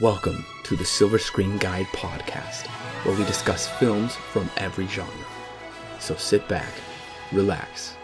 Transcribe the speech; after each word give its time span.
Welcome 0.00 0.46
to 0.62 0.74
the 0.74 0.86
Silver 0.86 1.18
Screen 1.18 1.58
Guide 1.58 1.84
podcast, 1.88 2.66
where 3.04 3.14
we 3.14 3.26
discuss 3.26 3.68
films 3.68 4.16
from 4.16 4.48
every 4.56 4.86
genre. 4.86 5.12
So 6.00 6.16
sit 6.16 6.48
back, 6.48 6.72
relax, 7.30 7.94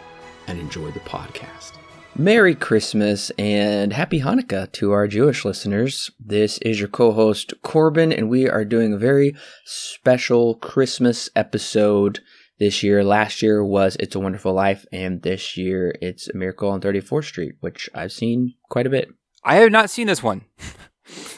and 0.49 0.61
enjoy 0.61 0.91
the 0.91 1.01
podcast. 1.01 1.73
Merry 2.15 2.55
Christmas 2.55 3.31
and 3.39 3.95
Happy 3.95 4.21
Hanukkah 4.21 4.71
to 4.73 4.93
our 4.93 5.09
Jewish 5.09 5.47
listeners. 5.47 6.11
This 6.21 6.59
is 6.59 6.79
your 6.79 6.91
co 6.91 7.13
host 7.13 7.55
Corbin, 7.63 8.13
and 8.13 8.29
we 8.29 8.47
are 8.47 8.67
doing 8.67 8.93
a 8.93 8.99
very 8.99 9.35
special 9.65 10.57
Christmas 10.57 11.31
episode 11.35 12.21
this 12.59 12.83
year. 12.83 13.03
Last 13.03 13.41
year 13.41 13.65
was 13.65 13.97
It's 13.99 14.15
a 14.15 14.21
Wonderful 14.21 14.53
Life, 14.53 14.85
and 14.93 15.23
this 15.23 15.57
year 15.57 15.95
it's 16.03 16.29
A 16.29 16.37
Miracle 16.37 16.69
on 16.69 16.83
34th 16.83 17.25
Street, 17.25 17.55
which 17.61 17.89
I've 17.95 18.13
seen 18.13 18.57
quite 18.69 18.87
a 18.87 18.91
bit. 18.91 19.09
I 19.43 19.57
have 19.57 19.73
not 19.73 19.89
seen 19.89 20.07
this 20.07 20.23
one. 20.23 20.45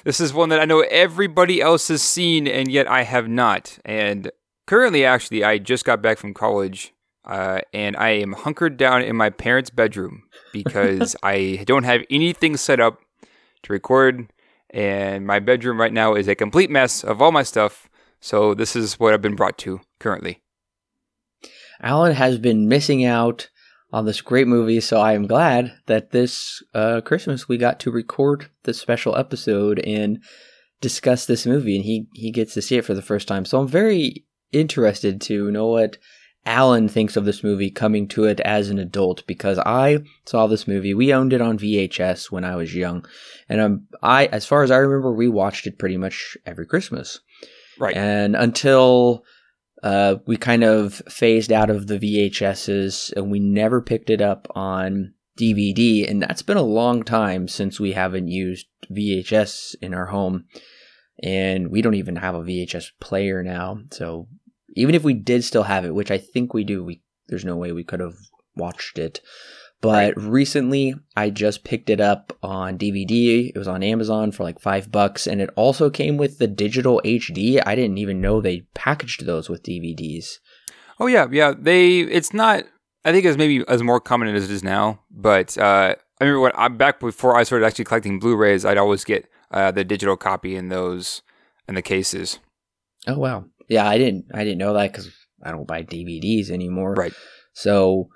this 0.05 0.21
is 0.21 0.33
one 0.33 0.49
that 0.49 0.61
I 0.61 0.65
know 0.65 0.81
everybody 0.81 1.61
else 1.61 1.89
has 1.89 2.03
seen, 2.03 2.47
and 2.47 2.71
yet 2.71 2.89
I 2.89 3.03
have 3.03 3.29
not. 3.29 3.79
And 3.85 4.31
currently, 4.67 5.05
actually, 5.05 5.45
I 5.45 5.59
just 5.59 5.85
got 5.85 6.03
back 6.03 6.19
from 6.19 6.35
college, 6.35 6.93
uh, 7.25 7.61
and 7.73 7.97
I 7.97 8.11
am 8.11 8.33
hunkered 8.33 8.77
down 8.77 9.03
in 9.03 9.17
my 9.17 9.31
parents' 9.31 9.71
bedroom 9.71 10.25
because 10.53 11.17
I 11.23 11.65
don't 11.67 11.85
have 11.85 12.03
anything 12.11 12.57
set 12.57 12.81
up 12.81 13.01
to 13.63 13.73
record, 13.73 14.33
and 14.71 15.27
my 15.27 15.39
bedroom 15.39 15.81
right 15.81 15.93
now 15.93 16.15
is 16.15 16.29
a 16.29 16.35
complete 16.35 16.71
mess 16.71 17.05
of 17.05 17.21
all 17.21 17.33
my 17.33 17.43
stuff. 17.43 17.89
So 18.21 18.55
this 18.55 18.77
is 18.77 19.01
what 19.01 19.15
I've 19.15 19.23
been 19.23 19.37
brought 19.37 19.59
to 19.59 19.81
currently. 19.99 20.41
Alan 21.83 22.13
has 22.13 22.39
been 22.39 22.69
missing 22.69 23.05
out 23.05 23.49
on 23.93 24.05
this 24.05 24.21
great 24.21 24.47
movie, 24.47 24.81
so 24.81 25.01
I 25.01 25.15
am 25.15 25.27
glad 25.27 25.73
that 25.87 26.11
this 26.11 26.63
uh, 26.75 27.01
Christmas 27.01 27.49
we 27.49 27.59
got 27.59 27.81
to 27.81 27.91
record 27.91 28.49
this 28.65 28.81
special 28.81 29.17
episode 29.17 29.81
and 29.81 30.23
discuss 30.81 31.27
this 31.27 31.47
movie, 31.47 31.77
and 31.77 31.85
he 31.85 32.07
he 32.15 32.31
gets 32.31 32.55
to 32.55 32.63
see 32.63 32.77
it 32.77 32.85
for 32.85 32.95
the 32.95 33.03
first 33.03 33.27
time. 33.27 33.45
So 33.45 33.61
I'm 33.61 33.69
very 33.69 34.25
interested 34.53 35.21
to 35.23 35.51
know 35.51 35.69
what 35.69 35.99
Alan 36.47 36.89
thinks 36.89 37.17
of 37.17 37.25
this 37.25 37.45
movie 37.45 37.71
coming 37.71 38.09
to 38.09 38.25
it 38.25 38.41
as 38.41 38.71
an 38.71 38.79
adult 38.79 39.27
because 39.27 39.59
I 39.59 39.99
saw 40.25 40.47
this 40.47 40.67
movie. 40.67 40.95
We 40.95 41.13
owned 41.13 41.33
it 41.33 41.41
on 41.41 41.59
VHS 41.59 42.31
when 42.31 42.45
I 42.45 42.57
was 42.57 42.75
young, 42.75 43.05
and 43.49 43.61
um, 43.61 43.87
I, 44.03 44.27
as 44.27 44.47
far 44.47 44.63
as 44.63 44.71
I 44.71 44.79
remember, 44.79 45.13
we 45.13 45.29
watched 45.29 45.67
it 45.67 45.79
pretty 45.79 45.97
much 45.97 46.37
every 46.47 46.67
Christmas. 46.67 47.21
Right. 47.79 47.97
And 47.97 48.37
until 48.37 49.25
uh, 49.83 50.17
we 50.27 50.37
kind 50.37 50.65
of 50.65 51.03
phased 51.09 51.53
out 51.53 51.71
of 51.71 51.87
the 51.87 51.99
VHSs 51.99 53.13
and 53.15 53.31
we 53.31 53.41
never 53.41 53.81
picked 53.81 54.11
it 54.11 54.21
up 54.21 54.47
on 54.55 55.15
DVD. 55.39 56.09
And 56.09 56.23
that's 56.23 56.43
been 56.43 56.57
a 56.57 56.63
long 56.63 57.03
time 57.03 57.49
since 57.49 57.81
we 57.81 57.93
haven't 57.93 58.29
used 58.29 58.67
VHS 58.91 59.77
in 59.81 59.95
our 59.95 60.07
home. 60.07 60.45
And 61.23 61.71
we 61.71 61.83
don't 61.83 61.95
even 61.95 62.17
have 62.17 62.35
a 62.35 62.43
VHS 62.43 62.93
player 63.01 63.43
now. 63.43 63.81
So 63.91 64.29
even 64.75 64.95
if 64.95 65.05
we 65.05 65.15
did 65.15 65.45
still 65.45 65.65
have 65.65 65.85
it, 65.85 65.95
which 65.95 66.11
I 66.11 66.19
think 66.19 66.55
we 66.55 66.65
do, 66.65 66.85
we 66.85 67.03
there's 67.29 67.45
no 67.45 67.57
way 67.57 67.73
we 67.73 67.85
could 67.85 68.01
have 68.01 68.17
watched 68.57 68.99
it. 68.99 69.21
But 69.81 70.15
right. 70.15 70.17
recently, 70.17 70.95
I 71.17 71.31
just 71.31 71.65
picked 71.65 71.89
it 71.89 72.01
up 72.01 72.37
on 72.43 72.77
DVD. 72.77 73.51
It 73.55 73.59
was 73.59 73.69
on 73.69 73.83
Amazon 73.83 74.31
for 74.31 74.43
like 74.43 74.61
five 74.61 74.93
bucks, 74.93 75.27
and 75.27 75.41
it 75.41 75.49
also 75.57 75.89
came 75.89 76.19
with 76.19 76.39
the 76.39 76.47
digital 76.47 77.01
HD. 77.03 77.63
I 77.65 77.75
didn't 77.75 77.97
even 77.97 78.21
know 78.21 78.41
they 78.41 78.63
packaged 78.75 79.25
those 79.25 79.49
with 79.49 79.63
DVDs. 79.63 80.39
Oh 80.99 81.07
yeah, 81.07 81.27
yeah. 81.31 81.55
They 81.59 82.01
it's 82.01 82.35
not. 82.35 82.65
I 83.07 83.13
think 83.13 83.25
it's 83.25 83.39
maybe 83.39 83.65
as 83.69 83.83
more 83.83 84.01
common 84.01 84.29
as 84.35 84.45
it 84.45 84.51
is 84.51 84.63
now. 84.63 85.01
But 85.11 85.57
uh, 85.57 85.95
I 86.21 86.25
remember 86.25 86.41
when 86.41 86.53
I'm 86.55 86.77
back 86.77 87.01
before 87.01 87.37
I 87.37 87.45
started 87.45 87.65
actually 87.65 87.87
collecting 87.87 88.19
Blu-rays, 88.19 88.67
I'd 88.67 88.77
always 88.77 89.05
get 89.05 89.31
uh, 89.51 89.71
the 89.71 89.85
digital 89.85 90.19
copy 90.19 90.57
in 90.57 90.69
those 90.69 91.23
in 91.67 91.75
the 91.75 91.83
cases. 91.83 92.39
Oh 93.07 93.19
wow, 93.19 93.47
yeah. 93.67 93.89
I 93.89 93.97
didn't. 93.97 94.27
I 94.35 94.45
didn't 94.45 94.59
know 94.59 94.75
that 94.75 94.93
because 94.93 95.11
I 95.43 95.53
don't 95.53 95.67
buy 95.67 95.85
DVDs 95.85 96.51
anymore. 96.51 96.93
Right. 96.93 97.15
So 97.55 98.11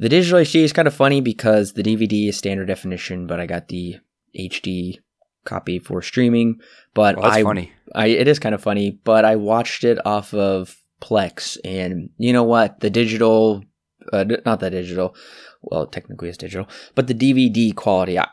the 0.00 0.08
digital 0.08 0.40
HD 0.40 0.64
is 0.64 0.72
kind 0.72 0.88
of 0.88 0.94
funny 0.94 1.20
because 1.20 1.74
the 1.74 1.82
DVD 1.82 2.30
is 2.30 2.38
standard 2.38 2.66
definition, 2.66 3.26
but 3.26 3.38
I 3.38 3.44
got 3.44 3.68
the 3.68 3.96
HD 4.36 4.98
copy 5.44 5.78
for 5.78 6.00
streaming. 6.00 6.58
But 6.94 7.18
well, 7.18 7.26
I, 7.26 7.42
funny. 7.42 7.72
I, 7.94 8.06
it 8.06 8.26
is 8.26 8.38
kind 8.38 8.54
of 8.54 8.62
funny, 8.62 8.98
but 9.04 9.26
I 9.26 9.36
watched 9.36 9.84
it 9.84 10.04
off 10.06 10.32
of 10.32 10.76
Plex, 11.02 11.58
and 11.64 12.08
you 12.16 12.32
know 12.32 12.44
what? 12.44 12.80
The 12.80 12.88
digital, 12.88 13.62
uh, 14.10 14.24
not 14.46 14.60
the 14.60 14.70
digital, 14.70 15.14
well, 15.60 15.86
technically 15.86 16.30
it's 16.30 16.38
digital, 16.38 16.66
but 16.94 17.06
the 17.06 17.14
DVD 17.14 17.74
quality 17.74 18.18
I, 18.18 18.26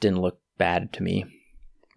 didn't 0.00 0.22
look 0.22 0.40
bad 0.56 0.92
to 0.94 1.02
me. 1.02 1.26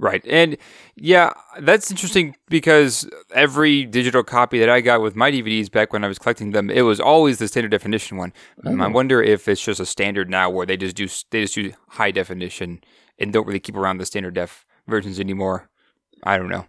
Right. 0.03 0.21
And 0.27 0.57
yeah, 0.97 1.31
that's 1.61 1.89
interesting 1.89 2.35
because 2.49 3.09
every 3.33 3.85
digital 3.85 4.21
copy 4.21 4.59
that 4.59 4.69
I 4.69 4.81
got 4.81 5.01
with 5.01 5.15
my 5.15 5.31
DVDs 5.31 5.71
back 5.71 5.93
when 5.93 6.03
I 6.03 6.09
was 6.09 6.19
collecting 6.19 6.51
them, 6.51 6.69
it 6.69 6.81
was 6.81 6.99
always 6.99 7.39
the 7.39 7.47
standard 7.47 7.71
definition 7.71 8.17
one. 8.17 8.33
Oh. 8.65 8.77
I 8.81 8.87
wonder 8.87 9.23
if 9.23 9.47
it's 9.47 9.63
just 9.63 9.79
a 9.79 9.85
standard 9.85 10.29
now 10.29 10.49
where 10.49 10.65
they 10.65 10.75
just 10.75 10.97
do 10.97 11.07
they 11.31 11.43
just 11.43 11.55
do 11.55 11.71
high 11.87 12.11
definition 12.11 12.81
and 13.17 13.31
don't 13.31 13.47
really 13.47 13.61
keep 13.61 13.77
around 13.77 13.99
the 13.99 14.05
standard 14.05 14.33
def 14.33 14.65
versions 14.87 15.21
anymore. 15.21 15.69
I 16.21 16.37
don't 16.37 16.49
know. 16.49 16.65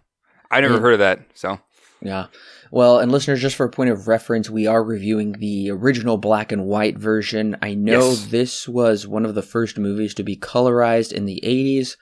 I 0.49 0.61
never 0.61 0.75
yeah. 0.75 0.79
heard 0.79 0.93
of 0.93 0.99
that, 0.99 1.19
so 1.33 1.59
yeah. 2.01 2.27
Well, 2.71 2.99
and 2.99 3.11
listeners, 3.11 3.41
just 3.41 3.57
for 3.57 3.65
a 3.65 3.69
point 3.69 3.89
of 3.89 4.07
reference, 4.07 4.49
we 4.49 4.65
are 4.65 4.81
reviewing 4.81 5.33
the 5.33 5.71
original 5.71 6.15
black 6.15 6.53
and 6.53 6.67
white 6.67 6.97
version. 6.97 7.57
I 7.61 7.73
know 7.73 8.11
yes. 8.11 8.27
this 8.27 8.65
was 8.65 9.05
one 9.05 9.25
of 9.25 9.35
the 9.35 9.41
first 9.41 9.77
movies 9.77 10.13
to 10.13 10.23
be 10.23 10.37
colorized 10.37 11.11
in 11.11 11.25
the 11.25 11.41
80s. 11.43 11.97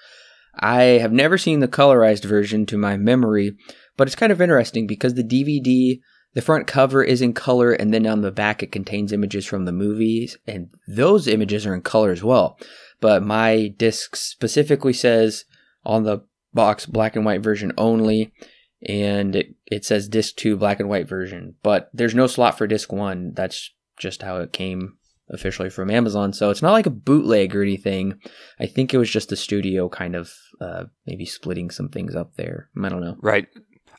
I 0.55 0.83
have 0.83 1.11
never 1.11 1.37
seen 1.37 1.59
the 1.59 1.67
colorized 1.67 2.25
version 2.25 2.65
to 2.67 2.77
my 2.77 2.97
memory, 2.97 3.55
but 3.97 4.07
it's 4.07 4.15
kind 4.15 4.31
of 4.31 4.41
interesting 4.41 4.87
because 4.87 5.15
the 5.15 5.23
DVD, 5.23 5.99
the 6.33 6.41
front 6.41 6.67
cover 6.67 7.03
is 7.03 7.21
in 7.21 7.33
color, 7.33 7.71
and 7.73 7.93
then 7.93 8.05
on 8.05 8.21
the 8.21 8.31
back 8.31 8.61
it 8.61 8.71
contains 8.71 9.11
images 9.11 9.45
from 9.45 9.65
the 9.65 9.71
movies, 9.71 10.37
and 10.47 10.69
those 10.87 11.27
images 11.27 11.65
are 11.65 11.73
in 11.73 11.81
color 11.81 12.11
as 12.11 12.23
well. 12.23 12.57
But 13.01 13.23
my 13.23 13.73
disc 13.77 14.15
specifically 14.15 14.93
says 14.93 15.45
on 15.85 16.03
the 16.03 16.25
box 16.53 16.85
black 16.85 17.15
and 17.15 17.25
white 17.25 17.41
version 17.41 17.73
only, 17.77 18.31
and 18.87 19.35
it, 19.35 19.55
it 19.65 19.85
says 19.85 20.07
disc 20.07 20.35
2 20.35 20.57
black 20.57 20.79
and 20.79 20.89
white 20.89 21.07
version, 21.07 21.55
but 21.63 21.89
there's 21.93 22.15
no 22.15 22.27
slot 22.27 22.57
for 22.57 22.67
disc 22.67 22.91
1. 22.91 23.33
That's 23.33 23.71
just 23.97 24.21
how 24.21 24.37
it 24.37 24.53
came 24.53 24.97
officially 25.29 25.69
from 25.69 25.89
Amazon. 25.89 26.33
So 26.33 26.49
it's 26.49 26.61
not 26.61 26.71
like 26.71 26.85
a 26.85 26.91
bootleg 26.91 27.55
or 27.55 27.61
anything. 27.61 28.19
I 28.59 28.65
think 28.65 28.93
it 28.93 28.97
was 28.97 29.09
just 29.09 29.29
the 29.29 29.35
studio 29.35 29.89
kind 29.89 30.15
of 30.15 30.31
uh, 30.61 30.85
maybe 31.05 31.25
splitting 31.25 31.69
some 31.69 31.89
things 31.89 32.15
up 32.15 32.35
there. 32.35 32.69
I 32.81 32.89
don't 32.89 33.01
know. 33.01 33.15
Right. 33.21 33.47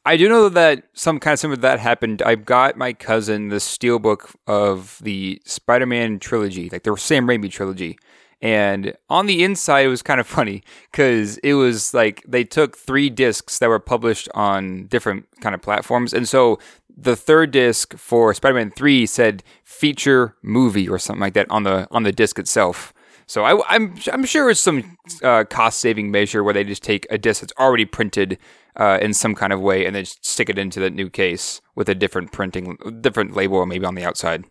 I 0.07 0.19
do 0.19 0.29
know 0.29 0.51
that 0.51 0.85
some 0.93 1.19
kind 1.19 1.33
of 1.33 1.39
similar 1.39 1.57
that 1.63 1.81
happened. 1.81 2.21
I've 2.21 2.45
got 2.45 2.77
my 2.77 2.93
cousin 2.93 3.49
the 3.49 3.57
steelbook 3.57 4.35
of 4.47 4.99
the 5.03 5.41
Spider-Man 5.47 6.19
trilogy, 6.19 6.69
like 6.69 6.83
the 6.83 6.95
Sam 6.97 7.27
Raimi 7.27 7.51
trilogy. 7.51 7.99
And 8.43 8.95
on 9.09 9.25
the 9.25 9.43
inside, 9.43 9.87
it 9.87 9.89
was 9.89 10.03
kind 10.03 10.21
of 10.21 10.27
funny 10.27 10.63
because 10.91 11.39
it 11.39 11.55
was 11.55 11.95
like 11.95 12.23
they 12.29 12.45
took 12.45 12.77
three 12.77 13.09
discs 13.09 13.59
that 13.59 13.71
were 13.71 13.79
published 13.79 14.29
on 14.35 14.87
different 14.89 15.27
kind 15.41 15.55
of 15.55 15.63
platforms, 15.63 16.13
and 16.13 16.29
so 16.29 16.59
the 16.97 17.17
third 17.17 17.51
disc 17.51 17.97
for 17.97 18.33
Spider-Man 18.35 18.71
3 18.71 19.07
said 19.07 19.43
feature 19.65 20.37
movie 20.43 20.89
or 20.89 20.99
something 20.99 21.21
like 21.21 21.35
that 21.35 21.51
on 21.51 21.65
the 21.65 21.89
on 21.91 22.05
the 22.05 22.13
disc 22.13 22.39
itself. 22.39 22.93
So 23.27 23.45
I, 23.45 23.53
am 23.53 23.63
I'm, 23.69 23.99
I'm 24.13 24.25
sure 24.25 24.51
it's 24.51 24.61
some 24.61 24.97
uh, 25.23 25.45
cost 25.45 25.81
saving 25.81 26.11
measure 26.11 26.45
where 26.45 26.55
they 26.55 26.65
just 26.65 26.83
take 26.83 27.07
a 27.11 27.19
disc 27.19 27.41
that's 27.41 27.55
already 27.59 27.87
printed 27.87 28.39
uh, 28.77 28.99
in 29.01 29.15
some 29.15 29.35
kind 29.35 29.53
of 29.53 29.61
way 29.61 29.87
and 29.87 29.97
then 29.97 30.05
stick 30.05 30.51
it 30.51 30.59
into 30.59 30.79
the 30.79 30.91
new 30.91 31.09
case 31.09 31.61
with 31.75 31.89
a 31.89 31.95
different 31.95 32.33
printing, 32.33 32.77
different 33.01 33.35
label 33.35 33.65
maybe 33.65 33.87
on 33.87 33.95
the 33.95 34.05
outside. 34.05 34.45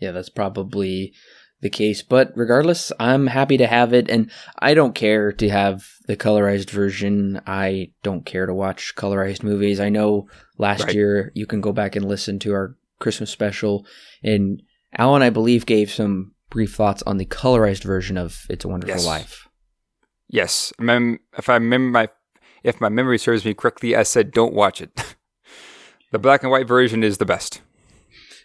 Yeah, 0.00 0.12
that's 0.12 0.28
probably 0.28 1.14
the 1.64 1.70
case. 1.70 2.02
But 2.02 2.30
regardless, 2.36 2.92
I'm 3.00 3.26
happy 3.26 3.56
to 3.56 3.66
have 3.66 3.92
it, 3.92 4.08
and 4.08 4.30
I 4.58 4.74
don't 4.74 4.94
care 4.94 5.32
to 5.32 5.48
have 5.48 5.88
the 6.06 6.16
colorized 6.16 6.68
version. 6.70 7.40
I 7.46 7.90
don't 8.04 8.24
care 8.24 8.44
to 8.46 8.54
watch 8.54 8.94
colorized 8.94 9.42
movies. 9.42 9.80
I 9.80 9.88
know 9.88 10.28
last 10.58 10.84
right. 10.84 10.94
year 10.94 11.32
you 11.34 11.46
can 11.46 11.62
go 11.62 11.72
back 11.72 11.96
and 11.96 12.04
listen 12.04 12.38
to 12.40 12.52
our 12.52 12.76
Christmas 13.00 13.30
special, 13.30 13.86
and 14.22 14.62
Alan, 14.96 15.22
I 15.22 15.30
believe, 15.30 15.64
gave 15.64 15.90
some 15.90 16.34
brief 16.50 16.74
thoughts 16.74 17.02
on 17.04 17.16
the 17.16 17.24
colorized 17.24 17.82
version 17.82 18.18
of 18.18 18.46
It's 18.50 18.66
a 18.66 18.68
Wonderful 18.68 18.96
yes. 18.96 19.06
Life. 19.06 19.48
Yes, 20.28 20.72
if 20.78 21.48
I 21.48 21.54
remember 21.54 21.90
my 21.90 22.08
if 22.62 22.80
my 22.80 22.90
memory 22.90 23.18
serves 23.18 23.44
me 23.44 23.54
correctly, 23.54 23.96
I 23.96 24.02
said 24.02 24.32
don't 24.32 24.54
watch 24.54 24.82
it. 24.82 25.16
the 26.12 26.18
black 26.18 26.42
and 26.42 26.52
white 26.52 26.68
version 26.68 27.02
is 27.02 27.16
the 27.16 27.24
best. 27.24 27.62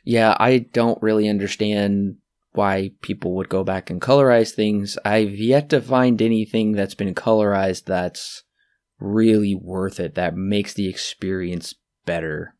Yeah, 0.05 0.37
I 0.39 0.59
don't 0.59 1.01
really 1.01 1.27
understand 1.27 2.15
why 2.51 2.91
people 3.01 3.35
would 3.35 3.49
go 3.49 3.63
back 3.63 3.89
and 3.89 4.01
colorize 4.01 4.51
things. 4.51 4.97
I've 5.05 5.35
yet 5.35 5.69
to 5.69 5.81
find 5.81 6.21
anything 6.21 6.73
that's 6.73 6.95
been 6.95 7.13
colorized 7.13 7.85
that's 7.85 8.43
really 8.99 9.55
worth 9.55 9.99
it, 9.99 10.15
that 10.15 10.35
makes 10.35 10.73
the 10.73 10.89
experience 10.89 11.75
better. 12.05 12.55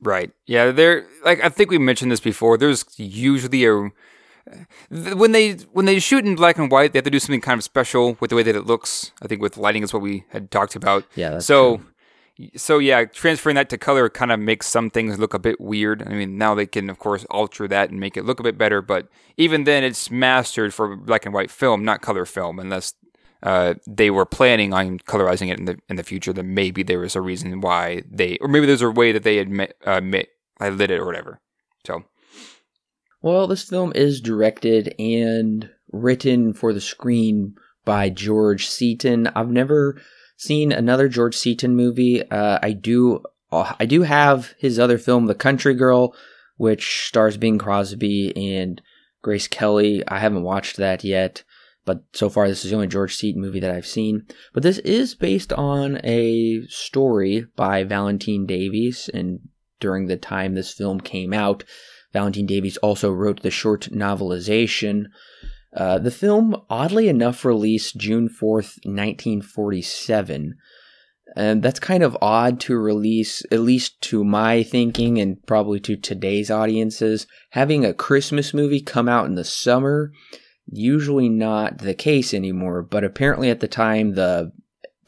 Right. 0.00 0.32
Yeah, 0.46 0.70
there 0.70 1.06
like 1.24 1.42
I 1.42 1.48
think 1.48 1.70
we 1.70 1.78
mentioned 1.78 2.10
this 2.10 2.20
before. 2.20 2.58
There's 2.58 2.84
usually 2.98 3.64
a 3.64 3.90
when 4.90 5.32
they 5.32 5.52
when 5.72 5.86
they 5.86 5.98
shoot 5.98 6.24
in 6.24 6.34
black 6.34 6.58
and 6.58 6.70
white, 6.70 6.92
they 6.92 6.98
have 6.98 7.04
to 7.04 7.10
do 7.10 7.18
something 7.18 7.40
kind 7.40 7.58
of 7.58 7.64
special 7.64 8.16
with 8.20 8.30
the 8.30 8.36
way 8.36 8.42
that 8.42 8.56
it 8.56 8.66
looks. 8.66 9.12
I 9.22 9.28
think 9.28 9.40
with 9.40 9.56
lighting 9.56 9.82
is 9.82 9.92
what 9.92 10.02
we 10.02 10.24
had 10.30 10.50
talked 10.50 10.76
about. 10.76 11.04
Yeah. 11.14 11.38
So 11.38 11.78
true. 11.78 11.86
So 12.56 12.78
yeah, 12.78 13.04
transferring 13.04 13.56
that 13.56 13.68
to 13.70 13.78
color 13.78 14.08
kind 14.08 14.32
of 14.32 14.40
makes 14.40 14.66
some 14.66 14.90
things 14.90 15.18
look 15.18 15.34
a 15.34 15.38
bit 15.38 15.60
weird. 15.60 16.02
I 16.06 16.10
mean, 16.10 16.36
now 16.36 16.54
they 16.54 16.66
can 16.66 16.90
of 16.90 16.98
course 16.98 17.24
alter 17.30 17.68
that 17.68 17.90
and 17.90 18.00
make 18.00 18.16
it 18.16 18.24
look 18.24 18.40
a 18.40 18.44
bit 18.44 18.58
better, 18.58 18.82
but 18.82 19.08
even 19.36 19.64
then, 19.64 19.84
it's 19.84 20.10
mastered 20.10 20.74
for 20.74 20.96
black 20.96 21.24
and 21.24 21.34
white 21.34 21.50
film, 21.50 21.84
not 21.84 22.02
color 22.02 22.24
film, 22.24 22.58
unless 22.58 22.94
uh, 23.42 23.74
they 23.86 24.10
were 24.10 24.24
planning 24.26 24.72
on 24.72 24.98
colorizing 25.00 25.50
it 25.50 25.58
in 25.58 25.64
the 25.66 25.78
in 25.88 25.96
the 25.96 26.02
future. 26.02 26.32
Then 26.32 26.54
maybe 26.54 26.82
there 26.82 27.00
was 27.00 27.14
a 27.14 27.20
reason 27.20 27.60
why 27.60 28.02
they, 28.10 28.38
or 28.38 28.48
maybe 28.48 28.66
there's 28.66 28.82
a 28.82 28.90
way 28.90 29.12
that 29.12 29.22
they 29.22 29.38
admit, 29.38 29.76
admit, 29.84 30.30
I 30.58 30.70
lit 30.70 30.90
it 30.90 30.98
or 30.98 31.06
whatever. 31.06 31.40
So 31.86 32.04
Well, 33.22 33.46
this 33.46 33.62
film 33.62 33.92
is 33.94 34.20
directed 34.20 34.94
and 34.98 35.70
written 35.92 36.52
for 36.52 36.72
the 36.72 36.80
screen 36.80 37.54
by 37.84 38.08
George 38.08 38.66
Seaton. 38.66 39.28
I've 39.28 39.50
never 39.50 40.00
seen 40.36 40.72
another 40.72 41.08
George 41.08 41.36
Seaton 41.36 41.76
movie. 41.76 42.28
Uh, 42.30 42.58
I 42.62 42.72
do, 42.72 43.22
uh, 43.52 43.74
I 43.78 43.86
do 43.86 44.02
have 44.02 44.54
his 44.58 44.78
other 44.78 44.98
film, 44.98 45.26
The 45.26 45.34
Country 45.34 45.74
Girl, 45.74 46.14
which 46.56 47.06
stars 47.06 47.36
Bing 47.36 47.58
Crosby 47.58 48.32
and 48.36 48.80
Grace 49.22 49.48
Kelly. 49.48 50.02
I 50.06 50.18
haven't 50.18 50.42
watched 50.42 50.76
that 50.76 51.04
yet, 51.04 51.42
but 51.84 52.04
so 52.12 52.28
far 52.28 52.48
this 52.48 52.64
is 52.64 52.70
the 52.70 52.76
only 52.76 52.88
George 52.88 53.16
Seaton 53.16 53.40
movie 53.40 53.60
that 53.60 53.74
I've 53.74 53.86
seen. 53.86 54.26
But 54.52 54.62
this 54.62 54.78
is 54.78 55.14
based 55.14 55.52
on 55.52 56.00
a 56.04 56.62
story 56.68 57.46
by 57.56 57.84
Valentine 57.84 58.46
Davies, 58.46 59.10
and 59.12 59.40
during 59.80 60.06
the 60.06 60.16
time 60.16 60.54
this 60.54 60.72
film 60.72 61.00
came 61.00 61.32
out, 61.32 61.64
Valentine 62.12 62.46
Davies 62.46 62.76
also 62.78 63.10
wrote 63.10 63.42
the 63.42 63.50
short 63.50 63.88
novelization. 63.90 65.06
Uh, 65.74 65.98
the 65.98 66.10
film, 66.10 66.56
oddly 66.70 67.08
enough, 67.08 67.44
released 67.44 67.96
June 67.96 68.28
4th, 68.28 68.78
1947. 68.84 70.54
And 71.36 71.62
that's 71.62 71.80
kind 71.80 72.04
of 72.04 72.16
odd 72.22 72.60
to 72.60 72.76
release, 72.76 73.42
at 73.50 73.60
least 73.60 74.00
to 74.02 74.22
my 74.22 74.62
thinking 74.62 75.18
and 75.18 75.44
probably 75.46 75.80
to 75.80 75.96
today's 75.96 76.50
audiences. 76.50 77.26
Having 77.50 77.84
a 77.84 77.92
Christmas 77.94 78.54
movie 78.54 78.80
come 78.80 79.08
out 79.08 79.26
in 79.26 79.34
the 79.34 79.44
summer, 79.44 80.12
usually 80.66 81.28
not 81.28 81.78
the 81.78 81.94
case 81.94 82.32
anymore, 82.32 82.82
but 82.82 83.02
apparently 83.02 83.50
at 83.50 83.58
the 83.58 83.66
time, 83.66 84.14
the 84.14 84.52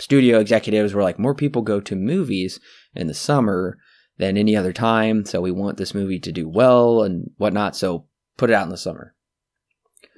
studio 0.00 0.40
executives 0.40 0.94
were 0.94 1.02
like, 1.02 1.18
more 1.18 1.34
people 1.34 1.62
go 1.62 1.80
to 1.80 1.94
movies 1.94 2.58
in 2.94 3.06
the 3.06 3.14
summer 3.14 3.78
than 4.18 4.36
any 4.36 4.56
other 4.56 4.72
time, 4.72 5.24
so 5.24 5.40
we 5.40 5.52
want 5.52 5.76
this 5.76 5.94
movie 5.94 6.18
to 6.18 6.32
do 6.32 6.48
well 6.48 7.02
and 7.02 7.30
whatnot, 7.36 7.76
so 7.76 8.06
put 8.36 8.50
it 8.50 8.54
out 8.54 8.64
in 8.64 8.70
the 8.70 8.76
summer. 8.76 9.14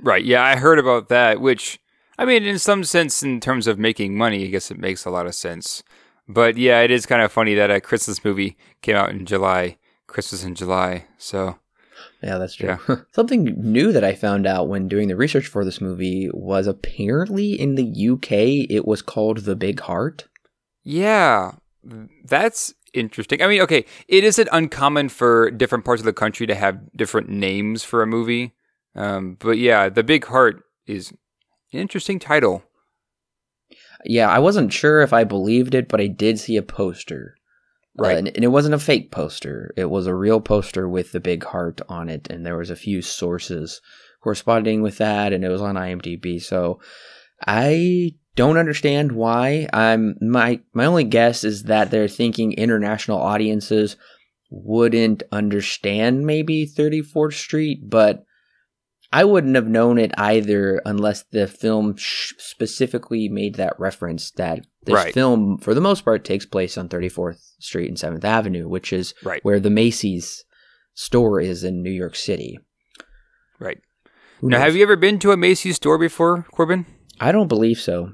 Right. 0.01 0.25
Yeah, 0.25 0.43
I 0.43 0.57
heard 0.57 0.79
about 0.79 1.09
that, 1.09 1.41
which 1.41 1.81
I 2.19 2.25
mean, 2.25 2.45
in 2.45 2.59
some 2.59 2.85
sense, 2.85 3.23
in 3.23 3.41
terms 3.41 3.67
of 3.67 3.79
making 3.79 4.17
money, 4.17 4.45
I 4.45 4.49
guess 4.49 4.71
it 4.71 4.79
makes 4.79 5.05
a 5.05 5.11
lot 5.11 5.27
of 5.27 5.35
sense. 5.35 5.83
But 6.29 6.57
yeah, 6.57 6.81
it 6.81 6.91
is 6.91 7.07
kind 7.07 7.23
of 7.23 7.33
funny 7.33 7.55
that 7.55 7.71
a 7.71 7.81
Christmas 7.81 8.25
movie 8.25 8.57
came 8.83 8.97
out 8.97 9.11
in 9.11 9.25
July, 9.25 9.79
Christmas 10.07 10.45
in 10.45 10.55
July. 10.55 11.07
So 11.17 11.59
Yeah, 12.23 12.39
that's 12.39 12.55
true. 12.55 12.79
Something 13.13 13.45
new 13.57 13.93
that 13.93 14.05
I 14.05 14.15
found 14.15 14.47
out 14.47 14.69
when 14.69 14.89
doing 14.89 15.09
the 15.09 15.17
research 15.17 15.47
for 15.47 15.65
this 15.65 15.81
movie 15.81 16.29
was 16.35 16.67
apparently 16.67 17.59
in 17.59 17.77
the 17.77 18.09
UK 18.11 18.33
it 18.69 18.87
was 18.87 19.01
called 19.01 19.39
The 19.39 19.57
Big 19.57 19.81
Heart. 19.81 20.29
yeah, 20.85 21.53
that's 22.25 22.75
interesting. 22.93 23.43
I 23.43 23.47
mean, 23.47 23.61
okay, 23.63 23.85
it 24.09 24.25
isn't 24.25 24.49
uncommon 24.53 25.09
for 25.09 25.51
different 25.51 25.85
parts 25.85 26.01
of 26.03 26.07
the 26.07 26.13
country 26.13 26.47
to 26.47 26.55
have 26.55 26.81
different 26.97 27.29
names 27.29 27.85
for 27.85 28.03
a 28.03 28.07
movie. 28.07 28.55
Um, 28.95 29.37
but 29.39 29.59
yeah, 29.59 29.89
The 29.89 30.03
Big 30.03 30.25
Heart 30.27 30.63
is 30.87 31.11
an 31.73 31.81
interesting 31.81 32.19
title. 32.19 32.63
Yeah, 34.05 34.29
I 34.29 34.39
wasn't 34.39 34.73
sure 34.73 35.01
if 35.03 35.13
I 35.13 35.25
believed 35.25 35.75
it, 35.75 35.89
but 35.89 36.01
I 36.01 36.07
did 36.07 36.39
see 36.39 36.57
a 36.57 36.63
poster. 36.63 37.35
Uh, 37.99 38.03
Right. 38.05 38.17
and, 38.17 38.29
and 38.29 38.45
it 38.45 38.49
wasn't 38.49 38.77
a 38.77 38.79
fake 38.79 39.11
poster. 39.11 39.73
It 39.77 39.87
was 39.91 40.07
a 40.07 40.15
real 40.15 40.41
poster 40.41 40.89
with 40.89 41.11
the 41.11 41.19
big 41.21 41.43
heart 41.45 41.81
on 41.89 42.09
it, 42.09 42.29
and 42.31 42.47
there 42.47 42.57
was 42.57 42.71
a 42.71 42.77
few 42.77 43.03
sources 43.03 43.81
corresponding 44.23 44.83
with 44.83 44.99
that, 44.99 45.33
and 45.33 45.45
it 45.45 45.49
was 45.49 45.61
on 45.61 45.75
IMDb. 45.75 46.41
So 46.41 46.81
I 47.45 48.13
don't 48.37 48.57
understand 48.57 49.13
why. 49.13 49.69
I'm 49.73 50.15
my 50.21 50.61
my 50.73 50.85
only 50.85 51.03
guess 51.03 51.43
is 51.43 51.65
that 51.65 51.91
they're 51.91 52.07
thinking 52.07 52.53
international 52.53 53.19
audiences 53.21 53.97
wouldn't 54.49 55.25
understand 55.33 56.25
maybe 56.25 56.67
34th 56.67 57.35
Street, 57.35 57.81
but 57.91 58.25
I 59.13 59.25
wouldn't 59.25 59.55
have 59.55 59.69
known 59.69 59.99
it 59.99 60.13
either 60.19 60.83
unless 60.85 61.23
the 61.23 61.47
film 61.47 61.97
sh- 61.97 62.35
specifically 62.39 63.29
made 63.29 63.55
that 63.55 63.79
reference 63.79 64.31
that 64.33 64.67
this 64.85 64.95
Right. 64.95 65.15
film, 65.15 65.57
for 65.59 65.73
the 65.73 65.81
most 65.81 66.05
part, 66.05 66.25
takes 66.25 66.45
place 66.45 66.77
on 66.77 66.89
34th 66.91 67.55
Street 67.59 67.89
and 67.89 67.99
7th 67.99 68.25
Avenue, 68.25 68.69
which 68.69 68.93
is 68.93 69.15
Right. 69.25 69.43
where 69.43 69.61
the 69.61 69.71
Macy's 69.71 70.45
store 70.95 71.41
is 71.41 71.65
in 71.65 71.83
New 71.83 71.91
York 71.91 72.17
City. 72.17 72.59
Right. 73.59 73.79
Who 74.41 74.51
Now, 74.51 74.59
knows? 74.59 74.67
have 74.67 74.77
you 74.77 74.83
ever 74.83 74.97
been 74.97 75.19
to 75.21 75.33
a 75.33 75.37
Macy's 75.37 75.77
store 75.77 75.97
before, 75.99 76.47
Corbin? 76.53 76.85
I 77.19 77.33
don't 77.33 77.49
believe 77.49 77.79
so. 77.81 78.13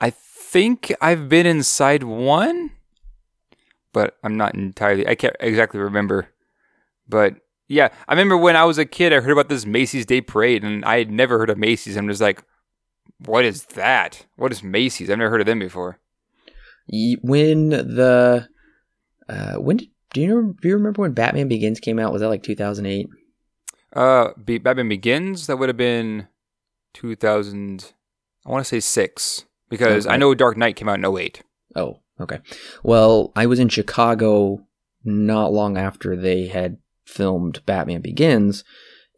I 0.00 0.10
think 0.10 0.92
I've 1.00 1.28
been 1.30 1.46
inside 1.46 2.02
one, 2.02 2.72
but 3.92 4.16
I'm 4.22 4.36
not 4.36 4.54
entirely. 4.54 5.08
I 5.08 5.14
can't 5.14 5.34
exactly 5.40 5.80
remember. 5.80 6.28
But 7.08 7.36
yeah, 7.68 7.88
I 8.08 8.12
remember 8.12 8.36
when 8.36 8.56
I 8.56 8.64
was 8.64 8.78
a 8.78 8.84
kid, 8.84 9.12
I 9.12 9.20
heard 9.20 9.32
about 9.32 9.48
this 9.48 9.66
Macy's 9.66 10.06
Day 10.06 10.20
Parade, 10.20 10.64
and 10.64 10.84
I 10.84 10.98
had 10.98 11.10
never 11.10 11.38
heard 11.38 11.50
of 11.50 11.58
Macy's. 11.58 11.96
I'm 11.96 12.08
just 12.08 12.20
like, 12.20 12.42
what 13.18 13.44
is 13.44 13.64
that? 13.66 14.26
What 14.36 14.52
is 14.52 14.62
Macy's? 14.62 15.10
I've 15.10 15.18
never 15.18 15.30
heard 15.30 15.40
of 15.40 15.46
them 15.46 15.58
before. 15.58 15.98
When 17.22 17.70
the 17.70 18.48
uh, 19.28 19.54
when 19.54 19.78
did 19.78 19.88
do 20.14 20.20
you 20.20 20.28
know, 20.28 20.54
do 20.62 20.68
you 20.68 20.74
remember 20.74 21.02
when 21.02 21.12
Batman 21.12 21.48
Begins 21.48 21.80
came 21.80 21.98
out? 21.98 22.12
Was 22.12 22.22
that 22.22 22.28
like 22.28 22.44
2008? 22.44 23.08
Uh, 23.94 24.28
Be- 24.42 24.58
Batman 24.58 24.88
Begins. 24.88 25.48
That 25.48 25.56
would 25.56 25.68
have 25.68 25.76
been 25.76 26.28
2000. 26.94 27.92
I 28.46 28.50
want 28.50 28.64
to 28.64 28.68
say 28.68 28.80
six 28.80 29.44
because 29.68 30.06
I 30.06 30.16
know 30.16 30.34
Dark 30.34 30.56
Knight 30.56 30.76
came 30.76 30.88
out 30.88 30.98
in 30.98 31.04
08. 31.04 31.42
Oh, 31.74 32.00
okay. 32.20 32.38
Well, 32.84 33.32
I 33.34 33.46
was 33.46 33.58
in 33.58 33.68
Chicago 33.68 34.64
not 35.02 35.52
long 35.52 35.76
after 35.76 36.14
they 36.14 36.46
had 36.46 36.78
filmed 37.04 37.64
Batman 37.66 38.00
Begins, 38.00 38.64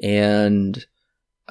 and 0.03 0.85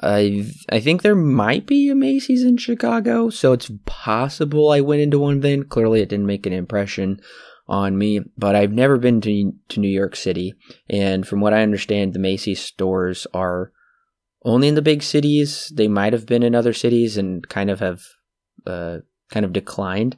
I 0.00 0.50
I 0.70 0.80
think 0.80 1.02
there 1.02 1.16
might 1.16 1.66
be 1.66 1.88
a 1.88 1.94
Macy's 1.94 2.44
in 2.44 2.56
Chicago, 2.56 3.30
so 3.30 3.52
it's 3.52 3.70
possible 3.84 4.70
I 4.70 4.80
went 4.80 5.02
into 5.02 5.18
one 5.18 5.40
then. 5.40 5.64
Clearly, 5.64 6.00
it 6.00 6.08
didn't 6.08 6.26
make 6.26 6.46
an 6.46 6.52
impression 6.52 7.20
on 7.68 7.98
me, 7.98 8.20
but 8.38 8.54
I've 8.54 8.72
never 8.72 8.98
been 8.98 9.20
to 9.22 9.52
to 9.68 9.80
New 9.80 9.88
York 9.88 10.16
City, 10.16 10.54
and 10.88 11.26
from 11.26 11.40
what 11.40 11.54
I 11.54 11.62
understand, 11.62 12.12
the 12.12 12.18
Macy's 12.18 12.60
stores 12.60 13.26
are 13.34 13.72
only 14.44 14.68
in 14.68 14.74
the 14.74 14.82
big 14.82 15.02
cities. 15.02 15.72
They 15.74 15.88
might 15.88 16.12
have 16.12 16.26
been 16.26 16.42
in 16.42 16.54
other 16.54 16.72
cities 16.72 17.16
and 17.16 17.46
kind 17.48 17.70
of 17.70 17.80
have 17.80 18.02
uh, 18.66 18.98
kind 19.30 19.44
of 19.44 19.52
declined 19.52 20.16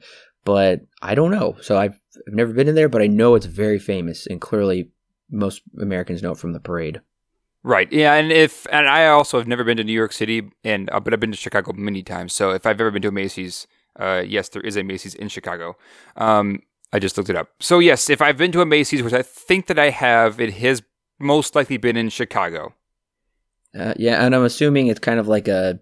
but 0.48 0.80
I 1.02 1.14
don't 1.14 1.30
know. 1.30 1.56
So 1.60 1.76
I've, 1.76 2.00
I've 2.26 2.32
never 2.32 2.54
been 2.54 2.68
in 2.68 2.75
there, 2.75 2.88
but 2.88 3.02
I 3.02 3.06
know 3.06 3.34
it's 3.34 3.44
very 3.44 3.78
famous, 3.78 4.26
and 4.26 4.40
clearly 4.40 4.90
most 5.30 5.62
Americans 5.80 6.23
know 6.23 6.32
it 6.32 6.38
from 6.38 6.52
the 6.52 6.61
parade. 6.61 7.00
Right. 7.62 7.92
Yeah, 7.92 8.14
and 8.14 8.30
if 8.32 8.66
and 8.70 8.88
I 8.88 9.06
also 9.08 9.38
have 9.38 9.49
never 9.49 9.64
been 9.64 9.76
to 9.78 9.85
New 9.85 9.92
York 9.92 10.12
City, 10.12 10.50
and 10.64 10.88
uh, 10.92 11.00
but 11.00 11.12
I've 11.12 11.20
been 11.20 11.32
to 11.32 11.37
Chicago 11.37 11.73
many 11.73 12.02
times. 12.02 12.32
So 12.32 12.50
if 12.50 12.64
I've 12.66 12.80
ever 12.80 12.90
been 12.90 13.02
to 13.02 13.08
a 13.08 13.12
Macy's, 13.12 13.66
uh, 13.99 14.23
yes, 14.26 14.49
there 14.49 14.62
is 14.62 14.76
a 14.76 14.82
Macy's 14.85 15.14
in 15.14 15.28
Chicago. 15.28 15.76
Um, 16.16 16.62
I 16.92 16.99
just 16.99 17.16
looked 17.16 17.30
it 17.30 17.37
up. 17.37 17.50
So 17.61 17.80
yes, 17.80 18.08
if 18.08 18.23
I've 18.23 18.38
been 18.38 18.52
to 18.52 18.61
a 18.61 18.66
Macy's, 18.66 19.02
which 19.02 19.12
I 19.12 19.23
think 19.23 19.66
that 19.66 19.78
I 19.78 19.90
have, 19.90 20.40
it 20.40 20.54
has 20.54 20.82
most 21.18 21.54
likely 21.54 21.76
been 21.76 21.97
in 21.97 22.08
Chicago. 22.08 22.75
Uh, 23.78 23.92
yeah, 23.97 24.25
and 24.25 24.35
I'm 24.35 24.44
assuming 24.44 24.87
it's 24.87 25.00
kind 25.00 25.20
of 25.20 25.28
like 25.28 25.49
a 25.49 25.80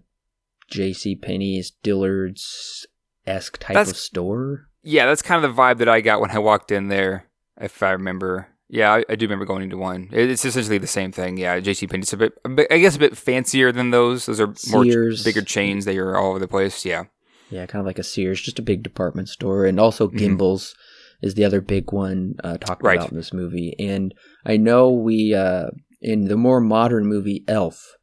J.C. 0.69 1.15
Penney's, 1.15 1.71
Dillard's 1.83 2.85
esque 3.25 3.59
type 3.59 3.75
That's- 3.75 3.91
of 3.91 3.97
store. 3.97 4.67
Yeah, 4.83 5.05
that's 5.05 5.21
kind 5.21 5.43
of 5.43 5.53
the 5.55 5.61
vibe 5.61 5.79
that 5.79 5.89
I 5.89 5.99
got 5.99 6.21
when 6.21 6.31
I 6.31 6.39
walked 6.39 6.71
in 6.71 6.87
there. 6.87 7.25
If 7.59 7.83
I 7.83 7.91
remember, 7.91 8.47
yeah, 8.69 8.93
I, 8.93 9.03
I 9.09 9.15
do 9.15 9.25
remember 9.25 9.45
going 9.45 9.63
into 9.63 9.77
one. 9.77 10.09
It's 10.11 10.43
essentially 10.45 10.77
the 10.77 10.87
same 10.87 11.11
thing. 11.11 11.37
Yeah, 11.37 11.59
J.C. 11.59 11.87
Penney's 11.87 12.13
a 12.13 12.17
bit, 12.17 12.33
I 12.69 12.77
guess, 12.79 12.95
a 12.95 12.99
bit 12.99 13.15
fancier 13.17 13.71
than 13.71 13.91
those. 13.91 14.25
Those 14.25 14.39
are 14.41 14.53
more 14.69 14.83
ch- 14.85 15.23
bigger 15.23 15.41
chains. 15.41 15.85
They 15.85 15.97
are 15.97 16.15
all 16.17 16.31
over 16.31 16.39
the 16.39 16.47
place. 16.47 16.85
Yeah. 16.85 17.05
Yeah, 17.49 17.65
kind 17.65 17.79
of 17.79 17.85
like 17.85 17.99
a 17.99 18.03
Sears, 18.03 18.41
just 18.41 18.59
a 18.59 18.61
big 18.63 18.83
department 18.83 19.29
store, 19.29 19.65
and 19.65 19.79
also. 19.79 20.09
Gimbels 20.09 20.73
is 21.21 21.33
the 21.35 21.45
other 21.45 21.61
big 21.61 21.91
one 21.93 22.35
uh, 22.43 22.57
talked 22.57 22.83
Right. 22.83 22.97
about 22.97 23.11
in 23.11 23.17
this 23.17 23.33
movie. 23.33 23.73
And 23.79 24.13
I 24.45 24.57
know 24.57 24.91
we 24.91 25.33
uh, 25.33 25.67
in 26.01 26.25
the 26.25 26.35
more 26.37 26.59
modern 26.59 27.05
movie 27.07 27.43
Elf, 27.47 27.95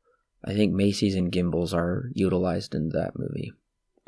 I 0.44 0.54
think 0.54 0.72
Macy's 0.72 1.14
and 1.14 1.30
Gimbels 1.30 1.74
are 1.74 2.10
utilized 2.14 2.74
in 2.74 2.88
that 2.90 3.12
movie. 3.16 3.52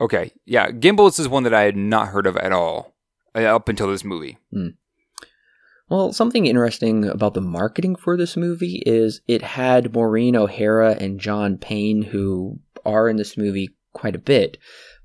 Okay, 0.01 0.33
yeah, 0.45 0.71
Gimbels 0.71 1.21
is 1.21 1.29
one 1.29 1.43
that 1.45 1.55
I 1.55 1.63
had 1.63 1.77
not 1.77 2.09
heard 2.09 2.27
of 2.27 2.37
at 2.39 2.53
all 2.53 2.95
uh, 3.35 3.41
up 3.43 3.69
until 3.69 3.89
this 3.89 4.05
movie. 4.05 4.39
Well, 5.89 6.13
something 6.13 6.47
interesting 6.47 7.05
about 7.05 7.35
the 7.35 7.41
marketing 7.41 7.95
for 7.95 8.17
this 8.17 8.37
movie 8.37 8.83
is 8.85 9.21
it 9.29 9.43
had 9.43 9.95
Maureen 9.95 10.35
O'Hara 10.35 10.97
and 10.99 11.21
John 11.21 11.59
Payne, 11.59 12.03
who 12.03 12.59
are 12.85 13.09
in 13.09 13.17
this 13.17 13.37
movie 13.37 13.77
quite 13.93 14.17
a 14.17 14.21
bit. 14.21 14.59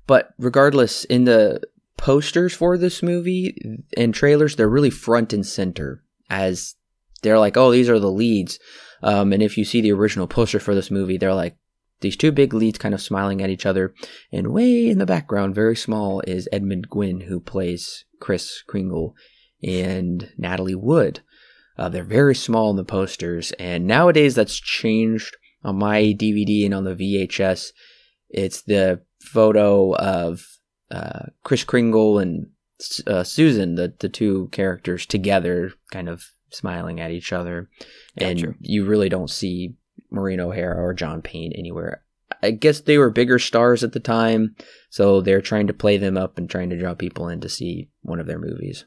But 0.06 0.34
regardless, 0.38 1.04
in 1.04 1.24
the 1.24 1.60
posters 1.96 2.52
for 2.52 2.76
this 2.76 3.00
movie 3.02 3.78
and 3.96 4.12
trailers, 4.12 4.56
they're 4.56 4.68
really 4.68 4.90
front 4.90 5.32
and 5.32 5.46
center 5.46 6.02
as 6.28 6.74
they're 7.22 7.38
like, 7.38 7.56
oh, 7.56 7.70
these 7.70 7.88
are 7.88 8.00
the 8.00 8.10
leads. 8.10 8.58
Um, 9.04 9.32
and 9.32 9.42
if 9.42 9.56
you 9.56 9.64
see 9.64 9.80
the 9.80 9.92
original 9.92 10.26
poster 10.26 10.58
for 10.58 10.74
this 10.74 10.90
movie, 10.90 11.16
they're 11.16 11.34
like 11.34 11.56
these 12.00 12.16
two 12.16 12.32
big 12.32 12.52
leads 12.52 12.78
kind 12.78 12.94
of 12.94 13.00
smiling 13.00 13.40
at 13.40 13.50
each 13.50 13.66
other. 13.66 13.94
And 14.32 14.52
way 14.52 14.88
in 14.88 14.98
the 14.98 15.06
background, 15.06 15.54
very 15.54 15.76
small, 15.76 16.20
is 16.26 16.48
Edmund 16.52 16.88
Gwenn, 16.90 17.22
who 17.22 17.38
plays 17.38 18.04
Kris 18.18 18.62
Kringle, 18.66 19.14
and 19.62 20.30
Natalie 20.36 20.74
Wood. 20.74 21.20
Uh, 21.78 21.88
they're 21.88 22.04
very 22.04 22.34
small 22.34 22.70
in 22.70 22.76
the 22.76 22.84
posters, 22.84 23.52
and 23.52 23.86
nowadays 23.86 24.34
that's 24.34 24.60
changed 24.60 25.36
on 25.64 25.76
my 25.76 26.00
DVD 26.02 26.64
and 26.64 26.74
on 26.74 26.84
the 26.84 26.94
VHS. 26.94 27.70
It's 28.28 28.62
the 28.62 29.02
photo 29.20 29.94
of 29.94 30.44
uh, 30.90 31.26
Kris 31.44 31.64
Kringle 31.64 32.18
and 32.18 32.48
uh, 33.06 33.24
Susan, 33.24 33.76
the, 33.76 33.94
the 33.98 34.08
two 34.08 34.48
characters 34.52 35.06
together, 35.06 35.72
kind 35.90 36.08
of 36.08 36.24
smiling 36.50 37.00
at 37.00 37.10
each 37.10 37.32
other. 37.32 37.70
Gotcha. 38.18 38.30
And 38.30 38.56
you 38.60 38.84
really 38.84 39.08
don't 39.08 39.30
see 39.30 39.74
Maureen 40.10 40.40
O'Hara 40.40 40.82
or 40.82 40.92
John 40.92 41.22
Payne 41.22 41.52
anywhere. 41.56 42.02
I 42.42 42.50
guess 42.50 42.80
they 42.80 42.98
were 42.98 43.10
bigger 43.10 43.38
stars 43.38 43.84
at 43.84 43.92
the 43.92 44.00
time, 44.00 44.56
so 44.90 45.20
they're 45.20 45.40
trying 45.40 45.68
to 45.68 45.74
play 45.74 45.96
them 45.96 46.16
up 46.16 46.38
and 46.38 46.48
trying 46.48 46.70
to 46.70 46.78
draw 46.78 46.94
people 46.94 47.28
in 47.28 47.40
to 47.40 47.48
see 47.48 47.90
one 48.00 48.18
of 48.18 48.26
their 48.26 48.38
movies. 48.38 48.84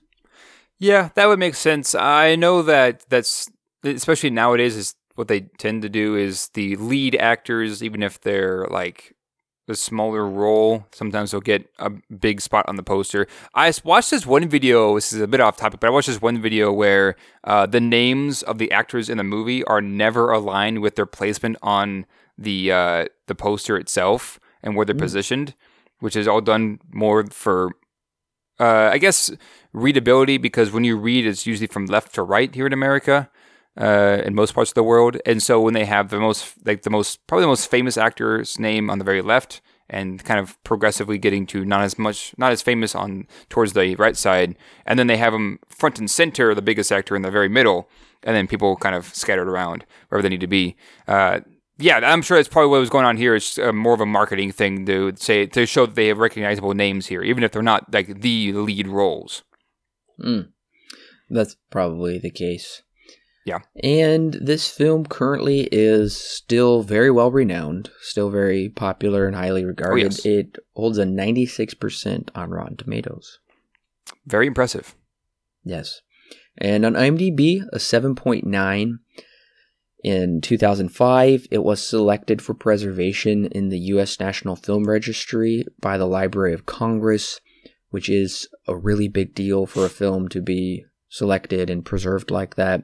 Yeah, 0.79 1.09
that 1.15 1.27
would 1.27 1.39
make 1.39 1.55
sense. 1.55 1.95
I 1.95 2.35
know 2.35 2.61
that 2.63 3.05
that's 3.09 3.49
especially 3.83 4.29
nowadays 4.29 4.75
is 4.75 4.95
what 5.15 5.27
they 5.27 5.41
tend 5.57 5.81
to 5.83 5.89
do 5.89 6.15
is 6.15 6.49
the 6.49 6.75
lead 6.75 7.15
actors, 7.15 7.81
even 7.83 8.03
if 8.03 8.19
they're 8.19 8.67
like 8.69 9.15
a 9.67 9.75
smaller 9.75 10.27
role, 10.27 10.85
sometimes 10.91 11.31
they'll 11.31 11.41
get 11.41 11.67
a 11.79 11.89
big 12.19 12.39
spot 12.41 12.65
on 12.67 12.75
the 12.75 12.83
poster. 12.83 13.25
I 13.53 13.73
watched 13.83 14.11
this 14.11 14.25
one 14.25 14.47
video. 14.47 14.93
This 14.95 15.11
is 15.11 15.21
a 15.21 15.27
bit 15.27 15.39
off 15.39 15.57
topic, 15.57 15.79
but 15.79 15.87
I 15.87 15.89
watched 15.89 16.07
this 16.07 16.21
one 16.21 16.41
video 16.41 16.71
where 16.71 17.15
uh, 17.43 17.65
the 17.65 17.81
names 17.81 18.43
of 18.43 18.57
the 18.57 18.71
actors 18.71 19.09
in 19.09 19.17
the 19.17 19.23
movie 19.23 19.63
are 19.63 19.81
never 19.81 20.31
aligned 20.31 20.81
with 20.81 20.95
their 20.95 21.07
placement 21.07 21.57
on 21.61 22.05
the 22.37 22.71
uh, 22.71 23.05
the 23.27 23.35
poster 23.35 23.77
itself 23.77 24.39
and 24.61 24.75
where 24.75 24.85
they're 24.85 24.93
mm. 24.93 24.99
positioned, 24.99 25.55
which 25.99 26.15
is 26.15 26.27
all 26.27 26.41
done 26.41 26.79
more 26.91 27.25
for, 27.27 27.71
uh, 28.59 28.89
I 28.91 28.97
guess, 28.97 29.31
readability 29.73 30.37
because 30.37 30.71
when 30.71 30.83
you 30.83 30.97
read, 30.97 31.25
it's 31.25 31.45
usually 31.45 31.67
from 31.67 31.85
left 31.85 32.15
to 32.15 32.23
right 32.23 32.53
here 32.53 32.67
in 32.67 32.73
America. 32.73 33.29
Uh, 33.77 34.21
in 34.23 34.33
most 34.33 34.53
parts 34.55 34.71
of 34.71 34.75
the 34.75 34.83
world, 34.83 35.17
and 35.25 35.43
so 35.43 35.59
when 35.59 35.73
they 35.73 35.83
have 35.83 36.07
the 36.07 36.17
most, 36.17 36.53
like 36.63 36.83
the 36.83 36.89
most, 36.89 37.27
probably 37.27 37.43
the 37.43 37.49
most 37.49 37.69
famous 37.69 37.97
actor's 37.97 38.57
name 38.57 38.89
on 38.89 38.99
the 38.99 39.03
very 39.03 39.21
left, 39.21 39.59
and 39.89 40.23
kind 40.23 40.39
of 40.39 40.61
progressively 40.63 41.17
getting 41.17 41.45
to 41.45 41.65
not 41.65 41.81
as 41.81 41.99
much, 41.99 42.33
not 42.37 42.53
as 42.53 42.61
famous 42.61 42.95
on 42.95 43.27
towards 43.49 43.73
the 43.73 43.95
right 43.95 44.15
side, 44.15 44.55
and 44.85 44.97
then 44.97 45.07
they 45.07 45.17
have 45.17 45.33
them 45.33 45.59
front 45.67 45.99
and 45.99 46.09
center, 46.09 46.55
the 46.55 46.61
biggest 46.61 46.89
actor 46.89 47.17
in 47.17 47.21
the 47.21 47.29
very 47.29 47.49
middle, 47.49 47.89
and 48.23 48.35
then 48.35 48.47
people 48.47 48.75
kind 48.77 48.95
of 48.95 49.13
scattered 49.13 49.49
around 49.49 49.85
wherever 50.07 50.23
they 50.23 50.29
need 50.29 50.39
to 50.39 50.47
be. 50.47 50.77
Uh, 51.05 51.41
yeah, 51.77 51.97
I'm 51.97 52.21
sure 52.21 52.37
that's 52.37 52.47
probably 52.47 52.69
what 52.69 52.79
was 52.79 52.89
going 52.89 53.05
on 53.05 53.17
here. 53.17 53.35
It's 53.35 53.57
uh, 53.57 53.73
more 53.73 53.93
of 53.93 54.01
a 54.01 54.05
marketing 54.05 54.51
thing 54.51 54.85
to 54.85 55.13
say 55.17 55.45
to 55.47 55.65
show 55.65 55.85
that 55.85 55.95
they 55.95 56.07
have 56.07 56.17
recognizable 56.17 56.73
names 56.73 57.07
here, 57.07 57.21
even 57.21 57.43
if 57.43 57.51
they're 57.51 57.61
not 57.61 57.93
like 57.93 58.21
the 58.21 58.53
lead 58.53 58.87
roles. 58.87 59.43
Mm. 60.21 60.49
That's 61.29 61.55
probably 61.71 62.17
the 62.19 62.31
case. 62.31 62.83
Yeah. 63.45 63.59
And 63.83 64.33
this 64.41 64.67
film 64.69 65.05
currently 65.05 65.69
is 65.71 66.17
still 66.17 66.81
very 66.81 67.11
well 67.11 67.29
renowned, 67.29 67.91
still 68.01 68.31
very 68.31 68.69
popular 68.69 69.27
and 69.27 69.35
highly 69.35 69.63
regarded. 69.63 70.03
Oh, 70.03 70.05
yes. 70.05 70.25
It 70.25 70.57
holds 70.75 70.97
a 70.97 71.03
96% 71.03 72.29
on 72.33 72.49
Rotten 72.49 72.77
Tomatoes. 72.77 73.39
Very 74.25 74.47
impressive. 74.47 74.95
Yes. 75.63 76.01
And 76.57 76.85
on 76.85 76.93
IMDb, 76.93 77.61
a 77.71 77.77
7.9. 77.77 78.99
In 80.05 80.39
2005, 80.39 81.47
it 81.49 81.63
was 81.63 81.81
selected 81.81 82.39
for 82.39 82.53
preservation 82.53 83.47
in 83.47 83.69
the 83.69 83.79
U.S. 83.79 84.19
National 84.19 84.55
Film 84.55 84.83
Registry 84.83 85.65
by 85.81 85.97
the 85.97 86.05
Library 86.05 86.53
of 86.53 86.67
Congress, 86.67 87.39
which 87.89 88.07
is 88.07 88.47
a 88.67 88.77
really 88.77 89.07
big 89.07 89.33
deal 89.33 89.65
for 89.65 89.83
a 89.83 89.89
film 89.89 90.27
to 90.27 90.43
be 90.43 90.85
selected 91.09 91.71
and 91.71 91.83
preserved 91.83 92.29
like 92.29 92.53
that. 92.53 92.83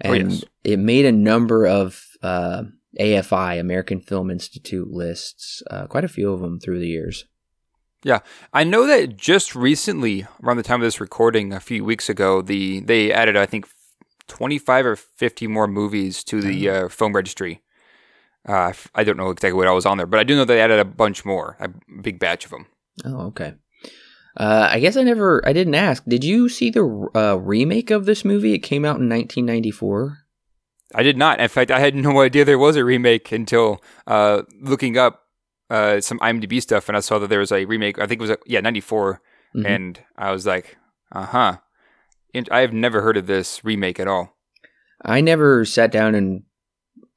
And 0.00 0.14
oh, 0.14 0.34
yes. 0.36 0.44
it 0.64 0.78
made 0.78 1.04
a 1.04 1.12
number 1.12 1.66
of 1.66 2.02
uh, 2.22 2.62
AFI, 2.98 3.60
American 3.60 4.00
Film 4.00 4.30
Institute 4.30 4.88
lists, 4.88 5.62
uh, 5.70 5.86
quite 5.86 6.04
a 6.04 6.08
few 6.08 6.32
of 6.32 6.40
them 6.40 6.58
through 6.58 6.78
the 6.78 6.88
years. 6.88 7.26
Yeah, 8.04 8.20
I 8.54 8.64
know 8.64 8.86
that 8.86 9.18
just 9.18 9.54
recently, 9.54 10.26
around 10.42 10.56
the 10.56 10.62
time 10.62 10.80
of 10.80 10.86
this 10.86 11.00
recording, 11.00 11.52
a 11.52 11.60
few 11.60 11.84
weeks 11.84 12.08
ago, 12.08 12.40
the 12.40 12.80
they 12.80 13.12
added, 13.12 13.36
I 13.36 13.44
think, 13.44 13.66
25 14.28 14.86
or 14.86 14.96
50 14.96 15.46
more 15.46 15.66
movies 15.66 16.24
to 16.24 16.40
the 16.40 16.68
uh, 16.68 16.88
film 16.88 17.14
registry. 17.14 17.62
Uh, 18.46 18.72
I 18.94 19.04
don't 19.04 19.16
know 19.16 19.30
exactly 19.30 19.56
what 19.56 19.68
I 19.68 19.72
was 19.72 19.86
on 19.86 19.96
there, 19.96 20.06
but 20.06 20.20
I 20.20 20.24
do 20.24 20.36
know 20.36 20.44
they 20.44 20.60
added 20.60 20.78
a 20.78 20.84
bunch 20.84 21.24
more, 21.24 21.56
a 21.60 21.70
big 22.02 22.18
batch 22.18 22.44
of 22.44 22.50
them. 22.50 22.66
Oh, 23.04 23.26
okay. 23.26 23.54
Uh, 24.36 24.68
I 24.70 24.80
guess 24.80 24.96
I 24.96 25.02
never, 25.02 25.46
I 25.46 25.52
didn't 25.52 25.76
ask. 25.76 26.04
Did 26.04 26.24
you 26.24 26.48
see 26.48 26.70
the 26.70 27.08
uh, 27.14 27.36
remake 27.36 27.90
of 27.90 28.04
this 28.04 28.24
movie? 28.24 28.52
It 28.52 28.58
came 28.58 28.84
out 28.84 29.00
in 29.00 29.08
1994. 29.08 30.18
I 30.94 31.02
did 31.02 31.16
not. 31.16 31.40
In 31.40 31.48
fact, 31.48 31.70
I 31.70 31.78
had 31.78 31.94
no 31.94 32.20
idea 32.20 32.44
there 32.44 32.58
was 32.58 32.76
a 32.76 32.84
remake 32.84 33.32
until 33.32 33.82
uh, 34.06 34.42
looking 34.60 34.98
up 34.98 35.22
uh, 35.70 36.00
some 36.00 36.18
IMDb 36.18 36.60
stuff, 36.60 36.88
and 36.88 36.96
I 36.96 37.00
saw 37.00 37.18
that 37.18 37.28
there 37.28 37.38
was 37.38 37.52
a 37.52 37.64
remake. 37.64 37.98
I 37.98 38.06
think 38.06 38.20
it 38.20 38.22
was, 38.22 38.30
a, 38.30 38.38
yeah, 38.46 38.60
94. 38.60 39.20
Mm-hmm. 39.56 39.66
And 39.66 40.00
I 40.16 40.32
was 40.32 40.46
like, 40.46 40.76
uh 41.12 41.26
huh. 41.26 41.58
I 42.50 42.60
have 42.60 42.72
never 42.72 43.02
heard 43.02 43.16
of 43.16 43.26
this 43.26 43.64
remake 43.64 44.00
at 44.00 44.08
all. 44.08 44.36
I 45.04 45.20
never 45.20 45.64
sat 45.64 45.92
down 45.92 46.14
and 46.14 46.42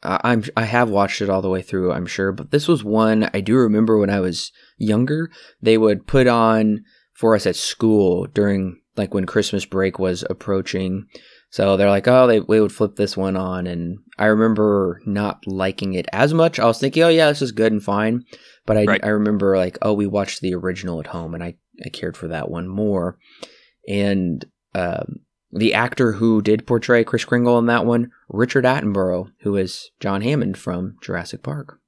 uh, 0.03 0.19
I'm 0.23 0.43
I 0.55 0.63
have 0.63 0.89
watched 0.89 1.21
it 1.21 1.29
all 1.29 1.41
the 1.41 1.49
way 1.49 1.61
through, 1.61 1.91
I'm 1.91 2.05
sure, 2.05 2.31
but 2.31 2.51
this 2.51 2.67
was 2.67 2.83
one 2.83 3.29
I 3.33 3.41
do 3.41 3.55
remember 3.55 3.97
when 3.97 4.09
I 4.09 4.19
was 4.19 4.51
younger. 4.77 5.31
They 5.61 5.77
would 5.77 6.07
put 6.07 6.27
on 6.27 6.83
for 7.13 7.35
us 7.35 7.47
at 7.47 7.55
school 7.55 8.27
during 8.27 8.79
like 8.95 9.13
when 9.13 9.25
Christmas 9.25 9.65
break 9.65 9.97
was 9.97 10.23
approaching. 10.29 11.07
So 11.49 11.77
they're 11.77 11.89
like, 11.89 12.07
oh, 12.07 12.27
they 12.27 12.41
we 12.41 12.59
would 12.59 12.73
flip 12.73 12.95
this 12.95 13.15
one 13.15 13.37
on, 13.37 13.67
and 13.67 13.99
I 14.19 14.25
remember 14.25 15.01
not 15.05 15.47
liking 15.47 15.93
it 15.93 16.07
as 16.11 16.33
much. 16.33 16.59
I 16.59 16.65
was 16.65 16.79
thinking, 16.79 17.03
oh 17.03 17.09
yeah, 17.09 17.29
this 17.29 17.41
is 17.41 17.51
good 17.51 17.71
and 17.71 17.81
fine, 17.81 18.25
but 18.65 18.77
I 18.77 18.83
right. 18.83 19.03
I 19.03 19.07
remember 19.09 19.57
like, 19.57 19.77
oh, 19.81 19.93
we 19.93 20.05
watched 20.05 20.41
the 20.41 20.53
original 20.53 20.99
at 20.99 21.07
home, 21.07 21.33
and 21.33 21.43
I 21.43 21.55
I 21.85 21.89
cared 21.89 22.17
for 22.17 22.27
that 22.27 22.51
one 22.51 22.67
more, 22.67 23.17
and 23.87 24.45
um, 24.77 25.21
the 25.51 25.73
actor 25.73 26.13
who 26.13 26.41
did 26.41 26.67
portray 26.67 27.03
Kris 27.03 27.25
Kringle 27.25 27.57
in 27.57 27.65
that 27.65 27.85
one, 27.85 28.11
Richard 28.29 28.65
Attenborough, 28.65 29.31
who 29.39 29.55
is 29.55 29.91
John 29.99 30.21
Hammond 30.21 30.57
from 30.57 30.97
Jurassic 31.01 31.41
Park. 31.41 31.79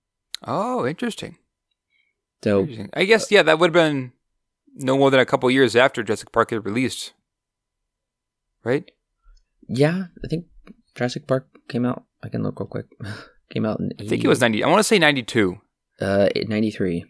Oh, 0.44 0.88
interesting. 0.88 1.38
So 2.44 2.62
interesting. 2.62 2.90
I 2.94 3.06
guess 3.06 3.30
yeah, 3.32 3.44
that 3.44 3.60
would 3.60 3.68
have 3.68 3.74
been 3.74 4.14
no 4.76 4.98
more 4.98 5.12
than 5.12 5.20
a 5.20 5.26
couple 5.26 5.52
years 5.52 5.76
after 5.76 6.02
Jurassic 6.02 6.32
Park 6.32 6.52
had 6.52 6.66
released, 6.66 7.14
right? 8.64 8.90
Yeah, 9.68 10.06
I 10.24 10.28
think 10.28 10.46
Jurassic 10.96 11.28
Park 11.28 11.48
came 11.68 11.86
out. 11.86 12.06
I 12.24 12.30
can 12.30 12.42
look 12.42 12.60
real 12.60 12.68
quick. 12.68 12.88
came 13.50 13.66
out 13.66 13.80
in. 13.80 13.92
I 14.00 14.08
think 14.08 14.24
it 14.24 14.28
was 14.28 14.42
ninety. 14.42 14.64
I 14.64 14.68
want 14.68 14.80
to 14.80 14.84
say 14.84 14.98
ninety 14.98 15.22
two. 15.22 15.60
Uh, 16.00 16.30
ninety 16.48 16.72
three. 16.72 17.06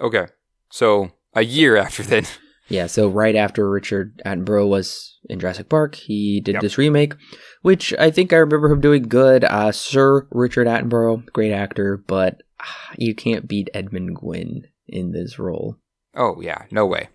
Okay, 0.00 0.26
so 0.70 1.12
a 1.34 1.44
year 1.44 1.76
after 1.76 2.02
then. 2.02 2.24
Yeah, 2.68 2.86
so 2.86 3.08
right 3.08 3.36
after 3.36 3.68
Richard 3.68 4.20
Attenborough 4.24 4.68
was 4.68 5.18
in 5.28 5.38
Jurassic 5.38 5.68
Park, 5.68 5.94
he 5.96 6.40
did 6.40 6.54
yep. 6.54 6.62
this 6.62 6.78
remake, 6.78 7.14
which 7.62 7.92
I 7.98 8.10
think 8.10 8.32
I 8.32 8.36
remember 8.36 8.70
him 8.70 8.80
doing 8.80 9.02
good. 9.02 9.44
Uh, 9.44 9.70
Sir 9.70 10.26
Richard 10.30 10.66
Attenborough, 10.66 11.26
great 11.32 11.52
actor, 11.52 12.02
but 12.06 12.42
uh, 12.60 12.94
you 12.96 13.14
can't 13.14 13.46
beat 13.46 13.68
Edmund 13.74 14.16
Gwenn 14.16 14.62
in 14.88 15.12
this 15.12 15.38
role. 15.38 15.76
Oh, 16.14 16.40
yeah, 16.40 16.64
no 16.70 16.86
way. 16.86 17.08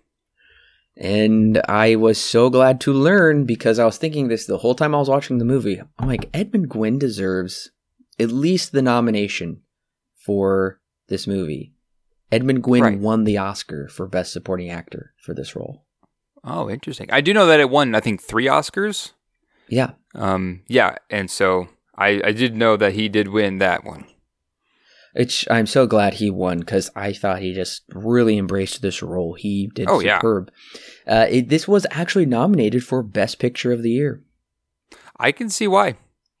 And 0.96 1.60
I 1.68 1.96
was 1.96 2.18
so 2.18 2.50
glad 2.50 2.80
to 2.82 2.92
learn 2.92 3.44
because 3.44 3.78
I 3.78 3.86
was 3.86 3.96
thinking 3.96 4.28
this 4.28 4.46
the 4.46 4.58
whole 4.58 4.74
time 4.74 4.94
I 4.94 4.98
was 4.98 5.08
watching 5.08 5.38
the 5.38 5.44
movie. 5.44 5.80
I'm 5.98 6.08
like, 6.08 6.28
Edmund 6.34 6.68
Gwenn 6.68 6.98
deserves 6.98 7.70
at 8.18 8.30
least 8.30 8.72
the 8.72 8.82
nomination 8.82 9.62
for 10.24 10.80
this 11.08 11.26
movie. 11.26 11.74
Edmund 12.32 12.62
Gwenn 12.62 12.82
right. 12.82 12.98
won 12.98 13.24
the 13.24 13.38
Oscar 13.38 13.88
for 13.88 14.06
Best 14.06 14.32
Supporting 14.32 14.70
Actor 14.70 15.12
for 15.20 15.34
this 15.34 15.56
role. 15.56 15.84
Oh, 16.44 16.70
interesting. 16.70 17.08
I 17.10 17.20
do 17.20 17.34
know 17.34 17.46
that 17.46 17.60
it 17.60 17.70
won, 17.70 17.94
I 17.94 18.00
think, 18.00 18.22
three 18.22 18.46
Oscars. 18.46 19.12
Yeah. 19.68 19.92
Um. 20.14 20.62
Yeah, 20.66 20.96
and 21.10 21.30
so 21.30 21.68
I 21.96 22.20
I 22.24 22.32
did 22.32 22.56
know 22.56 22.76
that 22.76 22.94
he 22.94 23.08
did 23.08 23.28
win 23.28 23.58
that 23.58 23.84
one. 23.84 24.06
It's 25.14 25.44
I'm 25.50 25.66
so 25.66 25.86
glad 25.86 26.14
he 26.14 26.30
won 26.30 26.60
because 26.60 26.90
I 26.94 27.12
thought 27.12 27.42
he 27.42 27.52
just 27.52 27.82
really 27.92 28.38
embraced 28.38 28.80
this 28.80 29.02
role. 29.02 29.34
He 29.34 29.68
did 29.74 29.88
Oh, 29.88 30.00
yeah. 30.00 30.18
superb. 30.18 30.52
Uh, 31.06 31.26
it, 31.28 31.48
this 31.48 31.66
was 31.66 31.86
actually 31.90 32.26
nominated 32.26 32.84
for 32.84 33.02
Best 33.02 33.38
Picture 33.38 33.72
of 33.72 33.82
the 33.82 33.90
Year. 33.90 34.22
I 35.18 35.32
can 35.32 35.48
see 35.48 35.66
why. 35.66 35.96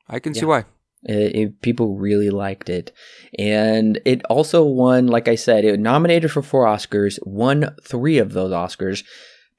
I 0.08 0.20
can 0.20 0.34
see 0.34 0.44
why. 0.46 0.64
It, 1.02 1.34
it- 1.36 1.62
people 1.62 1.96
really 1.96 2.30
liked 2.30 2.68
it, 2.68 2.92
and 3.38 4.00
it 4.04 4.22
also 4.26 4.64
won. 4.64 5.06
Like 5.06 5.28
I 5.28 5.34
said, 5.34 5.64
it 5.64 5.80
nominated 5.80 6.30
for 6.30 6.42
four 6.42 6.66
Oscars, 6.66 7.18
won 7.24 7.74
three 7.82 8.18
of 8.18 8.32
those 8.32 8.52
Oscars. 8.52 9.04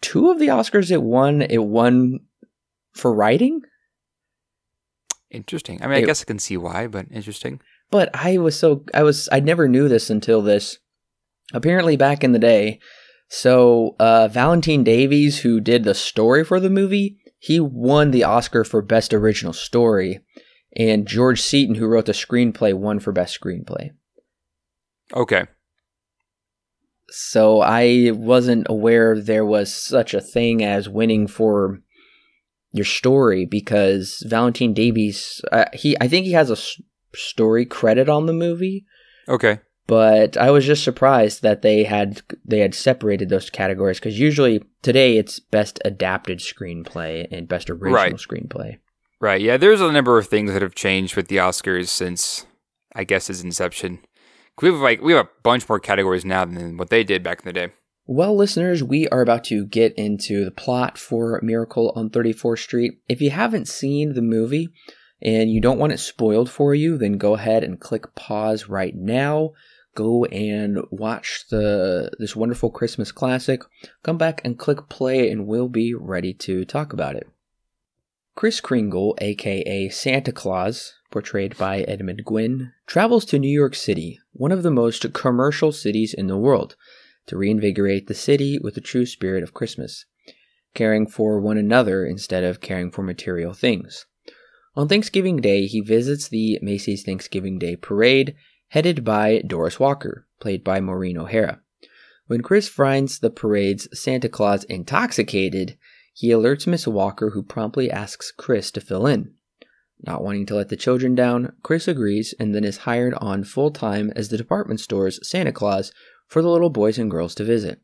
Two 0.01 0.29
of 0.31 0.39
the 0.39 0.47
Oscars 0.47 0.91
it 0.91 1.01
won, 1.03 1.41
it 1.41 1.63
won 1.63 2.19
for 2.93 3.13
writing. 3.13 3.61
Interesting. 5.29 5.81
I 5.81 5.87
mean, 5.87 5.95
I 5.97 5.99
It- 6.01 6.05
guess 6.05 6.21
I 6.21 6.25
can 6.25 6.39
see 6.39 6.57
why, 6.57 6.87
but 6.87 7.05
interesting. 7.11 7.61
But 7.89 8.09
I 8.13 8.37
was 8.37 8.57
so 8.57 8.85
I 8.93 9.03
was 9.03 9.27
I 9.31 9.39
never 9.39 9.67
knew 9.67 9.87
this 9.87 10.09
until 10.09 10.41
this. 10.41 10.77
Apparently, 11.53 11.97
back 11.97 12.23
in 12.23 12.31
the 12.31 12.39
day, 12.39 12.79
so 13.29 13.95
uh, 13.99 14.27
Valentine 14.29 14.83
Davies, 14.83 15.39
who 15.41 15.59
did 15.59 15.83
the 15.83 15.93
story 15.93 16.43
for 16.45 16.59
the 16.61 16.69
movie, 16.69 17.17
he 17.39 17.59
won 17.59 18.11
the 18.11 18.23
Oscar 18.23 18.63
for 18.63 18.81
Best 18.81 19.13
Original 19.13 19.51
Story, 19.51 20.19
and 20.75 21.07
George 21.07 21.41
Seaton, 21.41 21.75
who 21.75 21.87
wrote 21.87 22.05
the 22.05 22.11
screenplay, 22.13 22.73
won 22.73 22.99
for 22.99 23.11
Best 23.11 23.39
Screenplay. 23.39 23.91
Okay. 25.13 25.45
So 27.09 27.61
I 27.61 28.11
wasn't 28.13 28.67
aware 28.69 29.19
there 29.19 29.45
was 29.45 29.73
such 29.73 30.13
a 30.13 30.21
thing 30.21 30.63
as 30.63 30.87
winning 30.87 31.27
for 31.27 31.81
your 32.71 32.85
story 32.85 33.45
because 33.45 34.23
Valentine 34.27 34.73
Davies, 34.73 35.41
uh, 35.51 35.65
he 35.73 35.97
I 35.99 36.07
think 36.07 36.25
he 36.25 36.31
has 36.31 36.49
a 36.49 36.53
s- 36.53 36.81
story 37.13 37.65
credit 37.65 38.07
on 38.07 38.25
the 38.27 38.33
movie. 38.33 38.85
Okay. 39.27 39.59
but 39.87 40.37
I 40.37 40.51
was 40.51 40.65
just 40.65 40.83
surprised 40.85 41.41
that 41.41 41.61
they 41.63 41.83
had 41.83 42.21
they 42.45 42.59
had 42.59 42.73
separated 42.73 43.27
those 43.29 43.49
categories 43.49 43.99
because 43.99 44.17
usually 44.19 44.63
today 44.81 45.17
it's 45.17 45.39
best 45.39 45.79
adapted 45.83 46.39
screenplay 46.39 47.27
and 47.29 47.47
best 47.47 47.69
original 47.69 47.91
Right. 47.93 48.13
screenplay. 48.15 48.77
Right. 49.21 49.39
Yeah. 49.39 49.57
There's 49.57 49.81
a 49.81 49.91
number 49.91 50.17
of 50.17 50.27
things 50.27 50.51
that 50.51 50.63
have 50.63 50.73
changed 50.73 51.15
with 51.15 51.27
the 51.27 51.37
Oscars 51.37 51.89
since, 51.89 52.47
I 52.95 53.03
guess, 53.03 53.29
its 53.29 53.43
inception. 53.43 53.99
We 54.61 54.69
have 54.69 54.79
like 54.79 55.01
we 55.01 55.13
have 55.13 55.27
a 55.27 55.29
bunch 55.43 55.69
more 55.69 55.79
categories 55.79 56.25
now 56.25 56.43
than 56.45 56.77
what 56.77 56.89
they 56.89 57.03
did 57.03 57.23
back 57.23 57.39
in 57.39 57.45
the 57.45 57.53
day. 57.53 57.73
Well, 58.07 58.35
listeners, 58.35 58.83
we 58.83 59.07
are 59.09 59.21
about 59.21 59.43
to 59.45 59.65
get 59.65 59.93
into 59.93 60.43
the 60.43 60.51
plot 60.51 60.97
for 60.97 61.39
Miracle 61.43 61.93
on 61.95 62.09
34th 62.09 62.59
Street. 62.59 62.93
If 63.07 63.21
you 63.21 63.29
haven't 63.29 63.67
seen 63.67 64.13
the 64.13 64.23
movie 64.23 64.69
and 65.21 65.51
you 65.51 65.61
don't 65.61 65.77
want 65.77 65.93
it 65.93 65.99
spoiled 65.99 66.49
for 66.49 66.73
you, 66.73 66.97
then 66.97 67.19
go 67.19 67.35
ahead 67.35 67.63
and 67.63 67.79
click 67.79 68.15
pause 68.15 68.67
right 68.67 68.95
now. 68.95 69.51
Go 69.95 70.25
and 70.25 70.79
watch 70.89 71.45
the 71.51 72.09
this 72.17 72.35
wonderful 72.35 72.71
Christmas 72.71 73.11
classic. 73.11 73.61
Come 74.03 74.17
back 74.17 74.41
and 74.43 74.57
click 74.57 74.89
play 74.89 75.29
and 75.29 75.45
we'll 75.45 75.69
be 75.69 75.93
ready 75.93 76.33
to 76.33 76.65
talk 76.65 76.91
about 76.91 77.15
it. 77.15 77.27
Kris 78.35 78.61
Kringle, 78.61 79.17
aka 79.19 79.89
Santa 79.89 80.31
Claus, 80.31 80.93
portrayed 81.11 81.57
by 81.57 81.81
Edmund 81.81 82.23
Gwenn, 82.25 82.71
travels 82.87 83.25
to 83.25 83.37
New 83.37 83.51
York 83.51 83.75
City, 83.75 84.19
one 84.31 84.51
of 84.51 84.63
the 84.63 84.71
most 84.71 85.11
commercial 85.13 85.71
cities 85.71 86.13
in 86.13 86.27
the 86.27 86.37
world 86.37 86.75
to 87.27 87.37
reinvigorate 87.37 88.07
the 88.07 88.13
city 88.13 88.57
with 88.57 88.75
the 88.75 88.81
true 88.81 89.05
spirit 89.05 89.43
of 89.43 89.53
Christmas, 89.53 90.05
caring 90.73 91.05
for 91.07 91.39
one 91.39 91.57
another 91.57 92.05
instead 92.05 92.43
of 92.43 92.61
caring 92.61 92.89
for 92.89 93.03
material 93.03 93.53
things. 93.53 94.05
On 94.75 94.87
Thanksgiving 94.87 95.37
Day, 95.37 95.65
he 95.65 95.81
visits 95.81 96.29
the 96.29 96.57
Macy's 96.61 97.03
Thanksgiving 97.03 97.59
Day 97.59 97.75
Parade, 97.75 98.35
headed 98.69 99.03
by 99.03 99.41
Doris 99.45 99.79
Walker, 99.79 100.27
played 100.39 100.63
by 100.63 100.79
Maureen 100.79 101.17
O'Hara. 101.17 101.59
When 102.27 102.41
Chris 102.41 102.69
finds 102.69 103.19
the 103.19 103.29
parade's 103.29 103.89
Santa 103.93 104.29
Claus 104.29 104.63
intoxicated, 104.63 105.77
he 106.13 106.29
alerts 106.29 106.67
Miss 106.67 106.87
Walker, 106.87 107.31
who 107.31 107.43
promptly 107.43 107.89
asks 107.89 108.31
Chris 108.31 108.71
to 108.71 108.81
fill 108.81 109.07
in. 109.07 109.33
Not 110.03 110.23
wanting 110.23 110.45
to 110.47 110.55
let 110.55 110.69
the 110.69 110.75
children 110.75 111.15
down, 111.15 111.53
Chris 111.63 111.87
agrees 111.87 112.33
and 112.39 112.55
then 112.55 112.63
is 112.63 112.77
hired 112.77 113.13
on 113.15 113.43
full 113.43 113.71
time 113.71 114.11
as 114.15 114.29
the 114.29 114.37
department 114.37 114.79
store's 114.79 115.25
Santa 115.27 115.51
Claus 115.51 115.91
for 116.27 116.41
the 116.41 116.49
little 116.49 116.69
boys 116.69 116.97
and 116.97 117.11
girls 117.11 117.35
to 117.35 117.43
visit. 117.43 117.81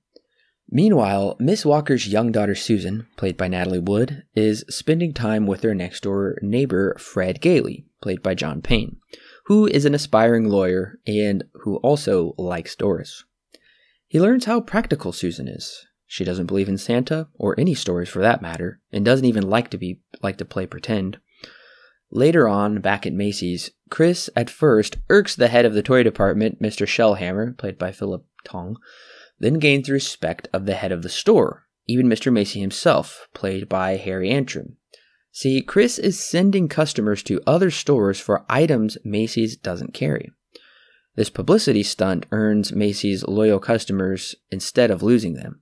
Meanwhile, 0.70 1.38
Miss 1.40 1.66
Walker's 1.66 2.08
young 2.08 2.32
daughter 2.32 2.56
Susan, 2.56 3.08
played 3.16 3.38
by 3.38 3.48
Natalie 3.48 3.80
Wood, 3.80 4.24
is 4.36 4.66
spending 4.70 5.14
time 5.14 5.46
with 5.46 5.64
her 5.64 5.74
next 5.74 6.04
door 6.04 6.38
neighbor 6.42 6.96
Fred 7.00 7.40
Gailey, 7.40 7.86
played 8.02 8.22
by 8.22 8.36
John 8.36 8.62
Payne, 8.62 8.98
who 9.46 9.66
is 9.66 9.86
an 9.86 9.96
aspiring 9.96 10.50
lawyer 10.50 11.00
and 11.08 11.46
who 11.64 11.78
also 11.78 12.34
likes 12.38 12.76
Doris. 12.76 13.24
He 14.08 14.20
learns 14.20 14.46
how 14.46 14.60
practical 14.60 15.14
Susan 15.14 15.48
is. 15.48 15.86
She 16.08 16.24
doesn't 16.24 16.46
believe 16.48 16.70
in 16.70 16.78
Santa 16.78 17.28
or 17.36 17.60
any 17.60 17.76
stories 17.76 18.10
for 18.10 18.22
that 18.22 18.42
matter, 18.42 18.80
and 18.92 19.04
doesn't 19.04 19.26
even 19.26 19.50
like 19.50 19.70
to 19.72 19.78
be 19.78 20.00
like 20.24 20.38
to 20.38 20.46
play 20.46 20.66
pretend. 20.66 21.20
Later 22.10 22.48
on, 22.48 22.80
back 22.80 23.06
at 23.06 23.14
Macy's, 23.14 23.72
Chris 23.90 24.30
at 24.36 24.50
first 24.50 24.98
irks 25.10 25.36
the 25.36 25.50
head 25.50 25.66
of 25.66 25.74
the 25.74 25.84
toy 25.84 26.04
department, 26.04 26.62
Mr. 26.62 26.88
Shellhammer, 26.88 27.58
played 27.58 27.78
by 27.78 27.92
Philip 27.92 28.26
Tonge, 28.46 28.78
then 29.40 29.60
gains 29.60 29.88
the 29.88 29.94
respect 29.94 30.48
of 30.54 30.66
the 30.66 30.76
head 30.76 30.94
of 30.94 31.04
the 31.04 31.10
store, 31.10 31.66
even 31.86 32.08
Mr. 32.08 32.32
Macy 32.32 32.62
himself, 32.62 33.28
played 33.34 33.68
by 33.68 33.98
Harry 33.98 34.30
Antrim. 34.30 34.78
See, 35.34 35.62
Chris 35.62 36.00
is 36.00 36.20
sending 36.20 36.70
customers 36.70 37.22
to 37.24 37.42
other 37.46 37.70
stores 37.70 38.20
for 38.20 38.46
items 38.50 38.98
Macy's 39.04 39.58
doesn't 39.58 39.94
carry. 39.94 40.32
This 41.16 41.30
publicity 41.30 41.84
stunt 41.84 42.26
earns 42.32 42.74
Macy's 42.74 43.28
loyal 43.28 43.60
customers 43.60 44.36
instead 44.50 44.90
of 44.90 45.04
losing 45.04 45.34
them. 45.34 45.62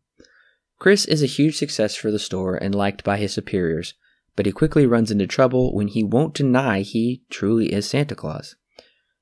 Chris 0.86 1.06
is 1.06 1.24
a 1.24 1.26
huge 1.26 1.58
success 1.58 1.96
for 1.96 2.12
the 2.12 2.20
store 2.20 2.58
and 2.58 2.76
liked 2.76 3.04
by 3.04 3.18
his 3.18 3.34
superiors, 3.34 3.96
but 4.36 4.46
he 4.46 4.52
quickly 4.52 4.86
runs 4.86 5.10
into 5.10 5.26
trouble 5.26 5.74
when 5.74 5.88
he 5.88 6.04
won't 6.04 6.36
deny 6.36 6.82
he 6.82 7.24
truly 7.32 7.74
is 7.74 7.90
Santa 7.90 8.14
Claus. 8.14 8.56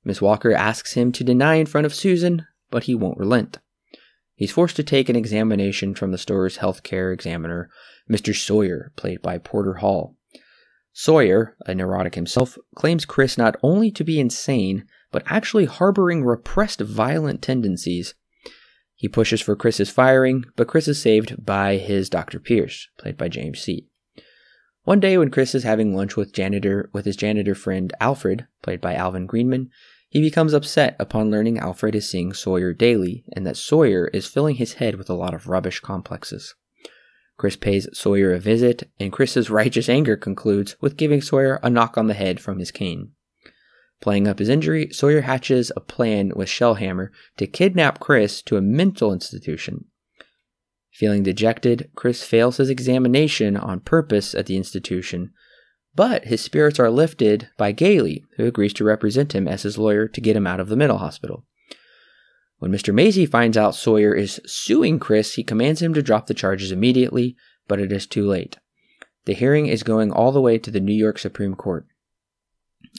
Miss 0.03 0.21
Walker 0.21 0.51
asks 0.51 0.95
him 0.95 1.13
to 1.13 1.23
deny 1.23 1.55
in 1.55 1.65
front 1.65 1.85
of 1.85 1.93
Susan, 1.93 2.45
but 2.69 2.83
he 2.83 2.93
won't 2.93 3.17
relent. 3.17 3.59
He's 4.35 4.51
forced 4.51 4.75
to 4.75 4.83
take 4.83 5.07
an 5.07 5.15
examination 5.15 5.95
from 5.95 6.11
the 6.11 6.17
store's 6.17 6.57
healthcare 6.57 7.13
examiner, 7.13 7.69
Mr. 8.11 8.35
Sawyer, 8.35 8.91
played 8.97 9.21
by 9.21 9.37
Porter 9.37 9.75
Hall. 9.75 10.17
Sawyer, 10.91 11.55
a 11.65 11.73
neurotic 11.73 12.15
himself, 12.15 12.57
claims 12.75 13.05
Chris 13.05 13.37
not 13.37 13.55
only 13.63 13.89
to 13.89 14.03
be 14.03 14.19
insane, 14.19 14.85
but 15.13 15.23
actually 15.27 15.63
harboring 15.63 16.25
repressed 16.25 16.81
violent 16.81 17.41
tendencies. 17.41 18.15
He 19.03 19.09
pushes 19.09 19.41
for 19.41 19.57
Chris's 19.57 19.89
firing, 19.89 20.45
but 20.55 20.69
Chris 20.69 20.87
is 20.87 20.97
saved 20.97 21.45
by 21.45 21.75
his 21.75 22.09
Dr. 22.09 22.39
Pierce, 22.39 22.87
played 22.97 23.17
by 23.17 23.27
James 23.27 23.59
Seay 23.59 23.87
One 24.83 25.01
day 25.01 25.17
when 25.17 25.29
Chris 25.29 25.53
is 25.53 25.65
having 25.65 25.93
lunch 25.93 26.15
with 26.15 26.31
janitor 26.31 26.89
with 26.93 27.03
his 27.03 27.17
janitor 27.17 27.53
friend 27.53 27.91
Alfred, 27.99 28.47
played 28.61 28.79
by 28.79 28.93
Alvin 28.95 29.25
Greenman, 29.25 29.69
he 30.07 30.21
becomes 30.21 30.53
upset 30.53 30.95
upon 31.01 31.29
learning 31.29 31.59
Alfred 31.59 31.95
is 31.95 32.09
seeing 32.09 32.31
Sawyer 32.31 32.71
daily 32.71 33.25
and 33.33 33.45
that 33.45 33.57
Sawyer 33.57 34.07
is 34.13 34.25
filling 34.25 34.55
his 34.55 34.75
head 34.75 34.95
with 34.95 35.09
a 35.09 35.15
lot 35.15 35.33
of 35.33 35.49
rubbish 35.49 35.81
complexes. 35.81 36.55
Chris 37.35 37.57
pays 37.57 37.89
Sawyer 37.91 38.31
a 38.33 38.39
visit, 38.39 38.89
and 39.01 39.11
Chris's 39.11 39.49
righteous 39.59 39.89
anger 39.89 40.15
concludes 40.15 40.77
with 40.79 40.95
giving 40.95 41.21
Sawyer 41.21 41.59
a 41.61 41.69
knock 41.69 41.97
on 41.97 42.07
the 42.07 42.13
head 42.13 42.39
from 42.39 42.57
his 42.57 42.71
cane. 42.71 43.11
Playing 44.03 44.27
up 44.27 44.39
his 44.39 44.49
injury, 44.49 44.89
Sawyer 44.91 45.21
hatches 45.21 45.71
a 45.77 45.79
plan 45.79 46.33
with 46.35 46.49
Shellhammer 46.49 47.07
to 47.37 47.47
kidnap 47.47 48.01
Chris 48.01 48.41
to 48.41 48.57
a 48.57 48.61
mental 48.61 49.13
institution. 49.13 49.85
Feeling 50.91 51.23
dejected, 51.23 51.89
Chris 51.95 52.21
fails 52.21 52.57
his 52.57 52.69
examination 52.69 53.55
on 53.55 53.79
purpose 53.79 54.35
at 54.35 54.45
the 54.45 54.57
institution, 54.57 55.31
but 55.95 56.25
his 56.25 56.41
spirits 56.41 56.81
are 56.81 56.89
lifted 56.89 57.47
by 57.57 57.71
Gailey, 57.71 58.25
who 58.35 58.45
agrees 58.45 58.73
to 58.73 58.83
represent 58.83 59.33
him 59.33 59.47
as 59.47 59.63
his 59.63 59.77
lawyer 59.77 60.09
to 60.09 60.19
get 60.19 60.35
him 60.35 60.45
out 60.45 60.59
of 60.59 60.67
the 60.67 60.75
mental 60.75 60.97
hospital. 60.97 61.45
When 62.57 62.73
Mr. 62.73 62.93
Macy 62.93 63.25
finds 63.25 63.55
out 63.55 63.73
Sawyer 63.73 64.13
is 64.13 64.41
suing 64.45 64.99
Chris, 64.99 65.35
he 65.35 65.45
commands 65.45 65.81
him 65.81 65.93
to 65.93 66.03
drop 66.03 66.27
the 66.27 66.33
charges 66.33 66.73
immediately, 66.73 67.37
but 67.69 67.79
it 67.79 67.93
is 67.93 68.05
too 68.05 68.27
late. 68.27 68.57
The 69.23 69.33
hearing 69.33 69.67
is 69.67 69.81
going 69.81 70.11
all 70.11 70.33
the 70.33 70.41
way 70.41 70.57
to 70.57 70.71
the 70.71 70.81
New 70.81 70.91
York 70.91 71.19
Supreme 71.19 71.55
Court. 71.55 71.87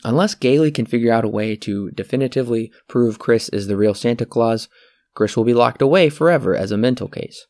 Unless 0.05 0.37
Gailey 0.37 0.71
can 0.71 0.87
figure 0.87 1.13
out 1.13 1.25
a 1.25 1.29
way 1.29 1.57
to 1.57 1.91
definitively 1.91 2.73
prove 2.89 3.19
Chris 3.19 3.49
is 3.51 3.67
the 3.67 3.77
real 3.77 3.95
Santa 3.95 4.27
Claus, 4.27 4.69
Chris 5.15 5.37
will 5.37 5.45
be 5.45 5.55
locked 5.55 5.83
away 5.83 6.11
forever 6.11 6.57
as 6.57 6.73
a 6.73 6.77
mental 6.77 7.09
case. 7.09 7.47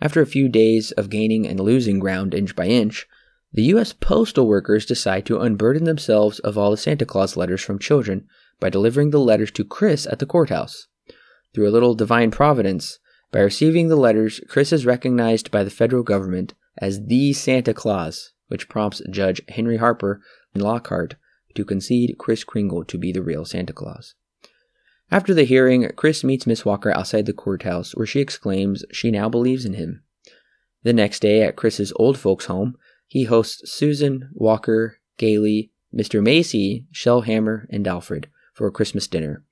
After 0.00 0.20
a 0.20 0.26
few 0.26 0.48
days 0.48 0.92
of 0.92 1.10
gaining 1.10 1.46
and 1.46 1.58
losing 1.58 1.98
ground 1.98 2.34
inch 2.34 2.54
by 2.54 2.66
inch, 2.66 3.06
the 3.52 3.64
U.S. 3.64 3.92
postal 3.92 4.46
workers 4.46 4.86
decide 4.86 5.26
to 5.26 5.40
unburden 5.40 5.84
themselves 5.84 6.38
of 6.40 6.56
all 6.56 6.70
the 6.70 6.76
Santa 6.76 7.06
Claus 7.06 7.36
letters 7.36 7.62
from 7.62 7.78
children 7.78 8.26
by 8.60 8.70
delivering 8.70 9.10
the 9.10 9.18
letters 9.18 9.50
to 9.52 9.64
Chris 9.64 10.06
at 10.06 10.18
the 10.18 10.26
courthouse. 10.26 10.86
Through 11.54 11.68
a 11.68 11.72
little 11.72 11.94
divine 11.94 12.30
providence, 12.30 12.98
by 13.32 13.40
receiving 13.40 13.88
the 13.88 13.96
letters, 13.96 14.40
Chris 14.48 14.72
is 14.72 14.86
recognized 14.86 15.50
by 15.50 15.64
the 15.64 15.70
federal 15.70 16.02
government 16.02 16.54
as 16.78 17.06
the 17.06 17.32
Santa 17.32 17.74
Claus, 17.74 18.32
which 18.48 18.68
prompts 18.68 19.02
Judge 19.10 19.40
Henry 19.48 19.78
Harper 19.78 20.20
and 20.54 20.62
Lockhart 20.62 21.16
to 21.58 21.64
concede 21.64 22.14
Kris 22.18 22.44
Kringle 22.44 22.84
to 22.84 22.96
be 22.96 23.10
the 23.10 23.20
real 23.20 23.44
Santa 23.44 23.72
Claus. 23.72 24.14
After 25.10 25.34
the 25.34 25.42
hearing, 25.42 25.90
Chris 25.96 26.22
meets 26.22 26.46
Miss 26.46 26.64
Walker 26.64 26.96
outside 26.96 27.26
the 27.26 27.32
courthouse, 27.32 27.96
where 27.96 28.06
she 28.06 28.20
exclaims 28.20 28.84
she 28.92 29.10
now 29.10 29.28
believes 29.28 29.64
in 29.64 29.74
him. 29.74 30.04
The 30.84 30.92
next 30.92 31.18
day, 31.18 31.42
at 31.42 31.56
Chris's 31.56 31.92
old 31.96 32.16
folks' 32.16 32.44
home, 32.44 32.76
he 33.08 33.24
hosts 33.24 33.72
Susan, 33.72 34.30
Walker, 34.34 34.98
Gailey, 35.16 35.72
Mr. 35.92 36.22
Macy, 36.22 36.86
Shellhammer, 36.92 37.66
and 37.70 37.88
Alfred 37.88 38.28
for 38.54 38.68
a 38.68 38.72
Christmas 38.72 39.08
dinner. 39.08 39.42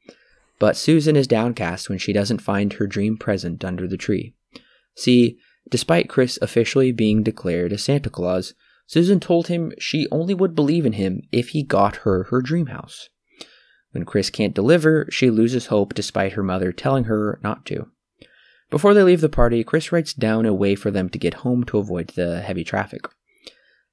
But 0.61 0.77
Susan 0.77 1.17
is 1.17 1.27
downcast 1.27 1.89
when 1.89 1.99
she 1.99 2.13
doesn't 2.13 2.41
find 2.41 2.75
her 2.75 2.87
dream 2.87 3.17
present 3.17 3.65
under 3.65 3.89
the 3.89 3.97
tree. 3.97 4.35
See, 4.95 5.39
despite 5.69 6.09
Chris 6.09 6.39
officially 6.41 6.93
being 6.93 7.25
declared 7.25 7.73
a 7.73 7.79
Santa 7.79 8.11
Claus, 8.11 8.55
Susan 8.87 9.21
told 9.21 9.49
him 9.49 9.73
she 9.79 10.07
only 10.11 10.35
would 10.35 10.55
believe 10.55 10.87
in 10.87 10.93
him 10.93 11.23
if 11.33 11.49
he 11.49 11.63
got 11.63 11.97
her 11.97 12.25
her 12.25 12.41
dream 12.41 12.67
house. 12.67 13.09
When 13.91 14.05
Chris 14.05 14.31
can't 14.31 14.55
deliver, 14.55 15.07
she 15.11 15.31
loses 15.31 15.67
hope 15.67 15.95
despite 15.95 16.33
her 16.33 16.43
mother 16.43 16.73
telling 16.73 17.05
her 17.05 17.41
not 17.43 17.65
to. 17.67 17.91
Before 18.71 18.95
they 18.95 19.03
leave 19.03 19.21
the 19.21 19.29
party, 19.29 19.63
Chris 19.65 19.93
writes 19.93 20.13
down 20.13 20.45
a 20.45 20.55
way 20.55 20.75
for 20.75 20.91
them 20.91 21.09
to 21.11 21.19
get 21.19 21.35
home 21.35 21.65
to 21.65 21.79
avoid 21.79 22.09
the 22.09 22.41
heavy 22.41 22.65
traffic. 22.65 23.09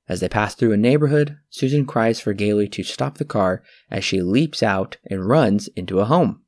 As 0.10 0.20
they 0.20 0.28
pass 0.28 0.56
through 0.56 0.74
a 0.74 0.78
neighborhood, 0.78 1.38
Susan 1.50 1.86
cries 1.86 2.20
for 2.20 2.34
Gailey 2.34 2.68
to 2.70 2.84
stop 2.84 3.18
the 3.18 3.26
car 3.26 3.64
as 3.90 4.04
she 4.04 4.22
leaps 4.22 4.62
out 4.62 4.98
and 5.10 5.28
runs 5.28 5.70
into 5.70 6.00
a 6.00 6.06
home. 6.06 6.42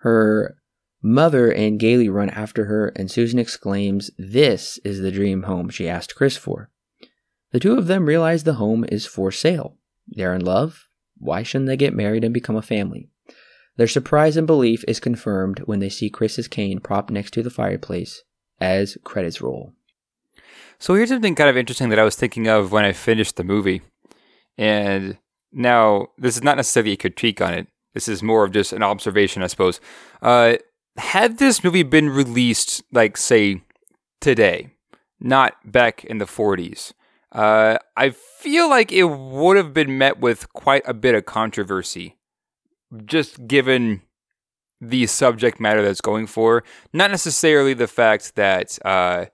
Her 0.00 0.58
mother 1.02 1.50
and 1.50 1.80
Gailey 1.80 2.08
run 2.08 2.28
after 2.30 2.66
her, 2.66 2.88
and 2.88 3.10
Susan 3.10 3.38
exclaims, 3.38 4.10
This 4.18 4.78
is 4.84 5.00
the 5.00 5.10
dream 5.10 5.44
home 5.44 5.70
she 5.70 5.88
asked 5.88 6.14
Chris 6.14 6.36
for. 6.36 6.70
The 7.56 7.60
two 7.60 7.78
of 7.78 7.86
them 7.86 8.04
realize 8.04 8.44
the 8.44 8.60
home 8.60 8.84
is 8.92 9.06
for 9.06 9.32
sale. 9.32 9.78
They're 10.06 10.34
in 10.34 10.44
love. 10.44 10.88
Why 11.16 11.42
shouldn't 11.42 11.68
they 11.68 11.78
get 11.78 11.94
married 11.94 12.22
and 12.22 12.34
become 12.34 12.54
a 12.54 12.60
family? 12.60 13.08
Their 13.78 13.88
surprise 13.88 14.36
and 14.36 14.46
belief 14.46 14.84
is 14.86 15.00
confirmed 15.00 15.60
when 15.60 15.78
they 15.78 15.88
see 15.88 16.10
Chris's 16.10 16.48
cane 16.48 16.80
propped 16.80 17.10
next 17.10 17.30
to 17.30 17.42
the 17.42 17.48
fireplace 17.48 18.24
as 18.60 18.98
credits 19.04 19.40
roll. 19.40 19.72
So 20.78 20.96
here's 20.96 21.08
something 21.08 21.34
kind 21.34 21.48
of 21.48 21.56
interesting 21.56 21.88
that 21.88 21.98
I 21.98 22.04
was 22.04 22.14
thinking 22.14 22.46
of 22.46 22.72
when 22.72 22.84
I 22.84 22.92
finished 22.92 23.36
the 23.36 23.42
movie. 23.42 23.80
And 24.58 25.16
now, 25.50 26.08
this 26.18 26.36
is 26.36 26.42
not 26.42 26.58
necessarily 26.58 26.92
a 26.92 26.98
critique 26.98 27.40
on 27.40 27.54
it. 27.54 27.68
This 27.94 28.06
is 28.06 28.22
more 28.22 28.44
of 28.44 28.52
just 28.52 28.74
an 28.74 28.82
observation, 28.82 29.42
I 29.42 29.46
suppose. 29.46 29.80
Uh, 30.20 30.56
had 30.98 31.38
this 31.38 31.64
movie 31.64 31.84
been 31.84 32.10
released, 32.10 32.82
like, 32.92 33.16
say, 33.16 33.62
today, 34.20 34.74
not 35.18 35.54
back 35.64 36.04
in 36.04 36.18
the 36.18 36.26
40s, 36.26 36.92
uh, 37.36 37.76
I 37.98 38.10
feel 38.10 38.70
like 38.70 38.90
it 38.90 39.04
would 39.04 39.58
have 39.58 39.74
been 39.74 39.98
met 39.98 40.18
with 40.18 40.50
quite 40.54 40.82
a 40.86 40.94
bit 40.94 41.14
of 41.14 41.26
controversy, 41.26 42.16
just 43.04 43.46
given 43.46 44.00
the 44.80 45.06
subject 45.06 45.60
matter 45.60 45.82
that's 45.82 46.00
going 46.00 46.26
for. 46.26 46.64
Not 46.94 47.10
necessarily 47.10 47.74
the 47.74 47.86
fact 47.86 48.36
that 48.36 48.78
uh, 48.86 49.26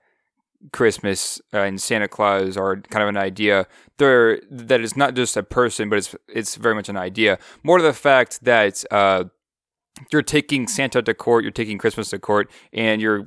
Christmas 0.73 1.41
uh, 1.53 1.59
and 1.59 1.81
Santa 1.81 2.09
Claus 2.09 2.57
are 2.57 2.75
kind 2.75 3.03
of 3.03 3.09
an 3.09 3.17
idea. 3.17 3.67
They're, 3.97 4.41
that 4.51 4.81
it's 4.81 4.97
not 4.97 5.15
just 5.15 5.37
a 5.37 5.43
person, 5.43 5.87
but 5.89 5.97
it's 5.97 6.13
it's 6.27 6.55
very 6.55 6.75
much 6.75 6.89
an 6.89 6.97
idea. 6.97 7.39
More 7.63 7.77
to 7.77 7.83
the 7.83 7.93
fact 7.93 8.43
that 8.43 8.83
uh, 8.91 9.25
you're 10.11 10.23
taking 10.23 10.67
Santa 10.67 11.01
to 11.01 11.13
court, 11.13 11.45
you're 11.45 11.51
taking 11.51 11.77
Christmas 11.77 12.09
to 12.09 12.19
court, 12.19 12.51
and 12.73 13.01
you're 13.01 13.23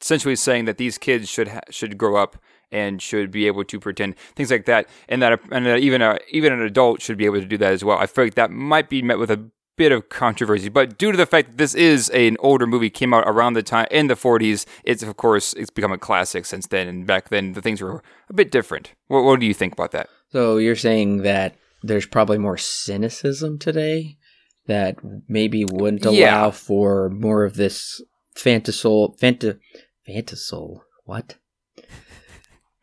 essentially 0.00 0.36
saying 0.36 0.66
that 0.66 0.78
these 0.78 0.98
kids 0.98 1.28
should 1.28 1.48
ha- 1.48 1.60
should 1.70 1.98
grow 1.98 2.14
up 2.14 2.36
and 2.72 3.00
should 3.00 3.30
be 3.30 3.46
able 3.46 3.64
to 3.64 3.80
pretend 3.80 4.16
things 4.34 4.50
like 4.50 4.66
that, 4.66 4.88
and 5.08 5.22
that 5.22 5.40
and 5.50 5.66
that 5.66 5.78
even 5.78 6.02
a 6.02 6.18
even 6.30 6.52
an 6.52 6.62
adult 6.62 7.02
should 7.02 7.18
be 7.18 7.26
able 7.26 7.40
to 7.40 7.46
do 7.46 7.58
that 7.58 7.72
as 7.72 7.84
well. 7.84 7.98
I 7.98 8.06
feel 8.06 8.24
like 8.24 8.34
that 8.34 8.50
might 8.50 8.88
be 8.88 9.02
met 9.02 9.18
with 9.18 9.30
a 9.30 9.50
bit 9.76 9.92
of 9.92 10.10
controversy, 10.10 10.68
but 10.68 10.98
due 10.98 11.10
to 11.10 11.16
the 11.16 11.24
fact 11.24 11.48
that 11.48 11.56
this 11.56 11.74
is 11.74 12.10
an 12.10 12.36
older 12.40 12.66
movie, 12.66 12.90
came 12.90 13.14
out 13.14 13.24
around 13.26 13.54
the 13.54 13.62
time 13.62 13.86
in 13.90 14.08
the 14.08 14.14
40s, 14.14 14.66
it's 14.84 15.02
of 15.02 15.16
course 15.16 15.54
it's 15.54 15.70
become 15.70 15.90
a 15.90 15.96
classic 15.96 16.44
since 16.44 16.66
then. 16.66 16.86
And 16.86 17.06
back 17.06 17.30
then, 17.30 17.54
the 17.54 17.62
things 17.62 17.80
were 17.80 18.02
a 18.28 18.34
bit 18.34 18.50
different. 18.50 18.92
What, 19.08 19.24
what 19.24 19.40
do 19.40 19.46
you 19.46 19.54
think 19.54 19.72
about 19.72 19.92
that? 19.92 20.10
So 20.32 20.58
you're 20.58 20.76
saying 20.76 21.22
that 21.22 21.56
there's 21.82 22.04
probably 22.04 22.36
more 22.36 22.58
cynicism 22.58 23.58
today 23.58 24.18
that 24.66 24.98
maybe 25.28 25.64
wouldn't 25.64 26.04
allow 26.04 26.14
yeah. 26.14 26.50
for 26.50 27.08
more 27.08 27.44
of 27.44 27.54
this 27.54 28.02
fantasol, 28.36 29.18
fanta, 29.18 29.58
fantasol, 30.06 30.80
what? 31.04 31.36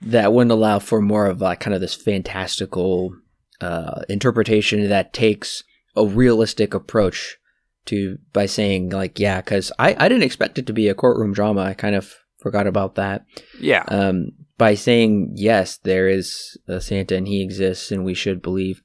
That 0.01 0.33
wouldn't 0.33 0.51
allow 0.51 0.79
for 0.79 1.01
more 1.01 1.25
of 1.25 1.41
like 1.41 1.59
kind 1.59 1.73
of 1.73 1.81
this 1.81 1.95
fantastical 1.95 3.15
uh, 3.61 4.01
interpretation 4.09 4.87
that 4.89 5.13
takes 5.13 5.63
a 5.95 6.05
realistic 6.05 6.73
approach 6.73 7.37
to 7.85 8.17
by 8.33 8.45
saying 8.45 8.89
like 8.89 9.19
yeah 9.19 9.41
because 9.41 9.71
I, 9.79 9.95
I 9.97 10.09
didn't 10.09 10.23
expect 10.23 10.59
it 10.59 10.67
to 10.67 10.73
be 10.73 10.87
a 10.87 10.93
courtroom 10.93 11.33
drama. 11.33 11.61
I 11.61 11.73
kind 11.73 11.95
of 11.95 12.13
forgot 12.39 12.67
about 12.67 12.95
that. 12.95 13.25
Yeah. 13.59 13.83
Um 13.87 14.31
by 14.57 14.75
saying 14.75 15.33
yes 15.35 15.77
there 15.77 16.07
is 16.07 16.57
a 16.67 16.81
santa 16.81 17.15
and 17.15 17.27
he 17.27 17.41
exists 17.41 17.91
and 17.91 18.03
we 18.03 18.13
should 18.13 18.41
believe 18.41 18.81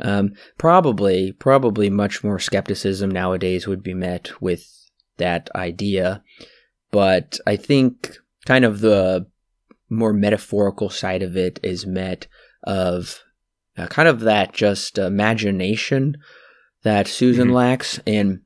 um 0.00 0.32
probably 0.58 1.32
probably 1.32 1.88
much 1.90 2.24
more 2.24 2.38
skepticism 2.38 3.10
nowadays 3.10 3.66
would 3.66 3.82
be 3.82 3.94
met 3.94 4.30
with 4.42 4.66
that 5.16 5.48
idea. 5.54 6.22
But 6.90 7.38
i 7.46 7.56
think 7.56 8.16
kind 8.44 8.64
of 8.64 8.80
the 8.80 9.26
more 9.90 10.12
metaphorical 10.12 10.88
side 10.88 11.22
of 11.22 11.36
it 11.36 11.60
is 11.62 11.86
met 11.86 12.26
of 12.64 13.20
uh, 13.76 13.86
kind 13.86 14.08
of 14.08 14.20
that 14.20 14.52
just 14.52 14.98
imagination 14.98 16.16
that 16.82 17.08
Susan 17.08 17.48
mm-hmm. 17.48 17.56
lacks, 17.56 18.00
and 18.06 18.40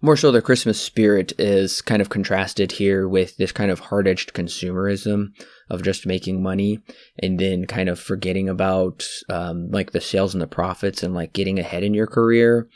more 0.00 0.16
so 0.16 0.30
the 0.30 0.42
Christmas 0.42 0.80
spirit 0.80 1.32
is 1.38 1.80
kind 1.80 2.00
of 2.00 2.08
contrasted 2.08 2.72
here 2.72 3.08
with 3.08 3.36
this 3.36 3.52
kind 3.52 3.70
of 3.70 3.80
hard 3.80 4.06
edged 4.06 4.32
consumerism 4.32 5.28
of 5.70 5.82
just 5.82 6.06
making 6.06 6.42
money 6.42 6.78
and 7.18 7.38
then 7.38 7.66
kind 7.66 7.88
of 7.88 7.98
forgetting 7.98 8.48
about 8.48 9.06
um, 9.28 9.70
like 9.70 9.92
the 9.92 10.00
sales 10.00 10.34
and 10.34 10.42
the 10.42 10.46
profits 10.46 11.02
and 11.02 11.14
like 11.14 11.32
getting 11.32 11.58
ahead 11.58 11.82
in 11.82 11.94
your 11.94 12.06
career 12.06 12.68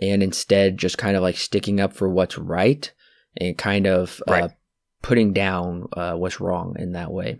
and 0.00 0.22
instead 0.22 0.78
just 0.78 0.98
kind 0.98 1.16
of 1.16 1.22
like 1.22 1.36
sticking 1.36 1.80
up 1.80 1.92
for 1.92 2.08
what's 2.08 2.38
right 2.38 2.92
and 3.36 3.58
kind 3.58 3.86
of 3.86 4.22
uh, 4.28 4.32
right. 4.32 4.44
uh, 4.44 4.48
putting 5.04 5.34
down 5.34 5.86
uh, 5.92 6.14
what's 6.14 6.40
wrong 6.40 6.76
in 6.78 6.92
that 6.92 7.12
way. 7.12 7.38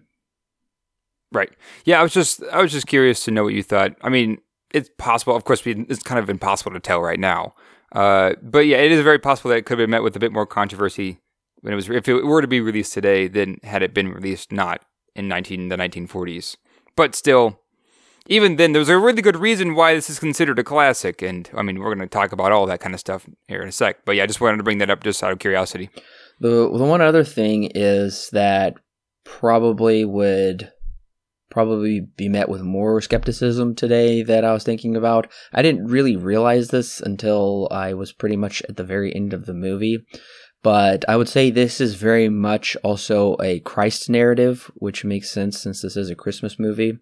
Right. 1.33 1.51
Yeah, 1.87 1.99
I 1.99 2.03
was 2.03 2.13
just 2.13 2.43
I 2.53 2.61
was 2.61 2.71
just 2.71 2.87
curious 2.87 3.25
to 3.25 3.31
know 3.31 3.43
what 3.43 3.55
you 3.55 3.63
thought. 3.63 3.97
I 4.03 4.11
mean, 4.11 4.39
it's 4.73 4.91
possible. 4.99 5.35
Of 5.35 5.45
course, 5.45 5.63
it's 5.65 6.03
kind 6.03 6.19
of 6.19 6.29
impossible 6.29 6.73
to 6.73 6.81
tell 6.81 7.01
right 7.01 7.19
now. 7.19 7.55
Uh, 7.91 8.35
but 8.43 8.67
yeah, 8.67 8.77
it 8.77 8.93
is 8.93 9.01
very 9.01 9.19
possible 9.19 9.49
that 9.49 9.57
it 9.57 9.67
could 9.67 9.79
have 9.79 9.85
been 9.85 9.91
met 9.91 10.03
with 10.03 10.15
a 10.15 10.21
bit 10.21 10.31
more 10.31 10.47
controversy 10.47 11.21
when 11.63 11.73
it 11.73 11.77
was 11.77 11.89
if 11.89 12.07
it 12.07 12.25
were 12.25 12.43
to 12.43 12.47
be 12.47 12.61
released 12.61 12.93
today 12.93 13.29
than 13.29 13.59
had 13.63 13.83
it 13.83 13.95
been 13.95 14.13
released 14.13 14.53
not 14.53 14.83
in 15.17 15.27
19 15.27 15.71
the 15.71 15.77
1940s. 15.77 16.57
But 16.97 17.15
still, 17.15 17.59
even 18.27 18.57
then, 18.57 18.73
there's 18.73 18.91
a 18.91 18.99
really 18.99 19.23
good 19.23 19.37
reason 19.37 19.75
why 19.75 19.95
this 19.95 20.11
is 20.11 20.19
considered 20.19 20.59
a 20.59 20.65
classic. 20.65 21.23
And 21.23 21.49
I 21.57 21.63
mean, 21.63 21.79
we're 21.79 21.95
going 21.95 22.07
to 22.07 22.13
talk 22.13 22.31
about 22.31 22.53
all 22.53 22.67
that 22.67 22.81
kind 22.81 22.95
of 22.95 23.01
stuff 23.01 23.27
here 23.49 23.63
in 23.63 23.69
a 23.69 23.73
sec. 23.73 24.05
But 24.05 24.17
yeah, 24.17 24.25
I 24.25 24.27
just 24.27 24.43
wanted 24.43 24.59
to 24.59 24.65
bring 24.65 24.79
that 24.79 24.91
up 24.91 25.03
just 25.03 25.23
out 25.23 25.33
of 25.33 25.39
curiosity. 25.39 25.89
The 26.41 26.71
the 26.71 26.85
one 26.85 27.01
other 27.01 27.25
thing 27.25 27.71
is 27.75 28.31
that 28.31 28.75
probably 29.25 30.05
would 30.05 30.71
probably 31.51 32.01
be 32.01 32.29
met 32.29 32.49
with 32.49 32.63
more 32.63 33.01
skepticism 33.01 33.75
today 33.75 34.23
that 34.23 34.45
I 34.45 34.53
was 34.53 34.65
thinking 34.65 34.97
about. 34.97 35.31
I 35.53 35.63
didn't 35.63 35.87
really 35.87 36.17
realize 36.17 36.69
this 36.69 37.01
until 37.01 37.69
I 37.71 37.95
was 37.95 38.13
pretty 38.13 38.37
much 38.37 38.61
at 38.69 38.77
the 38.77 38.83
very 38.83 39.15
end 39.15 39.33
of 39.33 39.47
the 39.47 39.55
movie. 39.55 40.05
But 40.65 41.05
I 41.09 41.17
would 41.17 41.29
say 41.29 41.51
this 41.51 41.81
is 41.81 41.95
very 41.95 42.29
much 42.29 42.77
also 42.83 43.37
a 43.41 43.61
Christ 43.61 44.11
narrative, 44.11 44.71
which 44.75 45.05
makes 45.05 45.31
sense 45.31 45.61
since 45.61 45.83
this 45.83 45.97
is 45.97 46.11
a 46.11 46.17
Christmas 46.17 46.59
movie. 46.59 46.99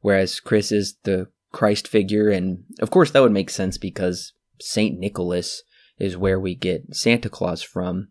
Whereas 0.00 0.40
Chris 0.40 0.72
is 0.72 0.96
the 1.02 1.26
Christ 1.52 1.86
figure. 1.86 2.30
And 2.30 2.64
of 2.80 2.90
course, 2.90 3.10
that 3.10 3.20
would 3.20 3.32
make 3.32 3.50
sense 3.50 3.76
because 3.76 4.32
St. 4.60 4.98
Nicholas 4.98 5.62
is 5.98 6.16
where 6.16 6.40
we 6.40 6.54
get 6.54 6.94
Santa 6.94 7.28
Claus 7.28 7.62
from 7.62 8.08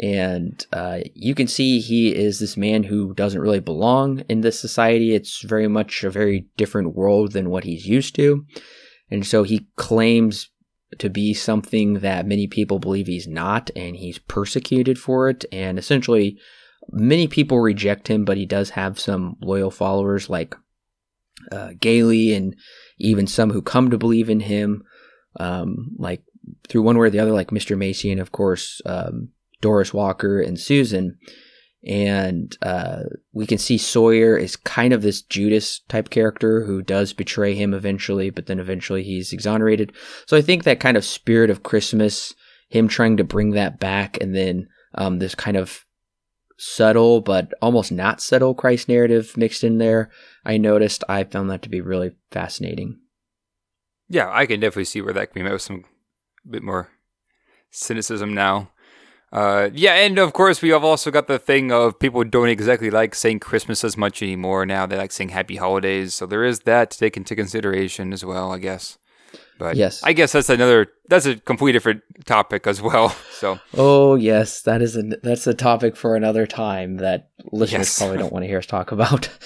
and 0.00 0.66
uh, 0.72 1.00
you 1.14 1.34
can 1.34 1.46
see 1.46 1.78
he 1.78 2.14
is 2.14 2.38
this 2.38 2.56
man 2.56 2.84
who 2.84 3.12
doesn't 3.14 3.40
really 3.40 3.60
belong 3.60 4.20
in 4.30 4.40
this 4.40 4.58
society. 4.58 5.14
It's 5.14 5.42
very 5.42 5.68
much 5.68 6.02
a 6.04 6.10
very 6.10 6.46
different 6.56 6.94
world 6.94 7.32
than 7.32 7.50
what 7.50 7.64
he's 7.64 7.86
used 7.86 8.14
to, 8.16 8.46
and 9.10 9.26
so 9.26 9.42
he 9.42 9.66
claims 9.76 10.48
to 10.98 11.10
be 11.10 11.34
something 11.34 12.00
that 12.00 12.26
many 12.26 12.46
people 12.46 12.78
believe 12.78 13.06
he's 13.06 13.28
not, 13.28 13.70
and 13.76 13.94
he's 13.94 14.18
persecuted 14.18 14.98
for 14.98 15.28
it. 15.28 15.44
And 15.52 15.78
essentially, 15.78 16.38
many 16.90 17.28
people 17.28 17.60
reject 17.60 18.08
him, 18.08 18.24
but 18.24 18.38
he 18.38 18.46
does 18.46 18.70
have 18.70 18.98
some 18.98 19.36
loyal 19.40 19.70
followers 19.70 20.30
like 20.30 20.56
uh, 21.52 21.72
Gailey, 21.78 22.32
and 22.32 22.56
even 22.98 23.26
some 23.26 23.50
who 23.50 23.60
come 23.60 23.90
to 23.90 23.98
believe 23.98 24.30
in 24.30 24.40
him, 24.40 24.82
um, 25.38 25.90
like 25.98 26.22
through 26.68 26.82
one 26.82 26.96
way 26.96 27.08
or 27.08 27.10
the 27.10 27.20
other, 27.20 27.32
like 27.32 27.50
Mr. 27.50 27.76
Macy, 27.76 28.10
and 28.10 28.20
of 28.20 28.32
course. 28.32 28.80
Um, 28.86 29.28
Doris 29.60 29.92
Walker 29.94 30.40
and 30.40 30.58
Susan. 30.58 31.18
And 31.86 32.56
uh, 32.60 33.04
we 33.32 33.46
can 33.46 33.56
see 33.56 33.78
Sawyer 33.78 34.36
is 34.36 34.54
kind 34.54 34.92
of 34.92 35.00
this 35.00 35.22
Judas 35.22 35.80
type 35.88 36.10
character 36.10 36.64
who 36.64 36.82
does 36.82 37.14
betray 37.14 37.54
him 37.54 37.72
eventually, 37.72 38.28
but 38.28 38.46
then 38.46 38.58
eventually 38.60 39.02
he's 39.02 39.32
exonerated. 39.32 39.92
So 40.26 40.36
I 40.36 40.42
think 40.42 40.64
that 40.64 40.80
kind 40.80 40.98
of 40.98 41.04
spirit 41.04 41.48
of 41.48 41.62
Christmas 41.62 42.34
him 42.70 42.88
trying 42.88 43.16
to 43.18 43.24
bring 43.24 43.50
that 43.50 43.78
back, 43.78 44.16
and 44.20 44.34
then 44.34 44.68
um, 44.94 45.18
this 45.18 45.34
kind 45.34 45.56
of 45.56 45.84
subtle 46.56 47.22
but 47.22 47.52
almost 47.62 47.90
not 47.90 48.20
subtle 48.20 48.54
Christ 48.54 48.88
narrative 48.88 49.36
mixed 49.36 49.64
in 49.64 49.78
there. 49.78 50.10
I 50.44 50.56
noticed. 50.56 51.04
I 51.08 51.24
found 51.24 51.50
that 51.50 51.62
to 51.62 51.68
be 51.68 51.80
really 51.80 52.12
fascinating. 52.30 52.98
Yeah, 54.08 54.30
I 54.32 54.46
can 54.46 54.60
definitely 54.60 54.84
see 54.84 55.02
where 55.02 55.12
that 55.12 55.32
can 55.32 55.40
be 55.40 55.42
met 55.42 55.52
with 55.52 55.62
some 55.62 55.84
bit 56.48 56.62
more 56.62 56.88
cynicism 57.70 58.34
now. 58.34 58.70
Uh, 59.32 59.70
yeah, 59.72 59.94
and 59.94 60.18
of 60.18 60.32
course 60.32 60.60
we 60.60 60.70
have 60.70 60.82
also 60.82 61.10
got 61.10 61.28
the 61.28 61.38
thing 61.38 61.70
of 61.70 61.98
people 61.98 62.24
don't 62.24 62.48
exactly 62.48 62.90
like 62.90 63.14
saying 63.14 63.38
Christmas 63.38 63.84
as 63.84 63.96
much 63.96 64.22
anymore. 64.22 64.66
Now 64.66 64.86
they 64.86 64.96
like 64.96 65.12
saying 65.12 65.30
Happy 65.30 65.56
Holidays, 65.56 66.14
so 66.14 66.26
there 66.26 66.44
is 66.44 66.60
that 66.60 66.90
to 66.90 66.98
take 66.98 67.16
into 67.16 67.36
consideration 67.36 68.12
as 68.12 68.24
well, 68.24 68.50
I 68.50 68.58
guess. 68.58 68.98
But 69.56 69.76
yes, 69.76 70.02
I 70.02 70.14
guess 70.14 70.32
that's 70.32 70.48
another 70.48 70.88
that's 71.08 71.26
a 71.26 71.36
completely 71.36 71.72
different 71.72 72.02
topic 72.24 72.66
as 72.66 72.82
well. 72.82 73.14
So 73.40 73.58
oh 73.74 74.16
yes, 74.16 74.60
that 74.62 74.82
is 74.82 74.98
a 74.98 75.02
that's 75.22 75.46
a 75.46 75.54
topic 75.54 75.96
for 75.96 76.14
another 76.14 76.46
time 76.46 76.98
that 76.98 77.30
listeners 77.52 77.86
yes. 77.86 77.98
probably 77.98 78.18
don't 78.18 78.30
want 78.30 78.42
to 78.42 78.48
hear 78.48 78.58
us 78.58 78.66
talk 78.66 78.92
about. 78.92 79.30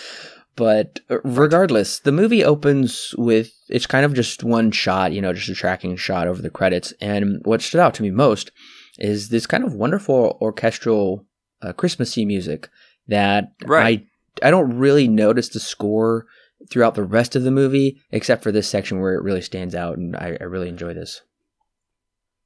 But 0.56 1.00
uh, 1.10 1.20
regardless, 1.24 1.98
the 1.98 2.12
movie 2.12 2.44
opens 2.44 3.12
with 3.18 3.52
it's 3.68 3.86
kind 3.86 4.04
of 4.04 4.14
just 4.14 4.44
one 4.44 4.70
shot, 4.70 5.12
you 5.12 5.20
know, 5.20 5.32
just 5.32 5.48
a 5.48 5.54
tracking 5.54 5.96
shot 5.96 6.28
over 6.28 6.40
the 6.40 6.50
credits. 6.50 6.92
And 7.00 7.40
what 7.44 7.60
stood 7.60 7.80
out 7.80 7.94
to 7.94 8.02
me 8.02 8.10
most 8.10 8.52
is 8.98 9.28
this 9.28 9.46
kind 9.46 9.64
of 9.64 9.74
wonderful 9.74 10.38
orchestral 10.40 11.26
uh, 11.62 11.72
Christmassy 11.72 12.24
music 12.24 12.68
that 13.08 13.52
right. 13.66 14.06
I 14.42 14.46
I 14.46 14.50
don't 14.50 14.76
really 14.78 15.08
notice 15.08 15.48
the 15.48 15.60
score 15.60 16.26
throughout 16.70 16.94
the 16.94 17.04
rest 17.04 17.36
of 17.36 17.42
the 17.42 17.50
movie, 17.50 18.00
except 18.10 18.42
for 18.42 18.50
this 18.50 18.68
section 18.68 19.00
where 19.00 19.14
it 19.14 19.22
really 19.22 19.42
stands 19.42 19.74
out, 19.74 19.98
and 19.98 20.16
I, 20.16 20.36
I 20.40 20.44
really 20.44 20.68
enjoy 20.68 20.94
this. 20.94 21.22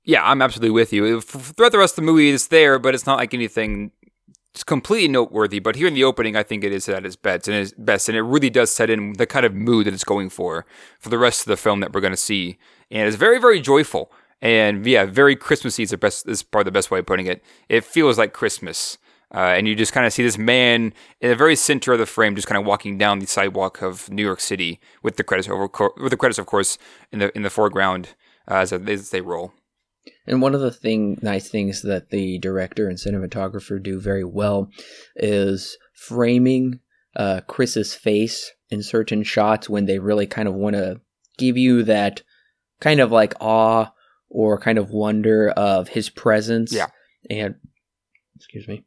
Yeah, 0.04 0.22
I'm 0.24 0.42
absolutely 0.42 0.70
with 0.70 0.92
you. 0.92 1.20
Throughout 1.20 1.72
the 1.72 1.78
rest 1.78 1.92
of 1.92 1.96
the 2.04 2.10
movie, 2.10 2.30
it's 2.30 2.46
there, 2.46 2.78
but 2.78 2.94
it's 2.94 3.06
not 3.06 3.18
like 3.18 3.34
anything 3.34 3.92
it's 4.54 4.64
completely 4.64 5.08
noteworthy. 5.08 5.58
But 5.58 5.76
here 5.76 5.86
in 5.86 5.94
the 5.94 6.04
opening, 6.04 6.34
I 6.34 6.42
think 6.42 6.64
it 6.64 6.72
is 6.72 6.88
at 6.88 7.06
its 7.06 7.16
best, 7.16 7.46
and 7.46 7.56
its 7.56 7.72
best, 7.76 8.08
and 8.08 8.16
it 8.16 8.22
really 8.22 8.50
does 8.50 8.72
set 8.72 8.90
in 8.90 9.12
the 9.12 9.26
kind 9.26 9.46
of 9.46 9.54
mood 9.54 9.86
that 9.86 9.94
it's 9.94 10.04
going 10.04 10.30
for 10.30 10.66
for 10.98 11.10
the 11.10 11.18
rest 11.18 11.42
of 11.42 11.46
the 11.46 11.56
film 11.56 11.80
that 11.80 11.92
we're 11.92 12.00
going 12.00 12.12
to 12.12 12.16
see, 12.16 12.58
and 12.90 13.06
it's 13.06 13.16
very, 13.16 13.38
very 13.38 13.60
joyful. 13.60 14.10
And 14.40 14.86
yeah, 14.86 15.04
very 15.04 15.34
Christmassy 15.36 15.82
is 15.82 15.90
the 15.90 15.98
best 15.98 16.28
is 16.28 16.42
probably 16.42 16.64
the 16.64 16.72
best 16.72 16.90
way 16.90 17.00
of 17.00 17.06
putting 17.06 17.26
it. 17.26 17.42
It 17.68 17.84
feels 17.84 18.18
like 18.18 18.32
Christmas. 18.32 18.98
Uh, 19.34 19.52
and 19.56 19.68
you 19.68 19.74
just 19.74 19.92
kind 19.92 20.06
of 20.06 20.12
see 20.12 20.22
this 20.22 20.38
man 20.38 20.94
in 21.20 21.28
the 21.28 21.36
very 21.36 21.54
center 21.54 21.92
of 21.92 21.98
the 21.98 22.06
frame, 22.06 22.34
just 22.34 22.48
kind 22.48 22.58
of 22.58 22.66
walking 22.66 22.96
down 22.96 23.18
the 23.18 23.26
sidewalk 23.26 23.82
of 23.82 24.08
New 24.10 24.22
York 24.22 24.40
City, 24.40 24.80
with 25.02 25.16
the 25.16 25.24
credits 25.24 25.50
over, 25.50 25.68
with 25.98 26.10
the 26.10 26.16
credits, 26.16 26.38
of 26.38 26.46
course, 26.46 26.78
in 27.12 27.18
the 27.18 27.36
in 27.36 27.42
the 27.42 27.50
foreground 27.50 28.14
uh, 28.50 28.54
as, 28.54 28.72
as 28.72 29.10
they 29.10 29.20
roll. 29.20 29.52
And 30.26 30.40
one 30.40 30.54
of 30.54 30.62
the 30.62 30.70
thing 30.70 31.18
nice 31.20 31.50
things 31.50 31.82
that 31.82 32.10
the 32.10 32.38
director 32.38 32.88
and 32.88 32.96
cinematographer 32.96 33.82
do 33.82 34.00
very 34.00 34.24
well 34.24 34.70
is 35.16 35.76
framing 35.94 36.80
uh, 37.14 37.42
Chris's 37.46 37.94
face 37.94 38.52
in 38.70 38.82
certain 38.82 39.22
shots 39.22 39.68
when 39.68 39.84
they 39.84 39.98
really 39.98 40.26
kind 40.26 40.48
of 40.48 40.54
want 40.54 40.76
to 40.76 41.00
give 41.36 41.56
you 41.56 41.82
that 41.84 42.22
kind 42.80 43.00
of 43.00 43.10
like 43.12 43.34
awe 43.40 43.90
or 44.30 44.58
kind 44.58 44.78
of 44.78 44.90
wonder 44.90 45.50
of 45.50 45.88
his 45.88 46.10
presence. 46.10 46.72
Yeah. 46.72 46.86
And 47.30 47.56
excuse 48.36 48.68
me. 48.68 48.84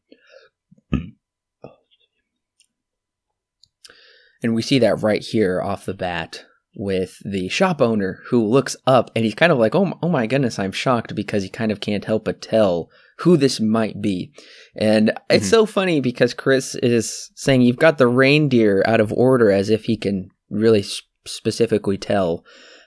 and 4.44 4.56
we 4.56 4.62
see 4.62 4.80
that 4.80 5.02
right 5.02 5.22
here 5.24 5.62
off 5.62 5.86
the 5.86 5.94
bat 5.94 6.46
with 6.76 7.18
the 7.26 7.50
shop 7.50 7.82
owner 7.82 8.20
who 8.28 8.46
looks 8.46 8.78
up 8.88 9.12
and 9.16 9.26
he's 9.26 9.36
kind 9.36 9.52
of 9.52 9.58
like, 9.58 9.76
oh, 9.76 9.94
oh 10.02 10.10
my 10.10 10.26
goodness, 10.26 10.58
I'm 10.58 10.72
shocked 10.72 11.16
because 11.16 11.44
he 11.44 11.50
kind 11.50 11.72
of 11.72 11.82
can't 11.82 12.06
help 12.06 12.26
but 12.26 12.42
tell 12.42 12.90
who 13.20 13.38
this 13.38 13.60
might 13.60 14.02
be. 14.02 14.32
And 14.76 15.10
mm-hmm. 15.10 15.36
it's 15.36 15.50
so 15.50 15.66
funny 15.66 16.00
because 16.00 16.34
Chris 16.34 16.76
is 16.76 17.30
saying 17.36 17.62
you've 17.62 17.78
got 17.78 17.98
the 17.98 18.08
reindeer 18.08 18.84
out 18.86 19.02
of 19.02 19.12
order 19.12 19.52
as 19.52 19.70
if 19.70 19.86
he 19.86 19.98
can 19.98 20.30
really 20.50 20.86
specifically 21.26 21.98
tell 21.98 22.46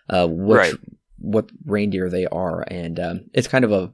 uh, 0.08 0.26
which 0.28 0.58
right 0.58 0.74
what 1.24 1.50
reindeer 1.64 2.10
they 2.10 2.26
are, 2.26 2.64
and 2.68 3.00
um, 3.00 3.20
it's 3.32 3.48
kind 3.48 3.64
of 3.64 3.72
a 3.72 3.92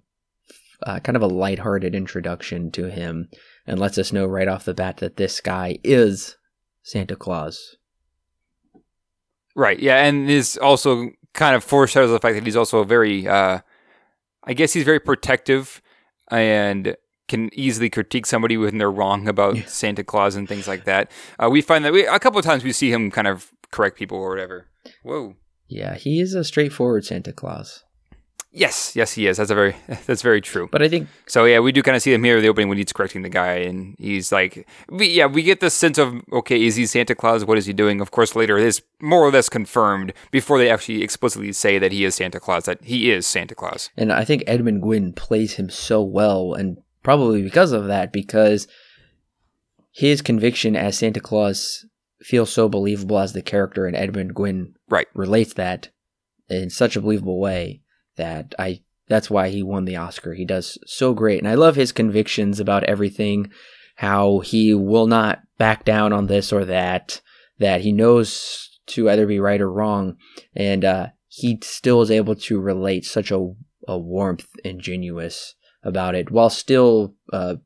uh, 0.86 1.00
kind 1.00 1.16
of 1.16 1.22
a 1.22 1.26
lighthearted 1.26 1.94
introduction 1.94 2.70
to 2.72 2.90
him, 2.90 3.28
and 3.66 3.78
lets 3.78 3.98
us 3.98 4.12
know 4.12 4.26
right 4.26 4.48
off 4.48 4.64
the 4.64 4.74
bat 4.74 4.98
that 4.98 5.16
this 5.16 5.40
guy 5.40 5.78
is 5.84 6.36
Santa 6.82 7.16
Claus. 7.16 7.76
Right. 9.54 9.78
Yeah, 9.78 10.04
and 10.04 10.30
is 10.30 10.56
also 10.56 11.10
kind 11.34 11.54
of 11.54 11.64
foreshadows 11.64 12.10
the 12.10 12.18
fact 12.18 12.34
that 12.34 12.44
he's 12.44 12.56
also 12.56 12.84
very, 12.84 13.26
uh, 13.26 13.60
I 14.44 14.52
guess 14.54 14.72
he's 14.72 14.84
very 14.84 15.00
protective 15.00 15.82
and 16.30 16.96
can 17.28 17.50
easily 17.52 17.90
critique 17.90 18.26
somebody 18.26 18.56
when 18.56 18.78
they're 18.78 18.90
wrong 18.90 19.28
about 19.28 19.56
yeah. 19.56 19.66
Santa 19.66 20.02
Claus 20.02 20.34
and 20.34 20.48
things 20.48 20.66
like 20.66 20.84
that. 20.84 21.10
Uh, 21.38 21.48
we 21.50 21.60
find 21.60 21.84
that 21.84 21.92
we, 21.92 22.06
a 22.06 22.18
couple 22.18 22.38
of 22.38 22.44
times 22.44 22.64
we 22.64 22.72
see 22.72 22.92
him 22.92 23.10
kind 23.10 23.28
of 23.28 23.50
correct 23.70 23.96
people 23.96 24.18
or 24.18 24.30
whatever. 24.30 24.66
Whoa. 25.02 25.36
Yeah, 25.70 25.94
he 25.94 26.20
is 26.20 26.34
a 26.34 26.42
straightforward 26.42 27.04
Santa 27.04 27.32
Claus. 27.32 27.84
Yes, 28.52 28.96
yes, 28.96 29.12
he 29.12 29.28
is. 29.28 29.36
That's 29.36 29.52
a 29.52 29.54
very 29.54 29.76
that's 30.06 30.22
very 30.22 30.40
true. 30.40 30.68
But 30.72 30.82
I 30.82 30.88
think 30.88 31.08
so. 31.26 31.44
Yeah, 31.44 31.60
we 31.60 31.70
do 31.70 31.82
kind 31.82 31.94
of 31.94 32.02
see 32.02 32.12
him 32.12 32.24
here 32.24 32.36
in 32.36 32.42
the 32.42 32.48
opening 32.48 32.68
when 32.68 32.78
he's 32.78 32.92
correcting 32.92 33.22
the 33.22 33.28
guy, 33.28 33.54
and 33.54 33.94
he's 33.96 34.32
like, 34.32 34.66
we, 34.88 35.06
yeah, 35.06 35.26
we 35.26 35.44
get 35.44 35.60
this 35.60 35.74
sense 35.74 35.96
of 35.96 36.14
okay, 36.32 36.60
is 36.60 36.74
he 36.74 36.86
Santa 36.86 37.14
Claus? 37.14 37.44
What 37.44 37.58
is 37.58 37.66
he 37.66 37.72
doing? 37.72 38.00
Of 38.00 38.10
course, 38.10 38.34
later 38.34 38.58
it 38.58 38.64
is 38.64 38.82
more 39.00 39.22
or 39.22 39.30
less 39.30 39.48
confirmed 39.48 40.12
before 40.32 40.58
they 40.58 40.68
actually 40.68 41.04
explicitly 41.04 41.52
say 41.52 41.78
that 41.78 41.92
he 41.92 42.04
is 42.04 42.16
Santa 42.16 42.40
Claus. 42.40 42.64
That 42.64 42.82
he 42.82 43.12
is 43.12 43.24
Santa 43.24 43.54
Claus. 43.54 43.90
And 43.96 44.12
I 44.12 44.24
think 44.24 44.42
Edmund 44.48 44.82
Gwenn 44.82 45.14
plays 45.14 45.54
him 45.54 45.70
so 45.70 46.02
well, 46.02 46.54
and 46.54 46.78
probably 47.04 47.42
because 47.42 47.70
of 47.70 47.86
that, 47.86 48.12
because 48.12 48.66
his 49.92 50.22
conviction 50.22 50.74
as 50.74 50.98
Santa 50.98 51.20
Claus 51.20 51.86
feels 52.22 52.52
so 52.52 52.68
believable 52.68 53.18
as 53.18 53.32
the 53.32 53.42
character, 53.42 53.86
and 53.86 53.96
Edmund 53.96 54.34
Gwenn 54.34 54.74
right 54.88 55.06
relates 55.14 55.54
that 55.54 55.90
in 56.48 56.70
such 56.70 56.96
a 56.96 57.00
believable 57.00 57.40
way 57.40 57.82
that 58.16 58.54
I 58.58 58.82
that's 59.08 59.30
why 59.30 59.48
he 59.48 59.62
won 59.62 59.86
the 59.86 59.96
Oscar. 59.96 60.34
He 60.34 60.44
does 60.44 60.78
so 60.86 61.14
great, 61.14 61.40
and 61.40 61.48
I 61.48 61.54
love 61.54 61.76
his 61.76 61.92
convictions 61.92 62.60
about 62.60 62.84
everything. 62.84 63.50
How 63.96 64.38
he 64.38 64.72
will 64.72 65.06
not 65.06 65.40
back 65.58 65.84
down 65.84 66.12
on 66.12 66.26
this 66.26 66.52
or 66.52 66.64
that. 66.64 67.20
That 67.58 67.82
he 67.82 67.92
knows 67.92 68.78
to 68.86 69.10
either 69.10 69.26
be 69.26 69.40
right 69.40 69.60
or 69.60 69.70
wrong, 69.70 70.16
and 70.54 70.84
uh, 70.84 71.06
he 71.28 71.58
still 71.62 72.00
is 72.02 72.10
able 72.10 72.34
to 72.34 72.60
relate 72.60 73.04
such 73.04 73.30
a, 73.30 73.52
a 73.86 73.98
warmth 73.98 74.48
and 74.64 74.80
genuous 74.80 75.52
about 75.82 76.14
it, 76.14 76.30
while 76.30 76.50
still, 76.50 77.14
uh, 77.32 77.56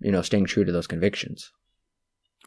you 0.00 0.12
know, 0.12 0.22
staying 0.22 0.46
true 0.46 0.64
to 0.64 0.72
those 0.72 0.86
convictions. 0.86 1.50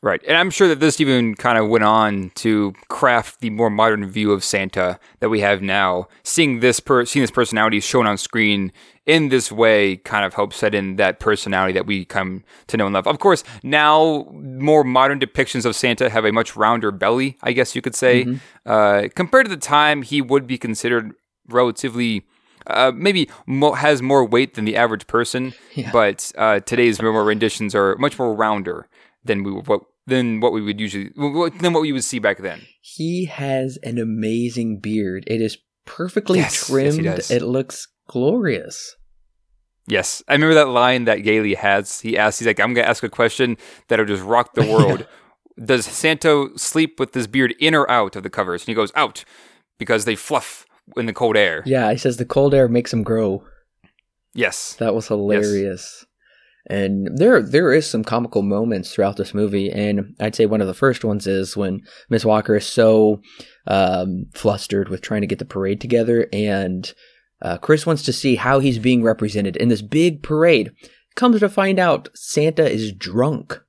Right. 0.03 0.23
And 0.27 0.35
I'm 0.35 0.49
sure 0.49 0.67
that 0.67 0.79
this 0.79 0.99
even 0.99 1.35
kind 1.35 1.59
of 1.59 1.69
went 1.69 1.83
on 1.83 2.31
to 2.35 2.73
craft 2.87 3.39
the 3.39 3.51
more 3.51 3.69
modern 3.69 4.09
view 4.09 4.31
of 4.31 4.43
Santa 4.43 4.99
that 5.19 5.29
we 5.29 5.41
have 5.41 5.61
now. 5.61 6.07
Seeing 6.23 6.59
this 6.59 6.79
per- 6.79 7.05
seeing 7.05 7.21
this 7.21 7.29
personality 7.29 7.79
shown 7.79 8.07
on 8.07 8.17
screen 8.17 8.71
in 9.05 9.29
this 9.29 9.51
way 9.51 9.97
kind 9.97 10.25
of 10.25 10.33
helps 10.33 10.57
set 10.57 10.73
in 10.73 10.95
that 10.95 11.19
personality 11.19 11.73
that 11.73 11.85
we 11.85 12.03
come 12.03 12.43
to 12.65 12.77
know 12.77 12.87
and 12.87 12.95
love. 12.95 13.05
Of 13.05 13.19
course, 13.19 13.43
now 13.61 14.25
more 14.31 14.83
modern 14.83 15.19
depictions 15.19 15.65
of 15.65 15.75
Santa 15.75 16.09
have 16.09 16.25
a 16.25 16.31
much 16.31 16.55
rounder 16.55 16.91
belly, 16.91 17.37
I 17.43 17.51
guess 17.51 17.75
you 17.75 17.81
could 17.83 17.95
say. 17.95 18.25
Mm-hmm. 18.25 18.37
Uh, 18.65 19.07
compared 19.13 19.45
to 19.45 19.49
the 19.49 19.57
time, 19.57 20.01
he 20.01 20.19
would 20.19 20.47
be 20.47 20.57
considered 20.57 21.13
relatively 21.47 22.25
uh, 22.65 22.91
maybe 22.95 23.29
mo- 23.45 23.73
has 23.73 24.01
more 24.01 24.25
weight 24.25 24.55
than 24.55 24.65
the 24.65 24.75
average 24.75 25.05
person, 25.05 25.53
yeah. 25.75 25.91
but 25.91 26.31
uh, 26.37 26.59
today's 26.61 26.99
more 27.01 27.23
renditions 27.23 27.75
are 27.75 27.95
much 27.97 28.17
more 28.17 28.33
rounder 28.33 28.87
than 29.23 29.43
we 29.43 29.51
what 29.51 29.81
than 30.07 30.39
what 30.39 30.53
we 30.53 30.61
would 30.61 30.79
usually 30.79 31.11
than 31.15 31.73
what 31.73 31.81
we 31.81 31.91
would 31.91 32.03
see 32.03 32.19
back 32.19 32.39
then. 32.39 32.61
He 32.81 33.25
has 33.25 33.77
an 33.83 33.97
amazing 33.97 34.79
beard. 34.79 35.23
It 35.27 35.41
is 35.41 35.57
perfectly 35.85 36.39
yes, 36.39 36.67
trimmed. 36.67 37.03
Yes, 37.03 37.31
it 37.31 37.43
looks 37.43 37.87
glorious. 38.07 38.95
Yes, 39.87 40.21
I 40.27 40.33
remember 40.33 40.53
that 40.55 40.69
line 40.69 41.05
that 41.05 41.17
Gailey 41.17 41.55
has. 41.55 42.01
He 42.01 42.17
asks, 42.17 42.39
he's 42.39 42.47
like, 42.47 42.59
"I'm 42.59 42.73
gonna 42.73 42.87
ask 42.87 43.03
a 43.03 43.09
question 43.09 43.57
that'll 43.87 44.05
just 44.05 44.23
rock 44.23 44.53
the 44.53 44.65
world. 44.65 45.07
Does 45.65 45.85
Santo 45.85 46.55
sleep 46.55 46.99
with 46.99 47.13
his 47.13 47.27
beard 47.27 47.53
in 47.59 47.75
or 47.75 47.89
out 47.89 48.15
of 48.15 48.23
the 48.23 48.29
covers?" 48.29 48.61
And 48.61 48.67
he 48.67 48.73
goes, 48.73 48.91
"Out, 48.95 49.23
because 49.77 50.05
they 50.05 50.15
fluff 50.15 50.65
in 50.95 51.07
the 51.07 51.13
cold 51.13 51.35
air." 51.35 51.63
Yeah, 51.65 51.91
he 51.91 51.97
says 51.97 52.17
the 52.17 52.25
cold 52.25 52.53
air 52.53 52.67
makes 52.67 52.93
him 52.93 53.03
grow. 53.03 53.43
Yes, 54.33 54.75
that 54.75 54.95
was 54.95 55.07
hilarious. 55.07 55.97
Yes. 56.01 56.05
And 56.67 57.17
there 57.17 57.41
there 57.41 57.73
is 57.73 57.89
some 57.89 58.03
comical 58.03 58.43
moments 58.43 58.93
throughout 58.93 59.17
this 59.17 59.33
movie, 59.33 59.71
and 59.71 60.15
I'd 60.19 60.35
say 60.35 60.45
one 60.45 60.61
of 60.61 60.67
the 60.67 60.73
first 60.73 61.03
ones 61.03 61.25
is 61.25 61.57
when 61.57 61.81
Miss 62.09 62.23
Walker 62.23 62.55
is 62.55 62.67
so 62.67 63.21
um, 63.67 64.25
flustered 64.33 64.89
with 64.89 65.01
trying 65.01 65.21
to 65.21 65.27
get 65.27 65.39
the 65.39 65.45
parade 65.45 65.81
together, 65.81 66.27
and 66.31 66.93
uh, 67.41 67.57
Chris 67.57 67.85
wants 67.85 68.03
to 68.03 68.13
see 68.13 68.35
how 68.35 68.59
he's 68.59 68.77
being 68.77 69.01
represented 69.01 69.57
in 69.57 69.69
this 69.69 69.81
big 69.81 70.21
parade. 70.21 70.71
Comes 71.15 71.39
to 71.39 71.49
find 71.49 71.79
out 71.79 72.09
Santa 72.13 72.69
is 72.69 72.93
drunk. 72.93 73.59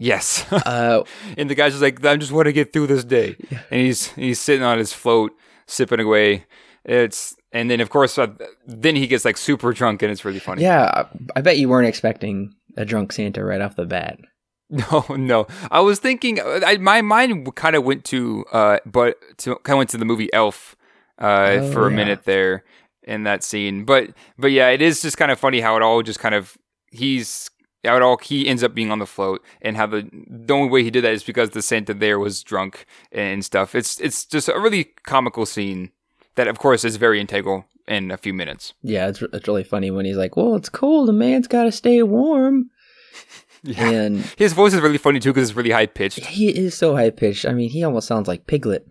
Yes, 0.00 0.44
uh, 0.52 1.04
and 1.38 1.48
the 1.48 1.54
guy's 1.54 1.72
just 1.72 1.82
like, 1.82 2.04
"I 2.04 2.16
just 2.16 2.32
want 2.32 2.46
to 2.46 2.52
get 2.52 2.72
through 2.72 2.88
this 2.88 3.04
day," 3.04 3.36
yeah. 3.50 3.60
and 3.70 3.80
he's 3.82 4.08
he's 4.12 4.40
sitting 4.40 4.64
on 4.64 4.78
his 4.78 4.92
float, 4.92 5.32
sipping 5.66 6.00
away. 6.00 6.46
It's 6.84 7.36
And 7.52 7.68
then, 7.70 7.80
of 7.80 7.90
course, 7.90 8.16
uh, 8.16 8.28
then 8.66 8.94
he 8.96 9.06
gets 9.06 9.24
like 9.24 9.36
super 9.36 9.72
drunk, 9.72 10.02
and 10.02 10.12
it's 10.12 10.24
really 10.24 10.38
funny. 10.38 10.62
Yeah, 10.62 11.06
I 11.34 11.40
bet 11.40 11.58
you 11.58 11.68
weren't 11.68 11.88
expecting 11.88 12.54
a 12.76 12.84
drunk 12.84 13.12
Santa 13.12 13.44
right 13.44 13.60
off 13.60 13.76
the 13.76 13.86
bat. 13.86 14.18
No, 14.72 15.04
no. 15.16 15.46
I 15.72 15.80
was 15.80 15.98
thinking. 15.98 16.38
I, 16.40 16.76
my 16.76 17.02
mind 17.02 17.56
kind 17.56 17.74
of 17.74 17.82
went 17.82 18.04
to, 18.04 18.44
uh, 18.52 18.78
but 18.86 19.16
to 19.38 19.56
kind 19.64 19.74
of 19.74 19.78
went 19.78 19.90
to 19.90 19.96
the 19.98 20.04
movie 20.04 20.32
Elf, 20.32 20.76
uh, 21.20 21.58
Oh, 21.60 21.72
for 21.72 21.88
a 21.88 21.90
yeah. 21.90 21.96
minute 21.96 22.22
there 22.24 22.62
in 23.02 23.24
that 23.24 23.42
scene. 23.42 23.84
But, 23.84 24.10
but 24.38 24.52
yeah, 24.52 24.68
it 24.68 24.80
is 24.80 25.02
just 25.02 25.16
kind 25.18 25.32
of 25.32 25.40
funny 25.40 25.60
how 25.60 25.74
it 25.74 25.82
all 25.82 26.04
just 26.04 26.20
kind 26.20 26.36
of 26.36 26.56
he's 26.92 27.50
how 27.84 27.96
it 27.96 28.02
all 28.02 28.16
he 28.18 28.46
ends 28.46 28.62
up 28.62 28.72
being 28.72 28.92
on 28.92 29.00
the 29.00 29.06
float, 29.06 29.42
and 29.60 29.76
how 29.76 29.86
the 29.86 30.08
the 30.30 30.54
only 30.54 30.68
way 30.70 30.84
he 30.84 30.90
did 30.92 31.02
that 31.02 31.14
is 31.14 31.24
because 31.24 31.50
the 31.50 31.62
Santa 31.62 31.92
there 31.92 32.20
was 32.20 32.44
drunk 32.44 32.86
and 33.10 33.44
stuff. 33.44 33.74
It's 33.74 33.98
it's 34.00 34.24
just 34.24 34.48
a 34.48 34.60
really 34.60 34.84
comical 35.04 35.46
scene 35.46 35.90
that, 36.34 36.48
of 36.48 36.58
course, 36.58 36.84
is 36.84 36.96
very 36.96 37.20
integral 37.20 37.66
in 37.86 38.10
a 38.10 38.16
few 38.16 38.32
minutes. 38.32 38.74
Yeah, 38.82 39.08
it's 39.08 39.20
it's 39.20 39.48
really 39.48 39.64
funny 39.64 39.90
when 39.90 40.04
he's 40.04 40.16
like, 40.16 40.36
"Well, 40.36 40.54
it's 40.54 40.68
cold. 40.68 41.08
A 41.08 41.12
man's 41.12 41.48
got 41.48 41.64
to 41.64 41.72
stay 41.72 42.02
warm." 42.02 42.70
And 43.76 44.20
His 44.38 44.54
voice 44.54 44.72
is 44.72 44.80
really 44.80 44.96
funny 44.96 45.20
too 45.20 45.34
because 45.34 45.50
it's 45.50 45.56
really 45.56 45.70
high 45.70 45.84
pitched. 45.84 46.24
he 46.24 46.48
is 46.48 46.74
so 46.74 46.96
high 46.96 47.10
pitched. 47.10 47.44
I 47.44 47.52
mean, 47.52 47.68
he 47.68 47.84
almost 47.84 48.08
sounds 48.08 48.26
like 48.26 48.46
Piglet, 48.46 48.86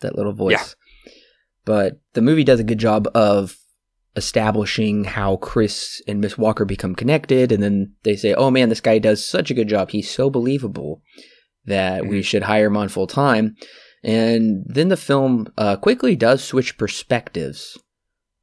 that 0.00 0.16
little 0.16 0.32
voice. 0.32 0.74
Yeah. 1.04 1.12
But 1.66 2.00
the 2.14 2.22
movie 2.22 2.42
does 2.42 2.58
a 2.58 2.64
good 2.64 2.78
job 2.78 3.08
of 3.14 3.58
establishing 4.16 5.04
how 5.04 5.36
Kris 5.36 6.00
and 6.08 6.22
Miss 6.22 6.38
Walker 6.38 6.64
become 6.64 6.94
connected, 6.94 7.52
and 7.52 7.62
then 7.62 7.92
they 8.04 8.16
say, 8.16 8.32
"Oh 8.32 8.50
man, 8.50 8.70
this 8.70 8.80
guy 8.80 8.98
does 8.98 9.22
such 9.22 9.50
a 9.50 9.54
good 9.54 9.68
job. 9.68 9.90
He's 9.90 10.10
so 10.10 10.30
believable 10.30 11.02
that 11.66 12.06
we 12.06 12.18
mm-hmm. 12.18 12.22
should 12.22 12.44
hire 12.44 12.68
him 12.68 12.76
on 12.78 12.88
full 12.88 13.06
time." 13.06 13.56
And 14.04 14.64
then 14.66 14.88
the 14.88 14.96
film 14.96 15.48
uh, 15.58 15.76
quickly 15.76 16.16
does 16.16 16.42
switch 16.44 16.78
perspectives 16.78 17.78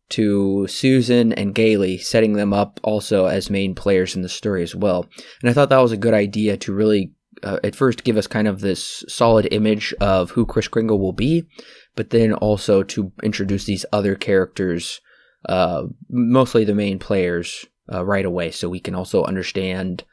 to 0.10 0.68
Susan 0.68 1.34
and 1.34 1.56
Gailey, 1.56 1.98
setting 1.98 2.34
them 2.34 2.54
up 2.54 2.80
also 2.84 3.26
as 3.26 3.50
main 3.50 3.74
players 3.74 4.16
in 4.16 4.22
the 4.22 4.30
story 4.30 4.62
as 4.62 4.76
well. 4.76 5.08
And 5.42 5.50
I 5.50 5.54
thought 5.54 5.70
that 5.70 5.82
was 5.82 5.92
a 5.92 5.98
good 5.98 6.14
idea 6.14 6.58
to 6.58 6.74
really, 6.74 7.14
uh, 7.42 7.60
at 7.64 7.76
first, 7.76 8.04
give 8.04 8.18
us 8.18 8.28
kind 8.28 8.48
of 8.48 8.62
this 8.62 9.04
solid 9.08 9.48
image 9.52 9.94
of 10.02 10.32
who 10.32 10.46
Kris 10.46 10.68
Kringle 10.68 11.00
will 11.00 11.14
be, 11.14 11.44
but 11.96 12.10
then 12.10 12.34
also 12.34 12.84
to 12.84 13.12
introduce 13.24 13.66
these 13.66 13.86
other 13.92 14.16
characters, 14.16 15.02
uh, 15.50 15.84
mostly 16.10 16.64
the 16.64 16.76
main 16.76 17.00
players, 17.00 17.66
uh, 17.92 18.04
right 18.06 18.26
away, 18.26 18.52
so 18.52 18.70
we 18.70 18.80
can 18.80 18.96
also 18.96 19.24
understand. 19.24 20.04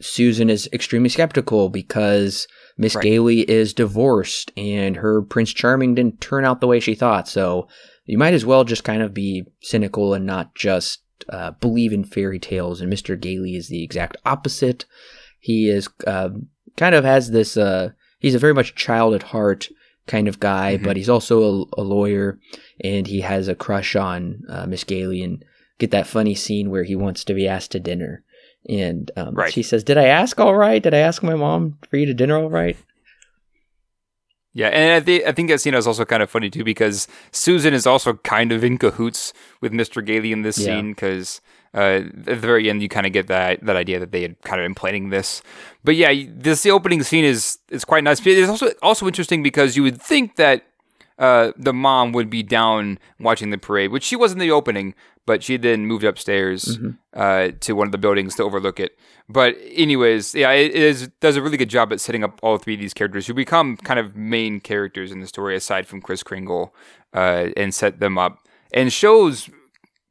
Susan 0.00 0.50
is 0.50 0.68
extremely 0.72 1.08
skeptical 1.08 1.68
because 1.68 2.46
Miss 2.76 2.94
Right. 2.94 3.02
Gailey 3.02 3.40
is 3.50 3.74
divorced 3.74 4.52
and 4.56 4.96
her 4.96 5.22
Prince 5.22 5.52
Charming 5.52 5.94
didn't 5.94 6.20
turn 6.20 6.44
out 6.44 6.60
the 6.60 6.66
way 6.66 6.80
she 6.80 6.94
thought. 6.94 7.28
So 7.28 7.68
you 8.06 8.18
might 8.18 8.34
as 8.34 8.46
well 8.46 8.64
just 8.64 8.84
kind 8.84 9.02
of 9.02 9.12
be 9.14 9.44
cynical 9.60 10.14
and 10.14 10.24
not 10.26 10.54
just 10.54 11.02
uh, 11.28 11.50
believe 11.52 11.92
in 11.92 12.04
fairy 12.04 12.38
tales. 12.38 12.80
And 12.80 12.92
Mr. 12.92 13.18
Gailey 13.20 13.54
is 13.56 13.68
the 13.68 13.82
exact 13.82 14.16
opposite. 14.24 14.84
He 15.40 15.68
is 15.68 15.88
uh, 16.06 16.30
kind 16.76 16.94
of 16.94 17.04
has 17.04 17.30
this. 17.30 17.56
Uh, 17.56 17.90
he's 18.18 18.34
a 18.34 18.38
very 18.38 18.54
much 18.54 18.74
child 18.74 19.14
at 19.14 19.24
heart 19.24 19.68
kind 20.06 20.26
of 20.28 20.40
guy, 20.40 20.78
Mhm. 20.78 20.84
but 20.84 20.96
he's 20.96 21.08
also 21.10 21.42
a, 21.76 21.80
a 21.80 21.82
lawyer, 21.82 22.38
and 22.82 23.06
he 23.06 23.20
has 23.20 23.46
a 23.48 23.54
crush 23.54 23.94
on 23.94 24.42
uh, 24.48 24.66
Miss 24.66 24.84
Gailey. 24.84 25.22
And 25.22 25.44
get 25.78 25.90
that 25.90 26.06
funny 26.06 26.34
scene 26.34 26.70
where 26.70 26.84
he 26.84 26.96
wants 26.96 27.24
to 27.24 27.34
be 27.34 27.46
asked 27.46 27.72
to 27.72 27.80
dinner, 27.80 28.24
and 28.68 29.10
um, 29.16 29.34
Right. 29.34 29.52
she 29.52 29.62
says, 29.62 29.82
"Did 29.84 29.98
I 29.98 30.06
ask 30.06 30.38
all 30.40 30.54
right? 30.54 30.82
Did 30.82 30.94
I 30.94 30.98
ask 30.98 31.22
my 31.22 31.34
mom 31.34 31.78
for 31.88 31.96
you 31.96 32.06
to 32.06 32.14
dinner 32.14 32.36
all 32.36 32.50
right?" 32.50 32.76
Yeah, 34.54 34.68
and 34.68 34.92
I 34.94 35.00
think 35.00 35.24
I 35.24 35.32
think 35.32 35.50
that 35.50 35.60
scene 35.60 35.74
is 35.74 35.86
also 35.86 36.04
kind 36.04 36.22
of 36.22 36.30
funny 36.30 36.50
too 36.50 36.64
because 36.64 37.06
Susan 37.30 37.74
is 37.74 37.86
also 37.86 38.14
kind 38.14 38.50
of 38.50 38.64
in 38.64 38.78
cahoots 38.78 39.32
with 39.60 39.72
Mr. 39.72 40.04
Gailey 40.04 40.32
in 40.32 40.42
this 40.42 40.58
Yeah. 40.58 40.76
scene 40.76 40.92
because 40.92 41.40
uh, 41.74 42.00
at 42.02 42.24
the 42.24 42.34
very 42.34 42.68
end 42.70 42.82
you 42.82 42.88
kind 42.88 43.06
of 43.06 43.12
get 43.12 43.26
that 43.28 43.64
that 43.64 43.76
idea 43.76 44.00
that 44.00 44.10
they 44.10 44.22
had 44.22 44.40
kind 44.42 44.60
of 44.60 44.64
been 44.64 44.74
planning 44.74 45.10
this. 45.10 45.42
But 45.84 45.96
yeah, 45.96 46.12
this 46.28 46.62
the 46.62 46.70
opening 46.70 47.02
scene 47.02 47.24
is 47.24 47.58
is 47.70 47.84
quite 47.84 48.02
nice. 48.02 48.24
It's 48.26 48.48
also 48.50 48.72
also 48.82 49.06
interesting 49.06 49.42
because 49.42 49.76
you 49.76 49.82
would 49.82 50.00
think 50.00 50.36
that 50.36 50.64
uh, 51.18 51.52
the 51.56 51.72
mom 51.72 52.12
would 52.12 52.30
be 52.30 52.42
down 52.42 52.98
watching 53.18 53.50
the 53.50 53.58
parade, 53.58 53.90
which 53.90 54.04
she 54.04 54.16
was 54.16 54.32
in 54.32 54.38
the 54.38 54.50
opening, 54.50 54.94
but 55.26 55.42
she 55.42 55.56
then 55.56 55.86
moved 55.86 56.04
upstairs 56.04 56.78
uh, 57.14 57.50
to 57.60 57.74
one 57.74 57.86
of 57.86 57.92
the 57.92 57.98
buildings 57.98 58.34
to 58.36 58.44
overlook 58.44 58.80
it. 58.80 58.98
But 59.28 59.56
anyways, 59.72 60.34
yeah, 60.34 60.52
it 60.52 60.74
is 60.74 61.08
does 61.20 61.36
a 61.36 61.42
really 61.42 61.56
good 61.56 61.68
job 61.68 61.92
at 61.92 62.00
setting 62.00 62.24
up 62.24 62.40
all 62.42 62.56
three 62.56 62.74
of 62.74 62.80
these 62.80 62.94
characters 62.94 63.26
who 63.26 63.34
become 63.34 63.76
kind 63.76 64.00
of 64.00 64.16
main 64.16 64.60
characters 64.60 65.12
in 65.12 65.20
the 65.20 65.26
story 65.26 65.54
aside 65.54 65.86
from 65.86 66.00
Kris 66.00 66.22
Kringle, 66.22 66.74
uh, 67.12 67.48
and 67.56 67.74
set 67.74 68.00
them 68.00 68.16
up 68.16 68.38
and 68.72 68.92
shows 68.92 69.50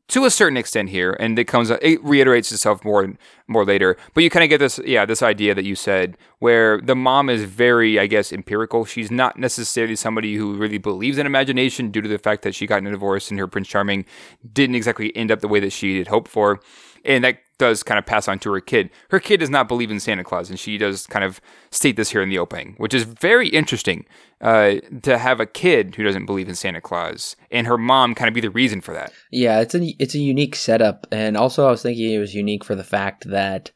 to 0.10 0.24
a 0.24 0.32
certain 0.32 0.58
extent 0.58 0.90
here, 0.90 1.18
and 1.20 1.38
it 1.38 1.46
comes 1.46 1.70
it 1.70 2.04
reiterates 2.04 2.52
itself 2.52 2.84
more 2.86 3.14
more 3.48 3.66
later. 3.66 3.98
But 4.14 4.24
you 4.24 4.30
kind 4.30 4.44
of 4.44 4.50
get 4.50 4.60
this 4.60 4.80
yeah 4.86 5.06
this 5.06 5.22
idea 5.22 5.54
that 5.54 5.66
you 5.66 5.76
said 5.76 6.18
where 6.40 6.80
the 6.80 6.96
mom 6.96 7.30
is 7.30 7.44
very 7.44 8.00
I 8.00 8.08
guess 8.08 8.32
empirical. 8.32 8.86
She's 8.86 9.12
not 9.12 9.38
necessarily 9.38 9.96
somebody 9.96 10.36
who 10.36 10.56
really 10.56 10.78
believes 10.78 11.18
in 11.18 11.26
imagination 11.26 11.92
due 11.92 12.02
to 12.02 12.10
the 12.10 12.18
fact 12.18 12.44
that 12.44 12.56
she 12.56 12.68
got 12.68 12.78
in 12.78 12.88
a 12.88 12.92
divorce 12.92 13.30
and 13.30 13.40
her 13.40 13.48
Prince 13.48 13.68
Charming 13.68 14.06
didn't 14.54 14.76
exactly 14.76 15.16
end 15.16 15.32
up 15.32 15.42
the 15.42 15.48
way 15.48 15.60
that 15.60 15.74
she 15.74 15.98
had 15.98 16.08
hoped 16.08 16.30
for, 16.30 16.62
and 17.08 17.24
that 17.24 17.40
does 17.58 17.82
kind 17.82 17.98
of 17.98 18.06
pass 18.06 18.28
on 18.28 18.38
to 18.40 18.54
her 18.54 18.60
kid. 18.60 18.90
Her 19.10 19.20
kid 19.20 19.40
does 19.40 19.50
not 19.50 19.68
believe 19.68 19.90
in 19.90 20.00
Santa 20.00 20.24
Claus, 20.24 20.50
and 20.50 20.60
she 20.60 20.78
does 20.78 21.08
kind 21.08 21.26
of 21.26 21.42
state 21.72 21.96
this 21.96 22.12
here 22.12 22.22
in 22.22 22.30
the 22.30 22.38
opening, 22.38 22.76
which 22.78 22.94
is 22.94 23.04
very 23.04 23.48
interesting 23.48 24.06
uh, 24.42 24.76
to 25.02 25.18
have 25.18 25.40
a 25.40 25.46
kid 25.46 25.96
who 25.96 26.04
doesn't 26.04 26.26
believe 26.26 26.48
in 26.48 26.56
Santa 26.56 26.82
Claus 26.82 27.36
and 27.50 27.66
her 27.66 27.78
mom 27.78 28.14
kind 28.14 28.28
of 28.28 28.36
be 28.36 28.42
the 28.42 28.52
reason 28.52 28.82
for 28.82 28.94
that. 28.94 29.12
Yeah, 29.32 29.60
it's 29.62 29.74
a 29.74 29.96
it's 30.00 30.16
a 30.16 30.20
unique 30.20 30.56
setup, 30.56 31.08
and 31.12 31.36
also 31.36 31.68
I 31.68 31.72
was 31.72 31.82
thinking 31.82 32.12
it 32.12 32.20
was 32.20 32.36
unique 32.36 32.64
for 32.64 32.76
the 32.76 32.84
fact 32.84 33.30
that 33.30 33.72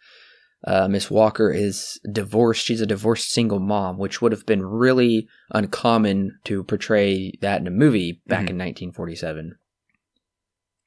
uh, 0.68 0.88
Miss 0.88 1.10
Walker 1.10 1.52
is 1.52 2.00
divorced. 2.12 2.66
She's 2.66 2.82
a 2.82 2.86
divorced 2.86 3.32
single 3.32 3.60
mom, 3.60 3.98
which 3.98 4.22
would 4.22 4.32
have 4.32 4.46
been 4.46 4.64
really 4.64 5.28
uncommon 5.52 6.38
to 6.44 6.64
portray 6.64 7.34
that 7.42 7.62
in 7.62 7.68
a 7.68 7.72
movie 7.72 8.22
back 8.28 8.50
in 8.50 8.58
1947. 8.58 9.56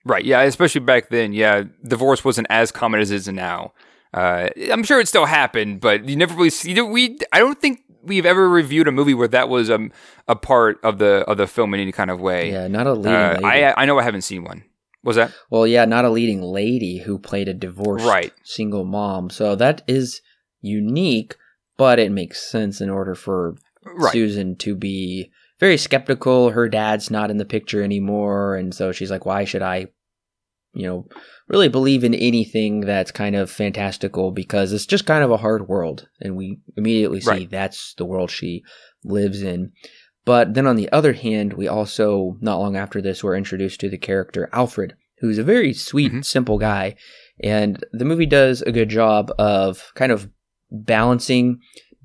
Right. 0.04 0.24
Yeah. 0.24 0.42
Especially 0.42 0.80
back 0.80 1.08
then. 1.10 1.32
Yeah. 1.32 1.64
Divorce 1.86 2.24
wasn't 2.24 2.46
as 2.50 2.70
common 2.70 3.00
as 3.00 3.10
it 3.10 3.16
is 3.16 3.28
now. 3.28 3.72
Uh, 4.12 4.48
I'm 4.70 4.84
sure 4.84 5.00
it 5.00 5.08
still 5.08 5.26
happened, 5.26 5.80
but 5.80 6.08
you 6.08 6.14
never 6.16 6.34
really 6.34 6.50
see. 6.50 6.68
You 6.70 6.76
know, 6.76 6.84
we. 6.86 7.18
I 7.32 7.38
don't 7.40 7.60
think 7.60 7.80
we've 8.04 8.26
ever 8.26 8.48
reviewed 8.48 8.86
a 8.86 8.92
movie 8.92 9.14
where 9.14 9.26
that 9.28 9.48
was 9.48 9.70
um, 9.70 9.90
a 10.28 10.36
part 10.36 10.78
of 10.84 10.98
the 10.98 11.24
of 11.26 11.36
the 11.36 11.46
film 11.48 11.74
in 11.74 11.80
any 11.80 11.90
kind 11.90 12.10
of 12.10 12.20
way. 12.20 12.52
Yeah, 12.52 12.68
not 12.68 12.86
a 12.86 12.92
leading 12.92 13.12
Uh, 13.12 13.38
lady. 13.42 13.44
I 13.66 13.82
I 13.82 13.86
know 13.86 13.98
I 13.98 14.04
haven't 14.04 14.22
seen 14.22 14.44
one. 14.44 14.62
Was 15.02 15.16
that 15.16 15.32
well, 15.50 15.66
yeah, 15.66 15.84
not 15.84 16.04
a 16.04 16.10
leading 16.10 16.42
lady 16.42 16.98
who 16.98 17.18
played 17.18 17.48
a 17.48 17.54
divorced 17.54 18.06
Right. 18.06 18.32
single 18.44 18.84
mom. 18.84 19.30
So 19.30 19.56
that 19.56 19.82
is 19.88 20.20
unique, 20.62 21.36
but 21.76 21.98
it 21.98 22.12
makes 22.12 22.40
sense 22.48 22.80
in 22.80 22.90
order 22.90 23.14
for 23.14 23.56
right? 23.84 24.12
Susan 24.12 24.56
to 24.56 24.74
be 24.74 25.30
very 25.60 25.76
skeptical. 25.76 26.50
Her 26.50 26.68
dad's 26.68 27.10
not 27.10 27.30
in 27.30 27.36
the 27.38 27.44
picture 27.44 27.82
anymore, 27.82 28.56
and 28.56 28.74
so 28.74 28.92
she's 28.92 29.10
like, 29.10 29.26
"Why 29.26 29.44
should 29.44 29.62
I, 29.62 29.88
you 30.74 30.87
know, 30.87 31.06
really 31.48 31.68
believe 31.68 32.04
in 32.04 32.14
anything 32.14 32.80
that's 32.80 33.10
kind 33.10 33.37
of 33.37 33.50
fantastical? 33.50 34.30
Because 34.30 34.72
it's 34.72 34.87
just 34.87 35.06
kind 35.06 35.22
of 35.24 35.30
a 35.30 35.37
hard 35.38 35.68
world." 35.68 36.08
And 36.20 36.37
we 36.37 36.58
immediately 36.76 37.20
see 37.20 37.30
Right. 37.30 37.50
that's 37.50 37.94
the 37.94 38.04
world 38.04 38.30
she 38.30 38.62
lives 39.04 39.42
in. 39.42 39.72
But 40.24 40.54
then 40.54 40.66
on 40.66 40.76
the 40.76 40.90
other 40.90 41.12
hand, 41.12 41.52
we 41.52 41.68
also 41.68 42.37
not 42.40 42.58
long 42.58 42.76
after 42.76 43.02
this 43.02 43.22
were 43.22 43.37
introduced 43.37 43.80
to 43.80 43.90
the 43.90 43.98
character 43.98 44.48
Alfred, 44.52 44.94
who's 45.20 45.38
a 45.38 45.42
very 45.44 45.72
sweet, 45.74 46.12
Mhm. 46.12 46.24
simple 46.24 46.58
guy, 46.58 46.94
and 47.40 47.84
the 47.92 48.04
movie 48.06 48.26
does 48.26 48.62
a 48.62 48.72
good 48.72 48.88
job 48.88 49.30
of 49.38 49.92
kind 49.94 50.10
of 50.12 50.28
balancing 50.70 51.58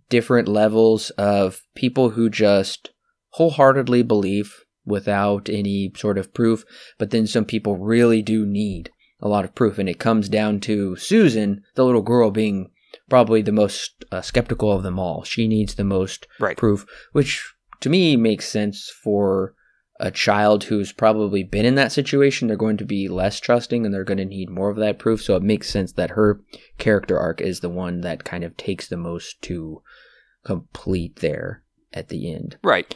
different 0.09 0.47
levels 0.47 1.11
of 1.11 1.61
people 1.75 2.09
who 2.11 2.29
just 2.29 2.89
wholeheartedly 3.33 4.03
believe 4.03 4.65
without 4.89 5.47
any 5.49 5.91
sort 5.95 6.17
of 6.17 6.33
proof, 6.33 6.65
but 6.97 7.11
then 7.11 7.25
some 7.27 7.45
people 7.45 7.77
really 7.77 8.21
do 8.21 8.45
need 8.45 8.91
a 9.21 9.27
lot 9.29 9.45
of 9.45 9.55
proof. 9.55 9.77
And 9.79 9.87
it 9.87 9.99
comes 9.99 10.27
down 10.27 10.59
to 10.61 10.95
Susan, 10.97 11.63
the 11.75 11.85
little 11.85 12.01
girl, 12.01 12.31
being 12.31 12.71
probably 13.09 13.41
the 13.41 13.51
most 13.51 14.03
uh, 14.11 14.21
skeptical 14.21 14.71
of 14.71 14.83
them 14.83 14.99
all. 14.99 15.23
She 15.23 15.47
needs 15.47 15.75
the 15.75 15.83
most 15.83 16.27
Right. 16.39 16.57
proof, 16.57 16.85
which 17.11 17.53
to 17.81 17.89
me 17.89 18.15
makes 18.17 18.47
sense 18.49 18.89
for 19.03 19.53
a 20.01 20.11
child 20.11 20.63
who's 20.65 20.93
probably 20.93 21.43
been 21.43 21.65
in 21.65 21.75
that 21.75 21.91
situation. 21.91 22.47
They're 22.47 22.55
going 22.57 22.77
to 22.77 22.85
be 22.85 23.09
less 23.09 23.39
trusting 23.39 23.85
and 23.85 23.93
they're 23.93 24.05
going 24.05 24.17
to 24.17 24.25
need 24.25 24.49
more 24.49 24.69
of 24.69 24.77
that 24.77 24.97
proof. 24.97 25.21
So 25.21 25.35
it 25.35 25.43
makes 25.43 25.69
sense 25.69 25.91
that 25.93 26.11
her 26.11 26.39
character 26.77 27.19
arc 27.19 27.41
is 27.41 27.59
the 27.59 27.69
one 27.69 28.01
that 28.01 28.23
kind 28.23 28.43
of 28.45 28.55
takes 28.55 28.87
the 28.87 28.95
most 28.97 29.41
to 29.43 29.81
complete 30.45 31.17
there 31.17 31.63
at 31.93 32.07
the 32.07 32.33
end. 32.33 32.57
Right. 32.63 32.95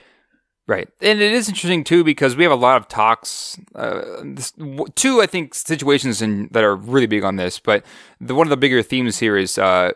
Right. 0.66 0.88
And 1.02 1.22
it 1.22 1.34
is 1.34 1.50
interesting 1.50 1.84
too 1.84 2.04
because 2.06 2.38
we 2.38 2.44
have 2.44 2.52
a 2.52 2.56
lot 2.56 2.78
of 2.78 2.88
talks. 2.88 3.58
Uh, 3.76 4.22
this, 4.24 4.54
two, 4.96 5.22
I 5.22 5.26
think, 5.26 5.54
situations 5.54 6.22
in, 6.22 6.48
that 6.52 6.64
are 6.64 6.76
really 6.76 7.08
big 7.08 7.24
on 7.24 7.36
this. 7.36 7.60
But 7.60 7.86
the 8.22 8.34
one 8.34 8.48
of 8.48 8.50
the 8.50 8.58
bigger 8.58 8.82
themes 8.82 9.20
here 9.20 9.36
is 9.36 9.58
uh, 9.58 9.92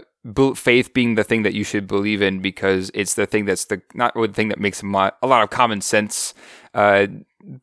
faith 0.56 0.94
being 0.94 1.16
the 1.16 1.24
thing 1.24 1.44
that 1.44 1.54
you 1.54 1.64
should 1.64 1.88
believe 1.88 2.22
in 2.22 2.42
because 2.42 2.92
it's 2.94 3.14
the 3.14 3.26
thing 3.26 3.46
that's 3.46 3.66
the 3.66 3.82
not 3.94 4.14
the 4.14 4.28
thing 4.28 4.50
that 4.50 4.60
makes 4.60 4.82
a 4.82 4.86
lot, 4.86 5.18
a 5.22 5.28
lot 5.28 5.42
of 5.42 5.50
common 5.52 5.80
sense. 5.80 6.34
Uh, 6.74 7.08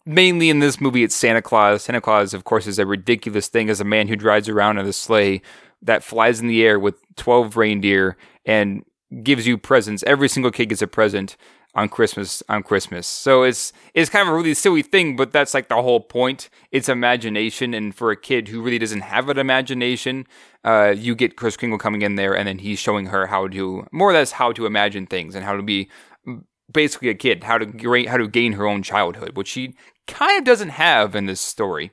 mainly 0.07 0.48
in 0.48 0.61
this 0.61 0.80
movie, 0.80 1.02
it's 1.02 1.14
Santa 1.14 1.42
Claus. 1.42 1.82
Santa 1.82 2.00
Claus, 2.00 2.32
of 2.32 2.44
course, 2.44 2.66
is 2.66 2.78
a 2.78 2.86
ridiculous 2.86 3.48
thing 3.48 3.68
as 3.68 3.80
a 3.82 3.84
man 3.84 4.09
who 4.09 4.16
drives 4.16 4.48
around 4.48 4.78
in 4.78 4.86
a 4.86 4.94
sleigh 4.94 5.42
that 5.82 6.02
flies 6.02 6.40
in 6.40 6.46
the 6.46 6.64
air 6.64 6.78
with 6.78 6.94
12 7.16 7.59
reindeer 7.59 8.16
and 8.46 8.82
gives 9.22 9.46
you 9.46 9.59
presents. 9.59 10.02
Every 10.07 10.28
single 10.28 10.50
kid 10.50 10.70
gets 10.70 10.80
a 10.80 10.86
present 10.86 11.36
on 11.75 11.89
Christmas 11.89 12.43
on 12.49 12.62
Christmas. 12.62 13.07
So 13.07 13.43
it's 13.43 13.72
it's 13.95 14.11
kind 14.11 14.27
of 14.27 14.33
a 14.33 14.37
really 14.37 14.55
silly 14.55 14.83
thing, 14.83 15.16
but 15.16 15.33
that's 15.33 15.55
like 15.55 15.68
the 15.68 15.83
whole 15.83 16.01
point. 16.01 16.49
It's 16.70 16.89
imagination, 16.89 17.75
and 17.75 17.95
for 17.95 18.11
a 18.11 18.16
kid 18.16 18.49
who 18.49 18.62
really 18.62 18.79
doesn't 18.79 19.01
have 19.01 19.29
an 19.29 19.39
imagination, 19.39 20.27
uh, 20.64 20.95
you 20.97 21.14
get 21.14 21.37
Kris 21.37 21.57
Kringle 21.57 21.79
coming 21.79 22.03
in 22.03 22.16
there, 22.16 22.37
and 22.37 22.47
then 22.47 22.59
he's 22.59 22.79
showing 22.79 23.07
her 23.07 23.27
how 23.27 23.49
to 23.49 23.87
more 23.93 24.11
or 24.11 24.12
less 24.12 24.33
how 24.33 24.53
to 24.53 24.66
imagine 24.66 25.07
things 25.07 25.35
and 25.35 25.45
how 25.45 25.57
to 25.57 25.62
be 25.62 25.89
basically 26.72 27.09
a 27.09 27.14
kid, 27.14 27.45
how 27.45 27.59
to 27.59 28.07
how 28.09 28.16
to 28.16 28.29
gain 28.29 28.53
her 28.53 28.66
own 28.66 28.83
childhood, 28.83 29.37
which 29.37 29.49
she 29.49 29.75
kind 30.07 30.39
of 30.39 30.45
doesn't 30.45 30.70
have 30.70 31.14
in 31.14 31.27
this 31.27 31.41
story. 31.41 31.91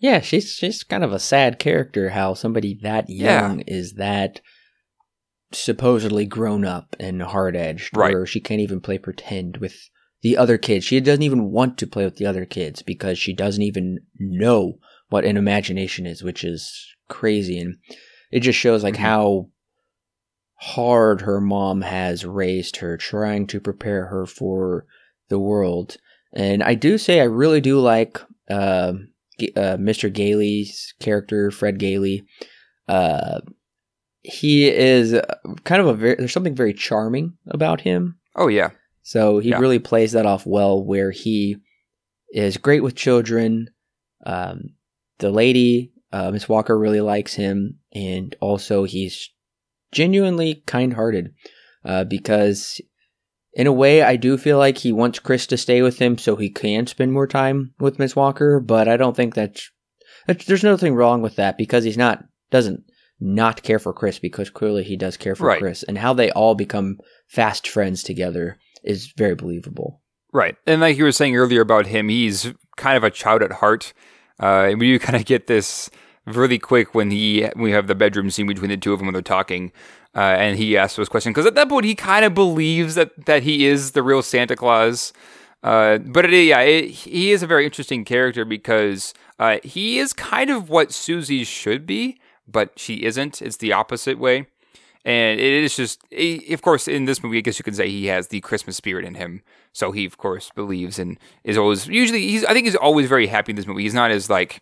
Yeah, 0.00 0.20
she's 0.20 0.52
she's 0.52 0.82
kind 0.82 1.04
of 1.04 1.12
a 1.12 1.18
sad 1.18 1.58
character. 1.58 2.10
How 2.10 2.34
somebody 2.34 2.78
that 2.82 3.08
young 3.08 3.58
yeah. 3.58 3.64
is 3.66 3.94
that 3.94 4.40
supposedly 5.52 6.26
grown 6.26 6.64
up 6.64 6.94
and 7.00 7.22
hard 7.22 7.56
edged, 7.56 7.96
right. 7.96 8.12
where 8.12 8.26
she 8.26 8.40
can't 8.40 8.60
even 8.60 8.80
play 8.80 8.98
pretend 8.98 9.58
with 9.58 9.88
the 10.22 10.36
other 10.36 10.58
kids. 10.58 10.84
She 10.84 11.00
doesn't 11.00 11.22
even 11.22 11.50
want 11.50 11.78
to 11.78 11.86
play 11.86 12.04
with 12.04 12.16
the 12.16 12.26
other 12.26 12.44
kids 12.44 12.82
because 12.82 13.18
she 13.18 13.32
doesn't 13.32 13.62
even 13.62 14.00
know 14.18 14.78
what 15.08 15.24
an 15.24 15.36
imagination 15.36 16.06
is, 16.06 16.22
which 16.22 16.44
is 16.44 16.86
crazy. 17.08 17.58
And 17.58 17.76
it 18.30 18.40
just 18.40 18.58
shows 18.58 18.82
like 18.82 18.94
mm-hmm. 18.94 19.04
how 19.04 19.50
hard 20.60 21.22
her 21.22 21.40
mom 21.40 21.82
has 21.82 22.26
raised 22.26 22.76
her, 22.76 22.96
trying 22.96 23.46
to 23.46 23.60
prepare 23.60 24.06
her 24.06 24.26
for 24.26 24.86
the 25.28 25.38
world. 25.38 25.96
And 26.34 26.62
I 26.62 26.74
do 26.74 26.98
say 26.98 27.20
I 27.20 27.24
really 27.24 27.60
do 27.60 27.80
like 27.80 28.20
uh, 28.50 28.92
uh, 29.56 29.76
Mr. 29.76 30.12
Gailey's 30.12 30.94
character, 31.00 31.50
Fred 31.50 31.78
Gailey. 31.78 32.24
Uh, 32.88 33.40
he 34.22 34.68
is 34.68 35.14
uh, 35.14 35.36
kind 35.64 35.80
of 35.80 35.88
a 35.88 35.94
very 35.94 36.14
there's 36.16 36.32
something 36.32 36.54
very 36.54 36.74
charming 36.74 37.34
about 37.48 37.80
him. 37.80 38.18
Oh 38.36 38.48
yeah. 38.48 38.70
So 39.02 39.38
he 39.38 39.50
yeah. 39.50 39.58
really 39.58 39.78
plays 39.78 40.12
that 40.12 40.26
off 40.26 40.46
well 40.46 40.84
where 40.84 41.10
he 41.10 41.56
is 42.30 42.56
great 42.56 42.82
with 42.82 42.94
children. 42.94 43.70
Um, 44.26 44.74
the 45.18 45.30
lady, 45.30 45.92
uh, 46.12 46.30
Miss 46.30 46.48
Walker 46.48 46.78
really 46.78 47.00
likes 47.00 47.34
him 47.34 47.78
and 47.92 48.36
also 48.40 48.84
he's 48.84 49.30
genuinely 49.92 50.62
kind-hearted 50.66 51.32
uh, 51.84 52.04
because 52.04 52.80
in 53.54 53.66
a 53.66 53.72
way 53.72 54.02
I 54.02 54.16
do 54.16 54.36
feel 54.36 54.58
like 54.58 54.78
he 54.78 54.92
wants 54.92 55.18
Kris 55.18 55.46
to 55.46 55.56
stay 55.56 55.80
with 55.80 55.98
him 55.98 56.18
so 56.18 56.36
he 56.36 56.50
can 56.50 56.86
spend 56.86 57.12
more 57.12 57.26
time 57.26 57.72
with 57.78 57.98
Miss 57.98 58.14
Walker, 58.14 58.60
but 58.60 58.88
I 58.88 58.98
don't 58.98 59.16
think 59.16 59.34
that's, 59.34 59.70
that's 60.26 60.44
there's 60.44 60.62
nothing 60.62 60.94
wrong 60.94 61.22
with 61.22 61.36
that 61.36 61.56
because 61.56 61.84
he's 61.84 61.96
not 61.96 62.24
doesn't 62.50 62.84
not 63.20 63.62
care 63.62 63.78
for 63.78 63.92
Kris 63.92 64.18
because 64.18 64.50
clearly 64.50 64.84
he 64.84 64.96
does 64.96 65.16
care 65.16 65.34
for 65.34 65.46
right. 65.46 65.58
Kris, 65.58 65.82
and 65.82 65.98
how 65.98 66.12
they 66.12 66.30
all 66.30 66.54
become 66.54 66.98
fast 67.26 67.66
friends 67.66 68.02
together 68.02 68.58
is 68.84 69.12
very 69.16 69.34
believable. 69.34 70.00
Right, 70.32 70.56
and 70.66 70.80
like 70.80 70.96
you 70.96 71.04
were 71.04 71.12
saying 71.12 71.36
earlier 71.36 71.60
about 71.60 71.86
him, 71.86 72.08
he's 72.08 72.52
kind 72.76 72.96
of 72.96 73.04
a 73.04 73.10
child 73.10 73.42
at 73.42 73.52
heart. 73.52 73.92
Uh, 74.40 74.68
and 74.70 74.80
we 74.80 74.98
kind 74.98 75.16
of 75.16 75.24
get 75.24 75.46
this 75.46 75.90
really 76.26 76.58
quick 76.58 76.94
when 76.94 77.10
he 77.10 77.48
we 77.56 77.70
have 77.70 77.86
the 77.86 77.94
bedroom 77.94 78.30
scene 78.30 78.46
between 78.46 78.70
the 78.70 78.76
two 78.76 78.92
of 78.92 78.98
them 78.98 79.06
when 79.06 79.14
they're 79.14 79.22
talking, 79.22 79.72
uh, 80.14 80.36
and 80.38 80.58
he 80.58 80.76
asks 80.76 80.96
those 80.96 81.08
questions 81.08 81.34
because 81.34 81.46
at 81.46 81.54
that 81.54 81.68
point 81.68 81.84
he 81.84 81.94
kind 81.94 82.24
of 82.24 82.34
believes 82.34 82.94
that 82.94 83.26
that 83.26 83.42
he 83.42 83.66
is 83.66 83.92
the 83.92 84.02
real 84.02 84.22
Santa 84.22 84.56
Claus. 84.56 85.12
Uh, 85.62 85.98
but 85.98 86.24
it, 86.24 86.44
yeah, 86.44 86.60
it, 86.60 86.88
he 86.88 87.32
is 87.32 87.42
a 87.42 87.46
very 87.46 87.64
interesting 87.64 88.04
character 88.04 88.44
because 88.44 89.12
uh, 89.40 89.58
he 89.64 89.98
is 89.98 90.12
kind 90.12 90.50
of 90.50 90.68
what 90.70 90.92
Susie 90.92 91.42
should 91.42 91.84
be 91.84 92.20
but 92.50 92.78
she 92.78 93.04
isn't. 93.04 93.42
It's 93.42 93.58
the 93.58 93.72
opposite 93.72 94.18
way. 94.18 94.46
And 95.04 95.38
it 95.40 95.64
is 95.64 95.76
just, 95.76 96.02
of 96.12 96.62
course, 96.62 96.88
in 96.88 97.04
this 97.04 97.22
movie, 97.22 97.38
I 97.38 97.40
guess 97.40 97.58
you 97.58 97.62
could 97.62 97.76
say 97.76 97.88
he 97.88 98.06
has 98.06 98.28
the 98.28 98.40
Christmas 98.40 98.76
spirit 98.76 99.04
in 99.04 99.14
him. 99.14 99.42
So 99.72 99.92
he, 99.92 100.04
of 100.04 100.18
course, 100.18 100.50
believes 100.54 100.98
and 100.98 101.18
is 101.44 101.56
always, 101.56 101.86
usually, 101.86 102.28
he's, 102.28 102.44
I 102.44 102.52
think 102.52 102.66
he's 102.66 102.74
always 102.76 103.08
very 103.08 103.28
happy 103.28 103.52
in 103.52 103.56
this 103.56 103.66
movie. 103.66 103.84
He's 103.84 103.94
not 103.94 104.10
as, 104.10 104.28
like, 104.28 104.60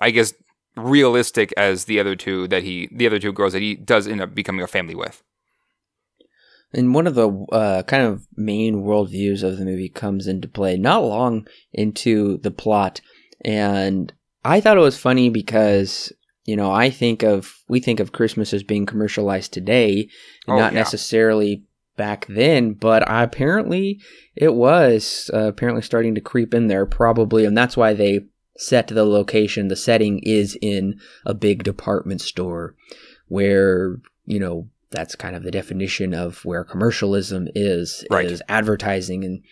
I 0.00 0.10
guess, 0.10 0.34
realistic 0.76 1.52
as 1.56 1.86
the 1.86 1.98
other 1.98 2.14
two 2.14 2.46
that 2.48 2.62
he, 2.62 2.88
the 2.92 3.06
other 3.06 3.18
two 3.18 3.32
girls 3.32 3.52
that 3.54 3.62
he 3.62 3.74
does 3.74 4.06
end 4.06 4.20
up 4.20 4.34
becoming 4.34 4.62
a 4.62 4.68
family 4.68 4.94
with. 4.94 5.22
And 6.72 6.94
one 6.94 7.06
of 7.06 7.14
the 7.14 7.30
uh, 7.50 7.82
kind 7.84 8.04
of 8.04 8.26
main 8.36 8.82
worldviews 8.82 9.42
of 9.42 9.56
the 9.56 9.64
movie 9.64 9.88
comes 9.88 10.26
into 10.26 10.46
play 10.46 10.76
not 10.76 11.02
long 11.02 11.48
into 11.72 12.36
the 12.38 12.50
plot. 12.50 13.00
And 13.44 14.12
I 14.44 14.60
thought 14.60 14.76
it 14.76 14.80
was 14.80 14.98
funny 14.98 15.30
because 15.30 16.12
you 16.48 16.56
know, 16.56 16.72
I 16.72 16.88
think 16.88 17.22
of 17.22 17.62
we 17.68 17.78
think 17.78 18.00
of 18.00 18.12
Christmas 18.12 18.54
as 18.54 18.62
being 18.62 18.86
commercialized 18.86 19.52
today, 19.52 20.08
and 20.46 20.56
oh, 20.56 20.58
not 20.58 20.72
yeah. 20.72 20.78
necessarily 20.78 21.62
back 21.98 22.24
then. 22.26 22.72
But 22.72 23.04
apparently, 23.06 24.00
it 24.34 24.54
was 24.54 25.30
uh, 25.34 25.48
apparently 25.48 25.82
starting 25.82 26.14
to 26.14 26.22
creep 26.22 26.54
in 26.54 26.68
there, 26.68 26.86
probably, 26.86 27.44
and 27.44 27.54
that's 27.54 27.76
why 27.76 27.92
they 27.92 28.20
set 28.56 28.88
the 28.88 29.04
location. 29.04 29.68
The 29.68 29.76
setting 29.76 30.20
is 30.20 30.56
in 30.62 30.98
a 31.26 31.34
big 31.34 31.64
department 31.64 32.22
store, 32.22 32.74
where 33.26 33.98
you 34.24 34.40
know 34.40 34.70
that's 34.88 35.14
kind 35.14 35.36
of 35.36 35.42
the 35.42 35.50
definition 35.50 36.14
of 36.14 36.42
where 36.46 36.64
commercialism 36.64 37.48
is 37.54 38.06
right. 38.10 38.24
is 38.24 38.42
advertising 38.48 39.22
and 39.22 39.42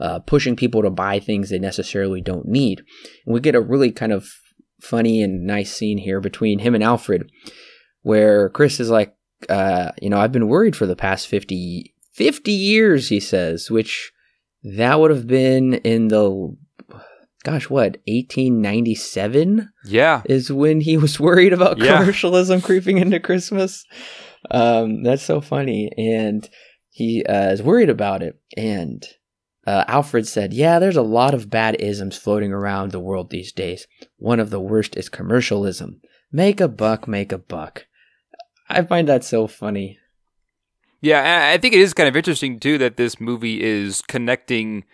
uh, 0.00 0.18
pushing 0.18 0.56
people 0.56 0.82
to 0.82 0.90
buy 0.90 1.20
things 1.20 1.48
they 1.48 1.60
necessarily 1.60 2.20
don't 2.20 2.48
need. 2.48 2.80
And 3.24 3.34
we 3.34 3.38
get 3.38 3.54
a 3.54 3.60
really 3.60 3.92
kind 3.92 4.10
of 4.10 4.34
funny 4.80 5.22
and 5.22 5.46
nice 5.46 5.72
scene 5.72 5.98
here 5.98 6.20
between 6.20 6.58
him 6.58 6.74
and 6.74 6.84
Alfred, 6.84 7.30
where 8.02 8.48
Kris 8.50 8.80
is 8.80 8.90
like, 8.90 9.14
uh, 9.48 9.92
you 10.00 10.10
know, 10.10 10.18
I've 10.18 10.32
been 10.32 10.48
worried 10.48 10.76
for 10.76 10.86
the 10.86 10.96
past 10.96 11.28
50, 11.28 11.94
50 12.12 12.52
years, 12.52 13.08
he 13.08 13.20
says, 13.20 13.70
which 13.70 14.12
that 14.62 15.00
would 15.00 15.10
have 15.10 15.26
been 15.26 15.74
in 15.74 16.08
the, 16.08 16.56
gosh, 17.44 17.70
what, 17.70 17.98
1897? 18.06 19.70
Yeah. 19.84 20.22
Is 20.26 20.52
when 20.52 20.80
he 20.80 20.96
was 20.96 21.18
worried 21.20 21.52
about 21.52 21.78
yeah. 21.78 21.98
commercialism 21.98 22.60
creeping 22.60 22.98
into 22.98 23.20
Christmas. 23.20 23.84
Um, 24.50 25.02
that's 25.02 25.22
so 25.22 25.40
funny. 25.40 25.90
And 25.96 26.48
he 26.90 27.24
uh, 27.24 27.50
is 27.50 27.62
worried 27.62 27.90
about 27.90 28.22
it. 28.22 28.38
And 28.56 29.06
uh, 29.66 29.84
Alfred 29.86 30.26
said, 30.26 30.52
Yeah, 30.52 30.78
there's 30.78 30.96
a 30.96 31.02
lot 31.02 31.34
of 31.34 31.50
bad 31.50 31.76
isms 31.80 32.16
floating 32.16 32.52
around 32.52 32.90
the 32.90 33.00
world 33.00 33.30
these 33.30 33.52
days. 33.52 33.86
One 34.16 34.40
of 34.40 34.50
the 34.50 34.60
worst 34.60 34.96
is 34.96 35.08
commercialism. 35.08 36.00
Make 36.32 36.60
a 36.60 36.68
buck, 36.68 37.06
make 37.06 37.32
a 37.32 37.38
buck. 37.38 37.86
I 38.68 38.82
find 38.82 39.08
that 39.08 39.24
so 39.24 39.46
funny. 39.46 39.98
Yeah, 41.00 41.50
I 41.52 41.58
think 41.58 41.74
it 41.74 41.80
is 41.80 41.94
kind 41.94 42.08
of 42.08 42.16
interesting 42.16 42.60
too 42.60 42.78
that 42.78 42.96
this 42.96 43.20
movie 43.20 43.62
is 43.62 44.02
connecting 44.02 44.84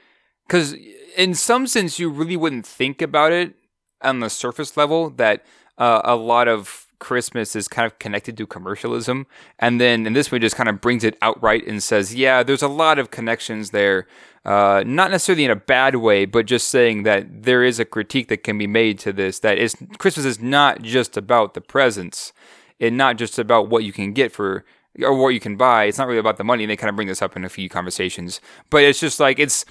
because 0.47 0.75
in 1.17 1.35
some 1.35 1.67
sense 1.67 1.99
you 1.99 2.09
really 2.09 2.37
wouldn't 2.37 2.67
think 2.67 3.03
about 3.03 3.33
it 3.33 3.55
on 4.03 4.21
the 4.21 4.31
surface 4.31 4.77
level 4.77 5.11
that 5.11 5.45
uh, 5.79 6.01
a 6.05 6.15
lot 6.15 6.47
of 6.47 6.86
Christmas 6.99 7.57
is 7.57 7.69
kind 7.69 7.87
of 7.87 7.99
connected 7.99 8.37
to 8.37 8.47
commercialism. 8.47 9.27
And 9.59 9.81
then 9.81 10.07
in 10.07 10.13
this 10.13 10.31
way, 10.31 10.39
just 10.39 10.57
kind 10.57 10.69
of 10.69 10.81
brings 10.81 11.05
it 11.05 11.17
outright 11.23 11.67
and 11.67 11.83
says, 11.83 12.15
yeah, 12.15 12.43
there's 12.43 12.63
a 12.63 12.69
lot 12.69 12.99
of 12.99 13.11
connections 13.11 13.71
there. 13.71 14.07
Uh, 14.45 14.85
not 14.87 15.11
necessarily 15.11 15.45
in 15.45 15.51
a 15.51 15.57
bad 15.57 15.97
way, 15.97 16.25
but 16.25 16.47
just 16.47 16.69
saying 16.69 17.03
that 17.03 17.43
there 17.43 17.65
is 17.65 17.81
a 17.81 17.85
critique 17.85 18.29
that 18.29 18.45
can 18.45 18.57
be 18.57 18.67
made 18.67 18.99
to 19.01 19.13
this. 19.13 19.41
That 19.41 19.59
is, 19.59 19.77
Christmas 19.99 20.25
is 20.25 20.41
not 20.41 20.83
just 20.83 21.17
about 21.17 21.55
the 21.55 21.61
presents, 21.61 22.33
and 22.81 22.97
not 22.97 23.17
just 23.17 23.39
about 23.39 23.69
what 23.69 23.85
you 23.85 23.93
can 23.93 24.13
get 24.13 24.33
for 24.33 24.65
or 25.03 25.15
what 25.15 25.29
you 25.31 25.41
can 25.41 25.57
buy. 25.57 25.85
It's 25.85 25.99
not 25.99 26.07
really 26.07 26.19
about 26.19 26.37
the 26.37 26.45
money. 26.45 26.65
And 26.65 26.71
they 26.71 26.77
kind 26.77 26.91
of 26.91 26.97
bring 26.97 27.09
this 27.09 27.23
up 27.23 27.37
in 27.37 27.45
a 27.45 27.49
few 27.49 27.69
conversations, 27.69 28.41
but 28.71 28.83
it's 28.83 29.01
just 29.01 29.21
like 29.21 29.39
it's 29.39 29.65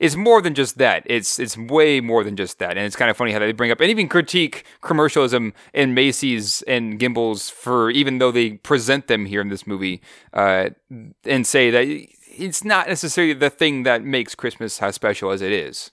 it's 0.00 0.16
more 0.16 0.40
than 0.40 0.54
just 0.54 0.78
that. 0.78 1.02
It's 1.04 1.38
it's 1.38 1.58
way 1.58 2.00
more 2.00 2.24
than 2.24 2.34
just 2.34 2.58
that. 2.58 2.70
And 2.70 2.80
it's 2.80 2.96
kind 2.96 3.10
of 3.10 3.16
funny 3.16 3.32
how 3.32 3.38
they 3.38 3.52
bring 3.52 3.70
up 3.70 3.80
and 3.80 3.90
even 3.90 4.08
critique 4.08 4.64
commercialism 4.80 5.52
in 5.74 5.92
Macy's 5.94 6.62
and 6.62 6.98
Gimbels 6.98 7.52
for 7.52 7.90
even 7.90 8.18
though 8.18 8.32
they 8.32 8.52
present 8.52 9.06
them 9.06 9.26
here 9.26 9.42
in 9.42 9.48
this 9.48 9.66
movie 9.66 10.00
uh, 10.32 10.70
and 11.24 11.46
say 11.46 11.70
that 11.70 11.84
it's 12.32 12.64
not 12.64 12.88
necessarily 12.88 13.34
the 13.34 13.50
thing 13.50 13.82
that 13.82 14.02
makes 14.02 14.34
Christmas 14.34 14.80
as 14.80 14.94
special 14.94 15.30
as 15.30 15.42
it 15.42 15.52
is. 15.52 15.90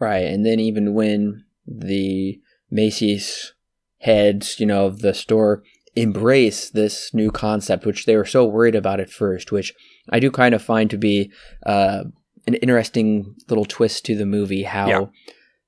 Right, 0.00 0.26
and 0.26 0.44
then 0.44 0.58
even 0.58 0.94
when 0.94 1.44
the 1.64 2.40
Macy's 2.68 3.54
heads, 3.98 4.58
you 4.58 4.66
know, 4.66 4.86
of 4.86 4.98
the 4.98 5.14
store 5.14 5.62
embrace 5.94 6.70
this 6.70 7.14
new 7.14 7.30
concept, 7.30 7.86
which 7.86 8.06
they 8.06 8.16
were 8.16 8.24
so 8.24 8.44
worried 8.44 8.74
about 8.74 8.98
at 8.98 9.10
first, 9.10 9.52
which 9.52 9.72
I 10.08 10.18
do 10.18 10.32
kind 10.32 10.54
of 10.54 10.62
find 10.62 10.90
to 10.90 10.98
be 10.98 11.30
uh, 11.64 12.04
an 12.46 12.54
interesting 12.54 13.34
little 13.48 13.64
twist 13.64 14.04
to 14.06 14.16
the 14.16 14.26
movie. 14.26 14.64
How 14.64 14.88
yeah. 14.88 15.04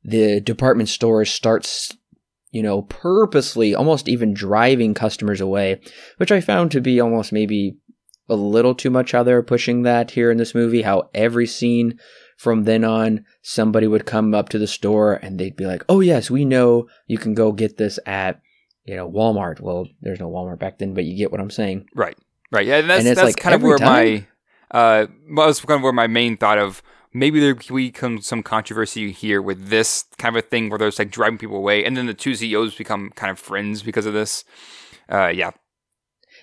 the 0.05 0.41
department 0.41 0.89
store 0.89 1.25
starts, 1.25 1.97
you 2.51 2.62
know, 2.62 2.83
purposely 2.83 3.75
almost 3.75 4.09
even 4.09 4.35
driving 4.35 4.95
customers 4.95 5.41
away, 5.41 5.81
which 6.16 6.33
I 6.33 6.41
found 6.41 6.70
to 6.72 6.81
be 6.81 7.01
almost 7.01 7.33
maybe 7.33 7.77
a 8.29 8.37
little 8.37 8.75
too 8.75 8.91
much 8.91 9.12
how 9.12 9.22
they're 9.22 9.43
pushing 9.43 9.83
that 9.83 10.12
here 10.12 10.31
in 10.31 10.39
this 10.39 10.55
movie. 10.55 10.83
How 10.83 11.11
every 11.14 11.47
scene 11.47 11.99
from 12.37 12.64
then 12.64 12.85
on, 12.85 13.25
somebody 13.43 13.87
would 13.87 14.07
come 14.07 14.35
up 14.35 14.49
to 14.51 14.59
the 14.59 14.66
store 14.66 15.14
and 15.14 15.39
they'd 15.39 15.57
be 15.57 15.66
like, 15.66 15.85
"Oh 15.89 16.01
yes, 16.01 16.31
we 16.31 16.45
know 16.45 16.89
you 17.07 17.18
can 17.18 17.35
go 17.35 17.53
get 17.53 17.77
this 17.77 17.99
at 18.07 18.41
you 18.85 18.97
know 18.97 19.11
Walmart." 19.11 19.61
Well, 19.61 19.87
there's 20.01 20.20
no 20.20 20.31
Walmart 20.31 20.59
back 20.59 20.79
then, 20.79 20.95
but 20.95 21.05
you 21.05 21.16
get 21.16 21.31
what 21.31 21.41
I'm 21.41 21.51
saying. 21.51 21.87
Right, 21.95 22.16
right. 22.51 22.66
Yeah, 22.66 22.79
and 22.79 22.91
that's 22.91 22.99
and 23.01 23.09
that's 23.09 23.22
like 23.22 23.37
kind 23.37 23.55
of 23.55 23.62
where 23.62 23.79
time? 23.79 23.89
my 23.89 24.27
uh, 24.71 25.07
was 25.31 25.61
kind 25.61 25.79
of 25.79 25.83
where 25.83 25.93
my 25.93 26.07
main 26.07 26.37
thought 26.37 26.59
of 26.59 26.83
maybe 27.15 27.39
there 27.39 27.55
could 27.55 27.75
become 27.75 28.21
some 28.21 28.43
controversy 28.43 29.12
here 29.12 29.41
with 29.41 29.69
this 29.69 30.05
kind 30.19 30.37
of 30.37 30.45
a 30.45 30.47
thing 30.47 30.69
where 30.69 30.79
there's 30.79 30.99
like 30.99 31.11
driving 31.11 31.39
people 31.39 31.57
away, 31.57 31.85
and 31.85 31.97
then 31.97 32.07
the 32.07 32.15
two 32.15 32.35
CEOs 32.35 32.75
become 32.75 33.11
kind 33.15 33.31
of 33.31 33.39
friends 33.39 33.83
because 33.83 34.05
of 34.05 34.12
this. 34.12 34.45
Uh, 35.11 35.29
yeah, 35.29 35.53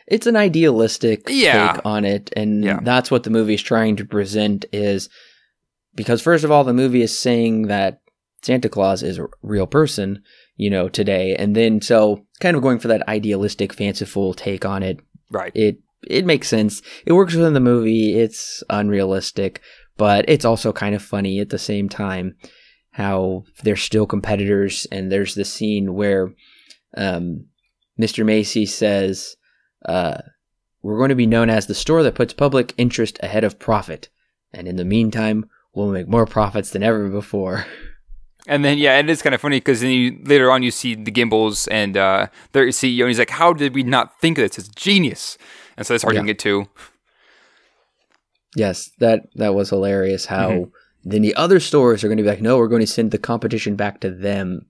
it's 0.07 0.27
an 0.27 0.35
idealistic 0.35 1.23
yeah. 1.27 1.73
take 1.73 1.85
on 1.85 2.05
it, 2.05 2.31
and 2.35 2.63
yeah. 2.63 2.79
that's 2.81 3.11
what 3.11 3.23
the 3.23 3.29
movie 3.29 3.53
is 3.53 3.61
trying 3.61 3.95
to 3.97 4.05
present. 4.05 4.65
Is 4.71 5.09
because 5.93 6.21
first 6.21 6.43
of 6.43 6.51
all, 6.51 6.63
the 6.63 6.73
movie 6.73 7.01
is 7.01 7.17
saying 7.17 7.67
that 7.67 8.01
Santa 8.41 8.69
Claus 8.69 9.03
is 9.03 9.19
a 9.19 9.27
real 9.43 9.67
person, 9.67 10.23
you 10.55 10.69
know, 10.69 10.89
today, 10.89 11.35
and 11.35 11.55
then 11.55 11.81
so 11.81 12.25
kind 12.39 12.55
of 12.55 12.63
going 12.63 12.79
for 12.79 12.87
that 12.87 13.07
idealistic, 13.07 13.73
fanciful 13.73 14.33
take 14.33 14.65
on 14.65 14.83
it. 14.83 14.99
Right. 15.29 15.51
It 15.55 15.77
it 16.07 16.25
makes 16.25 16.47
sense. 16.47 16.81
It 17.05 17.13
works 17.13 17.33
within 17.33 17.53
the 17.53 17.59
movie. 17.59 18.19
It's 18.19 18.63
unrealistic, 18.69 19.61
but 19.97 20.25
it's 20.27 20.45
also 20.45 20.73
kind 20.73 20.95
of 20.95 21.01
funny 21.01 21.39
at 21.39 21.49
the 21.49 21.59
same 21.59 21.89
time. 21.89 22.35
How 22.91 23.43
they're 23.63 23.77
still 23.77 24.05
competitors, 24.05 24.85
and 24.91 25.11
there's 25.11 25.35
the 25.35 25.45
scene 25.45 25.93
where 25.93 26.33
um, 26.97 27.45
Mr. 27.99 28.25
Macy 28.25 28.65
says 28.65 29.37
uh, 29.85 30.17
we're 30.81 30.97
going 30.97 31.09
to 31.09 31.15
be 31.15 31.27
known 31.27 31.49
as 31.49 31.67
the 31.67 31.75
store 31.75 32.03
that 32.03 32.15
puts 32.15 32.33
public 32.33 32.73
interest 32.77 33.17
ahead 33.23 33.43
of 33.43 33.59
profit. 33.59 34.09
And 34.51 34.67
in 34.67 34.75
the 34.75 34.83
meantime, 34.83 35.49
we'll 35.73 35.91
make 35.91 36.09
more 36.09 36.25
profits 36.25 36.71
than 36.71 36.83
ever 36.83 37.09
before. 37.09 37.65
And 38.47 38.65
then, 38.65 38.79
yeah, 38.79 38.97
and 38.97 39.07
it 39.07 39.13
is 39.13 39.21
kind 39.21 39.35
of 39.35 39.41
funny 39.41 39.57
because 39.57 39.83
later 39.83 40.49
on 40.49 40.63
you 40.63 40.71
see 40.71 40.95
the 40.95 41.11
Gimbels 41.11 41.67
and 41.69 41.95
uh, 41.95 42.27
their 42.53 42.65
CEO, 42.67 43.01
and 43.01 43.09
he's 43.09 43.19
like, 43.19 43.29
"How 43.29 43.53
did 43.53 43.75
we 43.75 43.83
not 43.83 44.19
think 44.19 44.39
of 44.39 44.41
this? 44.41 44.57
It's 44.57 44.67
genius." 44.69 45.37
And 45.77 45.85
so 45.85 45.93
it's 45.93 46.03
hard 46.03 46.15
yeah. 46.15 46.21
to 46.21 46.27
get 46.27 46.39
to. 46.39 46.67
Yes, 48.55 48.91
that 48.99 49.27
that 49.35 49.55
was 49.55 49.69
hilarious. 49.69 50.25
How 50.25 50.49
mm-hmm. 50.49 50.69
then 51.03 51.21
the 51.21 51.35
other 51.35 51.59
stores 51.59 52.03
are 52.03 52.07
going 52.07 52.17
to 52.17 52.23
be 52.23 52.29
like, 52.29 52.41
"No, 52.41 52.57
we're 52.57 52.67
going 52.67 52.81
to 52.81 52.87
send 52.87 53.11
the 53.11 53.17
competition 53.17 53.75
back 53.75 54.01
to 54.01 54.11
them," 54.11 54.67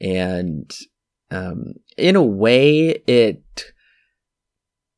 and 0.00 0.72
um, 1.30 1.74
in 1.96 2.16
a 2.16 2.22
way, 2.22 3.02
it 3.06 3.72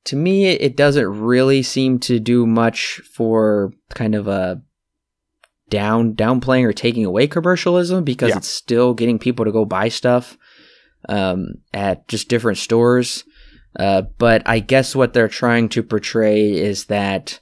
to 0.07 0.17
me, 0.17 0.47
it 0.47 0.77
doesn't 0.77 1.07
really 1.07 1.63
seem 1.63 1.99
to 1.99 2.21
do 2.21 2.47
much 2.47 3.01
for 3.13 3.73
kind 3.91 4.15
of 4.15 4.29
a 4.29 4.63
down 5.69 6.15
downplaying 6.15 6.65
or 6.65 6.73
taking 6.73 7.05
away 7.05 7.27
commercialism 7.27 8.05
because 8.05 8.31
yeah. 8.31 8.37
it's 8.37 8.49
still 8.49 8.95
getting 8.95 9.19
people 9.19 9.45
to 9.45 9.53
go 9.53 9.65
buy 9.65 9.89
stuff 9.89 10.39
um, 11.09 11.55
at 11.75 12.07
just 12.09 12.29
different 12.29 12.59
stores. 12.59 13.25
Uh, 13.79 14.03
but 14.19 14.43
I 14.47 14.61
guess 14.61 14.97
what 14.97 15.13
they're 15.13 15.29
trying 15.29 15.69
to 15.71 15.83
portray 15.83 16.53
is 16.53 16.87
that 16.87 17.41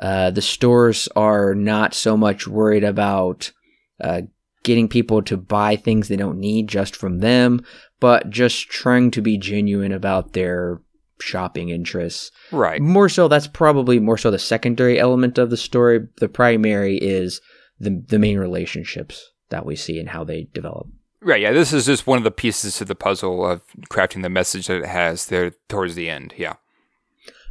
uh, 0.00 0.30
the 0.30 0.42
stores 0.42 1.08
are 1.16 1.54
not 1.54 1.94
so 1.94 2.16
much 2.16 2.46
worried 2.46 2.84
about 2.84 3.52
uh, 4.00 4.22
getting 4.62 4.88
people 4.88 5.22
to 5.22 5.36
buy 5.36 5.76
things 5.76 6.08
they 6.08 6.16
don't 6.16 6.40
need 6.40 6.68
just 6.68 6.96
from 6.96 7.20
them, 7.20 7.64
but 8.00 8.28
just 8.30 8.68
trying 8.68 9.10
to 9.12 9.22
be 9.22 9.38
genuine 9.38 9.92
about 9.92 10.32
their 10.32 10.80
shopping 11.20 11.70
interests. 11.70 12.30
Right. 12.52 12.80
More 12.80 13.08
so, 13.08 13.28
that's 13.28 13.46
probably 13.46 14.00
more 14.00 14.18
so 14.18 14.30
the 14.30 14.38
secondary 14.38 14.98
element 14.98 15.38
of 15.38 15.50
the 15.50 15.56
story. 15.56 16.00
The 16.18 16.28
primary 16.28 16.98
is 16.98 17.40
the 17.78 18.02
the 18.08 18.18
main 18.18 18.38
relationships 18.38 19.30
that 19.50 19.64
we 19.64 19.76
see 19.76 19.98
and 19.98 20.08
how 20.08 20.24
they 20.24 20.48
develop. 20.52 20.88
Right. 21.22 21.40
Yeah. 21.40 21.52
This 21.52 21.72
is 21.72 21.86
just 21.86 22.06
one 22.06 22.18
of 22.18 22.24
the 22.24 22.30
pieces 22.30 22.76
to 22.76 22.84
the 22.84 22.94
puzzle 22.94 23.46
of 23.46 23.62
crafting 23.90 24.22
the 24.22 24.28
message 24.28 24.66
that 24.66 24.82
it 24.82 24.86
has 24.86 25.26
there 25.26 25.52
towards 25.68 25.94
the 25.94 26.08
end. 26.08 26.34
Yeah. 26.36 26.54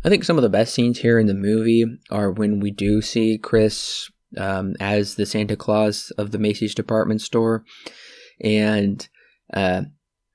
I 0.03 0.09
think 0.09 0.23
some 0.23 0.37
of 0.37 0.43
the 0.43 0.49
best 0.49 0.73
scenes 0.73 0.99
here 0.99 1.17
in 1.17 1.25
the 1.25 1.33
movie 1.33 1.83
are 2.11 2.29
when 2.29 2.59
we 2.59 2.69
do 2.69 3.01
see 3.01 3.39
Kris 3.39 4.11
um, 4.37 4.75
as 4.79 5.15
the 5.15 5.25
Santa 5.25 5.55
Claus 5.55 6.11
of 6.11 6.29
the 6.29 6.37
Macy's 6.37 6.75
department 6.75 7.21
store, 7.21 7.63
and 8.39 9.07
uh, 9.53 9.83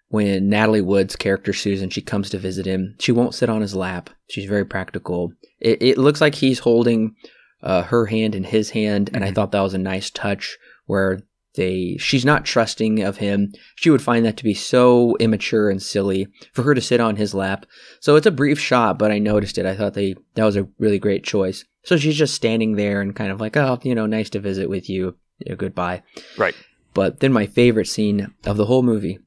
when 0.08 0.48
Natalie 0.48 0.80
Wood's 0.80 1.14
character 1.14 1.52
Susan 1.52 1.88
she 1.88 2.00
comes 2.00 2.30
to 2.30 2.38
visit 2.38 2.66
him, 2.66 2.96
she 2.98 3.12
won't 3.12 3.34
sit 3.34 3.48
on 3.48 3.60
his 3.60 3.76
lap. 3.76 4.10
She's 4.28 4.46
very 4.46 4.64
practical. 4.64 5.32
It, 5.60 5.80
it 5.80 5.98
looks 5.98 6.20
like 6.20 6.34
he's 6.34 6.58
holding 6.58 7.14
uh, 7.62 7.82
her 7.84 8.06
hand 8.06 8.34
in 8.34 8.44
his 8.44 8.70
hand, 8.70 9.10
and 9.12 9.22
mm-hmm. 9.22 9.30
I 9.30 9.32
thought 9.32 9.52
that 9.52 9.60
was 9.60 9.74
a 9.74 9.78
nice 9.78 10.10
touch 10.10 10.58
where 10.86 11.20
they 11.54 11.96
she's 11.98 12.24
not 12.24 12.44
trusting 12.44 13.02
of 13.02 13.16
him. 13.18 13.52
She 13.76 13.90
would 13.90 14.02
find 14.02 14.24
that 14.24 14.36
to 14.36 14.44
be 14.44 14.54
so 14.54 15.16
immature 15.18 15.68
and 15.70 15.82
silly 15.82 16.28
for 16.52 16.62
her 16.62 16.74
to 16.74 16.80
sit 16.80 17.00
on 17.00 17.16
his 17.16 17.34
lap. 17.34 17.66
So 18.00 18.16
it's 18.16 18.26
a 18.26 18.30
brief 18.30 18.58
shot, 18.60 18.98
but 18.98 19.10
I 19.10 19.18
noticed 19.18 19.58
it. 19.58 19.66
I 19.66 19.76
thought 19.76 19.94
they 19.94 20.14
that 20.34 20.44
was 20.44 20.56
a 20.56 20.68
really 20.78 20.98
great 20.98 21.24
choice. 21.24 21.64
So 21.84 21.96
she's 21.96 22.16
just 22.16 22.34
standing 22.34 22.76
there 22.76 23.00
and 23.00 23.16
kind 23.16 23.32
of 23.32 23.40
like, 23.40 23.56
oh, 23.56 23.78
you 23.82 23.94
know, 23.94 24.06
nice 24.06 24.30
to 24.30 24.40
visit 24.40 24.68
with 24.68 24.88
you. 24.88 25.16
you 25.38 25.50
know, 25.50 25.56
goodbye. 25.56 26.02
Right. 26.36 26.54
But 26.94 27.20
then 27.20 27.32
my 27.32 27.46
favorite 27.46 27.86
scene 27.86 28.32
of 28.44 28.56
the 28.56 28.66
whole 28.66 28.82
movie 28.82 29.18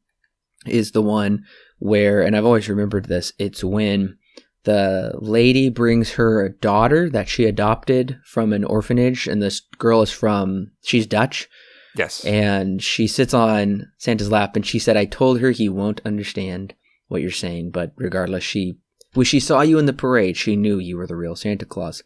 is 0.65 0.91
the 0.91 1.01
one 1.01 1.43
where, 1.79 2.21
and 2.21 2.35
I've 2.35 2.45
always 2.45 2.69
remembered 2.69 3.05
this, 3.05 3.33
it's 3.37 3.63
when 3.63 4.17
the 4.63 5.11
lady 5.15 5.69
brings 5.69 6.13
her 6.13 6.49
daughter 6.49 7.09
that 7.09 7.27
she 7.27 7.45
adopted 7.45 8.19
from 8.25 8.53
an 8.53 8.63
orphanage, 8.63 9.27
and 9.27 9.41
this 9.41 9.61
girl 9.77 10.01
is 10.01 10.11
from, 10.11 10.71
she's 10.83 11.05
Dutch. 11.05 11.49
Yes. 11.95 12.25
And 12.25 12.81
she 12.81 13.07
sits 13.07 13.33
on 13.33 13.91
Santa's 13.97 14.31
lap, 14.31 14.55
and 14.55 14.65
she 14.65 14.79
said, 14.79 14.97
I 14.97 15.05
told 15.05 15.39
her 15.39 15.51
he 15.51 15.69
won't 15.69 16.01
understand 16.05 16.73
what 17.07 17.21
you're 17.21 17.31
saying, 17.31 17.71
but 17.71 17.91
regardless, 17.95 18.43
she 18.43 18.77
when 19.13 19.25
she 19.25 19.39
saw 19.39 19.61
you 19.61 19.77
in 19.77 19.85
the 19.85 19.93
parade, 19.93 20.37
she 20.37 20.55
knew 20.55 20.79
you 20.79 20.97
were 20.97 21.05
the 21.05 21.15
real 21.15 21.35
Santa 21.35 21.65
Claus. 21.65 22.01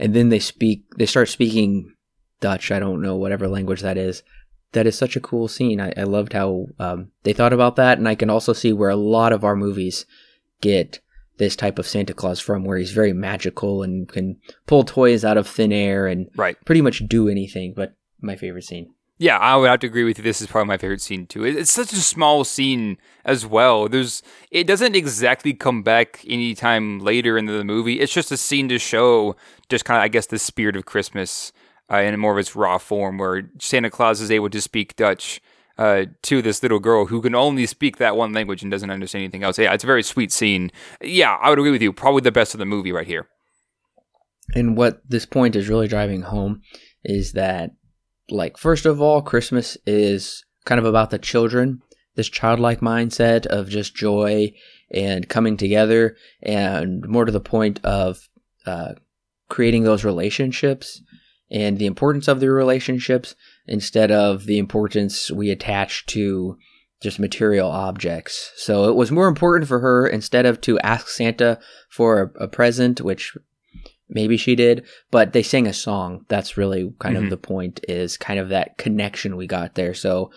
And 0.00 0.14
then 0.14 0.30
they 0.30 0.40
speak, 0.40 0.82
they 0.98 1.06
start 1.06 1.28
speaking 1.28 1.94
Dutch. 2.40 2.72
I 2.72 2.80
don't 2.80 3.00
know 3.00 3.14
whatever 3.14 3.46
language 3.46 3.82
that 3.82 3.96
is 3.96 4.24
that 4.72 4.86
is 4.86 4.96
such 4.96 5.16
a 5.16 5.20
cool 5.20 5.48
scene. 5.48 5.80
I, 5.80 5.92
I 5.96 6.04
loved 6.04 6.32
how 6.32 6.66
um, 6.78 7.10
they 7.24 7.32
thought 7.32 7.52
about 7.52 7.76
that, 7.76 7.98
and 7.98 8.08
I 8.08 8.14
can 8.14 8.30
also 8.30 8.52
see 8.52 8.72
where 8.72 8.90
a 8.90 8.96
lot 8.96 9.32
of 9.32 9.44
our 9.44 9.56
movies 9.56 10.06
get 10.60 11.00
this 11.38 11.56
type 11.56 11.78
of 11.78 11.86
Santa 11.86 12.14
Claus 12.14 12.38
from, 12.38 12.64
where 12.64 12.78
he's 12.78 12.92
very 12.92 13.12
magical 13.12 13.82
and 13.82 14.08
can 14.08 14.36
pull 14.66 14.84
toys 14.84 15.24
out 15.24 15.36
of 15.36 15.48
thin 15.48 15.72
air 15.72 16.06
and 16.06 16.28
right. 16.36 16.56
pretty 16.64 16.82
much 16.82 17.06
do 17.08 17.28
anything. 17.28 17.72
But 17.74 17.94
my 18.20 18.36
favorite 18.36 18.64
scene. 18.64 18.94
Yeah, 19.20 19.36
I 19.36 19.54
would 19.54 19.68
have 19.68 19.80
to 19.80 19.86
agree 19.86 20.04
with 20.04 20.16
you. 20.16 20.24
This 20.24 20.40
is 20.40 20.46
probably 20.46 20.68
my 20.68 20.78
favorite 20.78 21.02
scene 21.02 21.26
too. 21.26 21.44
It's 21.44 21.70
such 21.70 21.92
a 21.92 21.96
small 21.96 22.42
scene 22.42 22.96
as 23.22 23.44
well. 23.44 23.86
There's 23.86 24.22
it 24.50 24.66
doesn't 24.66 24.96
exactly 24.96 25.52
come 25.52 25.82
back 25.82 26.24
anytime 26.26 27.00
later 27.00 27.36
into 27.36 27.52
the 27.52 27.62
movie. 27.62 28.00
It's 28.00 28.14
just 28.14 28.32
a 28.32 28.38
scene 28.38 28.70
to 28.70 28.78
show 28.78 29.36
just 29.68 29.84
kind 29.84 29.98
of 29.98 30.04
I 30.04 30.08
guess 30.08 30.24
the 30.24 30.38
spirit 30.38 30.74
of 30.74 30.86
Christmas 30.86 31.52
uh, 31.92 31.98
in 31.98 32.18
more 32.18 32.32
of 32.32 32.38
its 32.38 32.56
raw 32.56 32.78
form, 32.78 33.18
where 33.18 33.50
Santa 33.58 33.90
Claus 33.90 34.22
is 34.22 34.30
able 34.30 34.48
to 34.48 34.60
speak 34.62 34.96
Dutch 34.96 35.42
uh, 35.76 36.06
to 36.22 36.40
this 36.40 36.62
little 36.62 36.78
girl 36.78 37.04
who 37.04 37.20
can 37.20 37.34
only 37.34 37.66
speak 37.66 37.98
that 37.98 38.16
one 38.16 38.32
language 38.32 38.62
and 38.62 38.70
doesn't 38.70 38.90
understand 38.90 39.24
anything 39.24 39.42
else. 39.42 39.58
Yeah, 39.58 39.74
it's 39.74 39.84
a 39.84 39.86
very 39.86 40.02
sweet 40.02 40.32
scene. 40.32 40.70
Yeah, 41.02 41.36
I 41.42 41.50
would 41.50 41.58
agree 41.58 41.72
with 41.72 41.82
you. 41.82 41.92
Probably 41.92 42.22
the 42.22 42.32
best 42.32 42.54
of 42.54 42.58
the 42.58 42.64
movie 42.64 42.90
right 42.90 43.06
here. 43.06 43.28
And 44.54 44.78
what 44.78 45.02
this 45.06 45.26
point 45.26 45.56
is 45.56 45.68
really 45.68 45.88
driving 45.88 46.22
home 46.22 46.62
is 47.04 47.32
that, 47.32 47.72
like, 48.30 48.56
first 48.56 48.86
of 48.86 49.00
all, 49.00 49.22
Christmas 49.22 49.76
is 49.86 50.44
kind 50.64 50.78
of 50.78 50.84
about 50.84 51.10
the 51.10 51.18
children, 51.18 51.82
this 52.16 52.28
childlike 52.28 52.80
mindset 52.80 53.46
of 53.46 53.68
just 53.68 53.94
joy 53.94 54.52
and 54.92 55.28
coming 55.28 55.56
together, 55.56 56.16
and 56.42 57.06
more 57.08 57.24
to 57.24 57.32
the 57.32 57.40
point 57.40 57.84
of 57.84 58.28
uh, 58.66 58.94
creating 59.48 59.84
those 59.84 60.04
relationships 60.04 61.02
and 61.50 61.78
the 61.78 61.86
importance 61.86 62.28
of 62.28 62.40
the 62.40 62.50
relationships 62.50 63.34
instead 63.66 64.10
of 64.10 64.46
the 64.46 64.58
importance 64.58 65.30
we 65.30 65.50
attach 65.50 66.06
to 66.06 66.56
just 67.00 67.18
material 67.18 67.70
objects. 67.70 68.52
So 68.56 68.88
it 68.88 68.94
was 68.94 69.10
more 69.10 69.26
important 69.26 69.68
for 69.68 69.80
her 69.80 70.06
instead 70.06 70.44
of 70.44 70.60
to 70.62 70.78
ask 70.80 71.08
Santa 71.08 71.58
for 71.88 72.34
a, 72.38 72.44
a 72.44 72.48
present, 72.48 73.00
which 73.00 73.36
maybe 74.10 74.36
she 74.36 74.54
did, 74.54 74.84
but 75.10 75.32
they 75.32 75.42
sang 75.42 75.66
a 75.66 75.72
song. 75.72 76.24
That's 76.28 76.56
really 76.56 76.92
kind 76.98 77.16
mm-hmm. 77.16 77.24
of 77.24 77.30
the 77.30 77.36
point 77.36 77.80
is 77.88 78.16
kind 78.16 78.38
of 78.38 78.48
that 78.50 78.78
connection 78.78 79.36
we 79.36 79.46
got 79.46 79.74
there. 79.74 79.94
So 79.94 80.30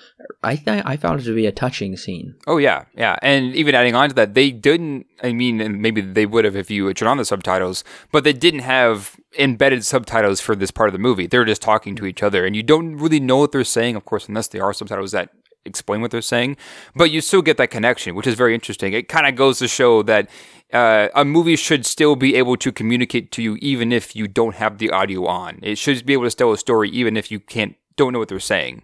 I 0.44 0.56
th- 0.56 0.84
I 0.86 0.98
found 0.98 1.20
it 1.20 1.24
to 1.24 1.36
be 1.36 1.46
a 1.46 1.52
touching 1.52 1.98
scene. 1.98 2.36
Oh 2.48 2.58
yeah, 2.58 2.86
yeah, 2.96 3.18
and 3.22 3.56
even 3.56 3.76
adding 3.76 3.96
on 3.96 4.10
to 4.10 4.16
that, 4.16 4.34
they 4.34 4.52
didn't. 4.52 5.08
I 5.22 5.34
mean, 5.34 5.62
and 5.62 5.82
maybe 5.82 6.02
they 6.02 6.26
would 6.26 6.46
have 6.46 6.56
if 6.56 6.70
you 6.70 6.94
turned 6.94 7.10
on 7.10 7.18
the 7.18 7.26
subtitles, 7.26 7.84
but 8.12 8.24
they 8.24 8.34
didn't 8.34 8.62
have 8.62 9.18
embedded 9.38 9.84
subtitles 9.84 10.40
for 10.40 10.56
this 10.56 10.72
part 10.72 10.90
of 10.90 10.94
the 10.94 11.00
movie. 11.00 11.28
They're 11.28 11.46
just 11.46 11.62
talking 11.62 11.96
to 11.96 12.06
each 12.06 12.24
other, 12.24 12.46
and 12.46 12.56
you 12.56 12.64
don't 12.64 12.96
really 12.96 13.20
know 13.20 13.38
what 13.38 13.52
they're 13.52 13.64
saying, 13.64 13.96
of 13.96 14.06
course, 14.06 14.28
unless 14.28 14.48
they 14.48 14.60
are 14.60 14.74
subtitles 14.74 15.12
that 15.12 15.30
explain 15.66 16.02
what 16.02 16.12
they're 16.12 16.22
saying, 16.22 16.58
but 16.96 17.12
you 17.12 17.22
still 17.22 17.42
get 17.42 17.58
that 17.58 17.72
connection, 17.72 18.16
which 18.16 18.28
is 18.28 18.36
very 18.36 18.54
interesting. 18.54 18.94
It 18.94 19.08
kind 19.08 19.28
of 19.28 19.36
goes 19.36 19.60
to 19.60 19.68
show 19.68 20.04
that 20.04 20.30
uh, 20.74 21.10
a 21.16 21.24
movie 21.24 21.56
should 21.56 21.86
still 21.86 22.16
be 22.16 22.36
able 22.36 22.58
to 22.58 22.72
communicate 22.72 23.32
to 23.34 23.44
you 23.44 23.58
even 23.62 23.92
if 23.92 24.16
you 24.16 24.28
don't 24.28 24.56
have 24.56 24.78
the 24.78 24.90
audio 24.90 25.26
on. 25.26 25.60
It 25.62 25.78
should 25.78 26.06
be 26.06 26.14
able 26.14 26.30
to 26.30 26.36
tell 26.36 26.52
a 26.52 26.58
story 26.58 26.90
even 26.90 27.16
if 27.16 27.32
you 27.32 27.40
can't 27.40 27.76
don't 27.96 28.14
know 28.14 28.20
what 28.20 28.28
they're 28.28 28.40
saying. 28.40 28.84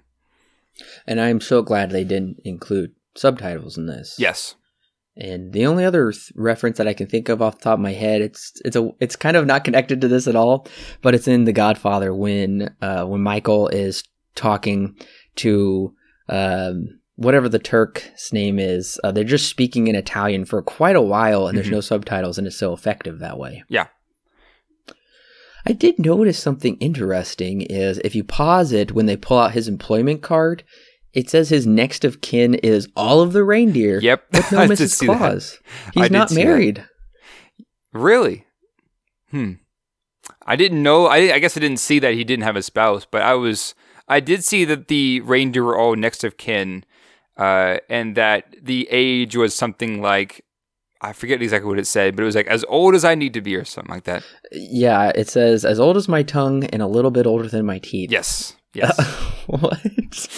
And 1.08 1.20
I'm 1.20 1.42
so 1.42 1.62
glad 1.62 1.90
they 1.90 2.04
didn't 2.04 2.40
include 2.46 2.92
subtitles 3.16 3.78
in 3.78 3.88
this. 3.88 4.16
Yes. 4.18 4.56
And 5.18 5.52
the 5.52 5.66
only 5.66 5.84
other 5.84 6.12
th- 6.12 6.32
reference 6.36 6.78
that 6.78 6.88
I 6.88 6.94
can 6.94 7.08
think 7.08 7.28
of 7.28 7.42
off 7.42 7.58
the 7.58 7.64
top 7.64 7.74
of 7.74 7.80
my 7.82 7.92
head, 7.92 8.22
it's 8.22 8.54
it's 8.64 8.76
a 8.76 8.90
it's 9.00 9.18
kind 9.18 9.36
of 9.36 9.46
not 9.46 9.66
connected 9.66 10.00
to 10.02 10.08
this 10.08 10.28
at 10.28 10.36
all, 10.36 10.68
but 11.02 11.14
it's 11.14 11.28
in 11.28 11.44
The 11.44 11.52
Godfather 11.52 12.14
when 12.14 12.74
uh, 12.82 13.04
when 13.06 13.22
Michael 13.22 13.68
is 13.68 14.04
talking 14.36 14.96
to 15.38 15.94
um, 16.30 17.00
whatever 17.16 17.50
the 17.50 17.60
Turk's 17.60 18.32
name 18.32 18.60
is. 18.60 19.00
Uh, 19.04 19.12
they're 19.12 19.24
just 19.24 19.50
speaking 19.50 19.88
in 19.88 19.96
Italian 19.96 20.46
for 20.46 20.62
quite 20.62 20.96
a 20.96 21.02
while, 21.02 21.48
and 21.48 21.58
there's 21.58 21.68
Mhm. 21.68 21.72
no 21.74 21.82
subtitles, 21.82 22.38
and 22.38 22.48
it's 22.48 22.56
so 22.56 22.72
effective 22.72 23.20
that 23.20 23.38
way. 23.38 23.64
Yeah. 23.68 23.88
I 25.66 25.74
did 25.74 26.00
notice 26.00 26.40
something 26.40 26.78
interesting 26.78 27.62
is 27.62 28.00
if 28.00 28.16
you 28.16 28.24
pause 28.24 28.72
it 28.72 28.94
when 28.94 29.06
they 29.08 29.18
pull 29.18 29.38
out 29.38 29.52
his 29.52 29.68
employment 29.68 30.22
card, 30.22 30.64
it 31.14 31.30
says 31.30 31.50
his 31.50 31.68
next 31.68 32.06
of 32.06 32.22
kin 32.22 32.54
is 32.56 32.88
all 32.96 33.20
of 33.22 33.34
the 33.34 33.44
reindeer. 33.44 34.00
Yep. 34.00 34.24
But 34.32 34.52
no 34.52 34.60
I 34.60 34.68
Mrs. 34.68 35.06
Claus. 35.06 35.58
I 35.88 35.92
He's 35.96 36.04
did 36.04 36.12
not 36.14 36.30
see 36.30 36.36
that. 36.36 36.44
married. 36.46 36.86
Really? 37.94 38.46
Hmm. 39.32 39.54
I 40.46 40.56
didn't 40.56 40.82
know. 40.82 41.08
I, 41.08 41.34
I 41.34 41.40
guess 41.40 41.58
I 41.58 41.60
didn't 41.60 41.78
see 41.80 42.00
that 42.00 42.14
he 42.14 42.24
didn't 42.24 42.44
have 42.46 42.56
a 42.56 42.64
spouse, 42.64 43.06
but 43.10 43.22
I 43.22 43.34
was. 43.34 43.76
I 44.10 44.20
did 44.20 44.44
see 44.44 44.66
that 44.66 44.88
the 44.88 45.22
reindeer 45.22 45.64
were 45.64 45.78
all 45.78 45.96
next 45.96 46.24
of 46.24 46.38
kin, 46.38 46.84
uh, 47.38 47.78
and 47.90 48.16
that 48.16 48.56
the 48.62 48.88
age 48.92 49.36
was 49.36 49.56
something 49.56 50.02
like 50.02 50.44
I 51.02 51.14
forget 51.14 51.42
exactly 51.42 51.70
what 51.70 51.80
it 51.80 51.88
said, 51.88 52.16
but 52.16 52.24
it 52.24 52.26
was 52.26 52.36
like 52.36 52.48
as 52.48 52.66
old 52.68 52.94
as 52.94 53.06
I 53.06 53.16
need 53.16 53.34
to 53.34 53.42
be 53.42 53.56
or 53.56 53.64
something 53.64 53.94
like 53.94 54.04
that. 54.04 54.24
Yeah, 54.52 55.12
it 55.16 55.30
says 55.30 55.64
as 55.64 55.80
old 55.80 55.96
as 55.96 56.10
my 56.10 56.24
tongue 56.24 56.66
and 56.66 56.82
a 56.82 56.88
little 56.88 57.12
bit 57.12 57.26
older 57.26 57.48
than 57.48 57.66
my 57.66 57.80
teeth. 57.80 58.12
Yes. 58.12 58.56
Yes. 58.72 58.96
what? 59.48 60.38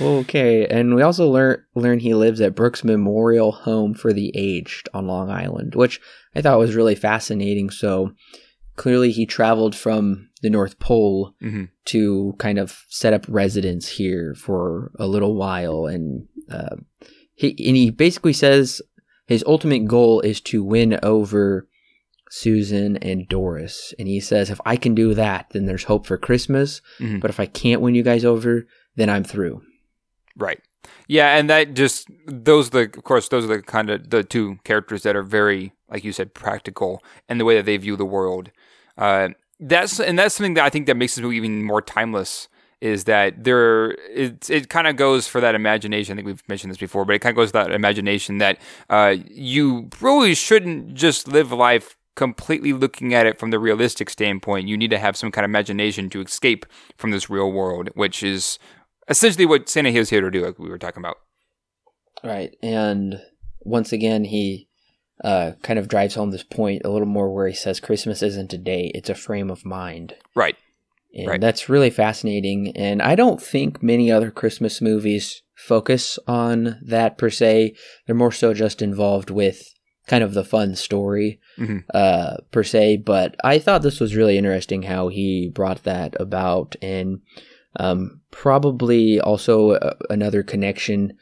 okay, 0.00 0.66
and 0.66 0.94
we 0.94 1.02
also 1.02 1.28
learn 1.28 1.62
learn 1.74 1.98
he 1.98 2.14
lives 2.14 2.40
at 2.40 2.54
Brooks 2.54 2.82
Memorial 2.82 3.52
Home 3.52 3.92
for 3.92 4.14
the 4.14 4.32
Aged 4.34 4.88
on 4.94 5.06
Long 5.06 5.28
Island, 5.28 5.74
which 5.74 6.00
I 6.34 6.40
thought 6.40 6.58
was 6.58 6.74
really 6.74 6.94
fascinating. 6.94 7.68
So 7.68 8.12
clearly, 8.76 9.12
he 9.12 9.26
traveled 9.26 9.76
from 9.76 10.29
the 10.42 10.50
North 10.50 10.78
Pole 10.78 11.34
hmm 11.40 11.64
to 11.86 12.34
kind 12.38 12.58
of 12.58 12.84
set 12.88 13.12
up 13.12 13.24
residence 13.28 13.88
here 13.88 14.34
for 14.34 14.92
a 14.98 15.06
little 15.06 15.34
while, 15.34 15.86
and 15.86 16.26
uh, 16.50 16.76
he 17.34 17.48
and 17.66 17.76
he 17.76 17.90
basically 17.90 18.32
says 18.32 18.80
his 19.26 19.42
ultimate 19.46 19.86
goal 19.86 20.20
is 20.20 20.40
to 20.40 20.62
win 20.62 20.98
over 21.02 21.66
Susan 22.30 22.96
and 22.98 23.28
Doris, 23.28 23.92
and 23.98 24.06
he 24.06 24.20
says 24.20 24.50
if 24.50 24.60
I 24.64 24.76
can 24.76 24.94
do 24.94 25.14
that, 25.14 25.46
then 25.50 25.66
there's 25.66 25.84
hope 25.84 26.06
for 26.06 26.16
Christmas. 26.16 26.80
Mhm. 27.00 27.20
But 27.20 27.30
if 27.30 27.40
I 27.40 27.46
can't 27.46 27.80
win 27.80 27.94
you 27.96 28.02
guys 28.04 28.24
over, 28.24 28.66
then 28.94 29.10
I'm 29.10 29.24
through. 29.24 29.62
Right. 30.36 30.60
Yeah, 31.08 31.36
and 31.36 31.50
that 31.50 31.74
just 31.74 32.08
those 32.26 32.68
are 32.68 32.70
the 32.86 32.98
of 32.98 33.02
course 33.04 33.28
those 33.28 33.44
are 33.44 33.48
the 33.56 33.62
kind 33.62 33.90
of 33.90 34.10
the 34.10 34.22
two 34.22 34.58
characters 34.64 35.02
that 35.02 35.16
are 35.16 35.24
very 35.24 35.72
like 35.90 36.04
you 36.04 36.12
said 36.12 36.34
practical 36.34 37.02
and 37.28 37.40
the 37.40 37.44
way 37.44 37.56
that 37.56 37.66
they 37.66 37.76
view 37.76 37.96
the 37.96 38.04
world. 38.04 38.50
Uh, 38.96 39.30
that's 39.60 40.00
and 40.00 40.18
that's 40.18 40.34
something 40.34 40.54
that 40.54 40.64
I 40.64 40.70
think 40.70 40.86
that 40.86 40.96
makes 40.96 41.14
this 41.14 41.22
movie 41.22 41.36
even 41.36 41.64
more 41.64 41.82
timeless. 41.82 42.48
Is 42.80 43.04
that 43.04 43.44
there? 43.44 43.90
It 44.10 44.48
it 44.48 44.70
kind 44.70 44.86
of 44.86 44.96
goes 44.96 45.28
for 45.28 45.40
that 45.40 45.54
imagination. 45.54 46.14
I 46.14 46.16
think 46.16 46.26
we've 46.26 46.48
mentioned 46.48 46.70
this 46.70 46.78
before, 46.78 47.04
but 47.04 47.14
it 47.14 47.18
kind 47.18 47.32
of 47.32 47.36
goes 47.36 47.50
for 47.50 47.58
that 47.58 47.72
imagination 47.72 48.38
that 48.38 48.58
uh, 48.88 49.16
you 49.28 49.90
really 50.00 50.34
shouldn't 50.34 50.94
just 50.94 51.28
live 51.28 51.52
life 51.52 51.96
completely 52.16 52.72
looking 52.72 53.14
at 53.14 53.26
it 53.26 53.38
from 53.38 53.50
the 53.50 53.58
realistic 53.58 54.08
standpoint. 54.08 54.66
You 54.66 54.78
need 54.78 54.90
to 54.90 54.98
have 54.98 55.16
some 55.16 55.30
kind 55.30 55.44
of 55.44 55.50
imagination 55.50 56.08
to 56.10 56.22
escape 56.22 56.64
from 56.96 57.10
this 57.10 57.28
real 57.28 57.52
world, 57.52 57.90
which 57.94 58.22
is 58.22 58.58
essentially 59.08 59.46
what 59.46 59.68
Santa 59.68 59.90
is 59.90 60.08
here 60.08 60.22
to 60.22 60.30
do, 60.30 60.44
like 60.44 60.58
we 60.58 60.70
were 60.70 60.78
talking 60.78 61.02
about. 61.02 61.18
Right. 62.24 62.56
And 62.62 63.20
once 63.60 63.92
again, 63.92 64.24
he 64.24 64.69
uh, 65.24 65.52
kind 65.62 65.78
of 65.78 65.88
drives 65.88 66.14
home 66.14 66.30
this 66.30 66.42
point 66.42 66.82
a 66.84 66.90
little 66.90 67.06
more 67.08 67.32
where 67.32 67.46
he 67.48 67.54
says 67.54 67.80
Christmas 67.80 68.22
isn't 68.22 68.52
a 68.52 68.58
day, 68.58 68.90
it's 68.94 69.10
a 69.10 69.14
frame 69.14 69.50
of 69.50 69.64
mind. 69.64 70.14
Right. 70.34 70.56
And 71.14 71.26
Right. 71.28 71.40
that's 71.40 71.68
really 71.68 71.90
fascinating. 71.90 72.72
And 72.76 73.02
I 73.02 73.14
don't 73.16 73.42
think 73.42 73.82
many 73.82 74.10
other 74.12 74.30
Christmas 74.30 74.80
movies 74.80 75.42
focus 75.54 76.18
on 76.26 76.78
that 76.86 77.18
per 77.18 77.28
se. 77.30 77.74
They're 78.06 78.14
more 78.14 78.32
so 78.32 78.54
just 78.54 78.80
involved 78.80 79.28
with 79.30 79.62
kind 80.06 80.24
of 80.24 80.34
the 80.34 80.44
fun 80.44 80.74
story 80.76 81.38
Mhm. 81.58 81.84
uh, 81.92 82.38
per 82.52 82.62
se. 82.64 82.98
But 82.98 83.34
I 83.44 83.58
thought 83.58 83.82
this 83.82 84.00
was 84.00 84.16
really 84.16 84.38
interesting 84.38 84.82
how 84.84 85.08
he 85.08 85.50
brought 85.52 85.82
that 85.82 86.14
about. 86.20 86.76
And 86.80 87.20
um, 87.76 88.20
probably 88.30 89.20
also 89.20 89.72
uh, 89.72 89.94
another 90.08 90.42
connection 90.42 91.12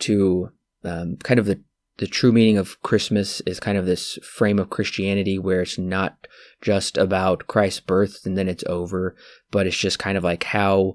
to 0.00 0.50
um, 0.84 1.16
kind 1.22 1.40
of 1.40 1.46
the 1.46 1.60
the 1.98 2.06
true 2.06 2.32
meaning 2.32 2.56
of 2.56 2.80
Christmas 2.82 3.40
is 3.42 3.60
kind 3.60 3.76
of 3.76 3.84
this 3.84 4.18
frame 4.22 4.58
of 4.58 4.70
Christianity 4.70 5.38
where 5.38 5.62
it's 5.62 5.78
not 5.78 6.26
just 6.62 6.96
about 6.96 7.46
Christ's 7.48 7.80
birth 7.80 8.24
and 8.24 8.38
then 8.38 8.48
it's 8.48 8.64
over, 8.66 9.16
but 9.50 9.66
it's 9.66 9.76
just 9.76 9.98
kind 9.98 10.16
of 10.16 10.24
like 10.24 10.44
how 10.44 10.94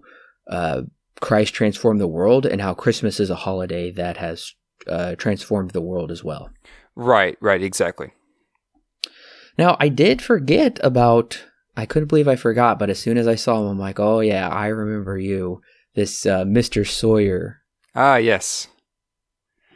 uh, 0.50 0.84
Christ 1.20 1.54
transformed 1.54 2.00
the 2.00 2.08
world 2.08 2.46
and 2.46 2.62
how 2.62 2.74
Christmas 2.74 3.20
is 3.20 3.30
a 3.30 3.36
holiday 3.36 3.92
that 3.92 4.18
has 4.18 4.54
uh, 4.88 5.16
transformed 5.16 5.72
the 5.72 5.82
world 5.82 6.10
as 6.10 6.24
well. 6.24 6.50
Right, 6.96 7.38
right, 7.42 7.62
exactly. 7.62 8.12
Now, 9.58 9.76
I 9.80 9.90
did 9.90 10.22
forget 10.22 10.80
about, 10.84 11.44
I 11.76 11.86
couldn't 11.86 12.08
believe 12.08 12.28
I 12.28 12.36
forgot, 12.38 12.80
but 12.80 12.90
as 12.90 13.00
soon 13.00 13.18
as 13.18 13.28
I 13.28 13.36
saw 13.36 13.60
him, 13.60 13.68
I'm 13.68 13.80
like, 13.80 14.00
oh 14.00 14.22
yeah, 14.22 14.48
I 14.48 14.68
remember 14.68 15.18
you. 15.18 15.62
This 15.96 16.26
uh, 16.26 16.44
Mr. 16.44 16.88
Sawyer. 16.88 17.62
Ah, 17.94 18.16
yes. 18.16 18.68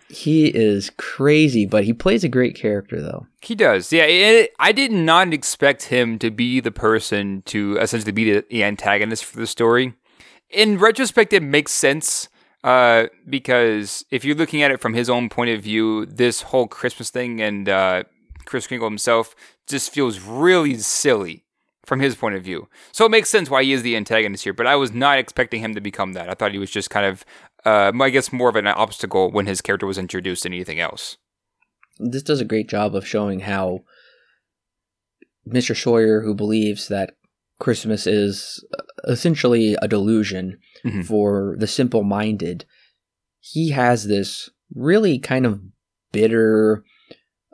He 0.10 0.48
is 0.48 0.90
crazy, 0.98 1.66
but 1.66 1.84
he 1.84 1.94
plays 1.94 2.24
a 2.24 2.30
great 2.30 2.56
character 2.56 3.02
though. 3.02 3.28
He 3.42 3.56
does. 3.56 3.92
Yeah, 3.92 4.04
it, 4.04 4.54
I 4.60 4.72
did 4.72 4.92
not 4.92 5.34
expect 5.34 5.84
him 5.84 6.18
to 6.20 6.32
be 6.32 6.60
the 6.60 6.72
person 6.72 7.44
to 7.48 7.78
essentially 7.78 8.14
be 8.14 8.32
the, 8.32 8.46
the 8.50 8.64
antagonist 8.64 9.26
for 9.26 9.38
the 9.38 9.48
story. 9.48 9.96
In 10.50 10.78
retrospect, 10.78 11.34
it 11.34 11.44
makes 11.44 11.74
sense 11.74 12.30
uh, 12.64 13.08
because 13.30 14.06
if 14.10 14.24
you're 14.24 14.36
looking 14.36 14.62
at 14.62 14.72
it 14.72 14.80
from 14.80 14.94
his 14.94 15.10
own 15.10 15.30
point 15.30 15.50
of 15.52 15.62
view, 15.62 16.06
this 16.06 16.42
whole 16.42 16.68
Christmas 16.68 17.10
thing 17.10 17.42
and 17.42 17.68
uh, 17.68 18.04
Kris 18.46 18.68
Kringle 18.68 18.88
himself 18.88 19.36
just 19.68 19.92
feels 19.94 20.20
really 20.22 20.76
silly 20.76 21.44
from 21.86 22.02
his 22.02 22.16
point 22.16 22.36
of 22.36 22.44
view. 22.44 22.68
So 22.92 23.06
it 23.06 23.12
makes 23.12 23.30
sense 23.30 23.50
why 23.50 23.64
he 23.64 23.72
is 23.72 23.82
the 23.82 23.96
antagonist 23.96 24.44
here, 24.44 24.54
but 24.54 24.68
I 24.68 24.76
was 24.76 24.92
not 24.92 25.20
expecting 25.20 25.62
him 25.62 25.74
to 25.76 25.82
become 25.82 26.14
that. 26.14 26.30
I 26.30 26.34
thought 26.34 26.52
he 26.52 26.58
was 26.58 26.70
just 26.70 26.90
kind 26.90 27.06
of, 27.06 27.26
uh, 27.68 27.92
I 28.02 28.10
guess, 28.10 28.32
more 28.32 28.50
of 28.50 28.56
an 28.56 28.68
obstacle 28.68 29.32
when 29.32 29.46
his 29.48 29.62
character 29.62 29.86
was 29.86 29.98
introduced 29.98 30.44
than 30.44 30.54
anything 30.54 30.80
else. 30.80 31.18
This 32.00 32.24
does 32.24 32.42
a 32.42 32.46
great 32.46 32.70
job 32.70 32.96
of 32.96 33.08
showing 33.08 33.42
how 33.42 33.80
Mr. 35.48 35.76
Sawyer, 35.76 36.22
who 36.22 36.34
believes 36.36 36.88
that 36.88 37.16
Christmas 37.60 38.06
is 38.06 38.64
uh, 38.78 38.84
essentially 39.12 39.76
a 39.82 39.88
delusion 39.88 40.60
Mhm. 40.86 41.06
for 41.06 41.56
the 41.60 41.68
simple 41.68 42.04
minded, 42.04 42.66
he 43.40 43.72
has 43.72 44.08
this 44.08 44.50
really 44.76 45.18
kind 45.20 45.46
of 45.46 45.62
bitter, 46.12 46.84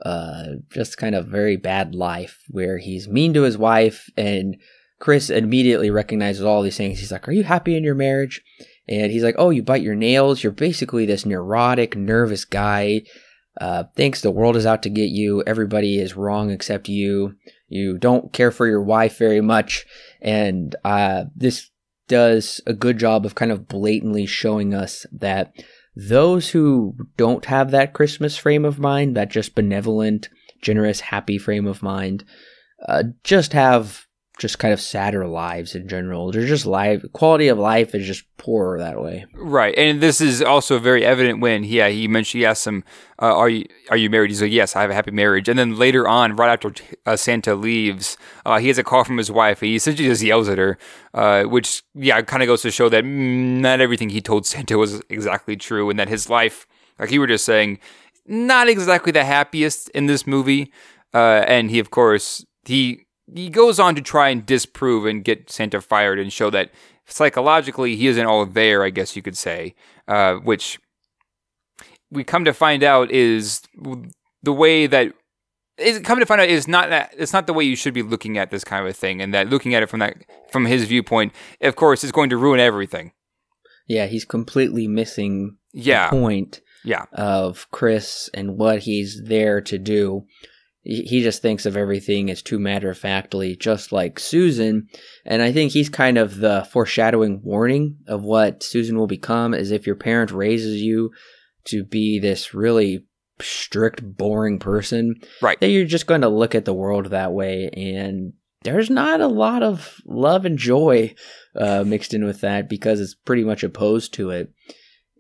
uh, 0.04 0.44
just 0.72 0.98
kind 0.98 1.16
of 1.16 1.28
very 1.28 1.56
bad 1.56 1.96
life 1.96 2.40
where 2.50 2.78
he's 2.80 3.08
mean 3.08 3.34
to 3.34 3.44
his 3.44 3.58
wife 3.58 4.10
and 4.18 4.58
Kris 5.00 5.30
immediately 5.30 5.90
recognizes 5.90 6.44
all 6.44 6.62
these 6.62 6.78
things. 6.78 7.00
He's 7.00 7.12
like, 7.12 7.28
Are 7.28 7.32
you 7.34 7.44
happy 7.44 7.76
in 7.78 7.84
your 7.84 7.96
marriage? 7.96 8.42
And 8.88 9.12
he's 9.12 9.24
like, 9.24 9.36
Oh, 9.38 9.50
you 9.50 9.64
bite 9.64 9.82
your 9.82 9.96
nails. 9.96 10.44
You're 10.44 10.52
basically 10.52 11.06
this 11.06 11.26
neurotic, 11.26 11.96
nervous 11.96 12.46
guy. 12.46 13.04
Uh, 13.62 13.84
thinks 13.96 14.22
the 14.22 14.32
world 14.32 14.56
is 14.56 14.66
out 14.66 14.82
to 14.84 14.90
get 14.90 15.10
you. 15.10 15.44
Everybody 15.46 16.00
is 16.00 16.16
wrong 16.16 16.50
except 16.50 16.90
you. 16.90 17.36
You 17.68 17.98
don't 17.98 18.34
care 18.34 18.52
for 18.52 18.68
your 18.68 18.82
wife 18.82 19.18
very 19.18 19.42
much. 19.42 19.86
And 20.22 20.76
uh, 20.84 21.26
this 21.36 21.70
does 22.08 22.62
a 22.66 22.74
good 22.74 22.98
job 22.98 23.26
of 23.26 23.36
kind 23.36 23.52
of 23.52 23.68
blatantly 23.68 24.26
showing 24.26 24.74
us 24.74 25.06
that 25.12 25.54
those 25.96 26.50
who 26.50 26.96
don't 27.18 27.46
have 27.46 27.72
that 27.72 27.94
Christmas 27.94 28.38
frame 28.38 28.66
of 28.66 28.80
mind, 28.80 29.16
that 29.16 29.30
just 29.30 29.56
benevolent, 29.56 30.30
generous, 30.62 31.00
happy 31.00 31.38
frame 31.38 31.68
of 31.68 31.84
mind, 31.84 32.24
uh, 32.88 33.04
just 33.24 33.54
have 33.54 34.08
just 34.40 34.58
kind 34.58 34.74
of 34.74 34.82
sadder 34.82 35.28
lives 35.28 35.76
in 35.76 35.88
general. 35.88 36.32
They're 36.32 36.46
just 36.46 36.66
life 36.66 37.06
quality 37.14 37.48
of 37.50 37.60
life 37.60 37.94
is 37.94 38.06
just 38.06 38.26
poorer 38.38 38.80
that 38.80 39.02
way. 39.02 39.26
Right, 39.34 39.78
and 39.78 40.02
this 40.02 40.22
is 40.22 40.42
also 40.42 40.80
very 40.80 41.06
evident 41.06 41.40
when 41.40 41.64
yeah 41.64 41.88
he 41.90 42.08
mentioned 42.08 42.40
he 42.40 42.46
asked 42.46 42.66
him, 42.66 42.84
uh, 43.22 43.36
"Are 43.36 43.50
you 43.50 43.66
are 43.90 43.98
you 43.98 44.10
married?" 44.10 44.32
He's 44.32 44.42
like, 44.42 44.52
"Yes, 44.52 44.76
I 44.76 44.82
have 44.82 44.90
a 44.90 44.96
happy 44.96 45.12
marriage." 45.12 45.48
And 45.48 45.60
then 45.60 45.78
later 45.78 46.08
on, 46.08 46.36
right 46.36 46.52
after 46.52 46.74
uh, 47.06 47.16
Santa 47.16 47.54
leaves, 47.56 48.18
uh, 48.46 48.58
he 48.60 48.68
has 48.70 48.78
a 48.78 48.84
call 48.84 49.04
from 49.04 49.18
his 49.18 49.32
wife, 49.32 49.62
and 49.62 49.70
he 49.70 49.76
essentially 49.76 50.08
just 50.08 50.24
yells 50.24 50.50
at 50.50 50.58
her, 50.58 50.78
uh, 51.14 51.44
which 51.44 51.84
yeah 51.94 52.22
kind 52.22 52.42
of 52.42 52.48
goes 52.48 52.64
to 52.64 52.72
show 52.72 52.90
that 52.90 53.04
mm, 53.04 53.60
not 53.60 53.82
everything 53.82 54.10
he 54.10 54.22
told 54.22 54.46
Santa 54.46 54.78
was 54.78 55.02
exactly 55.10 55.56
true, 55.56 55.90
and 55.90 56.00
that 56.00 56.10
his 56.10 56.30
life, 56.30 56.66
like 56.98 57.12
you 57.12 57.20
were 57.20 57.28
just 57.28 57.46
saying, 57.46 57.80
not 58.26 58.68
exactly 58.68 59.12
the 59.12 59.26
happiest 59.26 59.90
in 59.90 60.08
this 60.08 60.26
movie. 60.26 60.72
Uh, 61.14 61.46
and 61.48 61.70
he 61.70 61.78
of 61.78 61.92
course 61.92 62.44
he 62.66 63.06
he 63.36 63.50
goes 63.50 63.80
on 63.80 63.96
to 63.96 64.02
try 64.02 64.30
and 64.30 64.46
disprove 64.46 65.06
and 65.06 65.24
get 65.24 65.50
Santa 65.50 65.82
fired 65.82 66.20
and 66.20 66.32
show 66.32 66.50
that 66.50 66.72
psychologically 67.06 67.96
he 67.96 68.08
isn't 68.08 68.26
all 68.26 68.46
there, 68.46 68.84
I 68.84 68.90
guess 68.90 69.16
you 69.16 69.22
could 69.22 69.38
say, 69.38 69.76
uh, 70.08 70.36
which 70.36 70.80
we 72.12 72.24
come 72.24 72.46
to 72.46 72.54
find 72.54 72.84
out 72.84 73.12
is 73.12 73.62
the 74.44 74.54
way 74.54 74.88
that 74.88 75.14
is 75.78 76.00
come 76.00 76.20
to 76.20 76.26
find 76.26 76.40
out 76.40 76.50
is 76.50 76.68
not 76.68 76.90
that 76.90 77.14
it's 77.18 77.34
not 77.34 77.48
the 77.48 77.54
way 77.54 77.64
you 77.64 77.76
should 77.76 77.94
be 77.94 78.04
looking 78.04 78.38
at 78.38 78.52
this 78.52 78.64
kind 78.64 78.84
of 78.84 78.90
a 78.90 78.94
thing, 78.94 79.22
and 79.22 79.34
that 79.34 79.50
looking 79.50 79.74
at 79.74 79.84
it 79.84 79.90
from 79.90 80.00
that 80.00 80.18
from 80.52 80.66
his 80.66 80.86
viewpoint, 80.86 81.34
of 81.62 81.76
course, 81.76 82.04
is 82.04 82.12
going 82.12 82.30
to 82.30 82.38
ruin 82.38 82.60
everything. 82.60 83.12
Yeah, 83.88 84.06
he's 84.06 84.26
completely 84.26 84.88
missing 84.88 85.58
yeah. 85.74 86.10
the 86.10 86.18
point 86.18 86.62
yeah. 86.86 87.06
of 87.12 87.70
Kris 87.72 88.30
and 88.34 88.58
what 88.58 88.80
he's 88.80 89.24
there 89.26 89.60
to 89.62 89.78
do 89.78 90.26
he 90.84 91.22
just 91.22 91.42
thinks 91.42 91.66
of 91.66 91.78
everything 91.78 92.30
as 92.30 92.42
too 92.42 92.60
matter 92.60 92.90
of 92.90 92.98
factly, 92.98 93.56
just 93.56 93.94
like 93.94 94.20
Susan. 94.20 94.90
And 95.26 95.42
I 95.42 95.54
think 95.54 95.72
he's 95.72 95.88
kind 95.88 96.18
of 96.18 96.38
the 96.38 96.68
foreshadowing 96.70 97.42
warning 97.42 98.00
of 98.08 98.24
what 98.24 98.64
Susan 98.64 98.98
will 98.98 99.08
become, 99.08 99.54
as 99.54 99.72
if 99.72 99.88
your 99.88 99.96
parent 99.96 100.32
raises 100.32 100.82
you 100.82 101.12
to 101.66 101.86
be 101.86 102.20
this 102.20 102.54
really 102.54 103.06
strict, 103.40 104.04
boring 104.04 104.60
person. 104.60 105.16
Right. 105.42 105.58
That 105.62 105.70
you're 105.70 105.86
just 105.86 106.08
going 106.08 106.22
to 106.22 106.28
look 106.28 106.54
at 106.54 106.66
the 106.66 106.74
world 106.74 107.08
that 107.08 107.32
way. 107.32 107.70
And 107.70 108.34
there's 108.64 108.90
not 108.90 109.22
a 109.22 109.28
lot 109.28 109.64
of 109.64 110.02
love 110.06 110.44
and 110.44 110.58
joy 110.58 111.16
uh, 111.56 111.86
mixed 111.86 112.14
in 112.14 112.26
with 112.26 112.42
that 112.42 112.68
because 112.68 113.00
it's 113.00 113.16
pretty 113.16 113.46
much 113.46 113.64
opposed 113.64 114.14
to 114.16 114.32
it. 114.32 114.52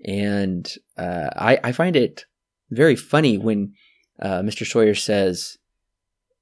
And 0.05 0.69
uh, 0.97 1.29
I, 1.37 1.59
I 1.63 1.71
find 1.71 1.95
it 1.95 2.25
very 2.69 2.97
funny 2.97 3.37
when 3.37 3.73
uh, 4.23 4.41
Mr. 4.41 4.65
Sawyer 4.65 4.95
says, 4.95 5.57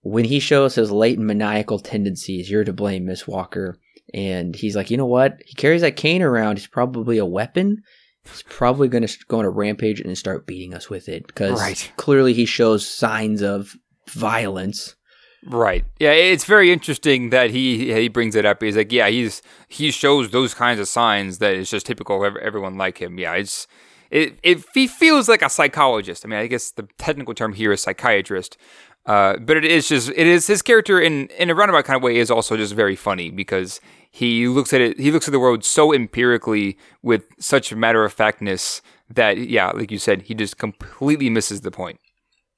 when 0.03 0.25
he 0.25 0.39
shows 0.39 0.75
his 0.75 0.91
latent 0.91 1.27
maniacal 1.27 1.79
tendencies, 1.79 2.49
you're 2.49 2.63
to 2.63 2.73
blame, 2.73 3.05
Miss 3.05 3.27
Walker. 3.27 3.77
And 4.13 4.55
he's 4.55 4.75
like, 4.75 4.89
you 4.89 4.97
know 4.97 5.05
what? 5.05 5.41
He 5.45 5.55
carries 5.55 5.81
that 5.81 5.95
cane 5.95 6.21
around. 6.21 6.57
He's 6.57 6.67
probably 6.67 7.17
a 7.17 7.25
weapon. 7.25 7.83
He's 8.23 8.43
probably 8.43 8.87
going 8.87 9.05
to 9.05 9.17
go 9.27 9.39
on 9.39 9.45
a 9.45 9.49
rampage 9.49 9.99
and 9.99 10.17
start 10.17 10.45
beating 10.45 10.73
us 10.73 10.89
with 10.89 11.09
it 11.09 11.25
because 11.27 11.59
right. 11.59 11.91
clearly 11.97 12.33
he 12.33 12.45
shows 12.45 12.87
signs 12.87 13.41
of 13.41 13.75
violence. 14.09 14.95
Right. 15.43 15.85
Yeah, 15.99 16.11
it's 16.11 16.45
very 16.45 16.71
interesting 16.71 17.31
that 17.31 17.49
he 17.49 17.91
he 17.91 18.09
brings 18.09 18.35
it 18.35 18.45
up. 18.45 18.61
He's 18.61 18.77
like, 18.77 18.91
yeah, 18.91 19.07
he's 19.09 19.41
he 19.67 19.89
shows 19.89 20.29
those 20.29 20.53
kinds 20.53 20.79
of 20.79 20.87
signs 20.87 21.39
that 21.39 21.55
it's 21.55 21.71
just 21.71 21.87
typical 21.87 22.23
of 22.23 22.37
everyone 22.37 22.77
like 22.77 23.01
him. 23.01 23.17
Yeah, 23.17 23.33
it's 23.33 23.65
it, 24.11 24.37
it 24.43 24.63
he 24.73 24.87
feels 24.87 25.27
like 25.27 25.41
a 25.41 25.49
psychologist. 25.49 26.25
I 26.25 26.27
mean, 26.27 26.39
I 26.39 26.47
guess 26.47 26.71
the 26.71 26.87
technical 26.97 27.33
term 27.33 27.53
here 27.53 27.71
is 27.71 27.81
psychiatrist. 27.81 28.57
Uh, 29.05 29.37
but 29.37 29.57
it 29.57 29.65
is 29.65 29.87
just 29.87 30.09
it 30.09 30.27
is 30.27 30.45
his 30.45 30.61
character 30.61 31.01
in 31.01 31.27
in 31.29 31.49
a 31.49 31.55
roundabout 31.55 31.85
kind 31.85 31.97
of 31.97 32.03
way 32.03 32.17
is 32.17 32.29
also 32.29 32.55
just 32.55 32.75
very 32.75 32.95
funny 32.95 33.31
because 33.31 33.81
he 34.11 34.47
looks 34.47 34.73
at 34.73 34.81
it 34.81 34.99
he 34.99 35.09
looks 35.09 35.27
at 35.27 35.31
the 35.31 35.39
world 35.39 35.63
so 35.63 35.91
empirically 35.91 36.77
with 37.01 37.23
such 37.39 37.73
matter 37.73 38.05
of 38.05 38.13
factness 38.13 38.79
that 39.09 39.37
yeah 39.37 39.71
like 39.71 39.89
you 39.89 39.97
said 39.97 40.21
he 40.23 40.35
just 40.35 40.59
completely 40.59 41.31
misses 41.31 41.61
the 41.61 41.71
point. 41.71 41.97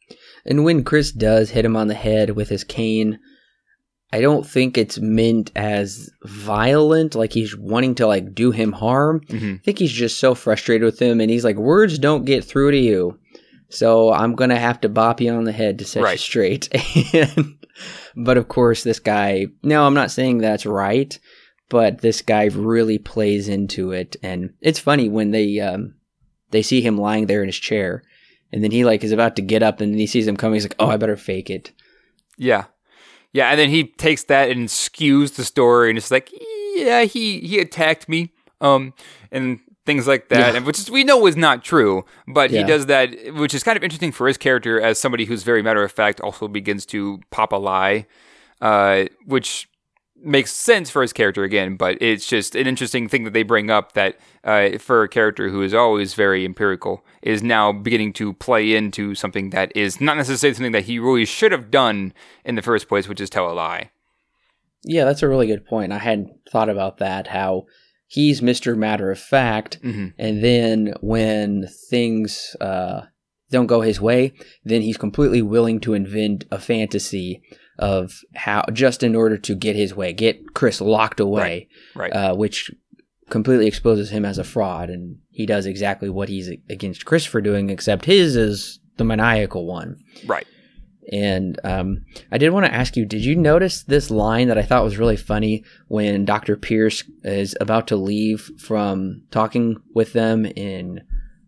point 0.10 0.20
and 0.46 0.66
when 0.66 0.84
kris 0.84 1.14
does 1.14 1.52
hit 1.52 1.64
him 1.64 1.78
on 1.78 1.88
the 1.88 1.94
head 1.94 2.32
with 2.32 2.50
his 2.50 2.66
cane 2.66 3.18
I 4.14 4.22
don't 4.22 4.46
think 4.46 4.78
it's 4.78 5.00
meant 5.00 5.52
as 5.56 6.12
violent, 6.24 7.16
like 7.16 7.34
he's 7.34 7.58
wanting 7.58 7.96
to 7.96 8.06
like 8.06 8.36
do 8.36 8.52
him 8.52 8.72
harm. 8.72 9.22
Mm-hmm. 9.22 9.56
I 9.56 9.58
think 9.66 9.80
he's 9.80 9.92
just 9.92 10.20
so 10.20 10.36
frustrated 10.36 10.86
with 10.86 11.02
him, 11.02 11.20
and 11.20 11.32
he's 11.32 11.44
like, 11.44 11.56
"Words 11.56 11.98
don't 11.98 12.24
get 12.24 12.44
through 12.46 12.72
to 12.72 12.78
you, 12.78 13.18
so 13.70 14.14
I'm 14.14 14.36
gonna 14.36 14.60
have 14.60 14.80
to 14.82 14.90
bop 14.90 15.20
you 15.20 15.34
on 15.34 15.46
the 15.46 15.52
head 15.52 15.80
to 15.80 15.86
set 15.86 16.04
right. 16.04 16.12
you 16.12 16.18
straight." 16.20 16.70
and, 17.16 17.56
but 18.16 18.38
of 18.38 18.50
course, 18.50 18.84
this 18.84 19.00
guy. 19.00 19.48
No, 19.64 19.84
I'm 19.84 19.96
not 19.96 20.12
saying 20.12 20.38
that's 20.38 20.68
right, 20.68 21.18
but 21.70 22.02
this 22.02 22.22
guy 22.22 22.46
really 22.46 23.00
plays 23.00 23.48
into 23.48 23.94
it, 23.94 24.16
and 24.22 24.54
it's 24.62 24.78
funny 24.78 25.10
when 25.10 25.32
they 25.32 25.60
um, 25.60 25.96
they 26.52 26.62
see 26.62 26.82
him 26.82 27.00
lying 27.00 27.26
there 27.26 27.42
in 27.42 27.48
his 27.50 27.58
chair, 27.58 28.04
and 28.52 28.64
then 28.64 28.70
he 28.70 28.86
like 28.86 29.04
is 29.04 29.12
about 29.12 29.38
to 29.38 29.42
get 29.42 29.64
up, 29.64 29.82
and 29.82 29.92
then 29.92 30.00
he 30.00 30.06
sees 30.06 30.28
him 30.28 30.38
coming. 30.38 30.54
He's 30.54 30.66
like, 30.66 30.76
"Oh, 30.78 30.90
I 30.90 30.98
better 30.98 31.18
fake 31.18 31.50
it." 31.50 31.72
Yeah, 32.38 32.66
yeah, 33.34 33.50
and 33.50 33.60
then 33.60 33.70
he 33.70 33.86
takes 33.86 34.24
that 34.26 34.50
and 34.50 34.70
skews 34.70 35.36
the 35.36 35.44
story, 35.44 35.90
and 35.90 35.98
it's 35.98 36.12
like, 36.12 36.32
yeah, 36.76 37.02
he 37.04 37.40
he 37.40 37.60
attacked 37.60 38.08
me, 38.08 38.32
um, 38.62 38.94
and 39.32 39.60
things 39.86 40.08
like 40.08 40.30
that, 40.30 40.52
yeah. 40.52 40.58
and 40.58 40.66
which 40.66 40.80
is, 40.80 40.90
we 40.90 41.04
know 41.04 41.26
is 41.26 41.36
not 41.36 41.64
true, 41.64 42.06
but 42.28 42.52
yeah. 42.52 42.62
he 42.62 42.68
does 42.68 42.86
that, 42.86 43.34
which 43.34 43.54
is 43.54 43.64
kind 43.64 43.76
of 43.76 43.84
interesting 43.84 44.12
for 44.12 44.28
his 44.28 44.38
character 44.38 44.80
as 44.80 45.00
somebody 45.00 45.26
who's 45.26 45.44
very 45.44 45.62
matter 45.62 45.84
of 45.84 45.92
fact. 45.92 46.22
Also 46.22 46.48
begins 46.48 46.86
to 46.86 47.20
pop 47.32 47.52
a 47.52 47.58
lie, 47.58 48.06
uh, 48.62 49.06
which 49.26 49.68
makes 50.24 50.52
sense 50.52 50.90
for 50.90 51.02
his 51.02 51.14
character 51.14 51.44
again, 51.44 51.76
but 51.76 52.02
it's 52.02 52.28
just 52.28 52.56
an 52.56 52.66
interesting 52.66 53.10
thing 53.10 53.24
that 53.26 53.34
they 53.34 53.44
bring 53.44 53.70
up 53.70 53.94
that 53.94 54.18
uh, 54.44 54.78
for 54.78 55.04
a 55.04 55.10
character 55.10 55.50
who 55.50 55.62
is 55.62 55.74
always 55.74 56.14
very 56.14 56.46
empirical 56.46 57.06
is 57.22 57.44
now 57.44 57.72
beginning 57.72 58.14
to 58.14 58.34
play 58.34 58.74
into 58.74 59.16
something 59.16 59.50
that 59.52 59.76
is 59.76 60.00
not 60.00 60.18
necessarily 60.18 60.56
something 60.56 60.72
that 60.72 60.86
he 60.86 61.00
really 61.00 61.26
should 61.26 61.52
have 61.52 61.70
done 61.70 62.14
in 62.46 62.56
the 62.56 62.62
first 62.62 62.88
place, 62.88 63.08
which 63.08 63.22
is 63.22 63.30
tell 63.30 63.52
a 63.52 63.54
lie. 63.54 63.92
Yeah, 64.84 65.06
that's 65.06 65.24
a 65.24 65.30
really 65.30 65.48
good 65.48 65.66
point. 65.66 65.94
I 65.94 66.00
hadn't 66.00 66.32
thought 66.52 66.70
about 66.70 66.98
that. 66.98 67.28
How 67.28 67.66
he's 68.08 68.42
Mister 68.42 68.76
Matter 68.76 69.12
of 69.12 69.20
Fact, 69.20 69.82
mm-hmm. 69.82 70.08
and 70.18 70.44
then 70.44 70.94
when 71.00 71.68
things 71.90 72.56
uh, 72.60 73.04
don't 73.50 73.68
go 73.68 73.82
his 73.82 74.02
way, 74.02 74.34
then 74.66 74.82
he's 74.82 74.98
completely 74.98 75.42
willing 75.42 75.80
to 75.82 75.94
invent 75.94 76.46
a 76.52 76.60
fantasy 76.60 77.42
of 77.80 78.22
how 78.36 78.64
just 78.72 79.04
in 79.04 79.16
order 79.16 79.38
to 79.38 79.56
get 79.56 79.76
his 79.76 79.96
way, 79.96 80.14
get 80.14 80.54
Kris 80.54 80.82
locked 80.82 81.20
away, 81.20 81.68
right? 81.96 82.12
right. 82.12 82.14
Uh, 82.14 82.36
which 82.36 82.72
completely 83.30 83.68
exposes 83.68 84.12
him 84.12 84.26
as 84.26 84.38
a 84.38 84.44
fraud, 84.44 84.90
and 84.90 85.18
he 85.32 85.46
does 85.46 85.66
exactly 85.66 86.10
what 86.10 86.30
he's 86.30 86.50
against 86.70 87.06
Kris 87.06 87.26
for 87.26 87.42
doing, 87.42 87.70
except 87.70 88.06
his 88.06 88.36
is 88.36 88.80
the 88.98 89.04
maniacal 89.04 89.66
one, 89.66 89.98
right? 90.26 90.46
And 91.12 91.60
um, 91.64 92.06
I 92.32 92.38
did 92.38 92.52
want 92.52 92.66
to 92.66 92.74
ask 92.74 92.96
you: 92.96 93.06
Did 93.06 93.26
you 93.26 93.36
notice 93.36 93.84
this 93.84 94.10
line 94.10 94.48
that 94.48 94.58
I 94.58 94.64
thought 94.64 94.84
was 94.84 94.98
really 94.98 95.18
funny 95.18 95.64
when 95.88 96.26
Doctor 96.26 96.56
Pierce 96.56 97.04
is 97.24 97.56
about 97.60 97.88
to 97.88 97.96
leave 97.96 98.52
from 98.58 99.24
talking 99.32 99.78
with 99.94 100.14
them 100.14 100.46
in 100.46 101.02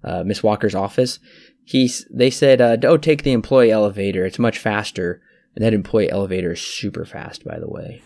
uh, 0.04 0.24
Miss 0.24 0.44
Walker's 0.44 0.76
office? 0.76 1.20
He's 1.64 2.06
they 2.14 2.30
said, 2.30 2.62
uh, 2.62 2.78
"Oh, 2.84 2.98
take 2.98 3.24
the 3.24 3.32
employee 3.32 3.72
elevator; 3.72 4.26
it's 4.26 4.40
much 4.40 4.58
faster." 4.58 5.22
And 5.56 5.64
that 5.64 5.74
employee 5.74 6.12
elevator 6.12 6.54
is 6.54 6.62
super 6.62 7.06
fast, 7.06 7.46
by 7.46 7.60
the 7.60 7.70
way. 7.70 8.02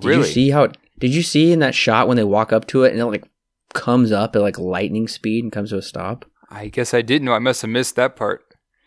Did 0.00 0.04
really? 0.04 0.28
you 0.28 0.34
see 0.34 0.50
how? 0.50 0.68
Did 0.98 1.14
you 1.14 1.22
see 1.22 1.52
in 1.52 1.60
that 1.60 1.74
shot 1.74 2.08
when 2.08 2.16
they 2.16 2.24
walk 2.24 2.52
up 2.52 2.66
to 2.68 2.84
it 2.84 2.92
and 2.92 3.00
it 3.00 3.04
like 3.04 3.24
comes 3.74 4.12
up 4.12 4.34
at 4.34 4.42
like 4.42 4.58
lightning 4.58 5.08
speed 5.08 5.44
and 5.44 5.52
comes 5.52 5.70
to 5.70 5.78
a 5.78 5.82
stop? 5.82 6.24
I 6.50 6.68
guess 6.68 6.92
I 6.92 7.02
didn't 7.02 7.26
know. 7.26 7.32
I 7.32 7.38
must 7.38 7.62
have 7.62 7.70
missed 7.70 7.96
that 7.96 8.16
part. 8.16 8.44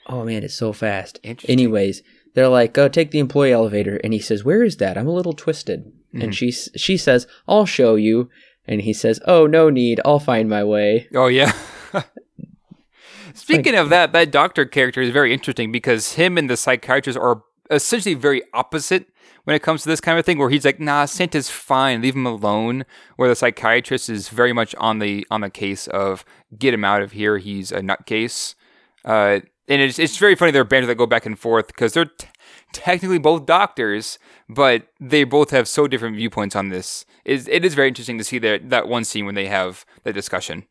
Oh 0.08 0.24
man, 0.24 0.44
it's 0.44 0.56
so 0.56 0.72
fast. 0.72 1.20
Anyways, 1.24 2.04
they're 2.36 2.48
like, 2.48 2.74
"Go 2.74 2.88
take 2.88 3.12
the 3.12 3.20
employee 3.20 3.54
elevator," 3.54 4.00
and 4.04 4.14
he 4.14 4.20
says, 4.20 4.44
"Where 4.44 4.64
is 4.64 4.78
that? 4.78 4.98
I'm 4.98 5.08
a 5.08 5.14
little 5.14 5.34
twisted." 5.34 5.86
Mm-hmm. 5.86 6.22
And 6.22 6.36
she 6.36 6.52
she 6.52 6.98
says, 6.98 7.28
"I'll 7.48 7.66
show 7.66 7.96
you." 7.96 8.30
And 8.68 8.82
he 8.82 8.94
says, 8.94 9.20
"Oh, 9.26 9.48
no 9.48 9.70
need. 9.70 10.00
I'll 10.06 10.20
find 10.20 10.50
my 10.50 10.64
way." 10.64 11.08
Oh 11.16 11.28
yeah. 11.28 11.54
Speaking 13.40 13.76
of 13.76 13.90
that, 13.90 14.14
that 14.14 14.32
doctor 14.32 14.66
character 14.66 15.02
is 15.02 15.10
very 15.10 15.34
interesting 15.34 15.72
because 15.72 16.14
him 16.14 16.38
and 16.38 16.50
the 16.50 16.56
psychiatrist 16.56 17.20
are 17.20 17.44
essentially 17.70 18.16
very 18.16 18.42
opposite 18.54 19.08
when 19.44 19.56
it 19.56 19.62
comes 19.62 19.84
to 19.84 19.90
this 19.90 20.00
kind 20.00 20.18
of 20.18 20.26
thing. 20.26 20.38
Where 20.38 20.50
he's 20.50 20.64
like, 20.64 20.80
"Nah, 20.80 21.06
Santa's 21.06 21.50
fine, 21.50 22.02
leave 22.02 22.16
him 22.16 22.26
alone." 22.26 22.86
Where 23.18 23.28
the 23.28 23.36
psychiatrist 23.36 24.10
is 24.10 24.30
very 24.30 24.54
much 24.54 24.74
on 24.76 25.00
the 25.00 25.28
on 25.30 25.42
the 25.42 25.50
case 25.50 25.88
of 25.88 26.24
get 26.58 26.74
him 26.74 26.86
out 26.86 27.02
of 27.02 27.12
here. 27.12 27.38
He's 27.38 27.72
a 27.72 27.82
nutcase. 27.82 28.56
Uh, 29.04 29.42
and 29.68 29.82
it's 29.82 30.00
it's 30.00 30.18
very 30.18 30.36
funny 30.36 30.52
their 30.52 30.64
banter 30.64 30.88
that 30.88 30.96
go 30.96 31.06
back 31.06 31.26
and 31.26 31.38
forth 31.38 31.68
because 31.68 31.94
they're 31.94 32.06
t- 32.06 32.28
technically 32.72 33.20
both 33.20 33.46
doctors, 33.46 34.18
but 34.48 34.88
they 35.00 35.24
both 35.26 35.50
have 35.52 35.68
so 35.68 35.88
different 35.88 36.16
viewpoints 36.16 36.56
on 36.56 36.70
this. 36.70 37.06
It, 37.26 37.48
it 37.48 37.66
is 37.66 37.74
very 37.74 37.88
interesting 37.90 38.18
to 38.18 38.24
see 38.24 38.40
that 38.40 38.70
that 38.70 38.88
one 38.88 39.04
scene 39.04 39.26
when 39.26 39.36
they 39.36 39.48
have 39.48 39.86
that 40.04 40.14
discussion. 40.14 40.68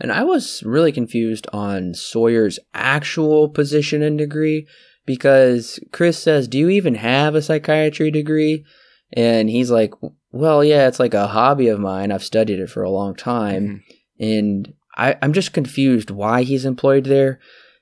And 0.00 0.12
I 0.12 0.24
was 0.24 0.62
really 0.64 0.92
confused 0.92 1.46
on 1.52 1.94
Sawyer's 1.94 2.58
actual 2.74 3.48
position 3.48 4.02
and 4.02 4.18
degree 4.18 4.66
because 5.06 5.78
Kris 5.92 6.18
says, 6.18 6.48
Do 6.48 6.58
you 6.58 6.68
even 6.68 6.94
have 6.96 7.34
a 7.34 7.42
psychiatry 7.42 8.10
degree? 8.10 8.64
And 9.12 9.50
he's 9.50 9.70
like, 9.70 9.92
well, 10.32 10.64
yeah, 10.64 10.88
it's 10.88 10.98
like 10.98 11.14
a 11.14 11.26
hobby 11.26 11.68
of 11.68 11.78
mine. 11.78 12.10
I've 12.10 12.24
studied 12.24 12.58
it 12.58 12.70
for 12.70 12.82
a 12.82 12.90
long 12.90 13.14
time. 13.14 13.84
Mm-hmm. 14.18 14.24
And 14.24 14.74
I, 14.96 15.16
I'm 15.22 15.32
just 15.32 15.52
confused 15.52 16.10
why 16.10 16.42
he's 16.42 16.64
employed 16.64 17.04
there. 17.04 17.38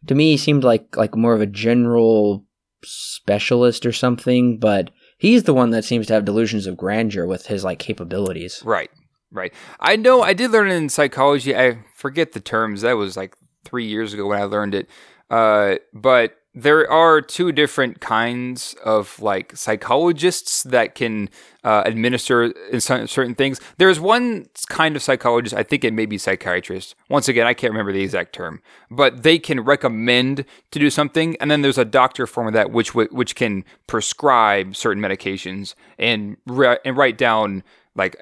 To 0.09 0.15
me, 0.15 0.33
he 0.33 0.37
seemed 0.37 0.65
like 0.65 0.97
like 0.97 1.15
more 1.15 1.35
of 1.35 1.41
a 1.41 1.47
general 1.47 2.47
specialist 2.83 3.85
or 3.85 3.93
something, 3.93 4.59
but 4.59 4.91
he's 5.19 5.45
the 5.45 5.55
one 5.55 5.71
that 5.71 5.85
seems 5.85 6.07
to 6.07 6.15
have 6.15 6.25
delusions 6.25 6.67
of 6.67 6.77
grandeur 6.77 7.27
with 7.27 7.47
his 7.47 7.63
like 7.63 7.79
capabilities. 7.79 8.63
Right. 8.65 8.91
Right. 9.33 9.53
I 9.79 9.97
know 9.97 10.23
I 10.23 10.33
did 10.33 10.51
learn 10.51 10.71
in 10.71 10.89
psychology. 10.89 11.57
I 11.57 11.79
forget 11.95 12.33
the 12.33 12.41
terms. 12.41 12.83
That 12.83 12.97
was 12.97 13.17
like 13.17 13.37
three 13.65 13.87
years 13.87 14.13
ago 14.13 14.27
when 14.27 14.41
I 14.41 14.45
learned 14.45 14.75
it. 14.75 14.91
Uh, 15.31 15.77
but 15.93 16.37
there 16.53 16.91
are 16.91 17.21
two 17.21 17.53
different 17.53 18.01
kinds 18.01 18.75
of 18.85 19.21
like 19.21 19.57
psychologists 19.57 20.65
that 20.65 20.97
can 20.97 21.29
uh, 21.63 21.85
administer 21.87 22.53
certain 22.81 23.37
things. 23.37 23.61
There's 23.79 24.01
one 24.01 24.47
kind 24.69 24.97
of 24.97 25.03
psychologist, 25.03 25.55
I 25.55 25.63
think 25.63 25.85
it 25.85 25.95
may 25.95 26.07
be 26.07 26.19
psychiatrist. 26.19 26.97
Once 27.09 27.29
again, 27.29 27.47
I 27.47 27.55
can't 27.55 27.73
remember 27.73 27.93
the 27.93 28.03
exact 28.03 28.33
term, 28.33 28.63
but 28.91 29.23
they 29.23 29.39
can 29.39 29.61
recommend 29.61 30.45
to 30.73 30.79
do 30.81 30.91
something, 30.91 31.37
and 31.41 31.51
then 31.51 31.63
there's 31.63 31.79
a 31.79 31.85
doctor 31.85 32.27
form 32.27 32.49
of 32.49 32.53
that 32.55 32.73
which 32.73 32.95
which 32.95 33.37
can 33.37 33.65
prescribe 33.87 34.75
certain 34.75 35.03
medications 35.03 35.75
and 35.99 36.37
and 36.85 36.97
write 36.97 37.17
down 37.17 37.63
like 37.95 38.17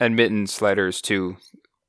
admittance 0.00 0.40
admittance 0.50 0.62
letters 0.62 1.02
to 1.02 1.36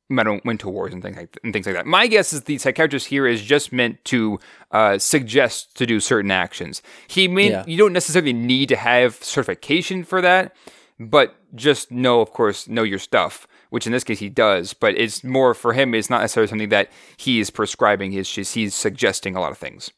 mental 0.10 0.74
wars 0.74 0.94
and 0.94 1.02
things 1.02 1.16
like 1.16 1.40
and 1.44 1.54
things 1.54 1.66
like 1.66 1.76
that. 1.76 1.86
My 1.86 2.08
guess 2.08 2.34
is 2.34 2.44
the 2.44 2.58
psychiatrist 2.58 3.08
here 3.08 3.26
is 3.26 3.42
just 3.42 3.72
meant 3.72 4.04
to 4.06 4.40
uh, 4.72 4.98
suggest 4.98 5.78
to 5.78 5.86
do 5.86 6.00
certain 6.00 6.32
actions. 6.32 6.82
He 7.08 7.28
mean 7.28 7.52
yeah. 7.52 7.64
you 7.66 7.78
don't 7.78 7.94
necessarily 7.94 8.34
need 8.34 8.70
to 8.70 8.76
have 8.76 9.16
certification 9.16 10.04
for 10.04 10.22
that, 10.22 10.56
but 11.00 11.36
just 11.56 11.92
know, 11.92 12.20
of 12.22 12.32
course, 12.32 12.68
know 12.68 12.84
your 12.84 13.00
stuff. 13.00 13.48
Which 13.70 13.86
in 13.86 13.94
this 13.94 14.04
case 14.04 14.20
he 14.20 14.28
does, 14.28 14.74
but 14.74 14.98
it's 14.98 15.24
more 15.24 15.54
for 15.54 15.72
him. 15.72 15.96
It's 15.96 16.10
not 16.10 16.20
necessarily 16.20 16.50
something 16.50 16.68
that 16.70 16.92
he 17.16 17.40
is 17.40 17.50
prescribing. 17.50 18.12
It's 18.12 18.34
just 18.34 18.54
he's 18.54 18.76
suggesting 18.76 19.38
a 19.38 19.40
lot 19.40 19.54
of 19.54 19.58
things. 19.58 19.92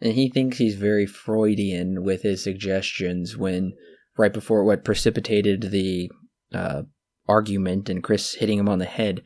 And 0.00 0.12
he 0.12 0.28
thinks 0.28 0.58
he's 0.58 0.76
very 0.76 1.04
Freudian 1.04 2.04
with 2.04 2.22
his 2.22 2.44
suggestions 2.44 3.36
when 3.36 3.72
right 4.16 4.32
before 4.32 4.62
what 4.62 4.84
precipitated 4.84 5.62
the 5.72 6.12
uh, 6.54 6.82
argument 7.28 7.88
and 7.88 8.02
Kris 8.02 8.34
hitting 8.34 8.58
him 8.58 8.68
on 8.68 8.78
the 8.78 8.84
head 8.84 9.22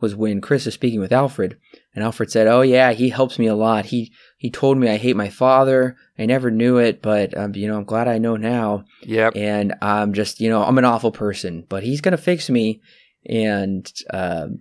was 0.00 0.14
when 0.14 0.40
Kris 0.40 0.66
is 0.66 0.74
speaking 0.74 1.00
with 1.00 1.12
Alfred, 1.12 1.56
and 1.94 2.04
Alfred 2.04 2.30
said, 2.30 2.46
"Oh 2.46 2.60
yeah, 2.60 2.92
he 2.92 3.08
helps 3.08 3.38
me 3.38 3.46
a 3.46 3.54
lot. 3.54 3.86
He 3.86 4.12
he 4.36 4.50
told 4.50 4.76
me 4.76 4.88
I 4.88 4.96
hate 4.96 5.16
my 5.16 5.28
father. 5.28 5.96
I 6.18 6.26
never 6.26 6.50
knew 6.50 6.76
it, 6.78 7.00
but 7.00 7.36
um, 7.36 7.54
you 7.54 7.68
know 7.68 7.76
I'm 7.76 7.84
glad 7.84 8.08
I 8.08 8.18
know 8.18 8.36
now. 8.36 8.84
Yep. 9.02 9.36
And 9.36 9.74
I'm 9.80 10.12
just 10.12 10.40
you 10.40 10.48
know 10.48 10.62
I'm 10.62 10.78
an 10.78 10.84
awful 10.84 11.12
person, 11.12 11.64
but 11.68 11.82
he's 11.82 12.00
gonna 12.00 12.16
fix 12.16 12.50
me, 12.50 12.82
and 13.26 13.90
um, 14.12 14.60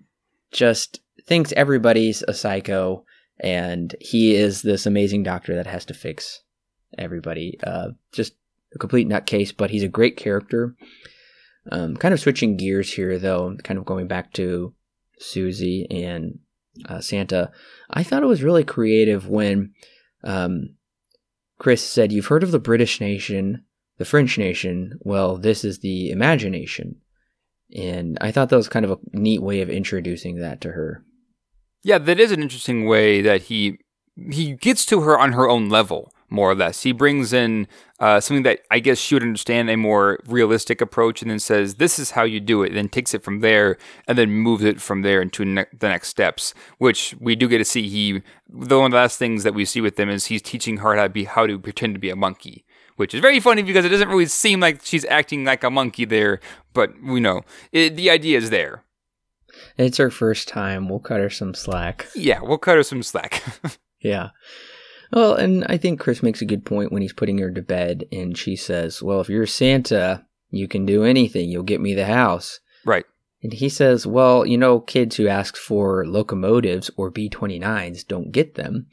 just 0.51 1.01
thinks 1.25 1.51
everybody's 1.53 2.23
a 2.27 2.33
psycho, 2.33 3.05
and 3.39 3.95
he 3.99 4.35
is 4.35 4.61
this 4.61 4.85
amazing 4.85 5.23
doctor 5.23 5.55
that 5.55 5.67
has 5.67 5.85
to 5.85 5.93
fix 5.93 6.41
everybody. 6.97 7.59
Uh, 7.63 7.89
just 8.11 8.33
a 8.73 8.79
complete 8.79 9.07
nutcase, 9.07 9.55
but 9.55 9.71
he's 9.71 9.83
a 9.83 9.89
great 9.89 10.17
character. 10.17 10.75
Um, 11.71 11.95
kind 11.95 12.13
of 12.13 12.19
switching 12.19 12.57
gears 12.57 12.93
here, 12.93 13.17
though, 13.17 13.55
kind 13.63 13.77
of 13.77 13.85
going 13.85 14.07
back 14.07 14.33
to 14.33 14.73
Susie 15.17 15.87
and 15.89 16.39
uh, 16.87 16.99
Santa. 16.99 17.51
I 17.89 18.03
thought 18.03 18.23
it 18.23 18.27
was 18.27 18.43
really 18.43 18.63
creative 18.63 19.27
when 19.29 19.73
um, 20.23 20.75
Kris 21.59 21.83
said, 21.83 22.11
You've 22.11 22.27
heard 22.27 22.43
of 22.43 22.51
the 22.51 22.59
British 22.59 22.99
nation, 22.99 23.63
the 23.97 24.05
French 24.05 24.37
nation. 24.37 24.99
Well, 25.01 25.37
this 25.37 25.63
is 25.63 25.79
the 25.79 26.11
imagination. 26.11 26.97
And 27.75 28.17
I 28.21 28.31
thought 28.31 28.49
that 28.49 28.57
was 28.57 28.69
kind 28.69 28.85
of 28.85 28.91
a 28.91 28.97
neat 29.13 29.41
way 29.41 29.61
of 29.61 29.69
introducing 29.69 30.39
that 30.39 30.61
to 30.61 30.73
her. 30.73 31.03
Yeah, 31.81 31.97
that 31.97 32.19
is 32.19 32.31
an 32.31 32.41
interesting 32.41 32.85
way 32.85 33.21
that 33.21 33.43
he 33.43 33.77
he 34.31 34.53
gets 34.53 34.85
to 34.87 35.01
her 35.01 35.17
on 35.17 35.33
her 35.33 35.49
own 35.49 35.69
level 35.69 36.13
more 36.29 36.51
or 36.51 36.55
less. 36.55 36.83
He 36.83 36.91
brings 36.91 37.33
in 37.33 37.67
uh, 38.03 38.19
something 38.19 38.43
that 38.43 38.59
I 38.69 38.79
guess 38.79 38.97
she 38.97 39.15
would 39.15 39.23
understand 39.23 39.69
a 39.69 39.77
more 39.77 40.19
realistic 40.27 40.81
approach, 40.81 41.21
and 41.21 41.31
then 41.31 41.39
says, 41.39 41.75
"This 41.75 41.97
is 41.97 42.11
how 42.11 42.23
you 42.23 42.41
do 42.41 42.61
it." 42.61 42.73
Then 42.73 42.89
takes 42.89 43.13
it 43.13 43.23
from 43.23 43.39
there, 43.39 43.77
and 44.09 44.17
then 44.17 44.29
moves 44.29 44.65
it 44.65 44.81
from 44.81 45.03
there 45.03 45.21
into 45.21 45.45
ne- 45.45 45.65
the 45.79 45.87
next 45.87 46.09
steps. 46.09 46.53
Which 46.79 47.15
we 47.21 47.37
do 47.37 47.47
get 47.47 47.59
to 47.59 47.65
see. 47.65 47.87
He 47.87 48.21
the 48.49 48.77
one 48.77 48.87
of 48.87 48.91
the 48.91 48.97
last 48.97 49.17
things 49.17 49.43
that 49.43 49.53
we 49.53 49.63
see 49.63 49.79
with 49.79 49.95
them 49.95 50.09
is 50.09 50.25
he's 50.25 50.41
teaching 50.41 50.79
her 50.79 50.97
how 50.97 51.03
to 51.03 51.09
be 51.09 51.23
how 51.23 51.47
to 51.47 51.57
pretend 51.57 51.95
to 51.95 51.99
be 51.99 52.09
a 52.09 52.15
monkey. 52.17 52.65
Which 52.97 53.13
is 53.13 53.21
very 53.21 53.39
funny 53.39 53.63
because 53.63 53.85
it 53.85 53.89
doesn't 53.89 54.09
really 54.09 54.25
seem 54.25 54.59
like 54.59 54.81
she's 54.83 55.05
acting 55.05 55.45
like 55.45 55.63
a 55.63 55.71
monkey 55.71 56.03
there, 56.03 56.41
but 56.73 56.91
we 57.01 57.21
know 57.21 57.43
it, 57.71 57.95
the 57.95 58.09
idea 58.09 58.37
is 58.37 58.49
there. 58.49 58.83
It's 59.77 59.97
her 59.97 60.11
first 60.11 60.49
time. 60.49 60.89
We'll 60.89 60.99
cut 60.99 61.21
her 61.21 61.29
some 61.29 61.53
slack. 61.53 62.07
Yeah, 62.15 62.41
we'll 62.41 62.57
cut 62.57 62.75
her 62.75 62.83
some 62.83 63.01
slack. 63.01 63.41
yeah. 64.01 64.31
Well, 65.13 65.35
and 65.35 65.63
I 65.69 65.77
think 65.77 65.99
Kris 65.99 66.23
makes 66.23 66.41
a 66.41 66.45
good 66.45 66.65
point 66.65 66.91
when 66.91 67.03
he's 67.03 67.13
putting 67.13 67.37
her 67.37 67.51
to 67.51 67.61
bed, 67.61 68.05
and 68.11 68.35
she 68.35 68.55
says, 68.55 69.03
Well, 69.03 69.21
if 69.21 69.29
you're 69.29 69.45
Santa, 69.45 70.25
you 70.49 70.67
can 70.67 70.85
do 70.85 71.03
anything. 71.03 71.49
You'll 71.49 71.63
get 71.63 71.81
me 71.81 71.93
the 71.93 72.05
house. 72.05 72.59
Right. 72.83 73.05
And 73.43 73.53
he 73.53 73.69
says, 73.69 74.07
Well, 74.07 74.45
you 74.45 74.57
know, 74.57 74.79
kids 74.79 75.17
who 75.17 75.27
ask 75.27 75.55
for 75.55 76.05
locomotives 76.07 76.89
or 76.97 77.11
B 77.11 77.29
29s 77.29 78.07
don't 78.07 78.31
get 78.31 78.55
them. 78.55 78.87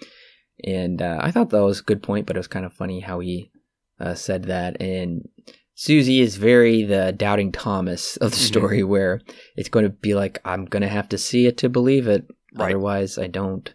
And 0.62 1.00
uh, 1.00 1.18
I 1.22 1.30
thought 1.30 1.50
that 1.50 1.62
was 1.62 1.80
a 1.80 1.84
good 1.84 2.02
point, 2.02 2.26
but 2.26 2.36
it 2.36 2.40
was 2.40 2.48
kind 2.48 2.66
of 2.66 2.72
funny 2.74 3.00
how 3.00 3.20
he 3.20 3.50
uh, 3.98 4.14
said 4.14 4.44
that. 4.44 4.80
And 4.80 5.26
Susie 5.74 6.20
is 6.20 6.36
very 6.36 6.82
the 6.82 7.12
doubting 7.12 7.50
Thomas 7.50 8.18
of 8.18 8.32
the 8.32 8.36
mm-hmm. 8.36 8.46
story, 8.46 8.80
mm-hmm. 8.80 8.90
where 8.90 9.20
it's 9.56 9.70
going 9.70 9.84
to 9.84 9.90
be 9.90 10.14
like, 10.14 10.38
I'm 10.44 10.66
going 10.66 10.82
to 10.82 10.88
have 10.88 11.08
to 11.10 11.18
see 11.18 11.46
it 11.46 11.56
to 11.58 11.70
believe 11.70 12.08
it. 12.08 12.26
Right. 12.54 12.66
Otherwise, 12.66 13.16
I 13.16 13.28
don't. 13.28 13.72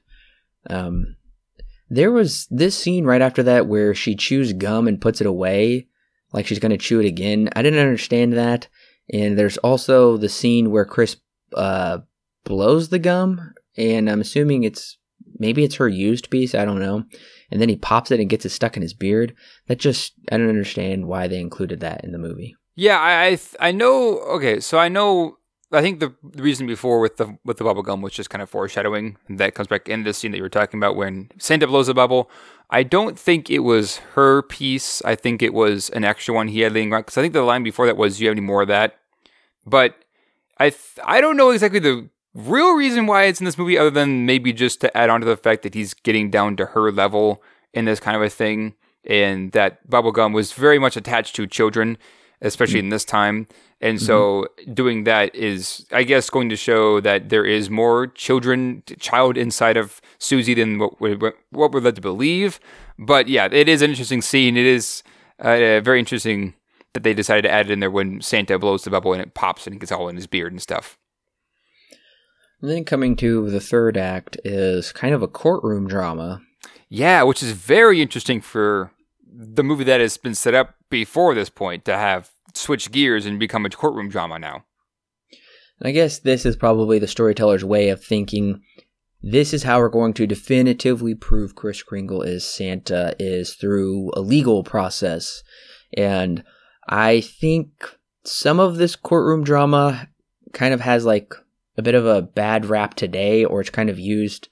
Um, 0.69 1.15
there 1.89 2.11
was 2.11 2.47
this 2.49 2.77
scene 2.77 3.05
right 3.05 3.21
after 3.21 3.43
that 3.43 3.67
where 3.67 3.93
she 3.93 4.15
chews 4.15 4.53
gum 4.53 4.87
and 4.87 5.01
puts 5.01 5.21
it 5.21 5.27
away, 5.27 5.87
like 6.33 6.47
she's 6.47 6.59
going 6.59 6.71
to 6.71 6.77
chew 6.77 6.99
it 6.99 7.05
again. 7.05 7.49
I 7.55 7.61
didn't 7.61 7.79
understand 7.79 8.33
that. 8.33 8.67
And 9.13 9.37
there's 9.37 9.57
also 9.57 10.17
the 10.17 10.29
scene 10.29 10.71
where 10.71 10.85
Kris 10.85 11.17
uh, 11.53 11.99
blows 12.43 12.89
the 12.89 12.99
gum, 12.99 13.53
and 13.77 14.09
I'm 14.09 14.21
assuming 14.21 14.63
it's 14.63 14.97
maybe 15.37 15.63
it's 15.63 15.75
her 15.75 15.87
used 15.87 16.29
piece. 16.29 16.55
I 16.55 16.65
don't 16.65 16.79
know. 16.79 17.03
And 17.51 17.61
then 17.61 17.69
he 17.69 17.75
pops 17.75 18.09
it 18.09 18.19
and 18.19 18.29
gets 18.29 18.45
it 18.45 18.49
stuck 18.49 18.75
in 18.75 18.81
his 18.81 18.93
beard. 18.93 19.35
That 19.67 19.77
just 19.77 20.13
I 20.31 20.37
don't 20.37 20.49
understand 20.49 21.05
why 21.05 21.27
they 21.27 21.39
included 21.39 21.81
that 21.81 22.03
in 22.03 22.11
the 22.11 22.17
movie. 22.17 22.55
Yeah, 22.75 22.99
I 22.99 23.25
I, 23.27 23.39
I 23.59 23.71
know. 23.71 24.19
Okay, 24.19 24.59
so 24.59 24.79
I 24.79 24.89
know 24.89 25.37
I 25.71 25.81
think 25.81 25.99
the, 25.99 26.13
the 26.23 26.43
reason 26.43 26.67
before 26.67 26.99
with 26.99 27.17
the 27.17 27.37
with 27.43 27.57
the 27.57 27.63
bubble 27.63 27.83
gum 27.83 28.01
was 28.01 28.13
just 28.13 28.29
kind 28.29 28.41
of 28.41 28.49
foreshadowing. 28.49 29.17
That 29.29 29.55
comes 29.55 29.67
back 29.67 29.89
in 29.89 30.03
this 30.03 30.17
scene 30.17 30.31
that 30.31 30.37
you 30.37 30.43
were 30.43 30.49
talking 30.49 30.79
about 30.79 30.95
when 30.95 31.31
Santa 31.37 31.67
blows 31.67 31.87
the 31.87 31.93
bubble. 31.93 32.29
I 32.69 32.83
don't 32.83 33.17
think 33.17 33.49
it 33.49 33.59
was 33.59 33.97
her 34.13 34.41
piece. 34.41 35.01
I 35.03 35.15
think 35.15 35.41
it 35.41 35.53
was 35.53 35.89
an 35.91 36.03
extra 36.03 36.33
one 36.33 36.47
he 36.47 36.61
had 36.61 36.73
laying 36.73 36.91
around. 36.91 37.01
Because 37.01 37.17
I 37.17 37.21
think 37.21 37.33
the 37.33 37.41
line 37.41 37.63
before 37.63 37.85
that 37.87 37.97
was, 37.97 38.17
"Do 38.17 38.23
you 38.23 38.29
have 38.29 38.37
any 38.37 38.45
more 38.45 38.61
of 38.61 38.67
that?" 38.67 38.97
But 39.65 39.95
I 40.57 40.69
th- 40.69 40.99
I 41.03 41.19
don't 41.19 41.37
know 41.37 41.49
exactly 41.49 41.79
the 41.79 42.09
real 42.33 42.73
reason 42.73 43.07
why 43.07 43.23
it's 43.23 43.39
in 43.39 43.45
this 43.45 43.57
movie, 43.57 43.77
other 43.77 43.89
than 43.89 44.25
maybe 44.25 44.53
just 44.53 44.81
to 44.81 44.95
add 44.95 45.09
on 45.09 45.21
to 45.21 45.25
the 45.25 45.37
fact 45.37 45.63
that 45.63 45.73
he's 45.73 45.93
getting 45.93 46.29
down 46.29 46.55
to 46.57 46.67
her 46.67 46.91
level 46.91 47.41
in 47.73 47.85
this 47.85 47.99
kind 47.99 48.15
of 48.15 48.21
a 48.21 48.29
thing, 48.29 48.75
and 49.05 49.51
that 49.53 49.89
bubblegum 49.89 50.33
was 50.33 50.53
very 50.53 50.79
much 50.79 50.95
attached 50.95 51.35
to 51.35 51.47
children, 51.47 51.97
especially 52.41 52.79
mm-hmm. 52.79 52.85
in 52.85 52.89
this 52.89 53.05
time. 53.05 53.47
And 53.81 53.97
mm-hmm. 53.97 54.05
so 54.05 54.47
doing 54.73 55.03
that 55.03 55.35
is, 55.35 55.85
I 55.91 56.03
guess, 56.03 56.29
going 56.29 56.49
to 56.49 56.55
show 56.55 56.99
that 57.01 57.29
there 57.29 57.45
is 57.45 57.69
more 57.69 58.07
children, 58.07 58.83
child 58.99 59.37
inside 59.37 59.77
of 59.77 60.01
Susie 60.17 60.53
than 60.53 60.79
what 60.79 60.99
we're, 60.99 61.33
what 61.51 61.71
we're 61.71 61.81
led 61.81 61.95
to 61.95 62.01
believe. 62.01 62.59
But 62.97 63.27
yeah, 63.27 63.47
it 63.51 63.67
is 63.67 63.81
an 63.81 63.89
interesting 63.89 64.21
scene. 64.21 64.57
It 64.57 64.65
is 64.65 65.03
uh, 65.39 65.81
very 65.81 65.99
interesting 65.99 66.53
that 66.93 67.03
they 67.03 67.13
decided 67.13 67.41
to 67.43 67.51
add 67.51 67.69
it 67.69 67.73
in 67.73 67.81
there 67.81 67.91
when 67.91 68.21
Santa 68.21 68.57
blows 68.57 68.83
the 68.83 68.89
bubble 68.89 69.13
and 69.13 69.21
it 69.21 69.33
pops 69.33 69.67
and 69.67 69.75
it 69.75 69.79
gets 69.79 69.91
all 69.91 70.07
in 70.07 70.15
his 70.15 70.27
beard 70.27 70.53
and 70.53 70.61
stuff. 70.61 70.97
And 72.61 72.71
then 72.71 72.85
coming 72.85 73.15
to 73.17 73.49
the 73.49 73.59
third 73.59 73.97
act 73.97 74.37
is 74.43 74.91
kind 74.93 75.13
of 75.13 75.21
a 75.21 75.27
courtroom 75.27 75.87
drama. 75.87 76.41
Yeah, 76.89 77.23
which 77.23 77.43
is 77.43 77.51
very 77.51 78.01
interesting 78.01 78.41
for 78.41 78.91
the 79.27 79.63
movie 79.63 79.83
that 79.83 79.99
has 79.99 80.17
been 80.17 80.35
set 80.35 80.53
up 80.53 80.74
before 80.95 81.35
this 81.35 81.49
point 81.49 81.83
to 81.83 81.97
have 81.97 82.31
switched 82.53 82.93
gears 82.93 83.25
and 83.25 83.37
become 83.37 83.65
a 83.65 83.69
courtroom 83.69 84.07
drama 84.07 84.39
now. 84.39 84.63
I 85.81 85.91
guess 85.91 86.19
this 86.19 86.45
is 86.45 86.55
probably 86.55 86.99
the 86.99 87.05
storyteller's 87.05 87.65
way 87.65 87.89
of 87.89 88.01
thinking 88.01 88.61
this 89.21 89.53
is 89.53 89.63
how 89.63 89.79
we're 89.79 89.89
going 89.89 90.13
to 90.13 90.25
definitively 90.25 91.13
prove 91.13 91.53
Kris 91.53 91.83
Kringle 91.83 92.21
is 92.21 92.49
Santa 92.49 93.13
is 93.19 93.55
through 93.55 94.09
a 94.13 94.21
legal 94.21 94.63
process. 94.63 95.43
And 95.97 96.45
I 96.87 97.19
think 97.19 97.97
some 98.23 98.61
of 98.61 98.77
this 98.77 98.95
courtroom 98.95 99.43
drama 99.43 100.07
kind 100.53 100.73
of 100.73 100.79
has 100.79 101.03
like 101.03 101.33
a 101.75 101.81
bit 101.81 101.95
of 101.95 102.05
a 102.05 102.21
bad 102.21 102.67
rap 102.67 102.93
today, 102.93 103.43
or 103.43 103.59
it's 103.59 103.69
kind 103.69 103.89
of 103.89 103.99
used 103.99 104.47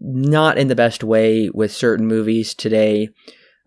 not 0.00 0.58
in 0.58 0.68
the 0.68 0.74
best 0.74 1.02
way 1.02 1.48
with 1.48 1.72
certain 1.72 2.06
movies 2.06 2.52
today. 2.52 3.08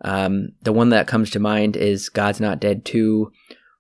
Um, 0.01 0.49
the 0.61 0.73
one 0.73 0.89
that 0.89 1.07
comes 1.07 1.29
to 1.31 1.39
mind 1.39 1.75
is 1.75 2.09
God's 2.09 2.39
Not 2.39 2.59
Dead 2.59 2.85
2, 2.85 3.31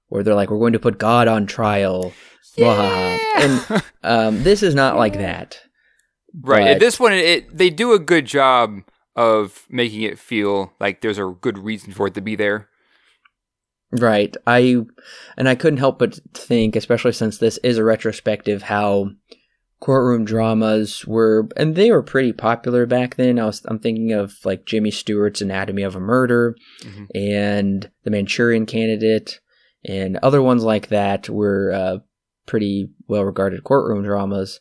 where 0.07 0.23
they're 0.23 0.35
like, 0.35 0.49
we're 0.49 0.59
going 0.59 0.73
to 0.73 0.79
put 0.79 0.97
God 0.97 1.27
on 1.27 1.45
trial. 1.45 2.13
Yeah. 2.55 3.17
And 3.37 3.83
um, 4.03 4.43
this 4.43 4.63
is 4.63 4.75
not 4.75 4.97
like 4.97 5.13
that. 5.13 5.59
Right. 6.41 6.73
But- 6.73 6.79
this 6.79 6.99
one, 6.99 7.13
it 7.13 7.57
they 7.57 7.69
do 7.69 7.93
a 7.93 7.99
good 7.99 8.25
job 8.25 8.81
of 9.15 9.65
making 9.69 10.01
it 10.01 10.19
feel 10.19 10.73
like 10.79 11.01
there's 11.01 11.17
a 11.17 11.33
good 11.41 11.57
reason 11.57 11.93
for 11.93 12.07
it 12.07 12.13
to 12.15 12.21
be 12.21 12.35
there. 12.35 12.69
Right. 13.91 14.35
I 14.45 14.77
and 15.37 15.49
I 15.49 15.55
couldn't 15.55 15.79
help 15.79 15.99
but 15.99 16.19
think, 16.33 16.75
especially 16.75 17.13
since 17.13 17.37
this 17.37 17.57
is 17.63 17.77
a 17.77 17.83
retrospective, 17.83 18.63
how 18.63 19.11
courtroom 19.79 20.25
dramas 20.25 21.05
were 21.07 21.47
and 21.55 21.75
they 21.75 21.89
were 21.91 22.03
pretty 22.03 22.33
popular 22.33 22.85
back 22.85 23.15
then. 23.15 23.39
I 23.39 23.45
was 23.45 23.61
I'm 23.65 23.79
thinking 23.79 24.11
of 24.11 24.35
like 24.43 24.65
Jimmy 24.65 24.91
Stewart's 24.91 25.41
Anatomy 25.41 25.83
of 25.83 25.95
a 25.95 25.99
Murder 25.99 26.55
Mhm. 26.83 27.07
and 27.15 27.89
The 28.03 28.11
Manchurian 28.11 28.65
Candidate 28.65 29.39
and 29.85 30.17
other 30.17 30.41
ones 30.41 30.63
like 30.63 30.87
that 30.89 31.29
were 31.29 31.71
uh, 31.71 31.97
pretty 32.45 32.89
well 33.07 33.23
regarded 33.23 33.63
courtroom 33.63 34.03
dramas. 34.03 34.59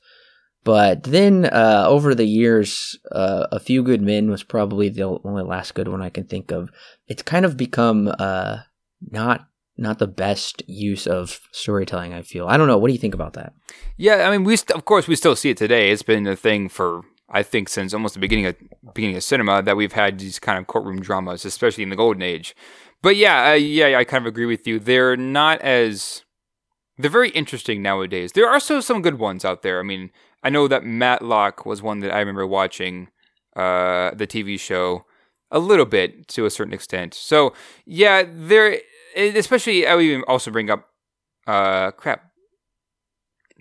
But 0.65 1.05
then 1.05 1.47
uh, 1.47 1.85
over 1.89 2.15
the 2.15 2.27
years, 2.27 2.99
uh, 3.11 3.47
A 3.51 3.59
Few 3.59 3.83
Good 3.83 4.03
Men 4.03 4.31
was 4.31 4.43
probably 4.43 4.89
the 4.91 5.05
only 5.25 5.43
last 5.43 5.75
good 5.75 5.89
one 5.89 6.03
I 6.03 6.11
can 6.11 6.25
think 6.25 6.51
of. 6.53 6.69
It's 7.07 7.23
kind 7.23 7.45
of 7.47 7.57
become 7.57 8.13
uh, 8.19 8.59
not 9.11 9.47
not 9.79 9.99
the 9.99 10.07
best 10.07 10.63
use 10.67 11.07
of 11.07 11.41
storytelling. 11.53 12.13
I 12.13 12.23
feel. 12.23 12.47
I 12.49 12.57
don't 12.57 12.67
know. 12.67 12.79
What 12.79 12.89
do 12.89 12.93
you 12.93 12.99
think 12.99 13.15
about 13.15 13.35
that? 13.35 13.53
Yeah, 13.97 14.29
I 14.29 14.31
mean, 14.31 14.45
we 14.45 14.57
st- 14.57 14.77
of 14.77 14.85
course 14.85 15.09
we 15.09 15.17
still 15.17 15.37
see 15.37 15.51
it 15.51 15.57
today. 15.57 15.91
It's 15.91 16.03
been 16.03 16.27
a 16.27 16.37
thing 16.37 16.69
for 16.69 17.03
I 17.31 17.43
think 17.43 17.69
since 17.69 17.93
almost 17.95 18.15
the 18.15 18.21
beginning 18.21 18.47
of 18.47 18.57
beginning 18.95 19.17
of 19.17 19.23
cinema 19.23 19.63
that 19.63 19.77
we've 19.77 19.93
had 19.93 20.19
these 20.19 20.39
kind 20.39 20.59
of 20.59 20.67
courtroom 20.67 21.01
dramas, 21.01 21.45
especially 21.45 21.85
in 21.85 21.91
the 21.91 21.97
golden 21.97 22.23
age. 22.23 22.57
But 23.03 23.17
yeah, 23.17 23.51
uh, 23.51 23.55
yeah, 23.55 23.97
I 23.99 24.05
kind 24.05 24.23
of 24.23 24.27
agree 24.27 24.47
with 24.47 24.67
you. 24.67 24.79
They're 24.79 25.17
not 25.17 25.61
as 25.61 26.25
they're 26.99 27.11
very 27.11 27.31
interesting 27.31 27.81
nowadays. 27.83 28.33
There 28.33 28.49
are 28.49 28.59
still 28.59 28.83
some 28.83 29.03
good 29.03 29.19
ones 29.19 29.45
out 29.45 29.63
there. 29.63 29.79
I 29.79 29.85
mean, 29.85 30.11
I 30.43 30.51
know 30.51 30.67
that 30.69 30.85
Matlock 30.85 31.65
was 31.65 31.83
one 31.83 32.01
that 32.01 32.13
I 32.13 32.19
remember 32.19 32.47
watching 32.47 33.09
uh, 33.55 34.13
the 34.15 34.27
TV 34.27 34.59
show 34.59 35.05
a 35.51 35.59
little 35.59 35.87
bit 35.87 36.29
to 36.29 36.45
a 36.45 36.51
certain 36.51 36.75
extent. 36.75 37.15
So 37.15 37.55
yeah, 37.87 38.25
there, 38.27 38.79
especially 39.17 39.87
I 39.87 39.95
would 39.95 40.05
even 40.05 40.25
also 40.29 40.51
bring 40.51 40.71
up 40.71 40.89
uh, 41.47 41.91
crap. 41.93 42.25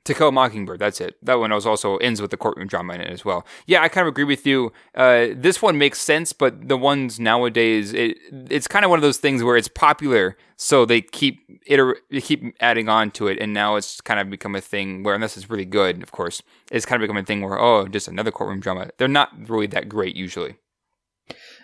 To 0.05 0.13
Kill 0.13 0.29
a 0.29 0.31
Mockingbird, 0.31 0.79
that's 0.79 1.01
it. 1.01 1.15
That 1.21 1.37
one 1.37 1.51
also 1.51 1.97
ends 1.97 2.21
with 2.21 2.31
the 2.31 2.37
courtroom 2.37 2.69
drama 2.69 2.93
in 2.93 3.01
it 3.01 3.09
as 3.09 3.25
well. 3.25 3.45
Yeah, 3.65 3.81
I 3.81 3.89
kind 3.89 4.07
of 4.07 4.11
agree 4.13 4.23
with 4.23 4.47
you. 4.47 4.71
Uh, 4.95 5.27
this 5.35 5.61
one 5.61 5.77
makes 5.77 5.99
sense, 5.99 6.31
but 6.31 6.69
the 6.69 6.77
ones 6.77 7.19
nowadays, 7.19 7.93
it 7.93 8.17
it's 8.49 8.69
kind 8.69 8.85
of 8.85 8.89
one 8.89 8.99
of 8.99 9.03
those 9.03 9.17
things 9.17 9.43
where 9.43 9.57
it's 9.57 9.67
popular, 9.67 10.37
so 10.55 10.85
they 10.85 11.01
keep 11.01 11.41
iter- 11.69 11.97
they 12.09 12.21
keep 12.21 12.55
adding 12.61 12.87
on 12.87 13.11
to 13.11 13.27
it, 13.27 13.37
and 13.41 13.53
now 13.53 13.75
it's 13.75 13.99
kind 13.99 14.17
of 14.17 14.29
become 14.29 14.55
a 14.55 14.61
thing 14.61 15.03
where, 15.03 15.13
unless 15.13 15.35
it's 15.35 15.49
really 15.49 15.65
good, 15.65 16.01
of 16.01 16.13
course, 16.13 16.41
it's 16.71 16.85
kind 16.85 17.03
of 17.03 17.05
become 17.05 17.21
a 17.21 17.25
thing 17.25 17.41
where 17.41 17.59
oh, 17.59 17.85
just 17.89 18.07
another 18.07 18.31
courtroom 18.31 18.61
drama. 18.61 18.89
They're 18.97 19.09
not 19.09 19.49
really 19.49 19.67
that 19.67 19.89
great 19.89 20.15
usually. 20.15 20.55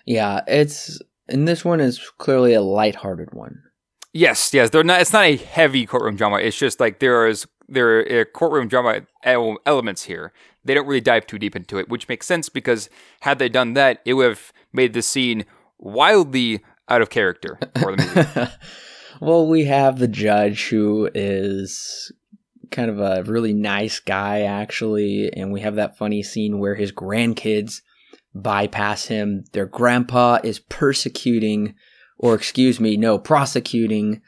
Yeah, 0.05 0.41
it's 0.47 0.99
and 1.29 1.47
this 1.47 1.63
one 1.63 1.79
is 1.79 2.11
clearly 2.17 2.53
a 2.53 2.61
lighthearted 2.61 3.33
one. 3.33 3.63
Yes, 4.13 4.53
yes, 4.53 4.69
they're 4.69 4.83
not. 4.83 5.01
It's 5.01 5.11
not 5.11 5.25
a 5.25 5.35
heavy 5.35 5.85
courtroom 5.85 6.15
drama. 6.15 6.37
It's 6.37 6.57
just 6.57 6.79
like 6.79 6.99
there 6.99 7.27
is 7.27 7.47
there 7.67 7.99
are 7.99 8.21
uh, 8.21 8.25
courtroom 8.25 8.67
drama 8.67 9.01
elements 9.25 10.03
here. 10.03 10.31
They 10.63 10.73
don't 10.73 10.85
really 10.85 11.01
dive 11.01 11.25
too 11.25 11.39
deep 11.39 11.55
into 11.55 11.79
it, 11.79 11.89
which 11.89 12.07
makes 12.07 12.27
sense 12.27 12.47
because 12.47 12.89
had 13.21 13.39
they 13.39 13.49
done 13.49 13.73
that, 13.73 14.01
it 14.05 14.13
would 14.13 14.29
have 14.29 14.53
made 14.71 14.93
the 14.93 15.01
scene 15.01 15.45
wildly 15.79 16.63
out 16.89 17.01
of 17.01 17.09
character 17.09 17.57
for 17.79 17.95
the 17.95 18.05
movie. 18.35 18.51
well, 19.21 19.47
we 19.47 19.65
have 19.65 19.99
the 19.99 20.07
judge 20.07 20.67
who 20.67 21.09
is 21.13 22.11
kind 22.71 22.89
of 22.89 22.99
a 22.99 23.23
really 23.23 23.53
nice 23.53 23.99
guy, 23.99 24.41
actually, 24.41 25.31
and 25.33 25.51
we 25.51 25.61
have 25.61 25.75
that 25.75 25.97
funny 25.97 26.23
scene 26.23 26.59
where 26.59 26.75
his 26.75 26.91
grandkids 26.91 27.81
bypass 28.33 29.05
him. 29.05 29.45
Their 29.53 29.65
grandpa 29.65 30.39
is 30.43 30.59
persecuting, 30.59 31.75
or 32.23 32.35
excuse 32.35 32.79
me, 32.79 32.95
no, 32.95 33.17
prosecuting 33.19 34.21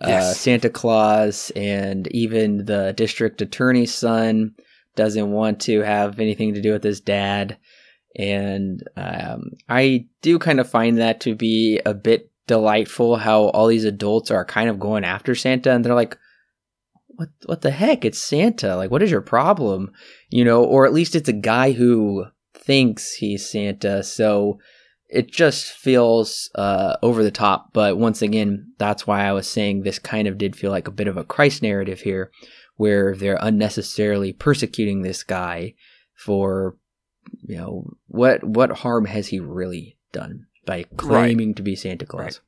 uh, 0.00 0.08
Yes. 0.08 0.40
Santa 0.40 0.70
Claus, 0.70 1.52
and 1.54 2.08
even 2.08 2.64
the 2.64 2.94
district 2.96 3.42
attorney's 3.42 3.94
son 3.94 4.54
doesn't 4.96 5.30
want 5.30 5.60
to 5.60 5.82
have 5.82 6.18
anything 6.18 6.54
to 6.54 6.62
do 6.62 6.72
with 6.72 6.82
his 6.82 7.02
dad. 7.02 7.58
And 8.16 8.82
um, 8.96 9.50
I 9.68 10.06
do 10.22 10.38
kind 10.38 10.60
of 10.60 10.70
find 10.70 10.96
that 10.96 11.20
to 11.20 11.34
be 11.34 11.78
a 11.84 11.92
bit 11.92 12.30
delightful 12.46 13.16
how 13.16 13.44
all 13.48 13.66
these 13.66 13.84
adults 13.84 14.30
are 14.30 14.46
kind 14.46 14.70
of 14.70 14.80
going 14.80 15.04
after 15.04 15.34
Santa 15.34 15.72
and 15.72 15.84
they're 15.84 15.94
like, 15.94 16.16
what, 17.08 17.28
what 17.44 17.60
the 17.60 17.70
heck? 17.70 18.06
It's 18.06 18.18
Santa. 18.18 18.76
Like, 18.76 18.90
what 18.90 19.02
is 19.02 19.10
your 19.10 19.20
problem? 19.20 19.92
You 20.30 20.46
know, 20.46 20.64
or 20.64 20.86
at 20.86 20.94
least 20.94 21.14
it's 21.14 21.28
a 21.28 21.34
guy 21.34 21.72
who 21.72 22.24
thinks 22.54 23.12
he's 23.12 23.48
Santa. 23.48 24.02
So 24.02 24.58
it 25.12 25.30
just 25.30 25.72
feels 25.72 26.50
uh, 26.54 26.96
over 27.02 27.22
the 27.22 27.30
top. 27.30 27.72
But 27.74 27.98
once 27.98 28.22
again, 28.22 28.72
that's 28.78 29.06
why 29.06 29.24
I 29.24 29.32
was 29.32 29.46
saying 29.46 29.82
this 29.82 29.98
kind 29.98 30.26
of 30.26 30.38
did 30.38 30.56
feel 30.56 30.70
like 30.70 30.88
a 30.88 30.92
bit 30.92 31.06
of 31.06 31.18
a 31.18 31.24
Christ 31.24 31.62
narrative 31.62 32.00
here, 32.00 32.32
where 32.76 33.14
they're 33.14 33.38
unnecessarily 33.40 34.32
persecuting 34.32 35.02
this 35.02 35.22
guy 35.22 35.74
for, 36.14 36.76
you 37.42 37.56
know, 37.56 37.94
what 38.08 38.42
what 38.42 38.78
harm 38.78 39.04
has 39.04 39.28
he 39.28 39.38
really 39.38 39.98
done 40.12 40.46
by 40.64 40.84
claiming 40.96 41.54
to 41.54 41.62
be 41.62 41.76
Santa 41.76 42.06
Claus? 42.06 42.24
Right. 42.24 42.40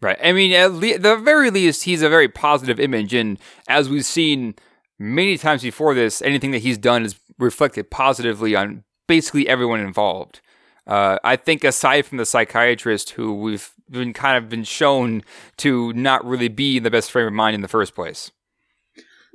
Right. 0.00 0.18
I 0.22 0.32
mean, 0.32 0.52
at 0.52 0.72
le- 0.72 0.98
the 0.98 1.16
very 1.16 1.50
least, 1.50 1.84
he's 1.84 2.02
a 2.02 2.08
very 2.08 2.28
positive 2.28 2.78
image, 2.78 3.14
and 3.14 3.38
as 3.68 3.88
we've 3.88 4.04
seen 4.04 4.54
many 4.98 5.38
times 5.38 5.62
before 5.62 5.94
this, 5.94 6.20
anything 6.22 6.50
that 6.52 6.62
he's 6.62 6.78
done 6.78 7.04
is 7.04 7.18
reflected 7.38 7.90
positively 7.90 8.56
on 8.56 8.84
basically 9.06 9.48
everyone 9.48 9.80
involved. 9.80 10.40
Uh, 10.88 11.18
I 11.22 11.36
think 11.36 11.64
aside 11.64 12.06
from 12.06 12.16
the 12.16 12.24
psychiatrist, 12.24 13.10
who 13.10 13.34
we've 13.34 13.70
been 13.90 14.14
kind 14.14 14.42
of 14.42 14.48
been 14.48 14.64
shown 14.64 15.22
to 15.58 15.92
not 15.92 16.24
really 16.24 16.48
be 16.48 16.78
in 16.78 16.82
the 16.82 16.90
best 16.90 17.10
frame 17.10 17.26
of 17.26 17.32
mind 17.34 17.54
in 17.54 17.60
the 17.60 17.68
first 17.68 17.94
place. 17.94 18.30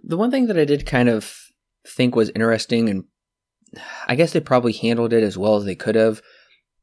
The 0.03 0.17
one 0.17 0.31
thing 0.31 0.47
that 0.47 0.57
I 0.57 0.65
did 0.65 0.85
kind 0.85 1.09
of 1.09 1.37
think 1.87 2.15
was 2.15 2.31
interesting, 2.31 2.89
and 2.89 3.03
I 4.07 4.15
guess 4.15 4.33
they 4.33 4.39
probably 4.39 4.73
handled 4.73 5.13
it 5.13 5.23
as 5.23 5.37
well 5.37 5.55
as 5.55 5.65
they 5.65 5.75
could 5.75 5.95
have, 5.95 6.21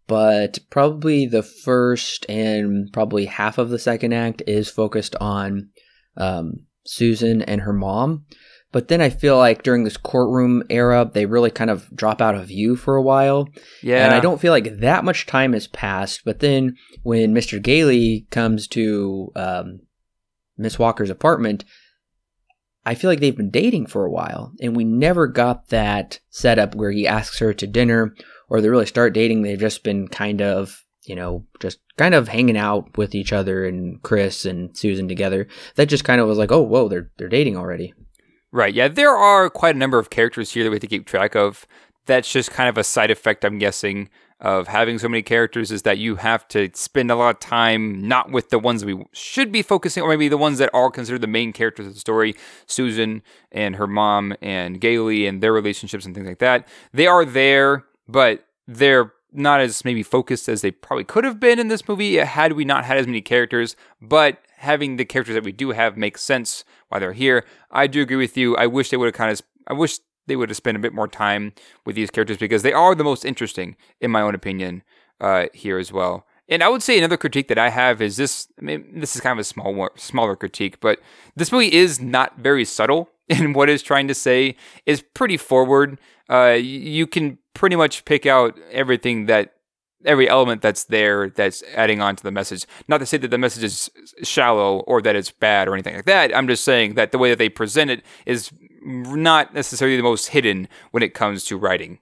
but 0.06 0.58
probably 0.70 1.26
the 1.26 1.42
first 1.42 2.24
and 2.28 2.92
probably 2.92 3.26
half 3.26 3.58
of 3.58 3.70
the 3.70 3.78
second 3.78 4.12
act 4.12 4.42
is 4.46 4.70
focused 4.70 5.16
on 5.20 5.70
um, 6.16 6.66
Susan 6.86 7.42
and 7.42 7.60
her 7.60 7.72
mom. 7.72 8.24
But 8.72 8.88
then 8.88 9.00
I 9.00 9.10
feel 9.10 9.36
like 9.36 9.62
during 9.62 9.82
this 9.82 9.96
courtroom 9.96 10.62
era, 10.70 11.10
they 11.12 11.26
really 11.26 11.50
kind 11.50 11.70
of 11.70 11.88
drop 11.94 12.20
out 12.20 12.36
of 12.36 12.46
view 12.46 12.76
for 12.76 12.96
a 12.96 13.02
while. 13.02 13.48
Yeah. 13.82 14.04
And 14.04 14.14
I 14.14 14.20
don't 14.20 14.40
feel 14.40 14.52
like 14.52 14.78
that 14.78 15.04
much 15.04 15.26
time 15.26 15.54
has 15.54 15.66
passed. 15.66 16.22
But 16.24 16.38
then 16.38 16.76
when 17.02 17.34
Mr. 17.34 17.60
Gailey 17.60 18.26
comes 18.30 18.68
to 18.68 19.32
um, 19.34 19.80
Miss 20.56 20.78
Walker's 20.78 21.10
apartment, 21.10 21.64
I 22.86 22.94
feel 22.94 23.10
like 23.10 23.20
they've 23.20 23.36
been 23.36 23.50
dating 23.50 23.86
for 23.86 24.04
a 24.04 24.10
while. 24.10 24.52
And 24.60 24.76
we 24.76 24.84
never 24.84 25.26
got 25.26 25.68
that 25.68 26.20
setup 26.30 26.76
where 26.76 26.92
he 26.92 27.08
asks 27.08 27.40
her 27.40 27.52
to 27.52 27.66
dinner 27.66 28.14
or 28.48 28.60
they 28.60 28.68
really 28.68 28.86
start 28.86 29.14
dating. 29.14 29.42
They've 29.42 29.58
just 29.58 29.82
been 29.82 30.06
kind 30.06 30.40
of, 30.40 30.84
you 31.02 31.16
know, 31.16 31.44
just 31.60 31.80
kind 31.96 32.14
of 32.14 32.28
hanging 32.28 32.56
out 32.56 32.96
with 32.96 33.16
each 33.16 33.32
other 33.32 33.66
and 33.66 34.00
Kris 34.02 34.44
and 34.44 34.76
Susan 34.76 35.08
together. 35.08 35.48
That 35.74 35.86
just 35.86 36.04
kind 36.04 36.20
of 36.20 36.28
was 36.28 36.38
like, 36.38 36.52
oh, 36.52 36.62
whoa, 36.62 36.88
they're, 36.88 37.10
they're 37.18 37.28
dating 37.28 37.56
already. 37.56 37.94
Right. 38.52 38.74
Yeah, 38.74 38.88
there 38.88 39.16
are 39.16 39.48
quite 39.48 39.76
a 39.76 39.78
number 39.78 39.98
of 39.98 40.10
characters 40.10 40.52
here 40.52 40.64
that 40.64 40.70
we 40.70 40.74
have 40.74 40.80
to 40.80 40.86
keep 40.88 41.06
track 41.06 41.36
of. 41.36 41.66
That's 42.06 42.30
just 42.30 42.50
kind 42.50 42.68
of 42.68 42.76
a 42.76 42.82
side 42.82 43.10
effect, 43.10 43.44
I'm 43.44 43.58
guessing, 43.58 44.08
of 44.40 44.66
having 44.66 44.98
so 44.98 45.08
many 45.08 45.22
characters 45.22 45.70
is 45.70 45.82
that 45.82 45.98
you 45.98 46.16
have 46.16 46.48
to 46.48 46.70
spend 46.74 47.10
a 47.10 47.14
lot 47.14 47.36
of 47.36 47.40
time 47.40 48.08
not 48.08 48.32
with 48.32 48.50
the 48.50 48.58
ones 48.58 48.84
we 48.84 49.04
should 49.12 49.52
be 49.52 49.62
focusing, 49.62 50.02
or 50.02 50.08
maybe 50.08 50.28
the 50.28 50.36
ones 50.36 50.58
that 50.58 50.70
are 50.72 50.90
considered 50.90 51.20
the 51.20 51.28
main 51.28 51.52
characters 51.52 51.86
of 51.86 51.94
the 51.94 52.00
story 52.00 52.34
Susan 52.66 53.22
and 53.52 53.76
her 53.76 53.86
mom 53.86 54.34
and 54.40 54.80
Gailey 54.80 55.26
and 55.26 55.42
their 55.42 55.52
relationships 55.52 56.04
and 56.04 56.14
things 56.14 56.26
like 56.26 56.38
that. 56.38 56.66
They 56.92 57.06
are 57.06 57.24
there, 57.24 57.84
but 58.08 58.46
they're 58.66 59.12
not 59.32 59.60
as 59.60 59.84
maybe 59.84 60.02
focused 60.02 60.48
as 60.48 60.62
they 60.62 60.72
probably 60.72 61.04
could 61.04 61.22
have 61.22 61.38
been 61.38 61.60
in 61.60 61.68
this 61.68 61.86
movie 61.86 62.16
had 62.16 62.54
we 62.54 62.64
not 62.64 62.84
had 62.84 62.96
as 62.96 63.06
many 63.06 63.20
characters. 63.20 63.76
But 64.00 64.38
having 64.60 64.96
the 64.96 65.06
characters 65.06 65.34
that 65.34 65.44
we 65.44 65.52
do 65.52 65.70
have 65.70 65.96
makes 65.96 66.22
sense 66.22 66.64
why 66.88 66.98
they're 66.98 67.14
here. 67.14 67.44
I 67.70 67.86
do 67.86 68.02
agree 68.02 68.16
with 68.16 68.36
you. 68.36 68.56
I 68.56 68.66
wish 68.66 68.90
they 68.90 68.96
would 68.96 69.06
have 69.06 69.14
kind 69.14 69.32
of. 69.32 69.40
I 69.66 69.72
wish 69.72 69.98
they 70.26 70.36
would 70.36 70.50
have 70.50 70.56
spent 70.56 70.76
a 70.76 70.80
bit 70.80 70.92
more 70.92 71.08
time 71.08 71.54
with 71.86 71.96
these 71.96 72.10
characters 72.10 72.36
because 72.36 72.62
they 72.62 72.72
are 72.72 72.94
the 72.94 73.04
most 73.04 73.24
interesting, 73.24 73.76
in 74.00 74.10
my 74.10 74.20
own 74.20 74.34
opinion, 74.34 74.82
uh, 75.20 75.46
here 75.54 75.78
as 75.78 75.92
well. 75.92 76.26
And 76.48 76.62
I 76.62 76.68
would 76.68 76.82
say 76.82 76.98
another 76.98 77.16
critique 77.16 77.48
that 77.48 77.58
I 77.58 77.70
have 77.70 78.02
is 78.02 78.16
this. 78.16 78.48
I 78.60 78.62
mean, 78.62 79.00
this 79.00 79.14
is 79.14 79.22
kind 79.22 79.32
of 79.32 79.40
a 79.40 79.44
small, 79.44 79.88
smaller 79.96 80.36
critique, 80.36 80.78
but 80.80 81.00
this 81.36 81.52
movie 81.52 81.72
is 81.72 82.00
not 82.00 82.38
very 82.38 82.64
subtle 82.66 83.08
in 83.28 83.54
what 83.54 83.70
it's 83.70 83.82
trying 83.82 84.08
to 84.08 84.14
say. 84.14 84.56
is 84.84 85.02
pretty 85.14 85.38
forward. 85.38 85.98
Uh, 86.28 86.58
you 86.60 87.06
can 87.06 87.38
pretty 87.54 87.76
much 87.76 88.04
pick 88.04 88.26
out 88.26 88.58
everything 88.70 89.26
that 89.26 89.54
every 90.04 90.28
element 90.28 90.62
that's 90.62 90.84
there 90.84 91.30
that's 91.30 91.62
adding 91.74 92.00
on 92.00 92.16
to 92.16 92.22
the 92.22 92.30
message. 92.30 92.66
Not 92.88 92.98
to 92.98 93.06
say 93.06 93.18
that 93.18 93.30
the 93.30 93.38
message 93.38 93.64
is 93.64 93.90
shallow 94.22 94.80
or 94.80 95.02
that 95.02 95.16
it's 95.16 95.30
bad 95.30 95.68
or 95.68 95.74
anything 95.74 95.94
like 95.94 96.06
that. 96.06 96.36
I'm 96.36 96.48
just 96.48 96.64
saying 96.64 96.94
that 96.94 97.12
the 97.12 97.18
way 97.18 97.30
that 97.30 97.38
they 97.38 97.48
present 97.48 97.90
it 97.90 98.02
is 98.26 98.50
not 98.82 99.54
necessarily 99.54 99.96
the 99.96 100.02
most 100.02 100.28
hidden 100.28 100.68
when 100.90 101.02
it 101.02 101.14
comes 101.14 101.44
to 101.44 101.58
writing. 101.58 101.98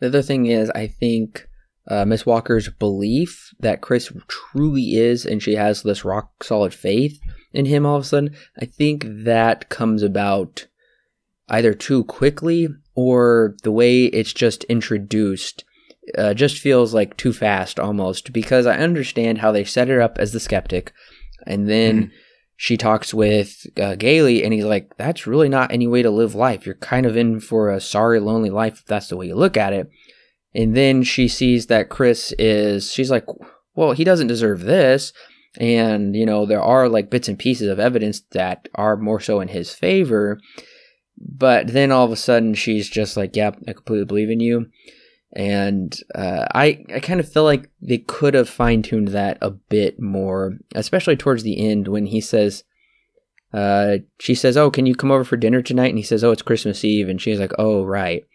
The 0.00 0.06
other 0.06 0.22
thing 0.22 0.46
is, 0.46 0.70
I 0.70 0.86
think 0.86 1.48
uh, 1.88 2.04
Miss 2.04 2.24
Walker's 2.24 2.68
belief 2.68 3.52
that 3.60 3.80
Kris 3.80 4.12
truly 4.28 4.94
is, 4.94 5.24
and 5.24 5.42
she 5.42 5.54
has 5.54 5.82
this 5.82 6.04
rock 6.04 6.44
solid 6.44 6.72
faith 6.72 7.20
in 7.52 7.66
him 7.66 7.86
all 7.86 7.96
of 7.96 8.02
a 8.02 8.06
sudden, 8.06 8.36
I 8.60 8.66
think 8.66 9.04
that 9.06 9.68
comes 9.68 10.02
about 10.02 10.66
either 11.48 11.72
too 11.72 12.04
quickly 12.04 12.68
or 12.94 13.56
the 13.62 13.72
way 13.72 14.04
it's 14.04 14.32
just 14.32 14.64
introduced 14.64 15.64
uh, 16.16 16.34
just 16.34 16.58
feels 16.58 16.94
like 16.94 17.16
too 17.16 17.32
fast 17.32 17.78
almost 17.78 18.32
because 18.32 18.66
I 18.66 18.76
understand 18.76 19.38
how 19.38 19.52
they 19.52 19.64
set 19.64 19.90
it 19.90 20.00
up 20.00 20.18
as 20.18 20.32
the 20.32 20.40
skeptic 20.40 20.92
and 21.46 21.68
then 21.68 22.04
mm. 22.04 22.10
she 22.56 22.76
talks 22.76 23.12
with 23.12 23.66
uh, 23.80 23.94
Gailey 23.96 24.44
and 24.44 24.52
he's 24.52 24.64
like 24.64 24.96
that's 24.96 25.26
really 25.26 25.48
not 25.48 25.72
any 25.72 25.86
way 25.86 26.02
to 26.02 26.10
live 26.10 26.34
life. 26.34 26.66
You're 26.66 26.76
kind 26.76 27.06
of 27.06 27.16
in 27.16 27.40
for 27.40 27.70
a 27.70 27.80
sorry 27.80 28.20
lonely 28.20 28.50
life 28.50 28.80
if 28.80 28.86
that's 28.86 29.08
the 29.08 29.16
way 29.16 29.26
you 29.26 29.34
look 29.34 29.56
at 29.56 29.72
it. 29.72 29.88
And 30.54 30.76
then 30.76 31.02
she 31.02 31.28
sees 31.28 31.66
that 31.66 31.88
Kris 31.88 32.32
is 32.38 32.92
she's 32.92 33.10
like 33.10 33.26
well 33.74 33.92
he 33.92 34.04
doesn't 34.04 34.28
deserve 34.28 34.60
this. 34.60 35.12
And 35.58 36.14
you 36.14 36.26
know 36.26 36.46
there 36.46 36.62
are 36.62 36.88
like 36.88 37.10
bits 37.10 37.28
and 37.28 37.38
pieces 37.38 37.68
of 37.68 37.80
evidence 37.80 38.20
that 38.32 38.68
are 38.74 38.96
more 38.96 39.20
so 39.20 39.40
in 39.40 39.48
his 39.48 39.74
favor 39.74 40.38
but 41.20 41.68
then 41.68 41.90
all 41.90 42.04
of 42.04 42.12
a 42.12 42.16
sudden 42.16 42.54
she's 42.54 42.88
just 42.88 43.16
like 43.16 43.34
yep 43.34 43.56
i 43.66 43.72
completely 43.72 44.04
believe 44.04 44.30
in 44.30 44.40
you 44.40 44.66
and 45.34 46.00
uh, 46.14 46.46
i 46.54 46.84
i 46.94 47.00
kind 47.00 47.20
of 47.20 47.30
feel 47.30 47.44
like 47.44 47.70
they 47.82 47.98
could 47.98 48.34
have 48.34 48.48
fine-tuned 48.48 49.08
that 49.08 49.36
a 49.40 49.50
bit 49.50 50.00
more 50.00 50.56
especially 50.74 51.16
towards 51.16 51.42
the 51.42 51.68
end 51.68 51.88
when 51.88 52.06
he 52.06 52.20
says 52.20 52.64
uh, 53.52 53.96
she 54.18 54.34
says 54.34 54.56
oh 54.56 54.70
can 54.70 54.84
you 54.84 54.94
come 54.94 55.10
over 55.10 55.24
for 55.24 55.36
dinner 55.36 55.62
tonight? 55.62 55.88
And 55.88 55.98
he 55.98 56.04
says 56.04 56.22
oh 56.22 56.32
it's 56.32 56.42
christmas 56.42 56.84
eve. 56.84 57.08
And 57.08 57.20
she's 57.20 57.40
like 57.40 57.52
oh 57.58 57.82
right 57.82 58.26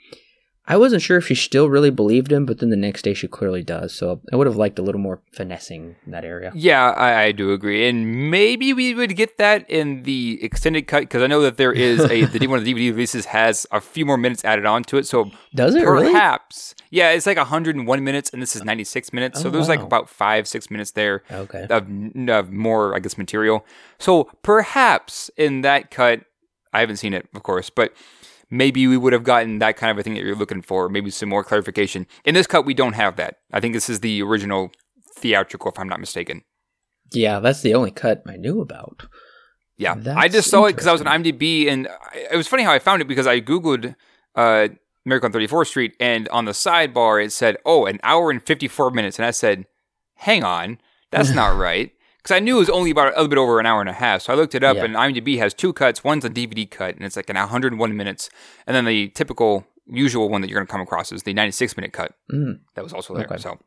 I 0.66 0.78
wasn't 0.78 1.01
sure 1.01 1.18
if 1.18 1.28
she 1.28 1.36
still 1.36 1.70
really 1.70 1.89
believed 1.89 2.32
him, 2.32 2.45
but 2.45 2.59
then 2.59 2.70
the 2.70 2.78
next 2.78 3.01
day 3.01 3.14
she 3.14 3.28
clearly 3.28 3.64
does. 3.64 3.93
So 3.93 4.22
I 4.32 4.38
would 4.38 4.47
have 4.47 4.55
liked 4.55 4.80
a 4.80 4.82
little 4.82 5.01
more 5.01 5.20
finessing 5.34 5.97
in 6.05 6.11
that 6.14 6.24
area. 6.24 6.53
Yeah, 6.55 6.91
I, 6.91 7.24
I 7.24 7.32
do 7.34 7.51
agree, 7.51 7.88
and 7.89 8.32
maybe 8.32 8.72
we 8.72 8.93
would 8.93 9.18
get 9.18 9.38
that 9.39 9.70
in 9.70 10.03
the 10.03 10.41
extended 10.41 10.88
cut 10.88 11.01
because 11.01 11.22
I 11.22 11.28
know 11.28 11.41
that 11.41 11.57
there 11.57 11.74
is 11.74 11.99
a 12.09 12.24
the 12.26 12.47
one 12.47 12.59
of 12.59 12.66
the 12.66 12.74
DVD 12.74 12.91
releases 12.91 13.26
has 13.26 13.68
a 13.72 13.82
few 13.82 14.05
more 14.05 14.18
minutes 14.18 14.45
added 14.45 14.66
onto 14.66 14.95
it. 14.95 15.05
So 15.05 15.32
does 15.53 15.76
it 15.76 15.84
perhaps? 15.84 16.76
Really? 16.80 16.89
Yeah, 16.91 17.09
it's 17.11 17.26
like 17.26 17.38
101 17.38 18.03
minutes, 18.03 18.30
and 18.30 18.41
this 18.41 18.55
is 18.55 18.64
96 18.64 19.11
minutes. 19.11 19.39
Oh, 19.39 19.43
so 19.43 19.49
there's 19.49 19.68
wow. 19.68 19.76
like 19.76 19.84
about 19.84 20.09
five 20.09 20.47
six 20.47 20.72
minutes 20.72 20.91
there. 20.91 21.24
Okay. 21.30 21.68
Of, 21.70 21.89
of 22.30 22.51
more, 22.51 22.95
I 22.95 22.99
guess, 22.99 23.18
material. 23.18 23.66
So 23.99 24.30
perhaps 24.43 25.30
in 25.36 25.61
that 25.61 25.91
cut, 25.91 26.22
I 26.72 26.80
haven't 26.80 26.97
seen 26.97 27.14
it, 27.14 27.28
of 27.36 27.43
course, 27.43 27.70
but 27.70 27.93
maybe 28.54 28.86
we 28.86 28.95
would 28.95 29.14
have 29.14 29.24
gotten 29.24 29.58
that 29.58 29.76
kind 29.76 29.89
of 29.89 29.97
a 29.97 30.04
thing 30.04 30.14
that 30.14 30.24
you're 30.24 30.36
looking 30.36 30.62
for, 30.62 30.88
maybe 30.88 31.10
some 31.10 31.28
more 31.28 31.43
clarification. 31.43 32.06
In 32.24 32.36
this 32.36 32.45
cut, 32.45 32.66
we 32.66 32.76
don't 32.76 32.93
have 32.93 33.16
that. 33.16 33.39
I 33.51 33.60
think 33.60 33.74
this 33.74 33.89
is 33.89 34.01
the 34.01 34.22
original 34.22 34.72
theatrical, 35.16 35.72
if 35.72 35.80
I'm 35.80 35.89
not 35.89 35.99
mistaken. 35.99 36.43
Yeah, 37.12 37.39
that's 37.39 37.62
the 37.62 37.74
only 37.74 37.91
cut 37.91 38.22
I 38.28 38.38
knew 38.38 38.62
about. 38.62 39.08
Yeah, 39.78 39.95
that's 39.97 40.18
I 40.18 40.28
just 40.28 40.51
saw 40.51 40.66
it 40.66 40.74
because 40.74 40.86
I 40.86 40.91
was 40.91 41.01
on 41.01 41.08
IMDb, 41.08 41.68
and 41.68 41.88
it 42.32 42.38
was 42.38 42.47
funny 42.47 42.62
how 42.64 42.72
I 42.72 42.80
found 42.80 43.01
it 43.01 43.08
because 43.08 43.26
I 43.26 43.41
googled 43.41 43.95
uh, 44.36 44.68
Miracle 45.04 45.28
on 45.28 45.34
34th 45.34 45.68
Street, 45.68 45.95
and 45.99 46.30
on 46.30 46.45
the 46.45 46.51
sidebar 46.51 47.24
it 47.24 47.32
said, 47.32 47.58
"Oh, 47.66 47.86
an 47.88 47.99
hour 48.04 48.30
and 48.30 48.41
54 48.41 48.91
minutes," 48.91 49.18
and 49.18 49.26
I 49.26 49.32
said, 49.32 49.66
"Hang 50.16 50.43
on, 50.43 50.78
that's 51.10 51.32
not 51.36 51.58
right." 51.58 51.91
Because 52.24 52.36
I 52.36 52.39
knew 52.39 52.55
it 52.55 52.59
was 52.59 52.69
only 52.69 52.89
about 52.89 53.09
a 53.09 53.21
little 53.21 53.28
bit 53.28 53.38
over 53.38 53.59
an 53.59 53.65
hour 53.65 53.82
and 53.82 53.89
a 53.89 53.93
half. 53.93 54.21
So 54.21 54.32
I 54.34 54.36
looked 54.38 54.55
it 54.55 54.63
up, 54.63 54.78
yeah. 54.78 54.86
and 54.86 54.95
IMDb 54.95 55.38
has 55.39 55.53
two 55.53 55.74
cuts. 55.74 56.03
One's 56.03 56.24
a 56.24 56.30
DVD 56.30 56.69
cut, 56.69 56.95
and 56.95 57.03
it's 57.03 57.17
like 57.17 57.30
an 57.30 57.36
101 57.36 57.97
minutes, 57.97 58.30
and 58.65 58.76
then 58.76 58.86
the 58.86 59.09
typical, 59.09 59.65
usual 59.86 60.30
one 60.30 60.39
that 60.41 60.49
you're 60.49 60.57
going 60.57 60.67
to 60.67 60.71
come 60.71 60.82
across 60.82 61.11
is 61.11 61.24
the 61.24 61.34
96 61.34 61.76
minute 61.76 61.91
cut. 61.91 62.13
Mm. 62.32 62.61
That 62.76 62.84
was 62.84 62.93
also 62.93 63.13
there. 63.13 63.26
Okay. 63.26 63.38
So 63.38 63.59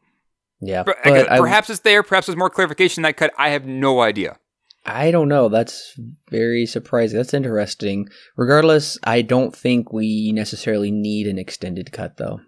yeah, 0.61 0.85
but 0.85 0.97
perhaps 1.03 1.69
I, 1.69 1.75
it's 1.75 1.83
there. 1.83 2.03
Perhaps 2.03 2.29
there's 2.29 2.39
more 2.39 2.49
clarification 2.49 3.01
in 3.01 3.03
that 3.03 3.19
cut. 3.19 3.33
I 3.37 3.51
have 3.51 3.67
no 3.67 4.01
idea. 4.01 4.39
I 4.87 5.11
don't 5.11 5.29
know. 5.29 5.49
That's 5.49 5.99
very 6.31 6.65
surprising. 6.65 7.19
That's 7.19 7.35
interesting. 7.35 8.09
Regardless, 8.37 8.99
I 9.03 9.21
don't 9.21 9.55
think 9.55 9.93
we 9.93 10.33
necessarily 10.33 10.93
need 10.93 11.27
an 11.27 11.39
extended 11.39 11.93
cut, 11.93 12.17
though. 12.17 12.41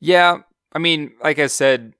Yeah, 0.00 0.38
I 0.72 0.78
mean, 0.78 1.12
like 1.22 1.38
I 1.38 1.46
said, 1.46 1.92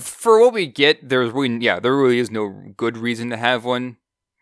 for 0.00 0.40
what 0.40 0.52
we 0.52 0.66
get, 0.66 1.08
there's 1.08 1.32
really, 1.32 1.58
yeah, 1.58 1.80
there 1.80 1.96
really 1.96 2.18
is 2.18 2.30
no 2.30 2.48
good 2.76 2.96
reason 2.96 3.30
to 3.30 3.36
have 3.36 3.64
one. 3.64 3.96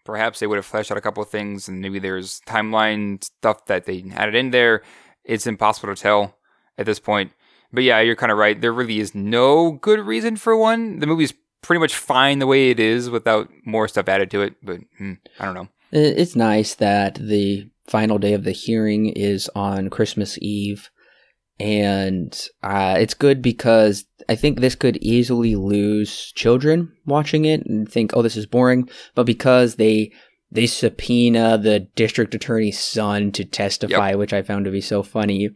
Perhaps 0.05 0.41
they 0.41 0.47
would 0.47 0.57
have 0.57 0.67
fleshed 0.67 0.91
out 0.91 0.99
a 0.99 1.01
couple 1.01 1.23
of 1.23 1.31
things, 1.31 1.69
and 1.69 1.81
maybe 1.81 1.99
there's 1.99 2.41
timeline 2.47 3.23
stuff 3.25 3.67
that 3.67 3.87
they 3.87 4.05
added 4.15 4.35
in 4.35 4.51
there. 4.51 4.83
It's 5.25 5.47
impossible 5.47 5.95
to 5.95 6.01
tell 6.01 6.37
at 6.77 6.87
this 6.87 6.99
point. 6.99 7.33
But 7.73 7.85
yeah, 7.85 8.01
you're 8.01 8.17
kind 8.17 8.31
of 8.31 8.39
right. 8.39 8.61
There 8.61 8.73
really 8.73 9.01
is 9.01 9.15
no 9.15 9.73
good 9.73 10.01
reason 10.01 10.37
for 10.37 10.57
one. 10.57 10.99
The 10.99 11.07
movie's 11.07 11.33
pretty 11.63 11.81
much 11.81 11.95
fine 11.95 12.39
the 12.39 12.47
way 12.47 12.71
it 12.71 12.79
is 12.79 13.09
without 13.09 13.49
more 13.65 13.89
stuff 13.89 14.09
added 14.09 14.31
to 14.33 14.43
it. 14.43 14.55
But 14.63 14.81
hmm, 14.99 15.15
I 15.41 15.45
don't 15.47 15.55
know. 15.55 15.69
It's 15.91 16.37
nice 16.37 16.75
that 16.75 17.15
the 17.15 17.69
final 17.87 18.19
day 18.19 18.35
of 18.35 18.45
the 18.45 18.53
hearing 18.53 19.07
is 19.07 19.51
on 19.55 19.91
Christmas 19.91 20.39
Eve 20.43 20.91
and 21.61 22.49
uh, 22.63 22.97
it's 22.99 23.15
good 23.15 23.41
because 23.41 24.05
I 24.29 24.35
think 24.35 24.59
this 24.59 24.75
could 24.75 24.97
easily 24.99 25.55
lose 25.55 26.33
children 26.33 26.93
watching 27.07 27.45
it 27.45 27.65
and 27.67 27.91
think, 27.91 28.13
"Oh, 28.15 28.23
this 28.23 28.37
is 28.37 28.47
boring," 28.47 28.89
but 29.15 29.25
because 29.25 29.77
they 29.77 30.13
they 30.51 30.67
subpoena 30.67 31.59
the 31.59 31.81
district 31.81 32.35
attorney's 32.35 32.79
son 32.79 33.33
to 33.33 33.45
testify, 33.45 34.11
yep. 34.11 34.19
which 34.19 34.33
I 34.33 34.43
found 34.43 34.65
to 34.65 34.71
be 34.71 34.81
so 34.81 35.03
funny. 35.03 35.51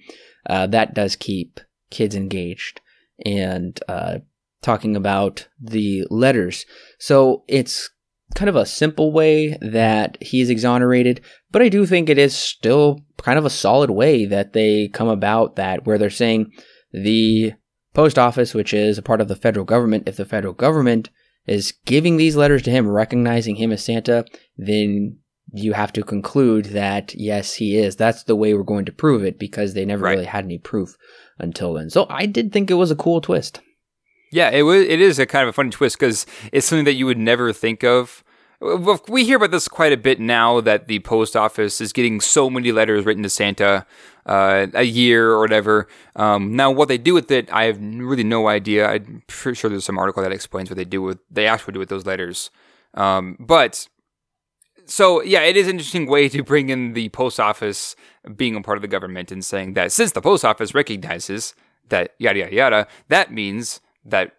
Uh, 0.48 0.66
that 0.68 0.94
does 0.94 1.16
keep 1.16 1.60
kids 1.90 2.14
engaged 2.14 2.80
and 3.24 3.78
uh, 3.88 4.18
talking 4.62 4.96
about 4.96 5.48
the 5.60 6.04
letters. 6.10 6.66
So 6.98 7.44
it's 7.48 7.90
kind 8.34 8.48
of 8.48 8.56
a 8.56 8.66
simple 8.66 9.12
way 9.12 9.56
that 9.60 10.18
he's 10.20 10.50
exonerated, 10.50 11.22
but 11.50 11.62
I 11.62 11.68
do 11.68 11.86
think 11.86 12.08
it 12.08 12.18
is 12.18 12.36
still 12.36 13.00
kind 13.18 13.38
of 13.38 13.44
a 13.44 13.50
solid 13.50 13.90
way 13.90 14.24
that 14.24 14.52
they 14.52 14.88
come 14.88 15.08
about 15.08 15.56
that, 15.56 15.86
where 15.86 15.98
they're 15.98 16.10
saying 16.10 16.52
the 16.92 17.52
post 17.94 18.18
office, 18.18 18.54
which 18.54 18.72
is 18.72 18.98
a 18.98 19.02
part 19.02 19.20
of 19.20 19.28
the 19.28 19.36
federal 19.36 19.64
government, 19.64 20.08
if 20.08 20.16
the 20.16 20.24
federal 20.24 20.54
government 20.54 21.10
is 21.46 21.72
giving 21.84 22.16
these 22.16 22.36
letters 22.36 22.62
to 22.62 22.70
him, 22.70 22.88
recognizing 22.88 23.56
him 23.56 23.72
as 23.72 23.84
Santa, 23.84 24.24
then 24.56 25.18
you 25.52 25.72
have 25.72 25.92
to 25.94 26.02
conclude 26.02 26.66
that 26.66 27.14
yes, 27.14 27.54
he 27.54 27.76
is. 27.76 27.96
That's 27.96 28.24
the 28.24 28.36
way 28.36 28.52
we're 28.54 28.62
going 28.62 28.84
to 28.84 28.92
prove 28.92 29.24
it 29.24 29.38
because 29.38 29.74
they 29.74 29.84
never 29.84 30.04
right. 30.04 30.12
really 30.12 30.26
had 30.26 30.44
any 30.44 30.58
proof 30.58 30.96
until 31.38 31.74
then. 31.74 31.90
So 31.90 32.06
I 32.10 32.26
did 32.26 32.52
think 32.52 32.70
it 32.70 32.74
was 32.74 32.90
a 32.90 32.96
cool 32.96 33.20
twist. 33.20 33.60
Yeah, 34.30 34.50
it 34.50 34.62
was. 34.62 34.82
It 34.82 35.00
is 35.00 35.18
a 35.18 35.24
kind 35.24 35.44
of 35.44 35.48
a 35.48 35.52
funny 35.54 35.70
twist 35.70 35.98
because 35.98 36.26
it's 36.52 36.66
something 36.66 36.84
that 36.84 36.94
you 36.94 37.06
would 37.06 37.18
never 37.18 37.52
think 37.52 37.82
of. 37.82 38.22
We 38.60 39.24
hear 39.24 39.36
about 39.36 39.52
this 39.52 39.68
quite 39.68 39.92
a 39.92 39.96
bit 39.96 40.18
now 40.18 40.60
that 40.60 40.88
the 40.88 40.98
post 41.00 41.36
office 41.36 41.80
is 41.80 41.92
getting 41.92 42.20
so 42.20 42.50
many 42.50 42.72
letters 42.72 43.04
written 43.04 43.22
to 43.22 43.30
Santa 43.30 43.86
uh, 44.26 44.66
a 44.74 44.82
year 44.82 45.30
or 45.30 45.38
whatever. 45.38 45.86
Um, 46.16 46.56
now, 46.56 46.70
what 46.72 46.88
they 46.88 46.98
do 46.98 47.14
with 47.14 47.30
it, 47.30 47.52
I 47.52 47.64
have 47.64 47.78
really 47.80 48.24
no 48.24 48.48
idea. 48.48 48.88
I'm 48.88 49.22
pretty 49.28 49.54
sure 49.54 49.70
there's 49.70 49.84
some 49.84 49.98
article 49.98 50.24
that 50.24 50.32
explains 50.32 50.70
what 50.70 50.76
they 50.76 50.84
do 50.84 51.00
with 51.00 51.18
they 51.30 51.46
actually 51.46 51.74
do 51.74 51.78
with 51.78 51.88
those 51.88 52.04
letters. 52.04 52.50
Um, 52.94 53.36
but 53.38 53.86
so 54.86 55.22
yeah, 55.22 55.42
it 55.42 55.56
is 55.56 55.68
an 55.68 55.72
interesting 55.72 56.06
way 56.06 56.28
to 56.28 56.42
bring 56.42 56.68
in 56.68 56.94
the 56.94 57.10
post 57.10 57.38
office 57.38 57.94
being 58.34 58.56
a 58.56 58.62
part 58.62 58.78
of 58.78 58.82
the 58.82 58.88
government 58.88 59.30
and 59.30 59.44
saying 59.44 59.74
that 59.74 59.92
since 59.92 60.12
the 60.12 60.20
post 60.20 60.44
office 60.44 60.74
recognizes 60.74 61.54
that 61.90 62.14
yada 62.18 62.40
yada 62.40 62.54
yada, 62.54 62.86
that 63.08 63.32
means 63.32 63.80
that 64.04 64.32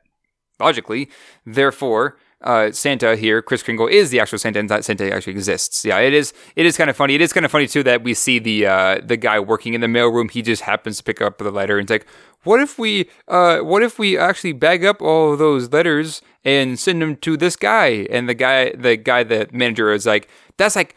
logically, 0.60 1.10
therefore, 1.46 2.18
uh, 2.42 2.72
Santa 2.72 3.16
here, 3.16 3.42
Kris 3.42 3.64
Kringle, 3.64 3.88
is 3.88 4.10
the 4.10 4.20
actual 4.20 4.38
Santa, 4.38 4.60
and 4.60 4.70
that 4.70 4.86
Santa 4.86 5.12
actually 5.14 5.34
exists. 5.34 5.84
Yeah, 5.84 6.00
it 6.00 6.14
is. 6.14 6.34
It 6.56 6.66
is 6.66 6.78
kind 6.78 6.90
of 6.90 6.96
funny. 6.96 7.16
It 7.16 7.22
is 7.22 7.34
kind 7.34 7.46
of 7.46 7.52
funny 7.52 7.68
too 7.68 7.84
that 7.84 8.04
we 8.04 8.14
see 8.14 8.40
the 8.40 8.66
uh, 8.66 9.02
the 9.04 9.18
guy 9.18 9.40
working 9.40 9.74
in 9.74 9.82
the 9.82 9.88
mailroom. 9.88 10.32
He 10.32 10.42
just 10.42 10.64
happens 10.64 10.98
to 10.98 11.04
pick 11.04 11.22
up 11.22 11.38
the 11.38 11.52
letter 11.52 11.78
and 11.78 11.86
it's 11.86 11.92
like, 11.92 12.08
what 12.44 12.62
if 12.62 12.80
we, 12.80 13.10
uh, 13.28 13.60
what 13.60 13.84
if 13.84 14.00
we 14.00 14.18
actually 14.18 14.54
bag 14.54 14.86
up 14.86 15.02
all 15.02 15.36
those 15.36 15.72
letters 15.72 16.22
and 16.46 16.80
send 16.80 17.02
them 17.02 17.18
to 17.18 17.36
this 17.36 17.56
guy? 17.56 18.08
And 18.10 18.30
the 18.30 18.34
guy, 18.34 18.72
the 18.72 18.96
guy, 18.96 19.24
the 19.24 19.50
manager 19.52 19.92
is 19.92 20.06
like, 20.06 20.30
that's 20.56 20.76
like 20.76 20.96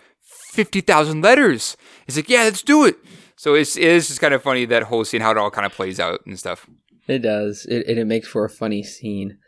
fifty 0.53 0.81
thousand 0.81 1.23
letters. 1.23 1.77
He's 2.07 2.17
like, 2.17 2.29
yeah, 2.29 2.45
let's 2.45 2.63
do 2.63 2.85
it. 2.85 2.97
So 3.37 3.55
it's 3.55 3.77
it 3.77 3.83
is 3.83 4.07
just 4.07 4.21
kind 4.21 4.35
of 4.35 4.43
funny 4.43 4.65
that 4.67 4.85
whole 4.85 5.05
scene, 5.05 5.21
how 5.21 5.33
it 5.33 5.37
all 5.37 5.51
kind 5.51 5.67
of 5.67 5.73
plays 5.73 5.99
out 5.99 6.25
and 6.27 6.39
stuff. 6.39 6.69
It 7.09 7.19
does. 7.19 7.67
It, 7.69 7.89
it, 7.89 7.99
it 7.99 8.05
makes 8.07 8.29
for 8.29 8.45
a 8.45 8.49
funny 8.49 8.85
scene 8.85 9.39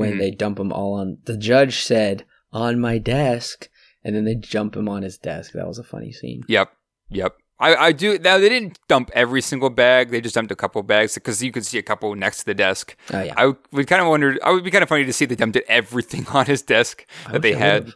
when 0.00 0.12
mm-hmm. 0.12 0.18
they 0.18 0.30
dump 0.30 0.58
him 0.58 0.72
all 0.72 0.94
on. 0.94 1.18
The 1.24 1.36
judge 1.36 1.82
said, 1.82 2.24
on 2.52 2.80
my 2.80 2.98
desk, 2.98 3.68
and 4.02 4.16
then 4.16 4.24
they 4.24 4.34
jump 4.34 4.74
him 4.74 4.88
on 4.88 5.02
his 5.02 5.18
desk. 5.18 5.52
That 5.52 5.68
was 5.68 5.78
a 5.78 5.84
funny 5.84 6.10
scene. 6.10 6.42
Yep. 6.48 6.72
Yep. 7.10 7.36
I, 7.58 7.76
I 7.76 7.92
do 7.92 8.18
now. 8.18 8.38
They 8.38 8.48
didn't 8.48 8.78
dump 8.88 9.10
every 9.12 9.42
single 9.42 9.68
bag. 9.68 10.08
They 10.08 10.22
just 10.22 10.34
dumped 10.34 10.50
a 10.50 10.56
couple 10.56 10.82
bags 10.82 11.14
because 11.14 11.42
you 11.42 11.52
could 11.52 11.66
see 11.66 11.76
a 11.76 11.82
couple 11.82 12.14
next 12.14 12.38
to 12.38 12.46
the 12.46 12.54
desk. 12.54 12.96
Oh 13.12 13.22
yeah. 13.22 13.34
I 13.36 13.52
would 13.72 13.86
kind 13.86 14.00
of 14.00 14.08
wonder. 14.08 14.38
I 14.42 14.50
would 14.50 14.64
be 14.64 14.70
kind 14.70 14.82
of 14.82 14.88
funny 14.88 15.04
to 15.04 15.12
see 15.12 15.26
they 15.26 15.34
dumped 15.34 15.58
everything 15.68 16.26
on 16.32 16.46
his 16.46 16.62
desk 16.62 17.04
that 17.30 17.42
they 17.42 17.54
I 17.54 17.58
had. 17.58 17.92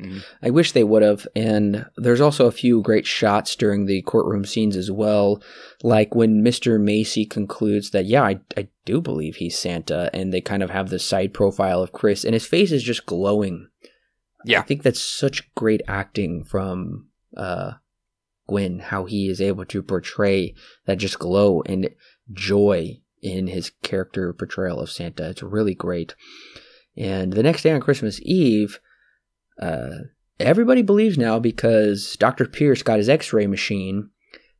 Mhm. 0.00 0.22
I 0.42 0.50
wish 0.50 0.72
they 0.72 0.84
would 0.84 1.02
have. 1.02 1.26
And 1.36 1.86
there's 1.96 2.20
also 2.20 2.46
a 2.46 2.52
few 2.52 2.82
great 2.82 3.06
shots 3.06 3.54
during 3.56 3.86
the 3.86 4.02
courtroom 4.02 4.44
scenes 4.44 4.76
as 4.76 4.90
well. 4.90 5.42
Like 5.82 6.14
when 6.14 6.42
Mr. 6.42 6.80
Macy 6.80 7.24
concludes 7.24 7.90
that, 7.90 8.06
yeah, 8.06 8.22
I, 8.22 8.40
I 8.56 8.68
do 8.84 9.00
believe 9.00 9.36
he's 9.36 9.58
Santa. 9.58 10.10
And 10.12 10.32
they 10.32 10.40
kind 10.40 10.62
of 10.62 10.70
have 10.70 10.90
the 10.90 10.98
side 10.98 11.32
profile 11.34 11.82
of 11.82 11.92
Kris, 11.92 12.24
and 12.24 12.34
his 12.34 12.46
face 12.46 12.72
is 12.72 12.82
just 12.82 13.06
glowing. 13.06 13.68
Yeah. 14.44 14.60
I 14.60 14.62
think 14.62 14.82
that's 14.82 15.02
such 15.02 15.52
great 15.54 15.82
acting 15.86 16.44
from 16.44 17.08
uh, 17.36 17.72
Gwenn, 18.48 18.80
how 18.80 19.04
he 19.04 19.28
is 19.28 19.40
able 19.40 19.64
to 19.66 19.82
portray 19.82 20.54
that 20.86 20.96
just 20.96 21.18
glow 21.18 21.62
and 21.66 21.90
joy 22.32 23.00
in 23.22 23.48
his 23.48 23.70
character 23.82 24.32
portrayal 24.32 24.80
of 24.80 24.90
Santa. 24.90 25.28
It's 25.28 25.42
really 25.42 25.74
great. 25.74 26.14
And 26.96 27.34
the 27.34 27.42
next 27.42 27.62
day 27.62 27.70
on 27.72 27.80
Christmas 27.80 28.18
Eve, 28.22 28.80
uh, 29.60 29.90
everybody 30.38 30.82
believes 30.82 31.18
now 31.18 31.38
because 31.38 32.16
Dr. 32.18 32.46
Pierce 32.46 32.82
got 32.82 32.98
his 32.98 33.08
x 33.08 33.32
ray 33.32 33.46
machine, 33.46 34.10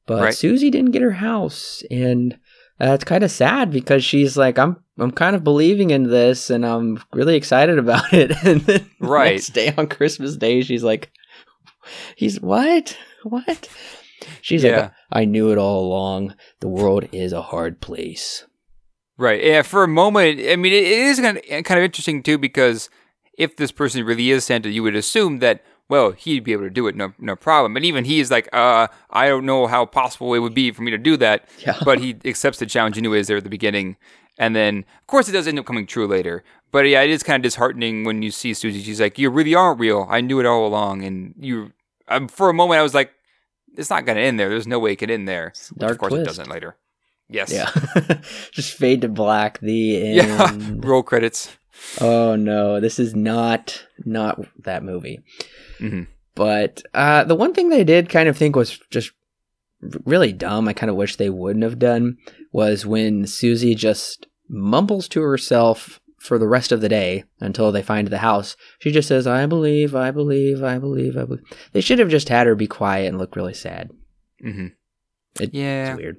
but 0.07 0.23
Right. 0.23 0.35
Susie 0.35 0.71
didn't 0.71 0.91
get 0.93 1.03
her 1.03 1.11
house. 1.13 1.83
And 1.91 2.35
uh, 2.81 2.93
it's 2.93 3.05
kind 3.05 3.25
of 3.25 3.31
sad 3.31 3.71
because 3.71 4.05
she's 4.05 4.37
like, 4.37 4.59
I'm 4.59 4.77
I'm 4.99 5.11
kind 5.11 5.35
of 5.35 5.43
believing 5.45 5.91
in 5.91 6.05
this 6.05 6.51
and 6.51 6.65
I'm 6.67 7.03
really 7.13 7.37
excited 7.37 7.79
about 7.79 8.13
it. 8.13 8.31
And 8.45 8.61
then 8.63 8.91
Right. 9.01 9.33
next 9.35 9.49
day 9.51 9.73
on 9.79 9.87
Christmas 9.87 10.37
Day, 10.37 10.61
she's 10.63 10.85
like, 10.85 11.11
He's 12.17 12.41
what? 12.41 12.97
What? 13.23 13.69
She's 14.43 14.63
Yeah. 14.65 14.81
like, 14.81 14.93
I 15.13 15.25
knew 15.25 15.51
it 15.53 15.59
all 15.59 15.87
along. 15.87 16.35
The 16.61 16.69
world 16.69 17.07
is 17.13 17.33
a 17.33 17.43
hard 17.43 17.81
place. 17.81 18.45
Right. 19.17 19.43
Yeah. 19.43 19.63
For 19.63 19.83
a 19.85 19.89
moment, 19.89 20.41
I 20.41 20.57
mean, 20.57 20.73
it, 20.73 20.85
is 20.85 21.21
kind 21.21 21.37
of, 21.39 21.43
kind 21.65 21.79
of 21.79 21.85
interesting 21.85 22.23
too 22.23 22.39
because 22.39 22.89
if 23.45 23.57
this 23.57 23.73
person 23.73 24.05
really 24.05 24.31
is 24.31 24.45
Santa, 24.45 24.69
you 24.71 24.83
would 24.85 24.95
assume 24.97 25.39
that 25.41 25.57
well 25.89 26.12
he'd 26.12 26.45
be 26.45 26.53
able 26.53 26.65
to 26.71 26.71
do 26.81 26.87
it, 26.89 26.95
no 26.95 27.12
no 27.19 27.35
problem. 27.37 27.77
And 27.77 27.85
even 27.85 28.05
he 28.05 28.21
is 28.21 28.31
like, 28.31 28.49
uh, 28.53 28.87
I 29.11 29.25
don't 29.31 29.47
know 29.47 29.67
how 29.67 29.87
possible 29.87 30.35
it 30.35 30.41
would 30.45 30.55
be 30.55 30.71
for 30.73 30.83
me 30.83 30.91
to 30.93 30.99
do 31.11 31.17
that, 31.19 31.39
Yeah. 31.67 31.77
but 31.85 31.99
he 32.05 32.17
accepts 32.25 32.59
the 32.59 32.67
challenge 32.67 32.97
anyways 32.99 33.27
there 33.27 33.39
at 33.39 33.45
the 33.45 33.51
beginning. 33.59 33.97
And 34.39 34.55
then, 34.57 34.85
of 35.01 35.07
course, 35.07 35.29
it 35.29 35.33
does 35.33 35.47
end 35.49 35.59
up 35.59 35.67
coming 35.67 35.87
true 35.87 36.07
later. 36.07 36.43
But 36.73 36.87
yeah, 36.87 37.03
it 37.03 37.11
is 37.11 37.23
kind 37.23 37.37
of 37.41 37.43
disheartening 37.49 38.05
when 38.05 38.23
you 38.23 38.31
see 38.31 38.55
Susie. 38.55 38.83
She's 38.83 39.01
like, 39.01 39.19
"You 39.19 39.29
really 39.31 39.55
aren't 39.55 39.81
real. 39.81 40.07
I 40.09 40.21
knew 40.23 40.39
it 40.41 40.47
all 40.47 40.65
along." 40.67 41.03
And 41.05 41.35
you, 41.37 41.73
um, 42.09 42.29
for 42.29 42.49
a 42.49 42.55
moment, 42.55 42.79
I 42.81 42.83
was 42.83 42.95
like, 42.95 43.11
"It's 43.77 43.91
not 43.91 44.07
going 44.07 44.17
to 44.17 44.23
end 44.23 44.39
there. 44.39 44.49
There's 44.49 44.67
no 44.75 44.79
way 44.79 44.93
it 44.93 44.97
could 44.97 45.11
end 45.11 45.27
there." 45.29 45.53
Which 45.71 45.79
dark 45.79 45.93
of 45.93 45.99
course, 45.99 46.11
twist. 46.12 46.23
it 46.23 46.27
doesn't 46.31 46.49
later. 46.49 46.77
Yes. 47.29 47.53
Yeah. 47.53 47.71
Just 48.53 48.73
fade 48.75 49.03
to 49.03 49.09
black. 49.09 49.59
The 49.61 50.03
end. 50.21 50.29
Yeah. 50.29 50.89
Roll 50.89 51.03
credits. 51.03 51.57
Oh 52.01 52.36
no, 52.36 52.81
this 52.81 52.98
is 52.98 53.15
not 53.15 53.85
not 54.05 54.40
that 54.65 54.82
movie. 54.85 55.20
Mhm. 55.78 56.07
But 56.35 56.82
uh, 56.94 57.24
the 57.24 57.35
one 57.35 57.52
thing 57.55 57.69
they 57.69 57.85
did 57.85 58.09
kind 58.09 58.28
of 58.28 58.36
think 58.36 58.55
was 58.57 58.78
just 58.90 59.12
really 60.05 60.32
dumb. 60.32 60.69
I 60.69 60.73
kind 60.73 60.90
of 60.90 60.97
wish 60.97 61.16
they 61.16 61.31
wouldn't 61.31 61.65
have 61.65 61.78
done 61.78 62.19
was 62.52 62.86
when 62.86 63.27
Susie 63.27 63.74
just 63.74 64.27
mumbles 64.48 65.09
to 65.09 65.20
herself 65.23 66.01
for 66.19 66.39
the 66.39 66.47
rest 66.48 66.70
of 66.70 66.81
the 66.82 66.89
day 66.89 67.24
until 67.40 67.73
they 67.73 67.82
find 67.82 68.09
the 68.09 68.19
house. 68.19 68.57
She 68.78 68.90
just 68.93 69.09
says, 69.09 69.27
"I 69.27 69.47
believe, 69.47 69.94
I 69.94 70.11
believe, 70.11 70.62
I 70.62 70.78
believe, 70.78 71.16
I 71.16 71.24
believe." 71.24 71.44
They 71.73 71.81
should 71.81 71.98
have 71.98 72.11
just 72.11 72.28
had 72.28 72.47
her 72.47 72.55
be 72.55 72.66
quiet 72.66 73.09
and 73.09 73.19
look 73.19 73.35
really 73.36 73.55
sad. 73.55 73.90
Mm-hmm. 74.44 74.66
It- 75.40 75.55
Yeah. 75.55 75.93
It's 75.93 75.98
weird. 75.98 76.16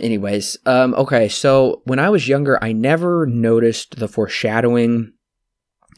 Anyways, 0.00 0.56
um, 0.66 0.94
okay, 0.94 1.28
so 1.28 1.82
when 1.84 1.98
I 1.98 2.10
was 2.10 2.28
younger, 2.28 2.62
I 2.62 2.72
never 2.72 3.26
noticed 3.26 3.96
the 3.96 4.08
foreshadowing. 4.08 5.12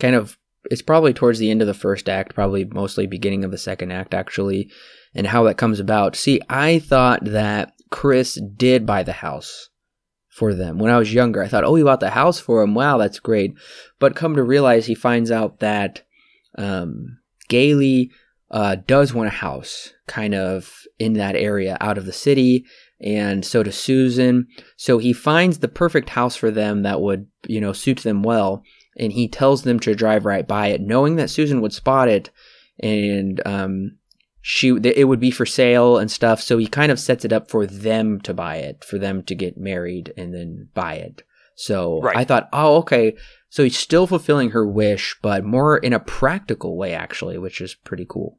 Kind 0.00 0.14
of, 0.14 0.36
it's 0.64 0.82
probably 0.82 1.14
towards 1.14 1.38
the 1.38 1.50
end 1.50 1.60
of 1.60 1.66
the 1.66 1.74
first 1.74 2.08
act, 2.08 2.34
probably 2.34 2.64
mostly 2.64 3.06
beginning 3.06 3.44
of 3.44 3.50
the 3.50 3.58
second 3.58 3.92
act, 3.92 4.12
actually, 4.12 4.70
and 5.14 5.26
how 5.26 5.44
that 5.44 5.58
comes 5.58 5.80
about. 5.80 6.16
See, 6.16 6.40
I 6.48 6.80
thought 6.80 7.24
that 7.24 7.72
Kris 7.90 8.38
did 8.56 8.84
buy 8.84 9.04
the 9.04 9.12
house 9.12 9.70
for 10.28 10.52
them 10.52 10.78
when 10.78 10.90
I 10.90 10.98
was 10.98 11.14
younger. 11.14 11.42
I 11.42 11.48
thought, 11.48 11.64
oh, 11.64 11.76
he 11.76 11.84
bought 11.84 12.00
the 12.00 12.10
house 12.10 12.40
for 12.40 12.60
him. 12.60 12.74
Wow, 12.74 12.98
that's 12.98 13.20
great. 13.20 13.54
But 14.00 14.16
come 14.16 14.34
to 14.34 14.42
realize, 14.42 14.86
he 14.86 14.96
finds 14.96 15.30
out 15.30 15.60
that 15.60 16.02
um, 16.58 17.18
Gailey 17.48 18.10
uh, 18.50 18.76
does 18.86 19.14
want 19.14 19.28
a 19.28 19.30
house, 19.32 19.92
kind 20.08 20.34
of 20.34 20.82
in 20.98 21.12
that 21.14 21.36
area, 21.36 21.76
out 21.80 21.98
of 21.98 22.06
the 22.06 22.12
city 22.12 22.66
and 23.00 23.44
so 23.44 23.62
does 23.62 23.76
Susan. 23.76 24.46
So 24.76 24.98
he 24.98 25.12
finds 25.12 25.58
the 25.58 25.68
perfect 25.68 26.10
house 26.10 26.36
for 26.36 26.50
them 26.50 26.82
that 26.82 27.00
would, 27.00 27.26
you 27.46 27.60
know, 27.60 27.72
suit 27.72 27.98
them 27.98 28.22
well, 28.22 28.62
and 28.96 29.12
he 29.12 29.28
tells 29.28 29.62
them 29.62 29.80
to 29.80 29.94
drive 29.94 30.24
right 30.24 30.46
by 30.46 30.68
it, 30.68 30.80
knowing 30.80 31.16
that 31.16 31.30
Susan 31.30 31.60
would 31.60 31.72
spot 31.72 32.08
it, 32.08 32.30
and 32.80 33.40
um, 33.46 33.98
she 34.40 34.68
it 34.68 35.08
would 35.08 35.20
be 35.20 35.30
for 35.30 35.46
sale 35.46 35.98
and 35.98 36.10
stuff. 36.10 36.40
So 36.40 36.58
he 36.58 36.66
kind 36.66 36.92
of 36.92 37.00
sets 37.00 37.24
it 37.24 37.32
up 37.32 37.50
for 37.50 37.66
them 37.66 38.20
to 38.22 38.34
buy 38.34 38.56
it, 38.56 38.84
for 38.84 38.98
them 38.98 39.22
to 39.24 39.34
get 39.34 39.56
married 39.56 40.12
and 40.16 40.34
then 40.34 40.68
buy 40.74 40.94
it. 40.94 41.22
So 41.56 42.00
Right. 42.00 42.16
I 42.16 42.24
thought, 42.24 42.48
oh, 42.52 42.76
okay. 42.78 43.16
So 43.48 43.62
he's 43.62 43.78
still 43.78 44.06
fulfilling 44.06 44.50
her 44.50 44.66
wish, 44.66 45.16
but 45.22 45.44
more 45.44 45.78
in 45.78 45.92
a 45.92 46.00
practical 46.00 46.76
way, 46.76 46.92
actually, 46.92 47.38
which 47.38 47.60
is 47.60 47.74
pretty 47.74 48.04
cool. 48.08 48.38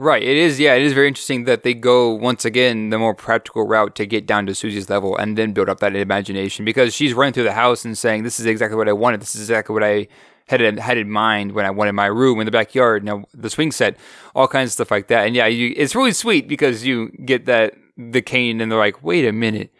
Right. 0.00 0.22
It 0.22 0.38
is. 0.38 0.58
Yeah. 0.58 0.72
It 0.76 0.82
is 0.82 0.94
very 0.94 1.08
interesting 1.08 1.44
that 1.44 1.62
they 1.62 1.74
go 1.74 2.14
once 2.14 2.46
again 2.46 2.88
the 2.88 2.98
more 2.98 3.14
practical 3.14 3.66
route 3.66 3.94
to 3.96 4.06
get 4.06 4.24
down 4.24 4.46
to 4.46 4.54
Susie's 4.54 4.88
level 4.88 5.14
and 5.14 5.36
then 5.36 5.52
build 5.52 5.68
up 5.68 5.80
that 5.80 5.94
imagination 5.94 6.64
because 6.64 6.94
she's 6.94 7.12
running 7.12 7.34
through 7.34 7.42
the 7.42 7.52
house 7.52 7.84
and 7.84 7.98
saying, 7.98 8.22
"This 8.22 8.40
is 8.40 8.46
exactly 8.46 8.78
what 8.78 8.88
I 8.88 8.94
wanted. 8.94 9.20
This 9.20 9.34
is 9.34 9.42
exactly 9.42 9.74
what 9.74 9.84
I 9.84 10.08
had 10.48 10.62
in, 10.62 10.78
had 10.78 10.96
in 10.96 11.10
mind 11.10 11.52
when 11.52 11.66
I 11.66 11.70
wanted 11.70 11.92
my 11.92 12.06
room 12.06 12.40
in 12.40 12.46
the 12.46 12.50
backyard. 12.50 13.04
Now 13.04 13.24
the 13.34 13.50
swing 13.50 13.72
set, 13.72 13.98
all 14.34 14.48
kinds 14.48 14.68
of 14.68 14.72
stuff 14.72 14.90
like 14.90 15.08
that. 15.08 15.26
And 15.26 15.36
yeah, 15.36 15.48
you, 15.48 15.74
it's 15.76 15.94
really 15.94 16.12
sweet 16.12 16.48
because 16.48 16.86
you 16.86 17.10
get 17.26 17.44
that 17.44 17.74
the 17.98 18.22
cane 18.22 18.62
and 18.62 18.72
they're 18.72 18.78
like, 18.78 19.02
"Wait 19.02 19.26
a 19.26 19.32
minute, 19.32 19.70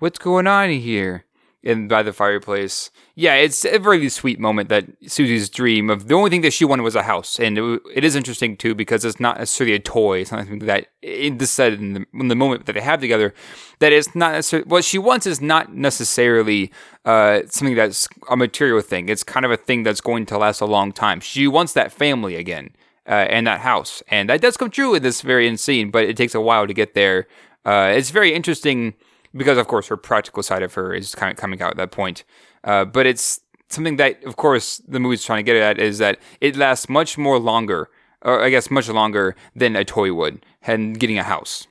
what's 0.00 0.18
going 0.18 0.46
on 0.46 0.68
here?" 0.68 1.24
And 1.64 1.88
by 1.88 2.02
the 2.02 2.12
fireplace, 2.12 2.90
yeah, 3.14 3.34
it's 3.34 3.64
a 3.64 3.78
really 3.78 4.08
sweet 4.08 4.40
moment 4.40 4.68
that 4.68 4.86
Susie's 5.06 5.48
dream 5.48 5.90
of 5.90 6.08
the 6.08 6.14
only 6.14 6.28
thing 6.28 6.40
that 6.40 6.52
she 6.52 6.64
wanted 6.64 6.82
was 6.82 6.96
a 6.96 7.04
house, 7.04 7.38
and 7.38 7.56
it, 7.56 7.82
it 7.94 8.04
is 8.04 8.16
interesting 8.16 8.56
too 8.56 8.74
because 8.74 9.04
it's 9.04 9.20
not 9.20 9.38
necessarily 9.38 9.74
a 9.74 9.78
toy. 9.78 10.18
It's 10.18 10.32
not 10.32 10.40
something 10.40 10.58
that 10.66 10.88
in 11.02 11.38
this 11.38 11.52
said 11.52 11.74
in 11.74 11.92
the, 11.92 12.06
in 12.14 12.26
the 12.26 12.34
moment 12.34 12.66
that 12.66 12.72
they 12.72 12.80
have 12.80 13.00
together, 13.00 13.32
that 13.78 13.92
it's 13.92 14.12
not 14.16 14.32
necessarily 14.32 14.68
what 14.68 14.84
she 14.84 14.98
wants 14.98 15.24
is 15.24 15.40
not 15.40 15.72
necessarily 15.72 16.72
uh, 17.04 17.42
something 17.48 17.76
that's 17.76 18.08
a 18.28 18.36
material 18.36 18.80
thing. 18.80 19.08
It's 19.08 19.22
kind 19.22 19.46
of 19.46 19.52
a 19.52 19.56
thing 19.56 19.84
that's 19.84 20.00
going 20.00 20.26
to 20.26 20.38
last 20.38 20.60
a 20.60 20.66
long 20.66 20.90
time. 20.90 21.20
She 21.20 21.46
wants 21.46 21.74
that 21.74 21.92
family 21.92 22.34
again 22.34 22.70
uh, 23.06 23.26
and 23.30 23.46
that 23.46 23.60
house, 23.60 24.02
and 24.08 24.28
that 24.30 24.40
does 24.40 24.56
come 24.56 24.70
true 24.70 24.94
in 24.94 25.02
this 25.04 25.20
very 25.20 25.46
end 25.46 25.60
scene, 25.60 25.92
but 25.92 26.04
it 26.04 26.16
takes 26.16 26.34
a 26.34 26.40
while 26.40 26.66
to 26.66 26.74
get 26.74 26.94
there. 26.94 27.28
Uh, 27.64 27.92
it's 27.94 28.10
very 28.10 28.34
interesting 28.34 28.94
because 29.34 29.58
of 29.58 29.66
course 29.66 29.88
her 29.88 29.96
practical 29.96 30.42
side 30.42 30.62
of 30.62 30.74
her 30.74 30.92
is 30.92 31.14
kind 31.14 31.30
of 31.30 31.36
coming 31.36 31.60
out 31.62 31.72
at 31.72 31.76
that 31.76 31.90
point. 31.90 32.24
Uh, 32.64 32.84
but 32.84 33.06
it's 33.06 33.40
something 33.68 33.96
that, 33.96 34.22
of 34.24 34.36
course, 34.36 34.78
the 34.86 35.00
movie's 35.00 35.24
trying 35.24 35.44
to 35.44 35.52
get 35.52 35.56
at 35.56 35.78
is 35.78 35.98
that 35.98 36.18
it 36.40 36.56
lasts 36.56 36.88
much 36.88 37.16
more 37.18 37.38
longer, 37.38 37.88
or 38.20 38.42
I 38.42 38.50
guess 38.50 38.70
much 38.70 38.88
longer 38.88 39.34
than 39.54 39.74
a 39.76 39.84
toy 39.84 40.12
would, 40.12 40.44
and 40.62 40.98
getting 40.98 41.18
a 41.18 41.22
house. 41.22 41.66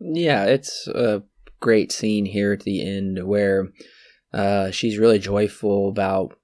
Yeah, 0.00 0.44
it's 0.44 0.86
a 0.88 1.22
great 1.60 1.92
scene 1.92 2.26
here 2.26 2.52
at 2.52 2.60
the 2.60 2.86
end 2.86 3.26
where 3.26 3.68
uh, 4.32 4.70
she's 4.70 4.98
really 4.98 5.18
joyful 5.18 5.88
about 5.88 6.36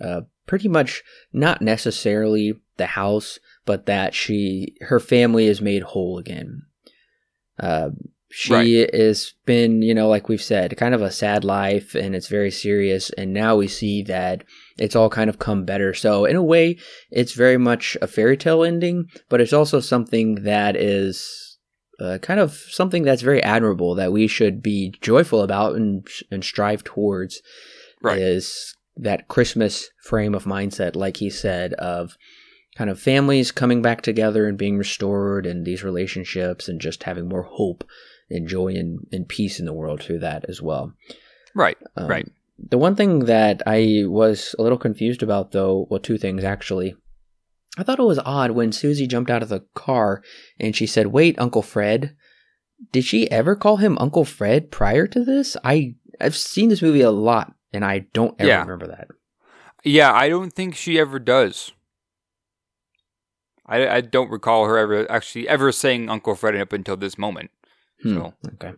uh, 0.00 0.22
pretty 0.46 0.68
much 0.68 1.02
not 1.32 1.62
necessarily 1.62 2.54
the 2.76 2.86
house, 2.86 3.38
but 3.66 3.86
that 3.86 4.14
she 4.14 4.74
her 4.82 4.98
family 4.98 5.46
is 5.46 5.60
made 5.60 5.82
whole 5.82 6.18
again. 6.18 6.62
Uh, 7.58 7.90
she 8.32 8.52
Right. 8.52 8.94
has 8.94 9.34
been, 9.44 9.82
you 9.82 9.92
know, 9.92 10.08
like 10.08 10.28
we've 10.28 10.40
said, 10.42 10.76
kind 10.76 10.94
of 10.94 11.02
a 11.02 11.10
sad 11.10 11.44
life, 11.44 11.94
and 11.96 12.14
it's 12.14 12.28
very 12.28 12.50
serious. 12.50 13.10
And 13.10 13.32
now 13.32 13.56
we 13.56 13.66
see 13.66 14.02
that 14.04 14.44
it's 14.78 14.94
all 14.94 15.10
kind 15.10 15.28
of 15.28 15.40
come 15.40 15.64
better. 15.64 15.92
So 15.94 16.24
in 16.24 16.36
a 16.36 16.42
way, 16.42 16.78
it's 17.10 17.32
very 17.32 17.56
much 17.56 17.96
a 18.00 18.06
fairy 18.06 18.36
tale 18.36 18.62
ending, 18.62 19.06
but 19.28 19.40
it's 19.40 19.52
also 19.52 19.80
something 19.80 20.44
that 20.44 20.76
is 20.76 21.58
uh, 21.98 22.18
kind 22.22 22.40
of 22.40 22.52
something 22.70 23.02
that's 23.02 23.20
very 23.20 23.42
admirable 23.42 23.94
that 23.96 24.12
we 24.12 24.26
should 24.26 24.62
be 24.62 24.94
joyful 25.02 25.42
about 25.42 25.74
and 25.76 26.06
and 26.30 26.42
strive 26.42 26.82
towards 26.84 27.42
Right. 28.02 28.18
is 28.18 28.74
that 28.96 29.28
Christmas 29.28 29.90
frame 30.04 30.34
of 30.34 30.44
mindset, 30.44 30.96
like 30.96 31.18
he 31.18 31.28
said, 31.30 31.74
of 31.74 32.16
kind 32.76 32.88
of 32.88 32.98
families 32.98 33.50
coming 33.52 33.82
back 33.82 34.00
together 34.00 34.46
and 34.46 34.56
being 34.56 34.78
restored 34.78 35.44
and 35.44 35.66
these 35.66 35.82
relationships 35.84 36.68
and 36.68 36.80
just 36.80 37.02
having 37.02 37.28
more 37.28 37.42
hope 37.42 37.84
and 38.30 38.48
joy 38.48 38.68
and, 38.68 39.06
and 39.12 39.28
peace 39.28 39.58
in 39.58 39.66
the 39.66 39.72
world 39.72 40.02
through 40.02 40.20
that 40.20 40.44
as 40.48 40.62
well. 40.62 40.92
Right. 41.54 41.76
Um, 41.96 42.06
Right. 42.08 42.28
The 42.62 42.78
one 42.78 42.94
thing 42.94 43.20
that 43.20 43.62
I 43.66 44.02
was 44.06 44.54
a 44.58 44.62
little 44.62 44.76
confused 44.78 45.22
about, 45.22 45.52
though, 45.52 45.86
well, 45.90 45.98
two 46.00 46.18
things 46.18 46.44
actually. 46.44 46.94
I 47.78 47.82
thought 47.84 47.98
it 47.98 48.02
was 48.02 48.18
odd 48.18 48.50
when 48.50 48.70
Susie 48.72 49.06
jumped 49.06 49.30
out 49.30 49.42
of 49.42 49.48
the 49.48 49.64
car 49.74 50.22
and 50.58 50.76
she 50.76 50.86
said, 50.86 51.06
"Wait, 51.08 51.38
Uncle 51.38 51.62
Fred." 51.62 52.14
Did 52.92 53.04
she 53.04 53.30
ever 53.30 53.54
call 53.56 53.76
him 53.78 53.96
Uncle 53.98 54.24
Fred 54.24 54.70
prior 54.70 55.06
to 55.06 55.24
this? 55.24 55.56
I 55.64 55.94
I've 56.20 56.36
seen 56.36 56.68
this 56.68 56.82
movie 56.82 57.00
a 57.00 57.10
lot 57.10 57.54
and 57.72 57.84
I 57.84 58.00
don't 58.12 58.34
ever 58.38 58.48
Yeah. 58.48 58.60
remember 58.62 58.86
that. 58.88 59.08
Yeah, 59.84 60.12
I 60.12 60.28
don't 60.28 60.52
think 60.52 60.74
she 60.74 60.98
ever 60.98 61.18
does. 61.18 61.72
I, 63.66 63.88
I 63.88 64.00
don't 64.00 64.30
recall 64.30 64.66
her 64.66 64.76
ever 64.76 65.10
actually 65.10 65.48
ever 65.48 65.72
saying 65.72 66.08
Uncle 66.10 66.34
Fred 66.34 66.56
up 66.56 66.72
until 66.72 66.96
this 66.96 67.16
moment. 67.16 67.50
Hmm, 68.02 68.14
So 68.14 68.34
Okay. 68.54 68.72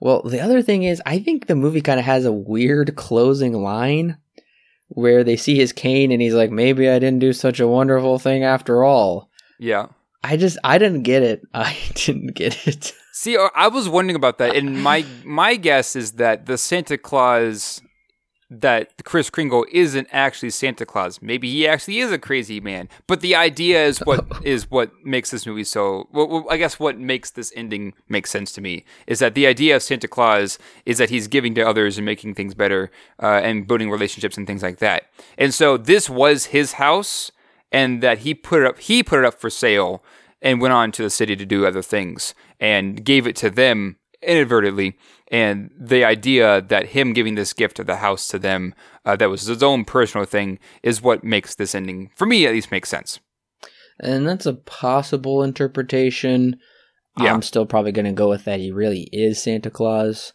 Well, 0.00 0.22
the 0.22 0.40
other 0.40 0.62
thing 0.62 0.82
is, 0.82 1.00
I 1.06 1.18
think 1.18 1.46
the 1.46 1.54
movie 1.56 1.80
kind 1.80 1.98
of 1.98 2.06
has 2.06 2.24
a 2.24 2.32
weird 2.32 2.96
closing 2.96 3.52
line 3.62 4.18
where 4.88 5.22
they 5.24 5.36
see 5.36 5.56
his 5.56 5.72
cane 5.72 6.10
and 6.12 6.20
he's 6.22 6.34
like, 6.34 6.50
maybe 6.50 6.88
I 6.88 6.98
didn't 6.98 7.18
do 7.20 7.32
such 7.32 7.60
a 7.60 7.68
wonderful 7.68 8.18
thing 8.18 8.44
after 8.44 8.84
all. 8.84 9.30
yeah. 9.58 9.86
I 10.24 10.36
just, 10.36 10.58
I 10.64 10.78
didn't 10.78 11.04
get 11.04 11.22
it. 11.22 11.42
I 11.54 11.76
didn't 11.94 12.34
get 12.34 12.66
it. 12.66 12.92
See, 13.12 13.36
uh, 13.36 13.50
I 13.54 13.68
was 13.68 13.88
wondering 13.88 14.16
about 14.16 14.38
that, 14.38 14.56
and 14.56 14.82
my 14.82 15.04
my 15.24 15.54
guess 15.56 15.94
is 15.96 16.12
that 16.12 16.46
the 16.46 16.58
Santa 16.58 16.98
Claus 16.98 17.80
that 18.50 19.04
Kris 19.04 19.28
Kringle 19.28 19.66
isn't 19.70 20.08
actually 20.10 20.50
Santa 20.50 20.86
Claus. 20.86 21.20
Maybe 21.20 21.50
he 21.50 21.68
actually 21.68 21.98
is 21.98 22.10
a 22.10 22.18
crazy 22.18 22.60
man. 22.60 22.88
But 23.06 23.20
the 23.20 23.34
idea 23.34 23.84
is 23.84 23.98
what 24.00 24.26
is 24.42 24.70
what 24.70 24.90
makes 25.04 25.30
this 25.30 25.46
movie 25.46 25.64
so. 25.64 26.08
Well, 26.12 26.46
I 26.50 26.56
guess 26.56 26.80
what 26.80 26.98
makes 26.98 27.30
this 27.30 27.52
ending 27.54 27.94
make 28.08 28.26
sense 28.26 28.52
to 28.52 28.60
me 28.60 28.84
is 29.06 29.18
that 29.18 29.34
the 29.34 29.46
idea 29.46 29.76
of 29.76 29.82
Santa 29.82 30.08
Claus 30.08 30.58
is 30.86 30.98
that 30.98 31.10
he's 31.10 31.28
giving 31.28 31.54
to 31.56 31.62
others 31.62 31.98
and 31.98 32.06
making 32.06 32.34
things 32.34 32.54
better 32.54 32.90
uh, 33.22 33.40
and 33.42 33.66
building 33.66 33.90
relationships 33.90 34.36
and 34.36 34.46
things 34.46 34.62
like 34.62 34.78
that. 34.78 35.04
And 35.36 35.52
so 35.52 35.76
this 35.76 36.08
was 36.08 36.46
his 36.46 36.74
house, 36.74 37.30
and 37.70 38.02
that 38.02 38.18
he 38.18 38.34
put 38.34 38.62
it 38.62 38.66
up. 38.66 38.78
He 38.78 39.02
put 39.02 39.18
it 39.18 39.24
up 39.26 39.40
for 39.40 39.50
sale 39.50 40.02
and 40.40 40.60
went 40.60 40.72
on 40.72 40.92
to 40.92 41.02
the 41.02 41.10
city 41.10 41.36
to 41.36 41.44
do 41.44 41.66
other 41.66 41.82
things 41.82 42.34
and 42.60 43.04
gave 43.04 43.26
it 43.26 43.36
to 43.36 43.50
them 43.50 43.96
inadvertently. 44.22 44.96
And 45.30 45.70
the 45.78 46.04
idea 46.04 46.62
that 46.62 46.88
him 46.88 47.12
giving 47.12 47.34
this 47.34 47.52
gift 47.52 47.78
of 47.78 47.86
the 47.86 47.96
house 47.96 48.28
to 48.28 48.38
them, 48.38 48.74
uh, 49.04 49.16
that 49.16 49.30
was 49.30 49.42
his 49.42 49.62
own 49.62 49.84
personal 49.84 50.26
thing, 50.26 50.58
is 50.82 51.02
what 51.02 51.22
makes 51.24 51.54
this 51.54 51.74
ending, 51.74 52.10
for 52.16 52.26
me 52.26 52.46
at 52.46 52.52
least, 52.52 52.70
make 52.70 52.86
sense. 52.86 53.20
And 54.00 54.26
that's 54.26 54.46
a 54.46 54.54
possible 54.54 55.42
interpretation. 55.42 56.58
Yeah. 57.18 57.34
I'm 57.34 57.42
still 57.42 57.66
probably 57.66 57.92
going 57.92 58.06
to 58.06 58.12
go 58.12 58.28
with 58.28 58.44
that 58.44 58.60
he 58.60 58.70
really 58.70 59.08
is 59.12 59.42
Santa 59.42 59.70
Claus. 59.70 60.32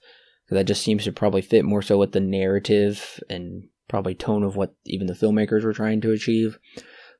'cause 0.47 0.57
That 0.57 0.65
just 0.65 0.83
seems 0.83 1.05
to 1.05 1.11
probably 1.11 1.41
fit 1.41 1.63
more 1.63 1.81
so 1.81 1.97
with 1.97 2.11
the 2.11 2.19
narrative 2.19 3.19
and 3.29 3.69
probably 3.87 4.15
tone 4.15 4.43
of 4.43 4.55
what 4.55 4.75
even 4.85 5.07
the 5.07 5.13
filmmakers 5.13 5.63
were 5.63 5.73
trying 5.73 6.01
to 6.01 6.11
achieve. 6.11 6.59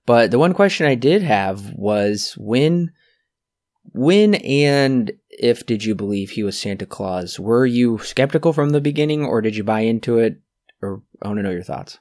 But 0.05 0.31
the 0.31 0.39
one 0.39 0.53
question 0.53 0.85
I 0.85 0.95
did 0.95 1.21
have 1.21 1.71
was 1.75 2.35
when 2.37 2.91
when 3.91 4.35
and 4.35 5.11
if 5.29 5.65
did 5.65 5.83
you 5.83 5.95
believe 5.95 6.31
he 6.31 6.43
was 6.43 6.59
Santa 6.59 6.85
Claus? 6.85 7.39
Were 7.39 7.65
you 7.65 7.97
skeptical 7.99 8.53
from 8.53 8.69
the 8.69 8.81
beginning 8.81 9.25
or 9.25 9.41
did 9.41 9.55
you 9.55 9.63
buy 9.63 9.81
into 9.81 10.17
it? 10.17 10.39
Or 10.81 11.01
I 11.21 11.27
want 11.27 11.39
to 11.39 11.43
know 11.43 11.51
your 11.51 11.63
thoughts. 11.63 11.99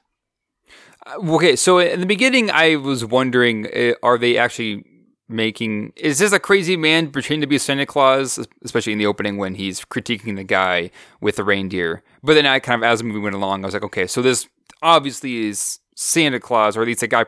Uh, 1.05 1.35
Okay, 1.35 1.55
so 1.55 1.79
in 1.79 1.99
the 1.99 2.05
beginning, 2.05 2.49
I 2.51 2.75
was 2.75 3.05
wondering, 3.05 3.67
uh, 3.67 3.93
are 4.01 4.17
they 4.17 4.37
actually 4.37 4.85
making? 5.27 5.93
Is 5.95 6.19
this 6.19 6.31
a 6.31 6.39
crazy 6.39 6.77
man 6.77 7.11
pretending 7.11 7.41
to 7.41 7.47
be 7.47 7.57
Santa 7.57 7.85
Claus? 7.85 8.39
Especially 8.63 8.93
in 8.93 8.99
the 8.99 9.05
opening 9.05 9.37
when 9.37 9.55
he's 9.55 9.81
critiquing 9.81 10.35
the 10.35 10.43
guy 10.43 10.91
with 11.21 11.35
the 11.37 11.43
reindeer. 11.43 12.03
But 12.21 12.35
then 12.35 12.45
I 12.45 12.59
kind 12.59 12.83
of, 12.83 12.89
as 12.89 12.99
the 12.99 13.05
movie 13.05 13.19
went 13.19 13.35
along, 13.35 13.63
I 13.63 13.67
was 13.67 13.73
like, 13.73 13.83
okay, 13.83 14.07
so 14.07 14.21
this 14.21 14.47
obviously 14.81 15.47
is 15.47 15.79
Santa 15.95 16.39
Claus, 16.39 16.75
or 16.75 16.81
at 16.81 16.87
least 16.87 17.03
a 17.03 17.07
guy 17.07 17.25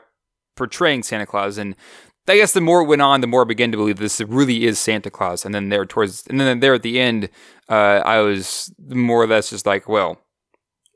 portraying 0.55 1.03
Santa 1.03 1.25
Claus. 1.25 1.57
And 1.57 1.75
I 2.27 2.37
guess 2.37 2.53
the 2.53 2.61
more 2.61 2.81
it 2.81 2.87
went 2.87 3.01
on, 3.01 3.21
the 3.21 3.27
more 3.27 3.41
I 3.41 3.45
began 3.45 3.71
to 3.71 3.77
believe 3.77 3.97
this 3.97 4.19
really 4.21 4.65
is 4.65 4.79
Santa 4.79 5.11
Claus. 5.11 5.45
And 5.45 5.53
then 5.53 5.69
there 5.69 5.85
towards, 5.85 6.25
and 6.27 6.39
then 6.39 6.59
there 6.59 6.73
at 6.73 6.81
the 6.81 6.99
end, 6.99 7.29
uh, 7.69 8.01
I 8.03 8.19
was 8.19 8.73
more 8.87 9.21
or 9.21 9.27
less 9.27 9.51
just 9.51 9.65
like, 9.65 9.87
well, 9.87 10.19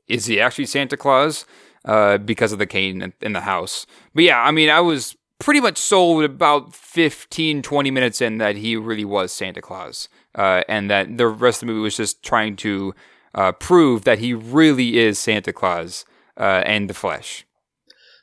is 0.08 0.26
he 0.26 0.40
actually 0.40 0.66
Santa 0.66 0.96
Claus? 0.96 1.46
Uh, 1.84 2.18
because 2.18 2.52
of 2.52 2.58
the 2.58 2.66
cane 2.66 3.14
in- 3.22 3.32
the 3.32 3.40
house. 3.40 3.86
But 4.14 4.24
yeah, 4.24 4.42
I 4.42 4.50
mean, 4.50 4.68
I 4.68 4.80
was 4.80 5.16
pretty 5.38 5.60
much 5.60 5.78
sold 5.78 6.24
about 6.24 6.74
15, 6.74 7.62
20 7.62 7.90
minutes 7.90 8.20
in 8.20 8.36
that 8.36 8.56
he 8.56 8.76
really 8.76 9.06
was 9.06 9.32
Santa 9.32 9.62
Claus. 9.62 10.10
Uh, 10.34 10.62
and 10.68 10.90
that 10.90 11.16
the 11.16 11.26
rest 11.26 11.62
of 11.62 11.66
the 11.66 11.72
movie 11.72 11.82
was 11.82 11.96
just 11.96 12.22
trying 12.22 12.54
to 12.56 12.94
uh, 13.34 13.52
prove 13.52 14.04
that 14.04 14.18
he 14.18 14.34
really 14.34 14.98
is 14.98 15.18
Santa 15.18 15.54
Claus 15.54 16.04
uh, 16.36 16.62
and 16.66 16.90
the 16.90 16.94
flesh. 16.94 17.46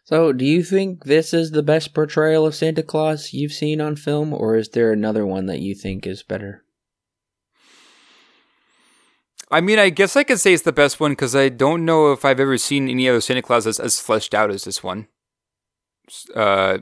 So, 0.08 0.32
do 0.32 0.46
you 0.46 0.64
think 0.64 1.04
this 1.04 1.34
is 1.34 1.52
the 1.52 1.62
best 1.62 1.94
portrayal 1.94 2.46
of 2.46 2.56
Santa 2.56 2.82
Claus 2.82 3.34
you've 3.34 3.52
seen 3.52 3.82
on 3.82 3.98
film, 3.98 4.34
or 4.34 4.56
is 4.56 4.70
there 4.70 4.94
another 4.94 5.26
one 5.26 5.48
that 5.48 5.60
you 5.60 5.76
think 5.76 6.08
is 6.08 6.24
better? 6.24 6.64
I 9.52 9.60
mean, 9.60 9.80
I 9.80 9.90
guess 9.90 10.16
I 10.16 10.24
could 10.24 10.40
say 10.40 10.54
it's 10.54 10.64
the 10.64 10.72
best 10.72 11.02
one 11.02 11.12
because 11.12 11.36
I 11.36 11.50
don't 11.50 11.84
know 11.84 12.14
if 12.14 12.24
I've 12.24 12.40
ever 12.40 12.58
seen 12.58 12.88
any 12.88 13.10
other 13.10 13.20
Santa 13.20 13.42
Claus 13.42 13.68
as, 13.68 13.82
as 13.82 14.00
fleshed 14.00 14.34
out 14.34 14.50
as 14.50 14.64
this 14.64 14.82
one. 14.82 15.10
Uh, 16.34 16.78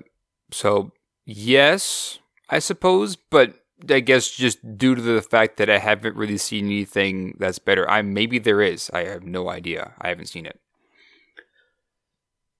so 0.51 0.91
yes, 1.25 2.19
I 2.51 2.59
suppose, 2.59 3.15
but 3.15 3.55
I 3.89 4.01
guess 4.01 4.29
just 4.29 4.77
due 4.77 4.93
to 4.93 5.01
the 5.01 5.23
fact 5.23 5.57
that 5.57 5.67
I 5.67 5.79
haven't 5.79 6.15
really 6.15 6.37
seen 6.37 6.67
anything 6.67 7.37
that's 7.39 7.57
better, 7.57 7.89
I 7.89 8.03
maybe 8.03 8.37
there 8.37 8.61
is. 8.61 8.91
I 8.93 9.05
have 9.05 9.23
no 9.23 9.49
idea. 9.49 9.93
I 9.99 10.09
haven't 10.09 10.27
seen 10.27 10.45
it. 10.45 10.59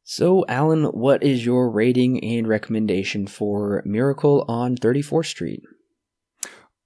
So, 0.07 0.45
Alan, 0.47 0.83
what 0.83 1.23
is 1.23 1.47
your 1.47 1.67
rating 1.67 2.23
and 2.23 2.47
recommendation 2.47 3.25
for 3.25 3.81
Miracle 3.85 4.45
on 4.47 4.75
34th 4.75 5.25
Street? 5.25 5.63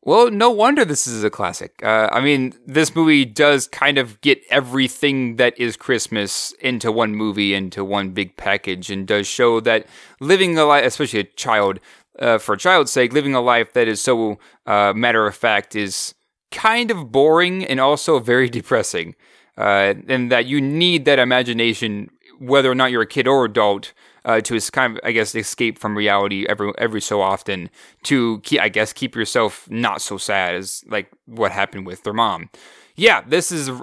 Well, 0.02 0.32
no 0.32 0.50
wonder 0.50 0.86
this 0.86 1.06
is 1.06 1.22
a 1.26 1.30
classic. 1.30 1.82
Uh, 1.84 2.08
I 2.14 2.22
mean, 2.22 2.54
this 2.66 2.96
movie 2.96 3.26
does 3.26 3.68
kind 3.68 3.98
of 3.98 4.22
get 4.22 4.42
everything 4.50 5.36
that 5.36 5.60
is 5.60 5.76
Christmas 5.76 6.54
into 6.62 6.94
one 6.94 7.14
movie, 7.14 7.54
into 7.54 7.84
one 7.84 8.12
big 8.12 8.38
package, 8.38 8.90
and 8.90 9.06
does 9.06 9.28
show 9.28 9.60
that 9.60 9.86
living 10.22 10.58
a 10.58 10.64
life, 10.64 10.86
especially 10.86 11.20
a 11.20 11.24
child, 11.26 11.82
uh, 12.20 12.38
for 12.38 12.54
a 12.54 12.58
child's 12.58 12.94
sake, 12.94 13.12
living 13.12 13.36
a 13.36 13.42
life 13.42 13.74
that 13.74 13.90
is 13.90 14.00
so 14.00 14.40
uh, 14.66 14.94
matter 14.96 15.28
of 15.28 15.36
fact 15.36 15.76
is 15.76 16.16
kind 16.52 16.90
of 16.90 17.12
boring 17.12 17.66
and 17.66 17.82
also 17.82 18.20
very 18.20 18.48
depressing. 18.60 19.14
Uh, 19.58 19.94
and 20.08 20.32
that 20.32 20.46
you 20.46 20.62
need 20.62 21.04
that 21.04 21.20
imagination, 21.20 22.10
whether 22.40 22.72
or 22.72 22.76
not 22.76 22.92
you're 22.92 23.04
a 23.04 23.08
kid 23.08 23.28
or 23.28 23.46
adult, 23.46 23.94
uh, 24.26 24.42
to 24.42 24.60
kind 24.72 24.98
of, 24.98 25.00
I 25.04 25.12
guess, 25.12 25.34
escape 25.36 25.80
from 25.80 25.98
reality 25.98 26.46
every 26.48 26.72
every 26.78 27.02
so 27.02 27.22
often 27.22 27.70
to, 28.04 28.40
keep, 28.42 28.62
I 28.62 28.70
guess, 28.70 28.94
keep 28.94 29.16
yourself 29.16 29.70
not 29.70 30.02
so 30.02 30.18
sad 30.18 30.56
as 30.56 30.84
like 30.88 31.10
what 31.26 31.52
happened 31.52 31.86
with 31.86 32.04
their 32.04 32.14
mom. 32.14 32.50
Yeah, 32.96 33.22
this 33.26 33.50
is 33.50 33.70
a 33.70 33.82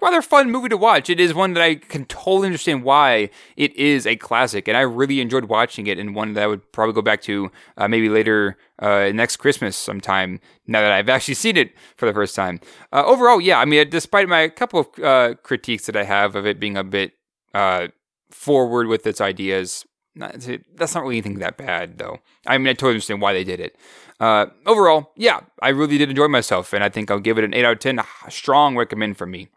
rather 0.00 0.20
fun 0.20 0.50
movie 0.50 0.68
to 0.70 0.76
watch. 0.76 1.08
It 1.08 1.20
is 1.20 1.32
one 1.32 1.54
that 1.54 1.62
I 1.62 1.76
can 1.76 2.06
totally 2.06 2.46
understand 2.46 2.82
why 2.82 3.30
it 3.56 3.72
is 3.76 4.04
a 4.04 4.16
classic, 4.16 4.66
and 4.66 4.76
I 4.76 4.80
really 4.80 5.20
enjoyed 5.20 5.44
watching 5.44 5.86
it, 5.86 5.96
and 5.96 6.12
one 6.12 6.32
that 6.32 6.42
I 6.42 6.48
would 6.48 6.72
probably 6.72 6.92
go 6.92 7.00
back 7.00 7.22
to 7.22 7.52
uh, 7.76 7.86
maybe 7.86 8.08
later 8.08 8.56
uh, 8.80 9.12
next 9.14 9.36
Christmas 9.36 9.76
sometime. 9.76 10.40
Now 10.66 10.80
that 10.80 10.90
I've 10.90 11.08
actually 11.08 11.34
seen 11.34 11.56
it 11.56 11.72
for 11.96 12.06
the 12.06 12.12
first 12.12 12.34
time. 12.34 12.58
Uh, 12.92 13.04
overall, 13.06 13.40
yeah, 13.40 13.60
I 13.60 13.64
mean, 13.64 13.88
despite 13.90 14.28
my 14.28 14.48
couple 14.48 14.80
of 14.80 15.04
uh, 15.04 15.34
critiques 15.44 15.86
that 15.86 15.94
I 15.94 16.02
have 16.02 16.34
of 16.34 16.44
it 16.44 16.58
being 16.58 16.76
a 16.76 16.82
bit 16.82 17.12
uh, 17.54 17.88
forward 18.30 18.86
with 18.86 19.06
its 19.06 19.20
ideas. 19.20 19.84
Not, 20.14 20.34
that's 20.74 20.94
not 20.94 21.02
really 21.02 21.16
anything 21.16 21.38
that 21.38 21.56
bad, 21.56 21.98
though. 21.98 22.18
I 22.46 22.58
mean, 22.58 22.68
I 22.68 22.72
totally 22.72 22.92
understand 22.92 23.20
why 23.20 23.32
they 23.32 23.44
did 23.44 23.60
it. 23.60 23.76
Uh, 24.18 24.46
overall, 24.66 25.12
yeah, 25.16 25.40
I 25.62 25.68
really 25.68 25.96
did 25.96 26.10
enjoy 26.10 26.26
myself, 26.26 26.72
and 26.72 26.82
I 26.82 26.88
think 26.88 27.10
I'll 27.10 27.20
give 27.20 27.38
it 27.38 27.44
an 27.44 27.54
8 27.54 27.64
out 27.64 27.72
of 27.74 27.78
10. 27.78 27.98
A 27.98 28.30
strong 28.30 28.76
recommend 28.76 29.16
from 29.16 29.30
me. 29.30 29.48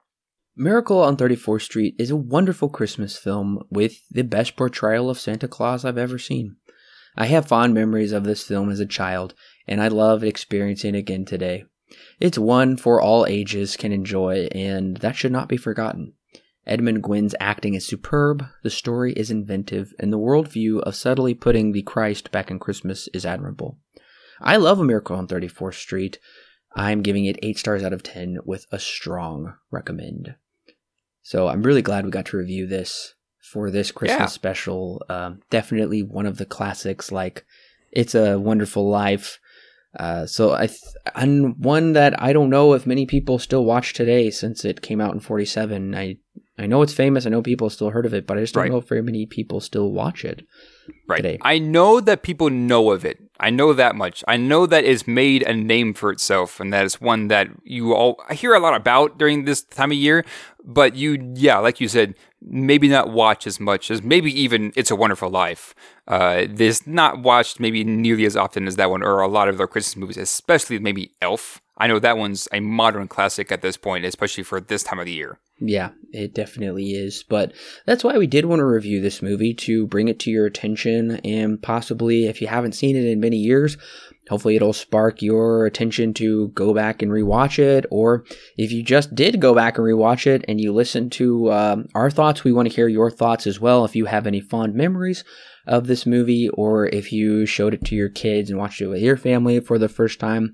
Miracle 0.56 1.02
on 1.02 1.18
34th 1.18 1.62
Street 1.64 1.96
is 1.98 2.12
a 2.12 2.16
wonderful 2.16 2.70
Christmas 2.70 3.18
film 3.18 3.64
with 3.72 4.02
the 4.12 4.24
best 4.24 4.56
portrayal 4.56 5.10
of 5.10 5.20
Santa 5.20 5.48
Claus 5.48 5.84
I've 5.86 5.98
ever 5.98 6.20
seen. 6.20 6.58
I 7.18 7.26
have 7.26 7.48
fond 7.48 7.74
memories 7.74 8.12
of 8.12 8.24
this 8.24 8.44
film 8.44 8.70
as 8.70 8.80
a 8.80 8.86
child, 8.86 9.34
and 9.68 9.82
I 9.82 9.88
love 9.88 10.24
experiencing 10.24 10.94
it 10.94 11.00
again 11.00 11.26
today. 11.26 11.66
It's 12.20 12.38
one 12.38 12.78
for 12.78 13.02
all 13.02 13.26
ages 13.26 13.76
can 13.76 13.92
enjoy, 13.92 14.48
and 14.52 14.98
that 14.98 15.16
should 15.16 15.32
not 15.32 15.50
be 15.50 15.58
forgotten. 15.58 16.14
Edmund 16.68 17.02
Gwenn's 17.04 17.36
acting 17.40 17.74
is 17.74 17.86
superb, 17.86 18.46
the 18.64 18.70
story 18.70 19.14
is 19.14 19.32
inventive, 19.32 19.94
and 20.00 20.14
the 20.14 20.20
worldview 20.20 20.80
of 20.82 20.96
subtly 20.96 21.34
putting 21.34 21.72
the 21.72 21.82
Christ 21.82 22.32
back 22.32 22.52
in 22.52 22.60
Christmas 22.60 23.10
is 23.14 23.26
admirable. 23.26 23.78
I 24.40 24.58
love 24.58 24.80
A 24.80 24.84
Miracle 24.84 25.16
on 25.16 25.28
34th 25.28 25.74
Street. 25.76 26.20
I'm 26.76 27.02
giving 27.02 27.26
it 27.26 27.40
8 27.42 27.58
stars 27.58 27.84
out 27.84 27.94
of 27.94 28.04
10 28.04 28.40
with 28.46 28.66
a 28.72 28.80
strong 28.80 29.56
recommend. 29.72 30.36
So 31.22 31.48
I'm 31.48 31.64
really 31.64 31.82
glad 31.82 32.06
we 32.06 32.12
got 32.12 32.26
to 32.28 32.38
review 32.38 32.68
this 32.68 33.16
for 33.52 33.70
this 33.70 33.92
Christmas 33.92 34.20
Yeah. 34.20 34.26
special. 34.28 35.04
Um, 35.10 35.42
definitely 35.50 36.02
one 36.04 36.26
of 36.26 36.38
the 36.38 36.46
classics, 36.46 37.12
like 37.12 37.44
It's 37.92 38.16
a 38.16 38.40
Wonderful 38.40 38.88
Life. 38.90 39.40
Uh, 40.00 40.26
so 40.26 40.54
I, 40.54 40.68
th- 40.68 40.80
and 41.16 41.58
one 41.58 41.94
that 41.94 42.22
I 42.22 42.32
don't 42.32 42.50
know 42.50 42.74
if 42.74 42.88
many 42.88 43.06
people 43.06 43.38
still 43.40 43.66
watch 43.66 43.94
today 43.94 44.30
since 44.30 44.64
it 44.64 44.82
came 44.82 45.02
out 45.02 45.14
in 45.14 45.20
47. 45.20 45.94
I, 45.94 46.18
I 46.62 46.68
know 46.68 46.82
it's 46.82 46.94
famous. 46.94 47.26
I 47.26 47.30
know 47.30 47.42
people 47.42 47.70
still 47.70 47.90
heard 47.90 48.06
of 48.06 48.14
it, 48.14 48.28
but 48.28 48.38
I 48.38 48.42
just 48.42 48.54
don't 48.54 48.64
Right. 48.64 48.72
know 48.72 48.78
if 48.78 48.88
very 48.88 49.02
many 49.02 49.26
people 49.26 49.60
still 49.60 49.92
watch 49.92 50.24
it. 50.26 50.44
Right. 51.08 51.18
today. 51.18 51.38
I 51.42 51.58
know 51.60 52.00
that 52.02 52.24
people 52.24 52.50
know 52.50 52.92
of 52.92 53.06
it. 53.06 53.20
I 53.40 53.50
know 53.50 53.72
that 53.74 53.96
much. 53.96 54.24
I 54.28 54.36
know 54.38 54.66
that 54.66 54.84
it's 54.84 55.08
made 55.08 55.42
a 55.44 55.54
name 55.54 55.94
for 55.94 56.12
itself 56.12 56.60
and 56.60 56.74
that 56.74 56.86
it's 56.86 57.00
one 57.00 57.28
that 57.28 57.48
you 57.64 57.94
all 57.94 58.22
I 58.30 58.34
hear 58.34 58.54
a 58.54 58.60
lot 58.60 58.76
about 58.76 59.18
during 59.18 59.46
this 59.46 59.64
time 59.64 59.92
of 59.92 59.98
year, 59.98 60.26
but 60.64 60.96
you 60.96 61.34
yeah, 61.36 61.58
like 61.60 61.80
you 61.80 61.88
said, 61.88 62.16
maybe 62.42 62.88
not 62.88 63.12
watch 63.12 63.46
as 63.46 63.60
much 63.60 63.92
as 63.92 64.02
maybe 64.02 64.32
even 64.40 64.72
It's 64.76 64.92
a 64.92 64.96
Wonderful 64.96 65.30
Life. 65.30 65.76
Uh 66.08 66.46
this 66.50 66.88
not 66.88 67.22
watched 67.22 67.60
maybe 67.60 67.84
nearly 67.84 68.26
as 68.26 68.36
often 68.36 68.68
as 68.68 68.76
that 68.76 68.90
one 68.90 69.04
or 69.04 69.22
a 69.22 69.28
lot 69.28 69.48
of 69.48 69.58
their 69.58 69.68
Christmas 69.68 69.96
movies, 69.96 70.18
especially 70.18 70.80
maybe 70.80 71.12
Elf. 71.22 71.62
I 71.78 71.88
know 71.88 72.00
that 72.00 72.18
one's 72.18 72.48
a 72.52 72.60
modern 72.60 73.08
classic 73.08 73.52
at 73.52 73.62
this 73.62 73.76
point, 73.78 74.06
especially 74.06 74.44
for 74.44 74.62
this 74.62 74.84
time 74.84 75.00
of 75.00 75.06
the 75.06 75.12
year. 75.12 75.40
Yeah, 75.60 75.92
it 76.12 76.34
definitely 76.34 76.92
is. 76.92 77.24
But 77.24 77.54
that's 77.86 78.04
why 78.04 78.18
we 78.18 78.28
did 78.28 78.46
want 78.46 78.60
to 78.60 78.66
review 78.66 79.02
this 79.02 79.22
movie 79.22 79.54
to 79.56 79.88
bring 79.88 80.08
it 80.08 80.20
to 80.22 80.32
your 80.32 80.46
attention 80.46 81.20
and 81.24 81.62
possibly, 81.62 82.26
if 82.26 82.42
you 82.42 82.48
haven't 82.48 82.74
seen 82.74 82.96
it 82.96 83.06
in 83.06 83.20
many 83.20 83.38
years, 83.38 83.78
hopefully 84.32 84.56
it'll 84.56 84.72
spark 84.72 85.22
your 85.22 85.66
attention 85.66 86.14
to 86.14 86.48
go 86.50 86.74
back 86.74 87.02
and 87.02 87.12
rewatch 87.12 87.60
it. 87.60 87.86
Or 87.92 88.24
if 88.56 88.72
you 88.72 88.82
just 88.82 89.14
did 89.14 89.42
go 89.42 89.54
back 89.54 89.78
and 89.78 89.86
rewatch 89.86 90.26
it 90.26 90.46
and 90.48 90.60
you 90.60 90.72
listened 90.72 91.12
to 91.14 91.52
um, 91.52 91.90
our 91.94 92.10
thoughts, 92.10 92.46
we 92.46 92.54
want 92.54 92.70
to 92.70 92.74
hear 92.74 92.88
your 92.88 93.12
thoughts 93.12 93.46
as 93.46 93.60
well. 93.60 93.84
If 93.84 93.94
you 93.94 94.06
have 94.06 94.26
any 94.26 94.40
fond 94.40 94.74
memories 94.74 95.26
of 95.68 95.88
this 95.88 96.06
movie, 96.06 96.48
or 96.54 96.88
if 96.88 97.12
you 97.12 97.46
showed 97.46 97.74
it 97.74 97.84
to 97.84 97.96
your 97.96 98.08
kids 98.08 98.50
and 98.50 98.58
watched 98.58 98.80
it 98.80 98.88
with 98.88 99.02
your 99.02 99.18
family 99.18 99.60
for 99.60 99.78
the 99.78 99.90
first 99.90 100.18
time, 100.18 100.54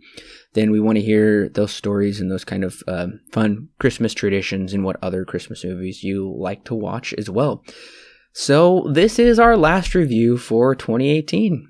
then 0.54 0.72
we 0.72 0.80
want 0.80 0.98
to 0.98 1.04
hear 1.04 1.48
those 1.48 1.72
stories 1.72 2.20
and 2.20 2.32
those 2.32 2.44
kind 2.44 2.64
of 2.64 2.82
um, 2.88 3.20
fun 3.32 3.70
Christmas 3.80 4.16
traditions 4.16 4.74
and 4.74 4.84
what 4.84 4.98
other 5.04 5.24
Christmas 5.24 5.64
movies 5.64 6.04
you 6.04 6.36
like 6.36 6.64
to 6.66 6.74
watch 6.74 7.14
as 7.14 7.30
well. 7.30 7.64
So, 8.34 8.90
this 8.92 9.20
is 9.20 9.40
our 9.40 9.56
last 9.56 9.94
review 9.94 10.38
for 10.38 10.74
2018. 10.74 11.70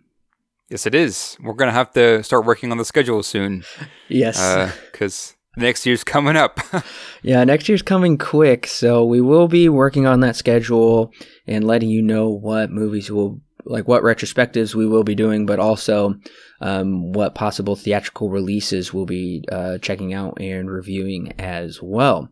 Yes, 0.69 0.85
it 0.85 0.93
is. 0.93 1.37
We're 1.41 1.53
gonna 1.53 1.71
have 1.71 1.91
to 1.93 2.23
start 2.23 2.45
working 2.45 2.71
on 2.71 2.77
the 2.77 2.85
schedule 2.85 3.23
soon. 3.23 3.63
Yes. 4.09 4.73
because 4.91 5.35
next 5.57 5.85
year's 5.85 6.03
coming 6.03 6.37
up. 6.37 6.59
Yeah, 7.23 7.43
next 7.43 7.67
year's 7.67 7.81
coming 7.81 8.17
quick, 8.17 8.67
so 8.67 9.03
we 9.03 9.19
will 9.19 9.49
be 9.49 9.67
working 9.67 10.05
on 10.05 10.21
that 10.21 10.37
schedule 10.37 11.11
and 11.45 11.65
letting 11.65 11.89
you 11.89 12.01
know 12.01 12.29
what 12.29 12.69
movies 12.71 13.11
will 13.11 13.41
like 13.65 13.85
what 13.87 14.03
retrospectives 14.03 14.75
we 14.75 14.85
will 14.87 15.03
be 15.03 15.15
doing, 15.15 15.45
but 15.45 15.59
also 15.59 16.15
um, 16.61 17.11
what 17.11 17.35
possible 17.35 17.75
theatrical 17.75 18.29
releases 18.29 18.93
we'll 18.93 19.05
be 19.05 19.43
uh, 19.51 19.77
checking 19.79 20.13
out 20.13 20.39
and 20.39 20.69
reviewing 20.71 21.33
as 21.39 21.81
well. 21.81 22.29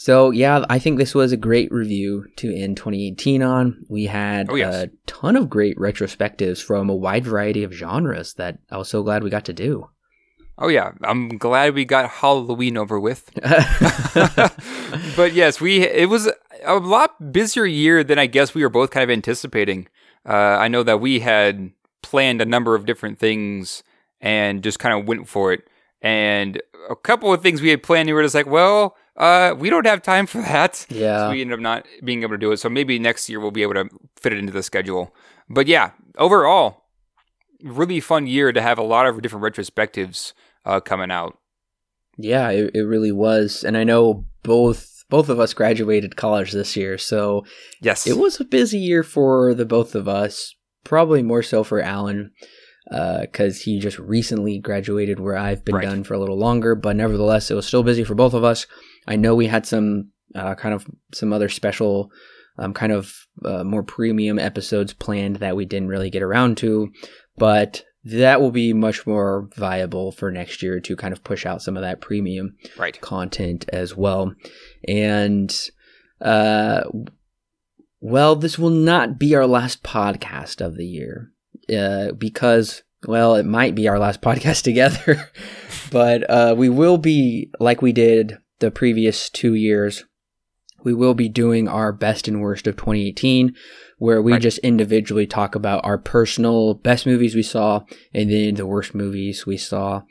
So 0.00 0.30
yeah, 0.30 0.64
I 0.70 0.78
think 0.78 0.96
this 0.96 1.12
was 1.12 1.32
a 1.32 1.36
great 1.36 1.72
review 1.72 2.26
to 2.36 2.54
end 2.56 2.76
2018 2.76 3.42
on. 3.42 3.84
We 3.88 4.06
had 4.06 4.48
Oh, 4.48 4.54
yes. 4.54 4.74
a 4.84 4.90
ton 5.06 5.34
of 5.34 5.50
great 5.50 5.76
retrospectives 5.76 6.62
from 6.62 6.88
a 6.88 6.94
wide 6.94 7.24
variety 7.24 7.64
of 7.64 7.72
genres 7.72 8.34
that 8.34 8.58
I 8.70 8.78
was 8.78 8.88
so 8.88 9.02
glad 9.02 9.24
we 9.24 9.30
got 9.30 9.44
to 9.46 9.52
do. 9.52 9.90
oh 10.56 10.68
yeah, 10.68 10.92
I'm 11.02 11.36
glad 11.36 11.74
we 11.74 11.84
got 11.84 12.08
Halloween 12.10 12.76
over 12.76 12.98
with. 13.00 13.28
but 15.16 15.32
yes, 15.32 15.60
we 15.60 15.82
it 15.86 16.08
was 16.08 16.28
a 16.64 16.74
lot 16.76 17.32
busier 17.32 17.64
year 17.66 18.04
than 18.04 18.18
I 18.18 18.26
guess 18.26 18.54
we 18.54 18.62
were 18.62 18.68
both 18.68 18.90
kind 18.90 19.04
of 19.04 19.10
anticipating. 19.10 19.88
Uh, 20.28 20.32
I 20.62 20.68
know 20.68 20.82
that 20.82 21.00
we 21.00 21.20
had 21.20 21.70
planned 22.02 22.40
a 22.40 22.46
number 22.46 22.74
of 22.74 22.86
different 22.86 23.18
things 23.18 23.82
and 24.20 24.62
just 24.62 24.78
kind 24.78 24.98
of 24.98 25.06
went 25.08 25.28
for 25.28 25.52
it. 25.52 25.62
And 26.02 26.60
a 26.88 26.94
couple 26.96 27.32
of 27.32 27.42
things 27.42 27.60
we 27.60 27.70
had 27.70 27.82
planned, 27.82 28.06
we 28.06 28.12
were 28.12 28.22
just 28.22 28.34
like, 28.34 28.46
well, 28.46 28.96
uh, 29.18 29.54
we 29.58 29.68
don't 29.68 29.86
have 29.86 30.00
time 30.02 30.26
for 30.26 30.40
that. 30.40 30.86
yeah. 30.88 31.26
So 31.26 31.30
we 31.32 31.42
ended 31.42 31.54
up 31.54 31.60
not 31.60 31.86
being 32.02 32.22
able 32.22 32.32
to 32.34 32.38
do 32.38 32.52
it. 32.52 32.56
So 32.58 32.68
maybe 32.70 32.98
next 32.98 33.28
year 33.28 33.40
we'll 33.40 33.50
be 33.50 33.62
able 33.62 33.74
to 33.74 33.88
fit 34.16 34.32
it 34.32 34.38
into 34.38 34.52
the 34.52 34.62
schedule. 34.62 35.14
But 35.50 35.66
yeah, 35.66 35.90
overall, 36.16 36.84
really 37.62 38.00
fun 38.00 38.26
year 38.26 38.52
to 38.52 38.62
have 38.62 38.78
a 38.78 38.82
lot 38.82 39.06
of 39.06 39.20
different 39.20 39.44
retrospectives 39.44 40.32
uh, 40.64 40.80
coming 40.80 41.10
out. 41.10 41.36
Yeah, 42.16 42.50
it, 42.50 42.70
it 42.74 42.82
really 42.82 43.12
was. 43.12 43.64
And 43.64 43.76
I 43.76 43.84
know 43.84 44.24
both 44.42 45.04
both 45.10 45.28
of 45.30 45.40
us 45.40 45.54
graduated 45.54 46.16
college 46.16 46.52
this 46.52 46.76
year, 46.76 46.98
so 46.98 47.44
Yes. 47.80 48.06
it 48.06 48.18
was 48.18 48.38
a 48.40 48.44
busy 48.44 48.78
year 48.78 49.02
for 49.02 49.54
the 49.54 49.64
both 49.64 49.94
of 49.94 50.06
us. 50.06 50.54
Probably 50.84 51.22
more 51.22 51.42
so 51.42 51.64
for 51.64 51.80
Alan, 51.80 52.30
because 52.90 53.62
he 53.62 53.78
just 53.80 53.98
recently 53.98 54.58
graduated, 54.58 55.18
where 55.20 55.36
I've 55.36 55.64
been 55.64 55.76
Right. 55.76 55.84
done 55.84 56.04
for 56.04 56.12
a 56.14 56.18
little 56.18 56.38
longer. 56.38 56.74
But 56.74 56.96
nevertheless, 56.96 57.50
it 57.50 57.54
was 57.54 57.66
still 57.66 57.82
busy 57.82 58.04
for 58.04 58.14
both 58.14 58.34
of 58.34 58.44
us. 58.44 58.66
I 59.08 59.16
know 59.16 59.34
we 59.34 59.46
had 59.46 59.66
some 59.66 60.10
uh, 60.34 60.54
kind 60.54 60.74
of 60.74 60.86
some 61.12 61.32
other 61.32 61.48
special, 61.48 62.12
um, 62.58 62.74
kind 62.74 62.92
of 62.92 63.12
uh, 63.44 63.64
more 63.64 63.82
premium 63.82 64.38
episodes 64.38 64.92
planned 64.92 65.36
that 65.36 65.56
we 65.56 65.64
didn't 65.64 65.88
really 65.88 66.10
get 66.10 66.22
around 66.22 66.58
to, 66.58 66.90
but 67.36 67.82
that 68.04 68.40
will 68.40 68.50
be 68.50 68.72
much 68.72 69.06
more 69.06 69.48
viable 69.56 70.12
for 70.12 70.30
next 70.30 70.62
year 70.62 70.80
to 70.80 70.96
kind 70.96 71.12
of 71.12 71.24
push 71.24 71.44
out 71.44 71.62
some 71.62 71.76
of 71.76 71.82
that 71.82 72.00
premium 72.00 72.56
right. 72.76 73.00
content 73.00 73.64
as 73.72 73.96
well. 73.96 74.34
And 74.86 75.54
uh 76.20 76.84
well, 78.00 78.36
this 78.36 78.58
will 78.58 78.70
not 78.70 79.18
be 79.18 79.34
our 79.34 79.46
last 79.46 79.82
podcast 79.82 80.64
of 80.64 80.76
the 80.76 80.86
year. 80.86 81.32
Uh 81.68 82.12
because 82.12 82.82
well, 83.06 83.34
it 83.36 83.46
might 83.46 83.74
be 83.74 83.88
our 83.88 83.98
last 83.98 84.20
podcast 84.22 84.62
together. 84.62 85.30
but 85.90 86.28
uh 86.30 86.54
we 86.56 86.68
will 86.68 86.98
be 86.98 87.50
like 87.60 87.82
we 87.82 87.92
did 87.92 88.38
the 88.60 88.70
previous 88.70 89.28
2 89.30 89.54
years. 89.54 90.04
We 90.84 90.94
will 90.94 91.14
be 91.14 91.28
doing 91.28 91.66
our 91.68 91.92
best 91.92 92.28
and 92.28 92.40
worst 92.40 92.66
of 92.66 92.76
2018 92.76 93.54
where 93.98 94.22
we 94.22 94.32
Right. 94.32 94.42
just 94.42 94.58
individually 94.58 95.26
talk 95.26 95.54
about 95.56 95.84
our 95.84 95.98
personal 95.98 96.74
best 96.74 97.04
movies 97.04 97.34
we 97.34 97.42
saw 97.42 97.82
and 98.14 98.30
then 98.30 98.54
the 98.54 98.66
worst 98.66 98.94
movies 98.94 99.44
we 99.44 99.56
saw 99.56 100.02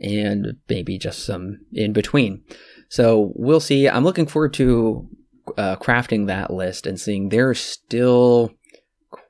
and 0.00 0.56
maybe 0.68 0.98
just 0.98 1.24
some 1.24 1.60
in 1.72 1.92
between. 1.92 2.42
So 2.88 3.32
we'll 3.34 3.60
see. 3.60 3.88
I'm 3.88 4.04
looking 4.04 4.26
forward 4.26 4.52
to 4.54 5.08
uh, 5.56 5.76
crafting 5.76 6.26
that 6.26 6.52
list 6.52 6.86
and 6.86 7.00
seeing 7.00 7.28
there 7.30 7.48
are 7.48 7.54
still 7.54 8.52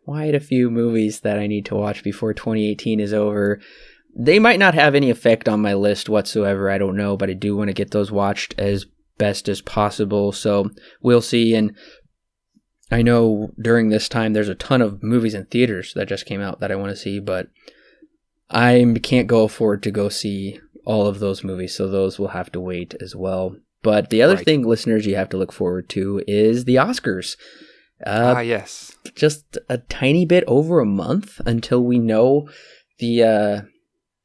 quite 0.05 0.35
a 0.35 0.41
few 0.41 0.71
movies 0.71 1.21
that 1.21 1.39
I 1.39 1.47
need 1.47 1.67
to 1.67 1.77
watch 1.77 2.03
before 2.03 2.35
2018 2.35 2.99
is 3.01 3.13
over. 3.13 3.61
They 4.23 4.39
might 4.39 4.59
not 4.59 4.75
have 4.75 4.95
any 4.95 5.09
effect 5.09 5.49
on 5.49 5.63
my 5.63 5.73
list 5.75 6.09
whatsoever. 6.09 6.71
I 6.71 6.77
don't 6.79 6.97
know, 6.97 7.17
but 7.17 7.31
I 7.31 7.33
do 7.33 7.57
want 7.57 7.69
to 7.69 7.75
get 7.75 7.91
those 7.91 8.13
watched 8.13 8.55
as 8.59 8.85
best 9.17 9.49
as 9.49 9.61
possible. 9.63 10.33
So 10.33 10.71
we'll 11.01 11.23
see. 11.23 11.55
And 11.55 11.75
I 12.91 13.01
know 13.03 13.53
during 13.61 13.89
this 13.89 14.09
time 14.09 14.33
there's 14.35 14.49
a 14.51 14.55
ton 14.55 14.83
of 14.83 15.03
movies 15.03 15.33
in 15.33 15.47
theaters 15.47 15.95
that 15.95 16.09
just 16.09 16.27
came 16.27 16.41
out 16.41 16.61
that 16.61 16.71
I 16.71 16.77
want 16.77 16.91
to 16.91 16.97
see, 16.97 17.19
but 17.19 17.49
I 18.51 18.95
can't 19.03 19.27
go 19.29 19.45
afford 19.45 19.83
to 19.85 19.91
go 19.91 20.09
see 20.09 20.61
all 20.85 21.07
of 21.07 21.19
those 21.19 21.45
movies, 21.45 21.75
so 21.75 21.89
those 21.89 22.19
will 22.19 22.29
have 22.29 22.51
to 22.53 22.61
wait 22.61 22.95
as 23.01 23.15
well. 23.15 23.57
But 23.83 24.11
the 24.11 24.23
other 24.23 24.35
Right. 24.35 24.45
thing, 24.45 24.63
listeners, 24.67 25.07
you 25.07 25.15
have 25.17 25.29
to 25.31 25.37
look 25.37 25.53
forward 25.53 25.89
to 25.91 26.23
is 26.27 26.65
the 26.65 26.75
Oscars. 26.77 27.37
Uh, 28.05 28.35
ah, 28.37 28.41
yes. 28.41 28.93
just 29.15 29.59
a 29.69 29.79
tiny 29.79 30.25
bit 30.27 30.43
over 30.47 30.81
a 30.81 30.87
month 30.87 31.41
until 31.47 31.83
we 31.85 31.99
know 31.99 32.49
the 32.99 33.23
uh, 33.23 33.61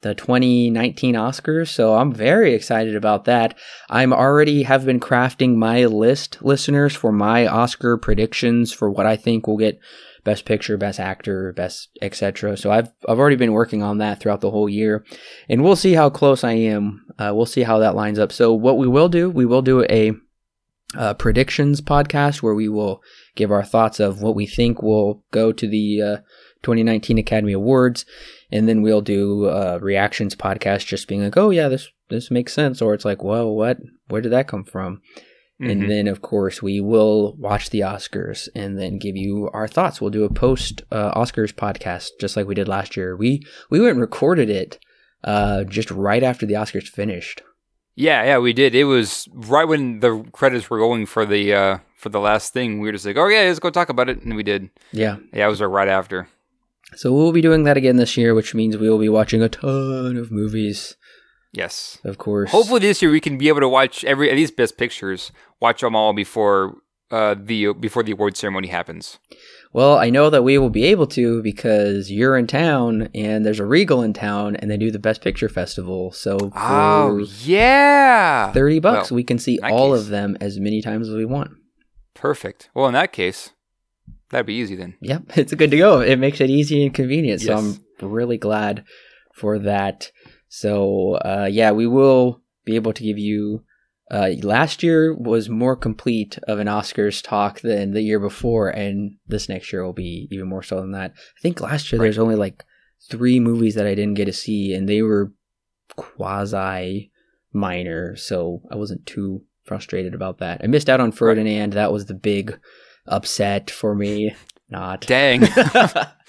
the 0.05 0.13
2019 0.13 1.15
Oscars. 1.15 1.69
So 1.69 1.95
I'm 1.95 2.13
very 2.13 2.53
excited 2.53 2.95
about 2.95 3.25
that. 3.25 3.57
I'm 3.89 4.13
already 4.13 4.61
have 4.61 4.85
been 4.85 4.99
crafting 4.99 5.55
my 5.55 5.85
list, 5.85 6.37
listeners, 6.43 6.95
for 6.95 7.11
my 7.11 7.47
Oscar 7.47 7.97
predictions 7.97 8.71
for 8.71 8.91
what 8.91 9.07
I 9.07 9.15
think 9.15 9.47
will 9.47 9.57
get 9.57 9.79
Best 10.23 10.45
Picture, 10.45 10.77
Best 10.77 10.99
Actor, 10.99 11.53
Best 11.53 11.89
etc. 12.03 12.55
So 12.55 12.69
I've 12.69 12.91
I've 13.09 13.17
already 13.17 13.35
been 13.35 13.53
working 13.53 13.81
on 13.81 13.97
that 13.97 14.19
throughout 14.19 14.41
the 14.41 14.51
whole 14.51 14.69
year, 14.69 15.03
and 15.49 15.63
we'll 15.63 15.75
see 15.75 15.93
how 15.93 16.11
close 16.11 16.43
I 16.43 16.51
am. 16.51 17.07
Uh, 17.17 17.31
we'll 17.33 17.47
see 17.47 17.63
how 17.63 17.79
that 17.79 17.95
lines 17.95 18.19
up. 18.19 18.31
So 18.31 18.53
what 18.53 18.77
we 18.77 18.87
will 18.87 19.09
do, 19.09 19.31
we 19.31 19.47
will 19.47 19.63
do 19.63 19.85
a 19.89 20.11
uh, 20.95 21.15
predictions 21.15 21.81
podcast 21.81 22.43
where 22.43 22.53
we 22.53 22.69
will 22.69 23.01
give 23.35 23.51
our 23.51 23.63
thoughts 23.63 23.99
of 23.99 24.21
what 24.21 24.35
we 24.35 24.45
think 24.45 24.83
will 24.83 25.23
go 25.31 25.51
to 25.51 25.67
the 25.67 26.01
uh, 26.01 26.17
2019 26.61 27.17
Academy 27.17 27.53
Awards, 27.53 28.05
and 28.51 28.67
then 28.67 28.81
we'll 28.81 29.01
do 29.01 29.47
a 29.47 29.79
reactions 29.79 30.35
podcast, 30.35 30.85
just 30.85 31.07
being 31.07 31.23
like, 31.23 31.37
"Oh 31.37 31.49
yeah, 31.49 31.67
this 31.67 31.89
this 32.09 32.29
makes 32.31 32.53
sense," 32.53 32.81
or 32.81 32.93
it's 32.93 33.05
like, 33.05 33.23
"Whoa, 33.23 33.47
what? 33.47 33.77
Where 34.07 34.21
did 34.21 34.31
that 34.31 34.47
come 34.47 34.63
from?" 34.63 35.01
Mhm. 35.61 35.71
And 35.71 35.89
then, 35.89 36.07
of 36.07 36.21
course, 36.21 36.61
we 36.61 36.81
will 36.81 37.35
watch 37.39 37.69
the 37.69 37.79
Oscars 37.79 38.49
and 38.53 38.77
then 38.77 38.97
give 38.99 39.15
you 39.15 39.49
our 39.53 39.69
thoughts. 39.69 40.01
We'll 40.01 40.09
do 40.09 40.25
a 40.25 40.29
post 40.29 40.83
uh, 40.91 41.17
Oscars 41.17 41.53
podcast, 41.53 42.09
just 42.19 42.35
like 42.35 42.45
we 42.45 42.55
did 42.55 42.67
last 42.67 42.97
year. 42.97 43.15
We 43.15 43.41
we 43.69 43.79
went 43.79 43.91
and 43.93 44.01
recorded 44.01 44.49
it 44.49 44.79
uh, 45.23 45.63
just 45.63 45.89
right 45.91 46.23
after 46.23 46.45
the 46.45 46.55
Oscars 46.55 46.87
finished. 46.89 47.41
Yeah, 47.95 48.21
yeah, 48.25 48.37
we 48.39 48.51
did. 48.51 48.75
It 48.75 48.83
was 48.83 49.29
right 49.33 49.63
when 49.63 50.01
the 50.01 50.25
credits 50.33 50.69
were 50.69 50.77
going 50.77 51.05
for 51.05 51.25
the 51.25 51.53
uh 51.53 51.77
for 51.95 52.09
the 52.09 52.19
last 52.19 52.51
thing. 52.51 52.81
We 52.81 52.89
were 52.89 52.91
just 52.91 53.05
like, 53.05 53.15
"Oh 53.15 53.27
yeah, 53.29 53.43
let's 53.43 53.59
go 53.59 53.69
talk 53.69 53.87
about 53.87 54.09
it," 54.09 54.21
and 54.23 54.35
we 54.35 54.43
did. 54.43 54.69
Yeah. 54.91 55.17
Yeah, 55.33 55.47
it 55.47 55.49
was 55.49 55.61
right 55.61 55.87
after. 55.87 56.27
So 56.95 57.11
we'll 57.13 57.31
be 57.31 57.41
doing 57.41 57.63
that 57.63 57.77
again 57.77 57.97
this 57.97 58.15
year, 58.17 58.33
which 58.33 58.53
means 58.53 58.77
we 58.77 58.89
will 58.89 58.99
be 58.99 59.09
watching 59.09 59.41
a 59.41 59.49
ton 59.49 60.15
of 60.17 60.31
movies, 60.31 60.95
Yes. 61.51 61.97
of 62.03 62.17
course. 62.17 62.51
Hopefully 62.51 62.79
this 62.81 63.01
year 63.01 63.11
we 63.11 63.19
can 63.19 63.37
be 63.37 63.47
able 63.47 63.61
to 63.61 63.69
watch 63.69 64.03
every 64.05 64.29
at 64.29 64.35
least 64.35 64.55
best 64.55 64.77
pictures, 64.77 65.31
watch 65.59 65.81
them 65.81 65.95
all 65.95 66.13
before 66.13 66.75
uh, 67.11 67.35
the 67.37 67.71
before 67.73 68.01
the 68.01 68.11
award 68.13 68.35
ceremony 68.35 68.67
happens? 68.67 69.19
Well, 69.73 69.97
I 69.97 70.09
know 70.09 70.29
that 70.31 70.43
we 70.43 70.57
will 70.57 70.69
be 70.71 70.85
able 70.85 71.05
to 71.07 71.43
because 71.43 72.09
you're 72.09 72.35
in 72.37 72.47
town 72.47 73.09
and 73.13 73.45
there's 73.45 73.59
a 73.59 73.65
Regal 73.65 74.01
in 74.01 74.13
town 74.13 74.55
and 74.55 74.71
they 74.71 74.77
do 74.77 74.89
the 74.89 74.99
Best 74.99 75.21
Picture 75.21 75.47
Festival. 75.49 76.11
So 76.13 76.37
for 76.39 76.51
Oh 76.55 77.25
yeah, 77.43 78.51
30 78.53 78.79
bucks, 78.79 79.11
Well, 79.11 79.15
we 79.17 79.23
can 79.23 79.37
see 79.37 79.59
all 79.59 79.91
case- 79.93 80.01
of 80.03 80.07
them 80.09 80.35
as 80.41 80.59
many 80.59 80.81
times 80.81 81.07
as 81.09 81.15
we 81.15 81.25
want. 81.25 81.51
perfect. 82.15 82.69
Well, 82.73 82.87
in 82.87 82.93
that 82.93 83.11
case, 83.13 83.51
that'd 84.31 84.45
be 84.45 84.55
easy 84.55 84.75
then. 84.75 84.95
Yep, 85.01 85.23
it's 85.37 85.53
good 85.53 85.71
to 85.71 85.77
go. 85.77 86.01
It 86.01 86.17
makes 86.17 86.41
it 86.41 86.49
easy 86.49 86.85
and 86.85 86.93
convenient. 86.93 87.41
So 87.41 87.55
I'm 87.55 88.09
really 88.09 88.37
glad 88.37 88.83
for 89.33 89.59
that. 89.59 90.11
So 90.47 91.15
uh, 91.15 91.47
yeah, 91.51 91.71
we 91.71 91.87
will 91.87 92.41
be 92.65 92.75
able 92.75 92.93
to 92.93 93.03
give 93.03 93.17
you. 93.17 93.63
Uh, 94.11 94.29
last 94.43 94.83
year 94.83 95.15
was 95.15 95.49
more 95.49 95.75
complete 95.75 96.37
of 96.47 96.59
an 96.59 96.67
Oscars 96.67 97.23
talk 97.23 97.61
than 97.61 97.91
the 97.91 98.03
year 98.03 98.19
before, 98.19 98.69
and 98.69 99.15
this 99.25 99.49
next 99.49 99.73
year 99.73 99.83
will 99.83 99.93
be 99.93 100.27
even 100.31 100.47
more 100.47 100.61
so 100.61 100.79
than 100.79 100.91
that. 100.91 101.11
I 101.11 101.41
think 101.41 101.59
last 101.59 101.91
year 101.91 101.99
Right. 101.99 102.05
there's 102.05 102.19
only 102.19 102.35
like 102.35 102.63
three 103.09 103.39
movies 103.39 103.73
that 103.73 103.87
I 103.87 103.95
didn't 103.95 104.13
get 104.13 104.25
to 104.25 104.33
see, 104.33 104.75
and 104.75 104.87
they 104.87 105.01
were 105.01 105.33
quasi 105.95 107.11
minor, 107.53 108.15
so 108.15 108.61
I 108.71 108.75
wasn't 108.75 109.05
too 109.05 109.43
frustrated 109.63 110.13
about 110.13 110.37
that. 110.39 110.61
I 110.63 110.67
missed 110.67 110.89
out 110.89 110.99
on 110.99 111.11
Ferdinand. 111.11 111.73
That 111.73 111.91
was 111.91 112.05
the 112.05 112.13
big 112.13 112.59
upset 113.07 113.69
for 113.69 113.95
me. 113.95 114.35
Not. 114.69 115.01
Dang. 115.01 115.47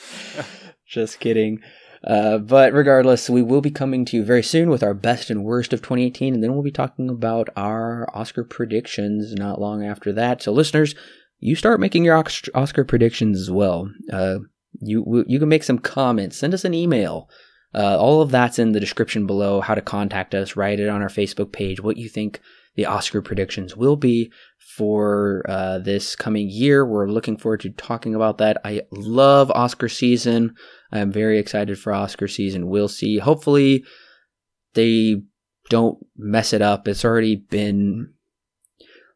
Just 0.86 1.20
kidding. 1.20 1.60
Uh, 2.04 2.38
but 2.38 2.72
regardless, 2.72 3.28
we 3.28 3.42
will 3.42 3.60
be 3.60 3.70
coming 3.70 4.04
to 4.04 4.16
you 4.16 4.24
very 4.24 4.42
soon 4.42 4.70
with 4.70 4.82
our 4.82 4.94
best 4.94 5.28
and 5.28 5.44
worst 5.44 5.72
of 5.72 5.80
2018, 5.80 6.34
and 6.34 6.42
then 6.42 6.52
we'll 6.52 6.62
be 6.62 6.70
talking 6.70 7.08
about 7.08 7.48
our 7.56 8.08
Oscar 8.14 8.44
predictions 8.44 9.34
not 9.34 9.60
long 9.60 9.84
after 9.84 10.12
that. 10.12 10.40
So, 10.42 10.52
listeners, 10.52 10.94
you 11.40 11.56
start 11.56 11.80
making 11.80 12.04
your 12.04 12.22
Oscar 12.54 12.84
predictions 12.84 13.40
as 13.40 13.50
well. 13.50 13.90
Uh, 14.12 14.38
you 14.80 15.24
you 15.26 15.38
can 15.38 15.48
make 15.48 15.64
some 15.64 15.78
comments, 15.78 16.36
send 16.36 16.54
us 16.54 16.64
an 16.64 16.74
email. 16.74 17.28
Uh, 17.74 17.98
all 17.98 18.22
of 18.22 18.30
that's 18.30 18.58
in 18.58 18.72
the 18.72 18.80
description 18.80 19.26
below. 19.26 19.60
How 19.60 19.74
to 19.74 19.82
contact 19.82 20.34
us, 20.34 20.56
write 20.56 20.80
it 20.80 20.88
on 20.88 21.02
our 21.02 21.08
Facebook 21.08 21.52
page. 21.52 21.80
What 21.80 21.96
you 21.96 22.08
think 22.08 22.40
the 22.76 22.86
Oscar 22.86 23.22
predictions 23.22 23.76
will 23.76 23.96
be 23.96 24.30
for 24.58 25.44
uh, 25.48 25.78
this 25.78 26.14
coming 26.14 26.48
year. 26.50 26.86
We're 26.86 27.08
looking 27.08 27.36
forward 27.36 27.60
to 27.62 27.70
talking 27.70 28.14
about 28.14 28.38
that. 28.38 28.58
I 28.64 28.82
love 28.90 29.50
Oscar 29.50 29.88
season. 29.88 30.54
I'm 30.92 31.10
very 31.10 31.38
excited 31.38 31.78
for 31.78 31.92
Oscar 31.92 32.28
season. 32.28 32.68
We'll 32.68 32.88
see. 32.88 33.18
Hopefully, 33.18 33.84
they 34.74 35.22
don't 35.70 35.98
mess 36.16 36.52
it 36.52 36.62
up. 36.62 36.86
It's 36.86 37.04
already 37.04 37.36
been 37.36 38.12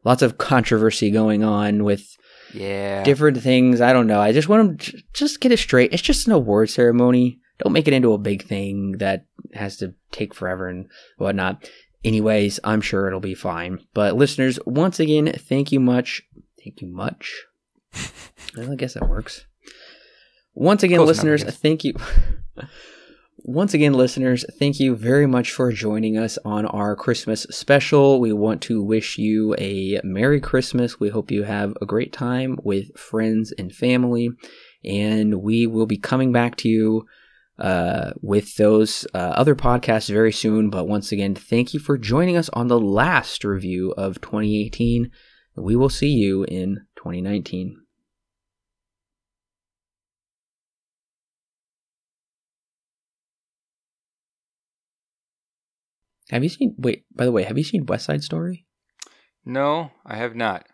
lots 0.03 0.21
of 0.21 0.37
controversy 0.37 1.11
going 1.11 1.43
on 1.43 1.83
with 1.83 2.17
yeah. 2.53 3.03
different 3.03 3.41
things. 3.41 3.81
I 3.81 3.93
don't 3.93 4.07
know. 4.07 4.19
I 4.19 4.31
just 4.31 4.49
want 4.49 4.67
them 4.67 4.77
to 4.77 5.03
just 5.13 5.39
get 5.39 5.51
it 5.51 5.59
straight. 5.59 5.93
It's 5.93 6.01
just 6.01 6.27
an 6.27 6.33
award 6.33 6.69
ceremony. 6.69 7.39
Don't 7.59 7.73
make 7.73 7.87
it 7.87 7.93
into 7.93 8.13
a 8.13 8.17
big 8.17 8.43
thing 8.43 8.93
that 8.93 9.25
has 9.53 9.77
to 9.77 9.93
take 10.11 10.33
forever 10.33 10.67
and 10.67 10.87
whatnot. 11.17 11.69
Anyways, 12.03 12.59
I'm 12.63 12.81
sure 12.81 13.07
it'll 13.07 13.19
be 13.19 13.35
fine. 13.35 13.79
But 13.93 14.15
listeners, 14.15 14.59
once 14.65 14.99
again, 14.99 15.31
thank 15.37 15.71
you 15.71 15.79
much. 15.79 16.23
Thank 16.63 16.81
you 16.81 16.87
much. 16.87 17.45
Well, 18.57 18.69
I 18.69 18.75
guess 18.75 18.95
that 18.95 19.07
works. 19.07 19.45
Once 20.53 20.83
again, 20.83 20.97
Close 20.97 21.07
listeners, 21.07 21.43
guess. 21.45 21.55
thank 21.57 21.85
you. 21.85 21.93
Once 23.43 23.73
again, 23.73 23.93
listeners, 23.93 24.45
thank 24.59 24.79
you 24.79 24.95
very 24.95 25.25
much 25.25 25.51
for 25.51 25.71
joining 25.71 26.15
us 26.17 26.37
on 26.45 26.65
our 26.67 26.95
Christmas 26.95 27.43
special. 27.49 28.19
We 28.19 28.33
want 28.33 28.61
to 28.63 28.83
wish 28.83 29.17
you 29.17 29.55
a 29.57 29.99
Merry 30.03 30.39
Christmas. 30.39 30.99
We 30.99 31.09
hope 31.09 31.31
you 31.31 31.43
have 31.43 31.75
a 31.81 31.85
great 31.85 32.13
time 32.13 32.59
with 32.63 32.95
friends 32.97 33.51
and 33.57 33.73
family. 33.73 34.29
And 34.83 35.41
we 35.41 35.65
will 35.65 35.87
be 35.87 35.97
coming 35.97 36.31
back 36.31 36.55
to 36.57 36.69
you 36.69 37.07
uh, 37.61 38.11
with 38.21 38.55
those 38.57 39.05
uh, 39.13 39.17
other 39.17 39.55
podcasts 39.55 40.09
very 40.09 40.31
soon. 40.33 40.69
But 40.69 40.87
once 40.87 41.11
again, 41.11 41.35
thank 41.35 41.73
you 41.73 41.79
for 41.79 41.97
joining 41.97 42.35
us 42.35 42.49
on 42.53 42.67
the 42.67 42.79
last 42.79 43.43
review 43.43 43.91
of 43.97 44.19
2018. 44.21 45.09
We 45.55 45.75
will 45.75 45.89
see 45.89 46.09
you 46.09 46.43
in 46.43 46.85
2019. 46.97 47.77
Have 56.29 56.43
you 56.43 56.49
seen? 56.49 56.75
Wait, 56.77 57.05
by 57.13 57.25
the 57.25 57.31
way, 57.31 57.43
have 57.43 57.57
you 57.57 57.63
seen 57.63 57.85
West 57.85 58.05
Side 58.05 58.23
Story? 58.23 58.65
No, 59.45 59.91
I 60.05 60.15
have 60.15 60.35
not. 60.35 60.65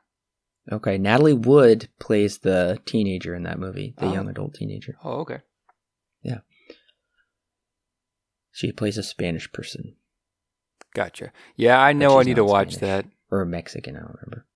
Okay, 0.72 0.98
Natalie 0.98 1.34
Wood 1.34 1.90
plays 2.00 2.40
the 2.40 2.80
teenager 2.86 3.34
in 3.34 3.44
that 3.44 3.58
movie, 3.60 3.94
the 3.98 4.06
Oh. 4.08 4.14
young 4.14 4.28
adult 4.30 4.54
teenager. 4.56 4.98
Oh, 5.04 5.22
okay. 5.22 5.40
She 8.58 8.72
plays 8.72 8.98
a 8.98 9.04
Spanish 9.04 9.52
person 9.52 9.94
Gotcha. 10.96 11.32
Yeah, 11.56 11.80
I 11.80 11.94
know 11.94 12.20
I 12.20 12.24
need 12.24 12.38
to 12.38 12.44
watch 12.44 12.74
Spanish. 12.74 13.06
that. 13.06 13.12
or 13.30 13.42
a 13.42 13.46
Mexican. 13.46 13.96
I 13.96 14.00
don't 14.00 14.18
remember. 14.20 14.47